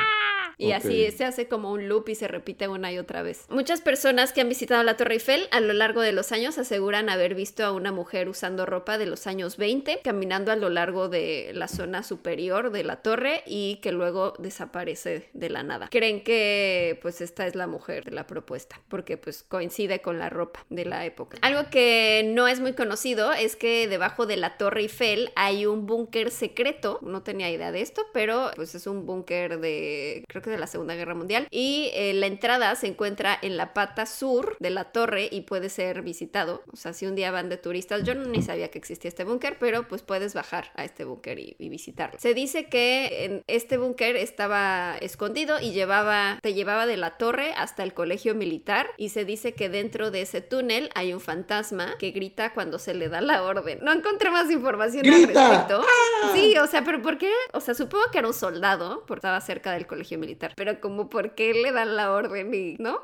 y 0.59 0.73
así 0.73 1.11
se 1.11 1.25
hace 1.25 1.49
como 1.49 1.73
un 1.73 1.89
loop 1.89 2.09
y 2.09 2.15
se 2.15 2.29
repite 2.29 2.69
una 2.69 2.93
y 2.93 2.99
otra 2.99 3.23
vez. 3.23 3.47
Muchas 3.49 3.81
personas 3.81 4.33
que 4.33 4.41
han 4.41 4.49
visitado 4.49 4.83
la 4.83 4.97
Torre 4.97 5.15
Eiffel 5.15 5.49
a 5.51 5.61
lo 5.61 5.73
largo 5.73 6.01
de 6.01 6.13
los 6.13 6.33
años 6.33 6.59
aseguran 6.59 7.09
haber 7.09 7.35
visto 7.35 7.65
a 7.65 7.73
una 7.73 7.93
mujer 7.93 8.29
usando 8.29 8.67
ropa 8.67 8.99
de 8.99 9.07
los 9.07 9.27
años 9.27 9.57
20 9.57 10.01
caminando 10.03 10.53
a 10.53 10.57
lo 10.57 10.71
largo 10.71 11.09
de 11.09 11.51
la 11.55 11.69
zona 11.69 12.03
superior 12.03 12.71
de 12.71 12.85
la 12.85 12.97
torre 13.03 13.43
y 13.47 13.77
que 13.77 13.93
luego 13.93 14.35
desaparece 14.39 15.29
de 15.33 15.51
la 15.51 15.63
nada. 15.63 15.89
Creen 15.91 16.23
que 16.23 16.99
pues 17.03 17.21
esta 17.21 17.47
es 17.47 17.55
la 17.55 17.67
mujer 17.67 18.05
de 18.05 18.13
la 18.13 18.27
propuesta 18.27 18.81
porque 18.89 19.17
pues 19.17 19.43
coincide 19.43 20.01
con 20.01 20.19
la 20.19 20.31
ropa 20.31 20.65
de 20.71 20.85
la 20.85 21.05
época. 21.05 21.39
Algo 21.43 21.71
que 21.71 22.31
no 22.35 22.49
es 22.49 22.61
muy 22.61 22.75
conocido 22.75 23.33
es 23.33 23.57
que 23.57 23.89
debajo 23.89 24.27
de 24.27 24.37
la 24.37 24.57
Torre 24.57 24.83
Eiffel 24.83 25.31
hay 25.37 25.67
un 25.67 25.87
búnker 25.87 26.31
secreto, 26.31 26.99
no 27.03 27.23
tenía 27.23 27.51
idea 27.51 27.73
de 27.73 27.81
esto, 27.81 28.03
pero 28.13 28.51
pues 28.57 28.75
es 28.75 28.87
un 28.87 29.07
búnker 29.07 29.59
de, 29.61 30.25
creo 30.29 30.43
que 30.45 30.51
de 30.51 30.59
la 30.59 30.67
Segunda 30.67 30.95
Guerra 30.95 31.15
Mundial. 31.15 31.49
Y 31.51 31.91
eh, 31.95 32.13
la 32.15 32.27
entrada 32.27 32.75
se 32.77 32.87
encuentra 32.87 33.37
en 33.41 33.57
la 33.57 33.75
pata 33.75 34.07
sur 34.07 34.57
de 34.61 34.71
la 34.71 34.85
torre 34.85 35.29
y 35.31 35.43
puede 35.43 35.69
ser 35.69 36.03
visitado. 36.03 36.63
O 36.73 36.77
sea, 36.77 36.93
si 36.93 37.07
un 37.07 37.15
día 37.15 37.31
van 37.31 37.49
de 37.49 37.57
turistas, 37.57 38.05
yo 38.05 38.15
ni 38.15 38.43
sabía 38.43 38.71
que 38.71 38.79
existía 38.79 39.09
este 39.09 39.25
búnker, 39.25 39.59
pero 39.59 39.89
pues 39.89 40.03
puedes 40.03 40.35
bajar 40.35 40.71
a 40.75 40.85
este 40.85 41.05
búnker 41.05 41.39
y, 41.39 41.57
visitarlo. 41.65 42.21
Se 42.21 42.35
dice 42.35 42.67
que 42.67 43.25
en 43.25 43.43
este 43.47 43.79
búnker 43.79 44.17
estaba 44.17 44.97
escondido 45.01 45.59
y 45.61 45.73
llevaba, 45.73 46.39
te 46.43 46.53
llevaba 46.53 46.87
de 46.87 46.99
la 46.99 47.17
torre 47.17 47.55
hasta 47.57 47.83
el 47.83 47.95
colegio 47.95 48.35
militar 48.35 48.91
y 48.99 49.09
se 49.09 49.25
dice 49.25 49.55
que 49.55 49.69
dentro 49.69 50.11
de 50.11 50.21
ese 50.21 50.43
túnel 50.43 50.91
hay 50.95 51.15
un 51.15 51.21
fantasma 51.21 51.97
que 51.99 52.11
grita 52.11 52.53
cuando 52.53 52.79
se 52.79 52.93
le 52.93 53.09
da 53.09 53.23
la 53.23 53.43
orden. 53.43 53.79
No 53.83 53.93
encontré 53.93 54.31
más 54.31 54.51
información 54.51 55.07
al 55.07 55.23
respecto. 55.23 55.83
Sí, 56.35 56.57
o 56.59 56.67
sea, 56.67 56.85
pero 56.85 57.01
¿por 57.03 57.19
qué? 57.19 57.33
O 57.53 57.61
sea, 57.61 57.75
supongo 57.75 58.05
que 58.13 58.19
era 58.19 58.29
un 58.29 58.35
soldado, 58.35 59.05
porque 59.07 59.21
estaba 59.21 59.41
cerca 59.41 59.73
del 59.73 59.87
colegio 59.87 60.19
militar, 60.19 60.34
pero 60.57 60.81
como 60.81 61.09
¿por 61.09 61.35
qué 61.35 61.55
le 61.55 61.73
dan 61.73 61.97
la 61.97 62.13
orden 62.13 62.55
y, 62.55 62.77
¿no? 62.79 63.01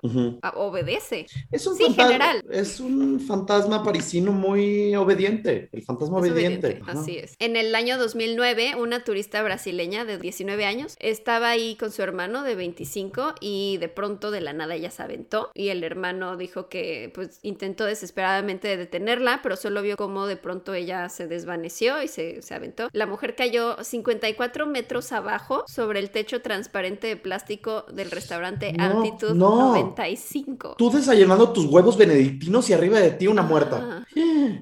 Obedece. 0.55 1.26
Es 1.51 1.66
un 1.66 1.76
sí, 1.76 1.93
general. 1.93 2.43
Es 2.51 2.81
un 2.81 3.20
fantasma 3.20 3.83
parisino 3.85 4.33
muy 4.33 4.95
obediente, 4.97 5.68
el 5.72 5.83
fantasma 5.83 6.18
obediente. 6.18 6.81
Así 6.87 7.18
es. 7.18 7.35
En 7.39 7.57
el 7.57 7.74
año 7.74 7.99
2009, 7.99 8.74
una 8.78 9.05
turista 9.05 9.43
brasileña 9.43 10.05
de 10.05 10.18
19 10.18 10.64
años 10.64 10.97
estaba 11.01 11.51
ahí 11.51 11.76
con 11.76 11.93
su 11.93 12.03
hermano 12.03 12.43
de 12.43 12.55
25 12.55 13.35
y 13.41 13.78
de 13.78 13.89
pronto 13.89 14.31
de 14.31 14.41
la 14.41 14.53
nada 14.53 14.74
ella 14.74 14.91
se 14.91 15.03
aventó 15.03 15.51
y 15.55 15.68
el 15.68 15.85
hermano 15.85 16.37
dijo 16.37 16.68
que 16.68 17.11
pues 17.14 17.39
intentó 17.43 17.85
desesperadamente 17.85 18.76
detenerla, 18.76 19.41
pero 19.43 19.57
solo 19.57 19.83
vio 19.83 19.97
cómo 19.97 20.26
de 20.26 20.37
pronto 20.37 20.74
ella 20.74 21.09
se 21.09 21.26
desvaneció 21.26 22.03
y 22.03 22.09
se, 22.09 22.43
se 22.43 22.55
aventó. 22.55 22.89
La 22.93 23.07
mujer 23.07 23.35
cayó 23.35 23.83
54 23.83 24.66
metros 24.66 25.12
abajo 25.12 25.64
sobre 25.66 26.01
el 26.01 26.11
techo 26.11 26.43
transparente 26.43 27.07
de 27.07 27.16
plástico 27.21 27.85
del 27.93 28.11
restaurante 28.11 28.75
Altitude 28.79 29.35
95. 29.35 30.75
Tú 30.77 30.91
desayunando 30.91 31.51
tus 31.53 31.66
huevos 31.66 31.97
benedictinos 31.97 32.68
y 32.71 32.73
arriba 32.73 32.99
de 32.99 33.12
ti 33.12 33.27
una 33.27 33.43
muerta. 33.43 34.07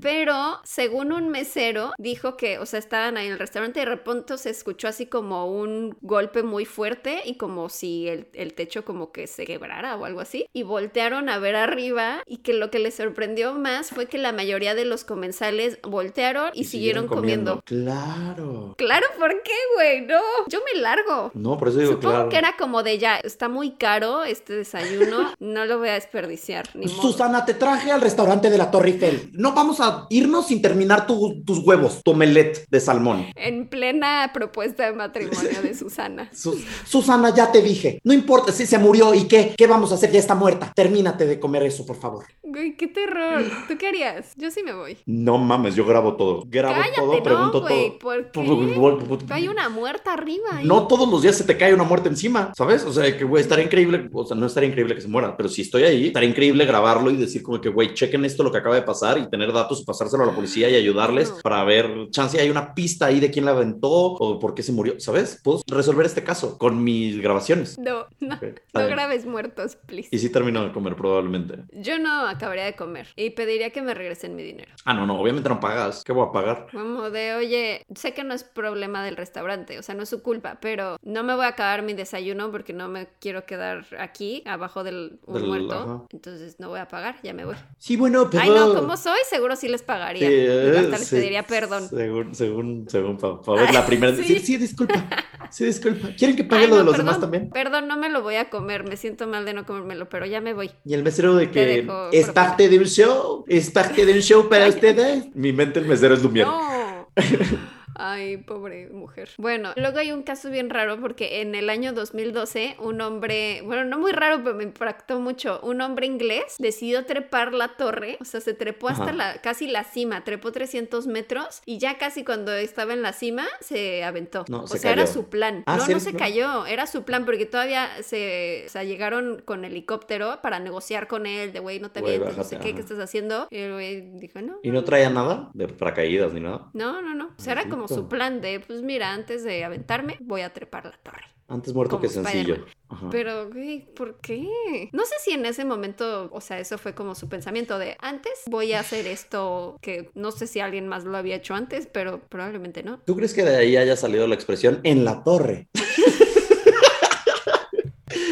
Pero 0.01 0.61
según 0.65 1.13
un 1.13 1.29
mesero 1.29 1.93
dijo 1.99 2.37
que, 2.37 2.59
o 2.59 2.67
sea, 2.67 2.79
estaban 2.79 3.17
ahí 3.17 3.27
en 3.27 3.33
el 3.33 3.39
restaurante 3.39 3.81
y 3.81 3.85
de 3.85 3.91
repente 3.91 4.39
se 4.39 4.51
escuchó 4.51 4.89
así 4.89 5.07
como 5.07 5.47
un 5.47 5.97
golpe 6.01 6.43
muy 6.43 6.65
fuerte 6.65 7.23
y 7.25 7.37
como 7.37 7.69
si 7.69 8.09
el, 8.09 8.29
el 8.35 8.55
techo 8.55 8.85
como 8.85 9.13
que 9.13 9.27
se 9.27 9.45
quebrara 9.45 9.97
o 9.97 10.05
algo 10.05 10.21
así. 10.21 10.47
Y 10.53 10.63
voltearon 10.63 11.29
a 11.29 11.39
ver 11.39 11.57
arriba 11.57 12.23
y 12.27 12.39
que 12.39 12.53
lo 12.53 12.71
que 12.71 12.79
les 12.79 12.95
sorprendió 12.95 13.55
más 13.55 13.91
fue 13.91 14.07
que 14.07 14.19
la 14.19 14.33
mayoría 14.33 14.75
de 14.75 14.85
los 14.85 15.05
comensales 15.05 15.79
voltearon 15.83 16.51
y, 16.55 16.65
siguieron, 16.65 17.07
comiendo. 17.07 17.63
Claro. 17.65 18.75
Claro, 18.77 19.07
¿por 19.19 19.43
qué, 19.43 19.53
güey? 19.75 20.03
No, 20.03 20.21
yo 20.49 20.61
me 20.73 20.81
largo. 20.81 21.31
No, 21.35 21.59
por 21.59 21.69
eso 21.69 21.79
digo 21.79 21.93
Supongo 21.93 22.29
que 22.29 22.37
era 22.37 22.48
como 22.57 22.83
de 22.83 22.99
ya, 22.99 23.17
está 23.17 23.49
muy 23.49 23.73
caro 23.73 24.25
este 24.25 24.55
desayuno, 24.55 25.33
no 25.41 25.65
lo 25.65 25.79
voy 25.79 25.89
a 25.89 25.95
desperdiciar. 25.95 26.69
Ni 26.75 26.89
Susana, 26.89 27.45
te 27.45 27.55
traje 27.55 27.91
al 27.91 28.01
restaurante 28.01 28.51
de 28.51 28.59
la 28.59 28.71
Torre 28.71 28.91
Eiffel. 28.91 29.31
No 29.33 29.53
vamos 29.53 29.81
a 29.81 30.07
irnos 30.11 30.47
sin 30.47 30.63
terminar 30.63 31.07
tus 31.07 31.59
huevos, 31.65 32.03
tu 32.03 32.13
omelette 32.13 32.67
de 32.71 32.81
salmón. 32.81 33.27
En 33.35 33.69
plena 33.69 34.31
propuesta 34.33 34.87
de 34.87 34.93
matrimonio 34.93 35.63
de 35.63 35.75
Susana. 35.75 36.31
Susana, 36.87 37.35
ya 37.35 37.53
te 37.53 37.63
dije, 37.63 38.01
no 38.05 38.13
importa 38.13 38.53
si 38.53 38.67
se 38.67 38.79
murió 38.79 39.15
y 39.15 39.25
qué, 39.25 39.55
¿qué 39.57 39.67
vamos 39.67 39.93
a 39.93 39.97
hacer? 39.97 40.11
Ya 40.11 40.19
está 40.19 40.35
muerta. 40.35 40.73
Termínate 40.75 41.27
de 41.27 41.41
comer 41.41 41.63
eso, 41.65 41.85
por 41.85 41.97
favor. 41.97 42.27
Güey, 42.43 42.77
qué 42.77 42.87
terror. 42.87 43.45
¿Tú 43.69 43.77
qué 43.77 43.89
harías? 43.89 44.33
Yo 44.37 44.51
sí 44.51 44.63
me 44.63 44.73
voy. 44.73 44.97
No 45.07 45.39
mames, 45.39 45.75
yo 45.75 45.85
grabo 45.85 46.17
todo. 46.17 46.45
Grabo 46.47 46.83
todo, 46.95 47.23
pregunto 47.23 47.61
todo. 47.61 47.99
¿por 47.99 48.31
qué? 48.31 49.35
Hay 49.35 49.49
una 49.49 49.69
muerta 49.69 50.13
arriba. 50.13 50.61
No 50.65 50.87
todos 50.87 51.09
los 51.09 51.23
días 51.23 51.37
se 51.37 51.45
te 51.45 51.57
cae 51.57 51.75
una 51.75 51.85
muerte 51.85 52.09
encima, 52.09 52.38
¿sabes? 52.57 52.85
O 52.85 52.93
sea, 52.93 53.17
que, 53.17 53.25
güey, 53.25 53.43
estaría 53.43 53.65
increíble, 53.65 54.09
o 54.13 54.25
sea, 54.25 54.37
no 54.37 54.47
estaría 54.47 54.69
increíble 54.69 54.95
que 54.95 55.01
se 55.01 55.09
muera, 55.09 55.37
pero 55.37 55.49
si 55.49 55.63
estoy 55.63 55.85
ahí, 55.85 56.07
estaría 56.09 56.29
increíble 56.29 56.65
grabarlo 56.65 57.11
y 57.11 57.17
decir 57.17 57.43
como 57.43 57.61
que, 57.61 57.69
güey, 57.69 57.95
chequen 57.95 58.25
esto, 58.25 58.43
lo 58.43 58.53
que 58.53 58.59
acaba 58.59 58.75
de 58.75 58.83
pasar 58.83 59.19
y 59.19 59.29
tener 59.29 59.53
datos 59.53 59.81
y 59.81 59.85
pasárselo 59.85 60.25
a 60.25 60.27
la 60.27 60.35
policía 60.35 60.69
y 60.69 60.77
ayudarles 60.77 61.33
para 61.43 61.65
ver, 61.65 62.09
chance, 62.11 62.41
hay 62.41 62.51
una 62.51 62.75
pista 62.75 63.07
ahí 63.07 63.21
de 63.21 63.31
quién 63.31 63.45
la 63.45 63.53
aventó 63.53 63.91
o 63.91 64.39
por 64.39 64.55
qué 64.55 64.63
se 64.63 64.73
murió, 64.73 64.99
¿sabes? 64.99 65.41
Puedo 65.43 65.63
resolver 65.69 66.07
este 66.07 66.25
caso 66.25 66.59
con 66.59 66.83
mis 66.83 67.21
grabaciones. 67.21 67.79
No, 67.79 68.07
no, 68.21 68.39
no 68.75 68.87
grabes 68.87 69.27
muertos, 69.27 69.77
please. 69.87 70.09
Y 70.11 70.19
sí 70.19 70.31
termino 70.31 70.65
de 70.65 70.73
comer, 70.73 70.97
probablemente. 70.97 71.65
Yo 71.73 71.99
no 71.99 72.27
acabaría 72.27 72.65
de 72.65 72.75
comer 72.75 73.09
y 73.17 73.31
pediría 73.31 73.71
que 73.71 73.83
me 73.83 73.95
regresen 73.95 74.37
mi 74.37 74.43
dinero. 74.43 74.71
Ah, 74.85 74.95
no, 74.95 75.07
no, 75.07 75.21
obviamente 75.21 75.49
no 75.49 75.61
pagas. 75.61 76.05
¿Qué 76.05 76.13
voy 76.13 76.27
a 76.29 76.33
pagar? 76.33 76.67
Como 76.73 77.11
de, 77.11 77.35
oye, 77.35 77.83
sé 77.95 78.15
que 78.15 78.25
no 78.25 78.35
es 78.35 78.45
problema 78.45 79.05
del 79.05 79.17
restaurante, 79.17 79.79
o 79.79 79.83
sea, 79.83 79.95
no 79.95 80.03
es 80.03 80.09
su 80.09 80.23
culpa, 80.23 80.59
pero 80.61 80.97
no 81.03 81.25
me 81.25 81.35
voy 81.35 81.45
a 81.45 81.49
acabar 81.49 81.83
mi 81.83 81.95
desayuno 81.95 82.28
porque 82.51 82.73
no 82.73 82.89
me 82.89 83.09
quiero 83.21 83.45
quedar 83.47 83.87
aquí 83.99 84.43
abajo 84.47 84.85
del, 84.85 85.19
muerto. 85.27 86.07
Entonces 86.13 86.57
no 86.59 86.69
voy 86.69 86.81
a 86.81 86.89
pagar, 86.89 87.17
ya 87.23 87.33
me 87.33 87.45
voy. 87.45 87.57
Sí, 87.79 87.97
bueno, 87.97 88.29
pero. 88.31 88.43
Ay, 88.43 88.51
no, 88.51 88.75
como 88.75 88.97
soy, 88.97 89.19
seguro 89.29 89.57
sí 89.57 89.69
les 89.69 89.83
pagaría. 89.83 90.29
Sí, 90.29 90.77
hasta 90.77 90.99
les 90.99 91.11
pediría 91.11 91.43
perdón. 91.45 91.89
Según, 91.89 92.35
según, 92.35 92.87
según, 92.89 93.19
favor, 93.19 93.73
la 93.73 93.87
primera. 93.87 94.17
Sí, 94.17 94.39
sí, 94.41 94.57
disculpa. 94.57 95.07
Sí, 95.51 95.65
disculpa. 95.65 96.09
¿Quieren 96.17 96.37
que 96.37 96.45
pague 96.45 96.69
lo 96.69 96.77
de 96.77 96.85
los 96.85 96.97
demás 96.97 97.21
también? 97.21 97.51
Perdón, 97.51 97.89
no 97.89 97.97
me 97.97 98.09
lo 98.09 98.23
voy 98.23 98.37
a 98.37 98.51
comer. 98.51 98.85
Me 98.85 98.97
siento 98.97 99.27
mal 99.27 99.45
de 99.45 99.55
no 99.55 99.65
comérmelo, 99.65 100.09
pero 100.09 100.27
ya 100.27 100.41
me 100.41 100.55
voy. 100.55 100.71
Y 100.85 100.95
el 100.95 101.03
mesero 101.03 101.35
de 101.35 101.51
que 101.51 101.87
es 102.13 102.31
parte 102.31 102.69
de 102.69 102.79
un 102.79 102.85
show, 102.85 103.45
es 103.49 103.71
parte 103.71 104.05
de 104.05 104.13
un 104.13 104.21
show 104.21 104.49
para 104.49 104.69
ustedes. 104.69 105.27
Mi 105.35 105.53
mente 105.53 105.81
el 105.81 105.87
mesero 105.87 106.15
es 106.15 106.23
Lumière. 106.23 106.47
No. 106.47 107.09
Ay, 107.99 108.37
pobre 108.37 108.89
mujer. 108.89 109.31
Bueno, 109.39 109.73
luego 109.77 109.99
hay 109.99 110.13
un 110.13 110.23
caso 110.23 110.51
bien 110.51 110.71
raro 110.71 111.01
porque 111.01 111.41
en 111.41 111.55
el 111.55 111.69
año 111.69 111.93
2012 111.93 112.77
un 112.79 113.01
hombre, 113.01 113.61
bueno, 113.65 113.85
no 113.85 113.99
muy 113.99 114.13
raro, 114.13 114.41
pero 114.43 114.55
me 114.55 114.63
impactó 114.63 115.19
mucho, 115.21 115.61
un 115.63 115.81
hombre 115.81 116.07
inglés 116.07 116.57
decidió 116.59 117.05
trepar 117.07 117.53
la 117.53 117.77
torre, 117.77 118.17
o 118.21 118.25
sea, 118.25 118.41
se 118.41 118.55
trepó 118.55 118.89
hasta 118.89 119.13
la, 119.13 119.41
casi 119.43 119.67
la 119.67 119.83
cima, 119.83 120.23
trepó 120.23 120.53
300 120.53 121.09
metros 121.09 121.61
y 121.67 121.79
ya 121.79 121.99
casi 121.99 122.25
cuando 122.25 122.53
estaba 122.55 122.93
en 122.93 123.03
la 123.03 123.13
cima 123.13 123.45
se 123.61 124.05
aventó. 124.05 124.45
No, 124.49 124.63
o 124.63 124.67
sea, 124.69 124.93
era 124.93 125.07
su 125.07 125.29
plan. 125.29 125.65
Ah, 125.67 125.77
no, 125.77 125.87
no 125.89 126.01
se 126.01 126.15
cayó, 126.15 126.67
era 126.67 126.87
su 126.87 127.03
plan 127.03 127.25
porque 127.25 127.47
todavía 127.47 127.89
se, 128.03 128.65
o 128.67 128.69
sea, 128.69 128.85
llegaron 128.85 129.43
con 129.45 129.65
helicóptero 129.65 130.41
para 130.41 130.61
negociar 130.61 131.09
con 131.09 131.27
él 131.27 131.53
de, 131.53 131.59
güey, 131.59 131.81
no 131.81 131.91
te 131.91 131.99
avientes, 131.99 132.37
no 132.37 132.45
sé 132.45 132.59
qué, 132.59 132.75
¿qué 132.75 132.81
estás 132.81 133.01
haciendo? 133.01 133.49
Y 133.51 133.59
el 133.59 133.73
güey 133.73 134.03
dijo, 134.19 134.41
no. 134.41 134.59
¿Y 134.63 134.71
no 134.71 134.85
traía 134.85 135.11
nada 135.11 135.51
de 135.55 135.67
paracaídas 135.67 136.33
ni 136.33 136.41
nada? 136.41 136.71
No, 136.73 137.03
no, 137.03 137.15
no. 137.15 137.31
O 137.37 137.43
sea, 137.43 137.55
era 137.55 137.69
como 137.69 137.88
su 137.89 138.09
plan 138.09 138.41
de, 138.41 138.61
pues 138.61 138.83
mira, 138.83 139.13
antes 139.13 139.45
de 139.45 139.65
aventarme, 139.65 140.17
voy 140.21 140.43
a 140.43 140.53
trepar 140.53 140.85
la 140.85 140.99
torre. 141.03 141.25
Antes 141.51 141.73
muerto 141.73 141.97
Como 141.97 142.03
que 142.03 142.11
sencillo. 142.11 142.67
Ajá. 142.91 143.09
Pero, 143.11 143.49
güey, 143.49 143.87
¿por 143.95 144.21
qué? 144.21 144.47
No 144.93 145.07
sé 145.07 145.15
si 145.19 145.31
en 145.31 145.47
ese 145.47 145.65
momento, 145.65 146.29
o 146.31 146.43
sea, 146.43 146.59
eso 146.59 146.77
fue 146.77 146.95
como 146.95 147.15
su 147.15 147.27
pensamiento 147.31 147.79
de 147.79 147.97
antes 148.01 148.33
voy 148.51 148.75
a 148.75 148.81
hacer 148.81 149.07
esto 149.07 149.79
que 149.81 150.11
no 150.15 150.31
sé 150.31 150.47
si 150.47 150.61
alguien 150.61 150.87
más 150.89 151.05
lo 151.05 151.17
había 151.17 151.37
hecho 151.37 151.55
antes, 151.55 151.87
pero 151.91 152.21
probablemente 152.21 152.83
no. 152.83 152.99
¿Tú 152.99 153.17
crees 153.17 153.33
que 153.33 153.45
de 153.45 153.57
ahí 153.57 153.79
haya 153.79 153.97
salido 153.97 154.27
la 154.27 154.35
expresión 154.35 154.81
en 154.83 155.07
la 155.07 155.25
torre? 155.25 155.69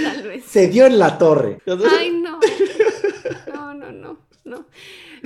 Tal 0.02 0.22
vez. 0.28 0.44
Se 0.44 0.68
dio 0.68 0.84
en 0.84 0.98
la 0.98 1.16
torre. 1.16 1.58
Ay, 1.90 2.10
no. 2.10 2.38
No, 3.52 3.74
no, 3.74 3.92
no, 3.92 4.18
no. 4.44 4.66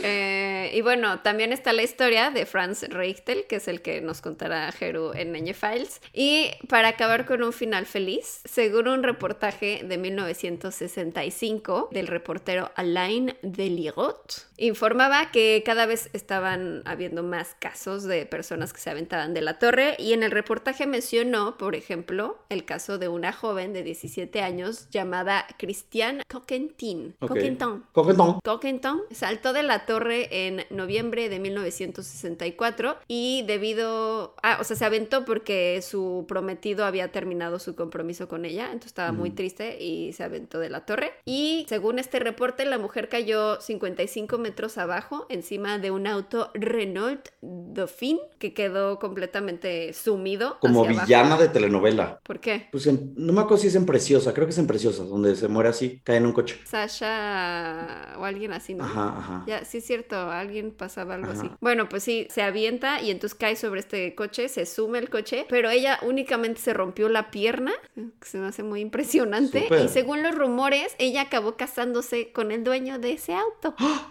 Eh, 0.03 0.70
y 0.74 0.80
bueno, 0.82 1.20
también 1.20 1.53
está 1.53 1.72
la 1.72 1.82
historia 1.82 2.30
de 2.30 2.47
Franz 2.47 2.82
Reichtel, 2.88 3.47
que 3.47 3.57
es 3.57 3.68
el 3.68 3.82
que 3.82 4.01
nos 4.01 4.20
contará 4.20 4.70
Jeru 4.72 5.12
en 5.14 5.32
Ñe 5.32 5.55
Files. 5.55 6.01
Y 6.12 6.51
para 6.68 6.88
acabar 6.88 7.26
con 7.26 7.43
un 7.43 7.53
final 7.53 7.86
feliz, 7.86 8.41
según 8.45 8.88
un 8.88 9.03
reportaje 9.03 9.82
de 9.84 9.99
1965 9.99 11.88
del 11.93 12.07
reportero 12.07 12.70
Alain 12.76 13.34
Delirot, 13.43 14.47
informaba 14.57 15.30
que 15.30 15.62
cada 15.64 15.86
vez 15.86 16.11
estaban 16.12 16.82
habiendo 16.84 17.22
más 17.22 17.57
casos 17.59 18.05
de 18.05 18.26
personas 18.26 18.72
que 18.72 18.80
se 18.80 18.91
aventaban 18.91 19.34
de 19.34 19.41
la 19.41 19.59
torre 19.59 19.97
y 19.99 20.12
en 20.12 20.22
el 20.22 20.30
reportaje 20.30 20.86
mencionó, 20.86 21.57
por 21.57 21.74
ejemplo, 21.74 22.38
el 22.49 22.64
caso 22.64 22.99
de 22.99 23.09
una 23.09 23.32
joven 23.32 23.72
de 23.72 23.82
17 23.82 24.43
años 24.43 24.88
llamada 24.91 25.47
Christiane 25.59 26.22
Coquentin. 26.28 27.16
Ok. 27.20 27.28
Coquentin. 27.28 27.84
Coquetón. 27.93 28.41
Coquentin 28.45 29.01
saltó 29.11 29.53
de 29.53 29.62
la 29.62 29.80
torre 29.87 30.47
en 30.49 30.64
noviembre 30.70 31.28
de 31.28 31.39
1964 31.39 32.97
y 33.09 33.45
debido 33.47 34.35
a, 34.43 34.61
o 34.61 34.64
sea, 34.64 34.76
se 34.76 34.85
aventó 34.85 35.24
porque 35.24 35.81
su 35.83 36.24
prometido 36.28 36.85
había 36.85 37.12
terminado 37.12 37.59
su 37.59 37.74
compromiso 37.74 38.28
con 38.28 38.45
ella, 38.45 38.66
entonces 38.66 38.89
estaba 38.89 39.12
muy 39.12 39.31
triste 39.31 39.83
y 39.83 40.12
se 40.12 40.24
aventó 40.24 40.59
de 40.59 40.70
la 40.70 40.85
torre. 40.87 41.12
Y 41.24 41.66
según 41.68 41.99
este 41.99 42.18
reporte, 42.18 42.64
la 42.64 42.78
mujer 42.78 43.09
cayó 43.09 43.61
55 43.61 44.39
metros 44.39 44.78
abajo 44.78 45.26
encima 45.28 45.78
de 45.78 45.91
un 45.91 46.07
auto 46.07 46.51
Renault 46.55 47.28
Dauphine 47.41 48.20
que 48.39 48.55
quedó 48.55 48.99
completamente 48.99 49.93
sumido. 49.93 50.59
Como 50.61 50.81
hacia 50.81 50.91
abajo. 50.93 51.07
villana 51.07 51.37
de 51.37 51.49
telenovela. 51.49 52.20
¿Por 52.24 52.41
qué? 52.41 52.68
Pues 52.72 52.87
en- 52.87 53.12
no 53.16 53.33
me 53.33 53.41
acuerdo 53.41 53.59
si 53.59 53.68
es 53.68 53.74
en 53.74 53.87
Preciosa, 53.87 54.33
creo 54.35 54.47
que 54.47 54.53
es 54.53 54.59
en 54.59 54.66
Preciosa, 54.66 55.05
donde 55.05 55.35
se 55.37 55.49
muere 55.49 55.68
así, 55.70 56.01
cae 56.05 56.16
en 56.16 56.26
un 56.26 56.33
coche. 56.33 56.57
Sasha 56.64 58.14
o 58.18 58.24
alguien 58.24 58.53
así, 58.53 58.74
¿no? 58.74 58.85
Ajá, 58.85 59.14
ajá. 59.18 59.45
Ya, 59.47 59.64
sí 59.70 59.78
es 59.78 59.86
cierto, 59.86 60.16
alguien 60.16 60.72
pasaba 60.72 61.14
algo 61.14 61.30
Ajá. 61.30 61.40
así. 61.40 61.50
Bueno, 61.60 61.88
pues 61.88 62.02
sí, 62.02 62.26
se 62.30 62.42
avienta 62.42 63.00
y 63.00 63.10
entonces 63.10 63.38
cae 63.38 63.56
sobre 63.56 63.80
este 63.80 64.14
coche, 64.14 64.48
se 64.48 64.66
sume 64.66 64.98
el 64.98 65.08
coche, 65.08 65.46
pero 65.48 65.70
ella 65.70 65.98
únicamente 66.02 66.60
se 66.60 66.74
rompió 66.74 67.08
la 67.08 67.30
pierna, 67.30 67.72
que 67.94 68.28
se 68.28 68.38
me 68.38 68.48
hace 68.48 68.62
muy 68.62 68.80
impresionante. 68.80 69.68
Y 69.84 69.88
según 69.88 70.22
los 70.22 70.34
rumores, 70.34 70.94
ella 70.98 71.22
acabó 71.22 71.56
casándose 71.56 72.32
con 72.32 72.50
el 72.52 72.64
dueño 72.64 72.98
de 72.98 73.12
ese 73.12 73.34
auto. 73.34 73.74
Ah, 73.78 74.10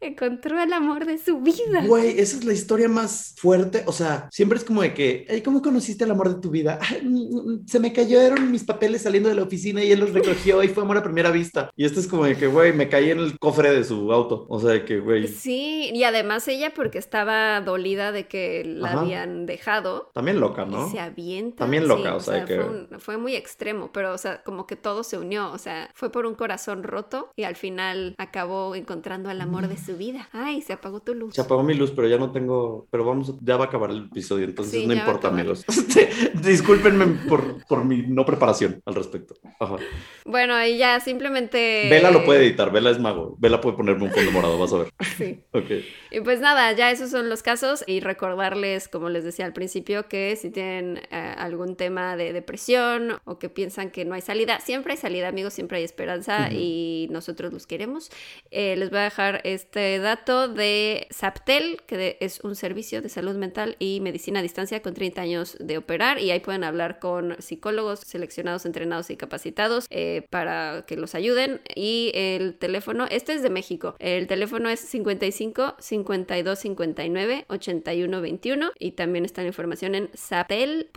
Encontró 0.00 0.60
el 0.62 0.72
amor 0.72 1.06
de 1.06 1.18
su 1.18 1.40
vida. 1.40 1.82
Güey, 1.86 2.18
esa 2.20 2.36
es 2.38 2.44
la 2.44 2.52
historia 2.52 2.88
más 2.88 3.34
fuerte. 3.36 3.82
O 3.86 3.92
sea, 3.92 4.28
siempre 4.30 4.58
es 4.58 4.64
como 4.64 4.82
de 4.82 4.94
que, 4.94 5.26
"Ay, 5.28 5.42
¿cómo 5.42 5.60
conociste 5.62 6.04
el 6.04 6.10
amor 6.10 6.34
de 6.34 6.40
tu 6.40 6.50
vida? 6.50 6.78
Ay, 7.00 7.02
mm, 7.04 7.66
se 7.66 7.80
me 7.80 7.92
cayeron 7.92 8.50
mis 8.52 8.64
papeles 8.64 9.02
saliendo 9.02 9.28
de 9.28 9.34
la 9.34 9.42
oficina 9.42 9.82
y 9.82 9.90
él 9.92 10.00
los 10.00 10.12
recogió 10.12 10.62
y 10.62 10.68
fue 10.68 10.82
amor 10.84 10.98
a 10.98 11.02
primera 11.02 11.30
vista. 11.30 11.70
Y 11.76 11.84
esto 11.84 12.00
es 12.00 12.06
como 12.06 12.24
de 12.24 12.36
que, 12.36 12.46
güey, 12.46 12.72
me 12.72 12.88
caí 12.88 13.10
en 13.10 13.18
el 13.18 13.38
cofre 13.38 13.72
de 13.72 13.84
su 13.84 14.12
auto. 14.12 14.46
O 14.48 14.60
sea, 14.60 14.70
de 14.70 14.84
que, 14.84 15.00
güey, 15.00 15.26
Sí, 15.28 15.90
y 15.92 16.04
además 16.04 16.46
ella 16.48 16.72
porque 16.74 16.98
estaba 16.98 17.60
dolida 17.60 18.12
de 18.12 18.26
que 18.28 18.64
la 18.64 18.88
Ajá. 18.90 19.00
habían 19.00 19.46
dejado. 19.46 20.10
también 20.14 20.40
loca, 20.40 20.64
Y 20.68 20.70
¿no? 20.70 20.90
se 20.90 21.00
avienta. 21.00 21.58
También 21.64 21.86
loca, 21.88 22.14
o 22.14 22.20
sea, 22.20 22.44
que- 22.44 22.56
fue, 22.56 22.64
un- 22.64 23.00
fue 23.00 23.16
muy 23.18 23.34
extremo, 23.34 23.90
pero, 23.92 24.12
o 24.12 24.18
sea, 24.18 24.42
como 24.42 24.66
que 24.66 24.76
todo 24.76 25.02
se 25.04 25.18
unió, 25.18 25.50
o 25.52 25.58
sea, 25.58 25.90
fue 25.94 26.10
por 26.10 26.26
un 26.26 26.34
corazón 26.34 26.82
roto 26.82 27.30
y 27.36 27.44
al 27.44 27.56
final 27.56 28.14
acabó 28.18 28.74
encontrando 28.74 29.28
al 29.30 29.40
amor 29.40 29.68
de 29.68 29.76
su 29.76 29.87
vida. 29.96 30.28
Ay, 30.32 30.62
se 30.62 30.72
apagó 30.72 31.00
tu 31.00 31.14
luz. 31.14 31.34
Se 31.34 31.40
apagó 31.40 31.62
mi 31.62 31.74
luz, 31.74 31.92
pero 31.94 32.08
ya 32.08 32.18
no 32.18 32.32
tengo, 32.32 32.86
pero 32.90 33.04
vamos, 33.04 33.34
ya 33.40 33.56
va 33.56 33.64
a 33.64 33.68
acabar 33.68 33.90
el 33.90 34.06
episodio, 34.06 34.44
entonces 34.44 34.80
Sí, 34.80 34.86
no 34.86 34.94
importa, 34.94 35.28
amigos. 35.28 35.64
Discúlpenme 36.42 37.06
por, 37.28 37.64
por 37.66 37.84
mi 37.84 38.02
no 38.02 38.24
preparación 38.24 38.82
al 38.84 38.94
respecto. 38.94 39.34
Ajá. 39.58 39.76
Bueno, 40.24 40.62
y 40.64 40.78
ya 40.78 41.00
simplemente... 41.00 41.88
Vela 41.90 42.10
lo 42.10 42.24
puede 42.24 42.44
editar, 42.44 42.70
Vela 42.70 42.90
es 42.90 42.98
mago. 42.98 43.36
Vela 43.38 43.60
puede 43.60 43.76
ponerme 43.76 44.04
un 44.04 44.10
fondo 44.10 44.30
morado, 44.30 44.58
vas 44.58 44.72
a 44.72 44.78
ver. 44.78 44.92
Sí. 45.18 45.40
Ok. 45.52 45.70
Y 46.12 46.20
pues 46.20 46.40
nada, 46.40 46.70
ya 46.72 46.92
esos 46.92 47.10
son 47.10 47.28
los 47.28 47.42
casos 47.42 47.82
y 47.86 48.00
recordarles, 48.00 48.86
como 48.88 49.08
les 49.08 49.24
decía 49.24 49.46
al 49.46 49.52
principio, 49.52 50.08
que 50.08 50.36
si 50.36 50.50
tienen 50.50 50.98
eh, 51.10 51.34
algún 51.36 51.74
tema 51.74 52.16
de 52.16 52.32
depresión 52.32 53.18
o 53.24 53.38
que 53.38 53.48
piensan 53.48 53.90
que 53.90 54.04
no 54.04 54.14
hay 54.14 54.20
salida, 54.20 54.60
siempre 54.60 54.92
hay 54.92 54.98
salida, 54.98 55.28
amigos, 55.28 55.54
siempre 55.54 55.78
hay 55.78 55.84
esperanza 55.84 56.52
y 56.52 57.08
nosotros 57.10 57.52
los 57.52 57.66
queremos. 57.66 58.10
Eh, 58.50 58.76
les 58.76 58.90
voy 58.90 59.00
a 59.00 59.04
dejar 59.04 59.40
este 59.44 59.77
dato 60.00 60.48
de 60.48 61.06
Saptel, 61.10 61.80
que 61.86 62.16
es 62.20 62.40
un 62.40 62.54
servicio 62.54 63.02
de 63.02 63.08
salud 63.08 63.36
mental 63.36 63.76
y 63.78 64.00
medicina 64.00 64.40
a 64.40 64.42
distancia 64.42 64.82
con 64.82 64.94
30 64.94 65.20
años 65.20 65.56
de 65.60 65.78
operar 65.78 66.18
y 66.18 66.30
ahí 66.30 66.40
pueden 66.40 66.64
hablar 66.64 66.98
con 66.98 67.36
psicólogos 67.40 68.00
seleccionados, 68.00 68.66
entrenados 68.66 69.10
y 69.10 69.16
capacitados 69.16 69.86
eh, 69.90 70.26
para 70.30 70.84
que 70.86 70.96
los 70.96 71.14
ayuden. 71.14 71.60
Y 71.74 72.10
el 72.14 72.54
teléfono, 72.54 73.06
este 73.10 73.34
es 73.34 73.42
de 73.42 73.50
México, 73.50 73.94
el 73.98 74.26
teléfono 74.26 74.68
es 74.68 74.80
55 74.80 75.76
52 75.78 76.58
59 76.58 77.44
81 77.48 78.20
21 78.20 78.70
y 78.78 78.92
también 78.92 79.24
está 79.24 79.42
la 79.42 79.48
información 79.48 79.94
en 79.94 80.10
saptel.org.mx. 80.14 80.88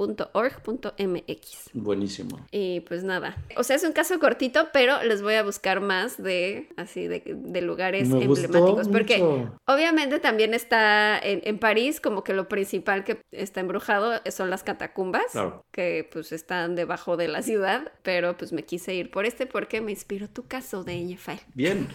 Buenísimo. 1.74 2.40
Y 2.52 2.80
pues 2.82 3.04
nada, 3.04 3.38
o 3.58 3.64
sea, 3.64 3.76
es 3.76 3.84
un 3.84 3.94
caso 3.94 4.20
cortito, 4.20 4.70
pero 4.74 5.04
les 5.04 5.22
voy 5.22 5.36
a 5.36 5.44
buscar 5.44 5.82
más 5.82 6.22
de 6.22 6.70
así 6.78 7.08
de, 7.08 7.22
de 7.26 7.62
lugares 7.62 8.08
Me 8.08 8.28
gustó 8.28 8.71
Porque 8.92 9.18
mucho. 9.18 9.58
obviamente 9.68 10.20
también 10.20 10.54
está 10.54 11.18
en, 11.20 11.42
en 11.44 11.60
París, 11.60 12.00
como 12.02 12.24
que 12.24 12.34
lo 12.34 12.48
principal 12.48 13.04
que 13.04 13.22
está 13.32 13.60
embrujado 13.60 14.14
son 14.32 14.50
las 14.50 14.64
catacumbas, 14.64 15.24
Claro. 15.32 15.66
que 15.72 16.08
pues 16.12 16.32
están 16.32 16.76
debajo 16.76 17.18
de 17.18 17.28
la 17.28 17.42
ciudad, 17.42 17.92
pero 18.04 18.38
pues 18.38 18.54
me 18.54 18.64
quise 18.64 18.94
ir 18.94 19.12
por 19.12 19.26
este 19.26 19.46
porque 19.46 19.82
me 19.82 19.92
inspiró 19.92 20.30
tu 20.30 20.44
caso 20.48 20.84
de 20.84 21.00
Ñefile. 21.04 21.42
Bien. 21.54 21.88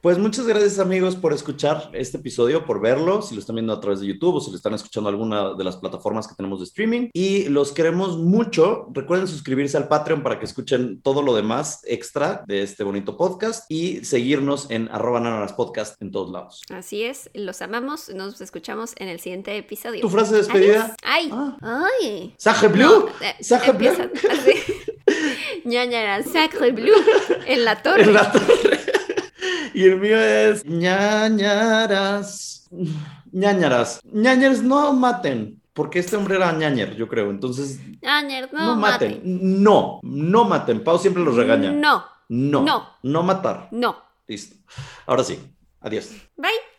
Pues 0.00 0.18
muchas 0.18 0.46
gracias 0.46 0.78
amigos 0.78 1.16
por 1.16 1.32
escuchar 1.32 1.90
este 1.92 2.16
episodio, 2.18 2.64
por 2.64 2.80
verlo, 2.80 3.22
si 3.22 3.34
lo 3.34 3.40
están 3.40 3.56
viendo 3.56 3.72
a 3.72 3.80
través 3.80 4.00
de 4.00 4.06
YouTube 4.06 4.34
o 4.36 4.40
si 4.40 4.50
lo 4.50 4.56
están 4.56 4.74
escuchando 4.74 5.08
alguna 5.08 5.54
de 5.54 5.64
las 5.64 5.76
plataformas 5.76 6.26
que 6.26 6.34
tenemos 6.34 6.58
de 6.58 6.64
streaming. 6.64 7.08
Y 7.12 7.44
los 7.48 7.72
queremos 7.72 8.18
mucho. 8.18 8.88
Recuerden 8.92 9.28
suscribirse 9.28 9.76
al 9.76 9.88
Patreon 9.88 10.22
para 10.22 10.38
que 10.38 10.44
escuchen 10.44 11.00
todo 11.02 11.22
lo 11.22 11.34
demás 11.34 11.80
extra 11.86 12.42
de 12.46 12.62
este 12.62 12.84
bonito 12.84 13.16
podcast 13.16 13.64
y 13.70 14.04
seguirnos 14.04 14.70
en 14.70 14.88
arroba 14.90 15.20
Nananas 15.20 15.52
podcast 15.52 16.00
en 16.02 16.10
todos 16.12 16.30
lados. 16.30 16.62
Así 16.70 17.02
es, 17.02 17.28
los 17.34 17.60
amamos, 17.62 18.08
nos 18.10 18.40
escuchamos 18.40 18.92
en 18.98 19.08
el 19.08 19.18
siguiente 19.18 19.56
episodio. 19.56 20.00
¿Tu 20.02 20.08
frase 20.10 20.32
de 20.32 20.38
despedida? 20.38 20.84
Adiós. 20.84 20.96
¡Ay! 21.02 21.30
Ah. 21.32 21.56
¡Ay! 22.02 22.34
¡Sacre 22.38 22.68
bleu! 22.68 23.08
eh, 23.20 23.42
¡Sacre 23.42 23.88
así. 23.88 24.52
Ñañara, 25.64 26.22
sacre 26.22 26.70
bleu 26.72 26.94
en 27.46 27.64
la 27.64 27.82
torre. 27.82 28.02
En 28.04 28.14
la 28.14 28.30
torre. 28.30 28.80
Y 29.74 29.84
el 29.84 29.98
mío 29.98 30.20
es 30.20 30.66
ñañaras. 30.66 32.68
ñañaras. 33.32 34.00
ñañaras 34.04 34.62
no 34.62 34.92
maten. 34.92 35.60
Porque 35.72 35.98
este 36.00 36.16
hombre 36.16 36.36
era 36.36 36.52
ñañer, 36.52 36.94
yo 36.96 37.08
creo. 37.08 37.30
Entonces, 37.30 37.80
Ñañer, 38.02 38.52
no, 38.52 38.66
no, 38.66 38.76
maten. 38.76 39.12
maten. 39.16 39.62
No, 39.62 40.00
no 40.02 40.44
maten. 40.44 40.84
Pau 40.84 40.98
siempre 40.98 41.24
los 41.24 41.34
regaña. 41.34 41.72
No, 41.72 42.04
No. 42.28 42.62
No. 42.62 42.88
No 43.02 43.22
matar. 43.22 43.68
no. 43.72 43.96
Listo. 44.28 44.54
Ahora 45.06 45.24
sí. 45.24 45.38
Adiós. 45.82 46.10
Bye. 46.38 46.71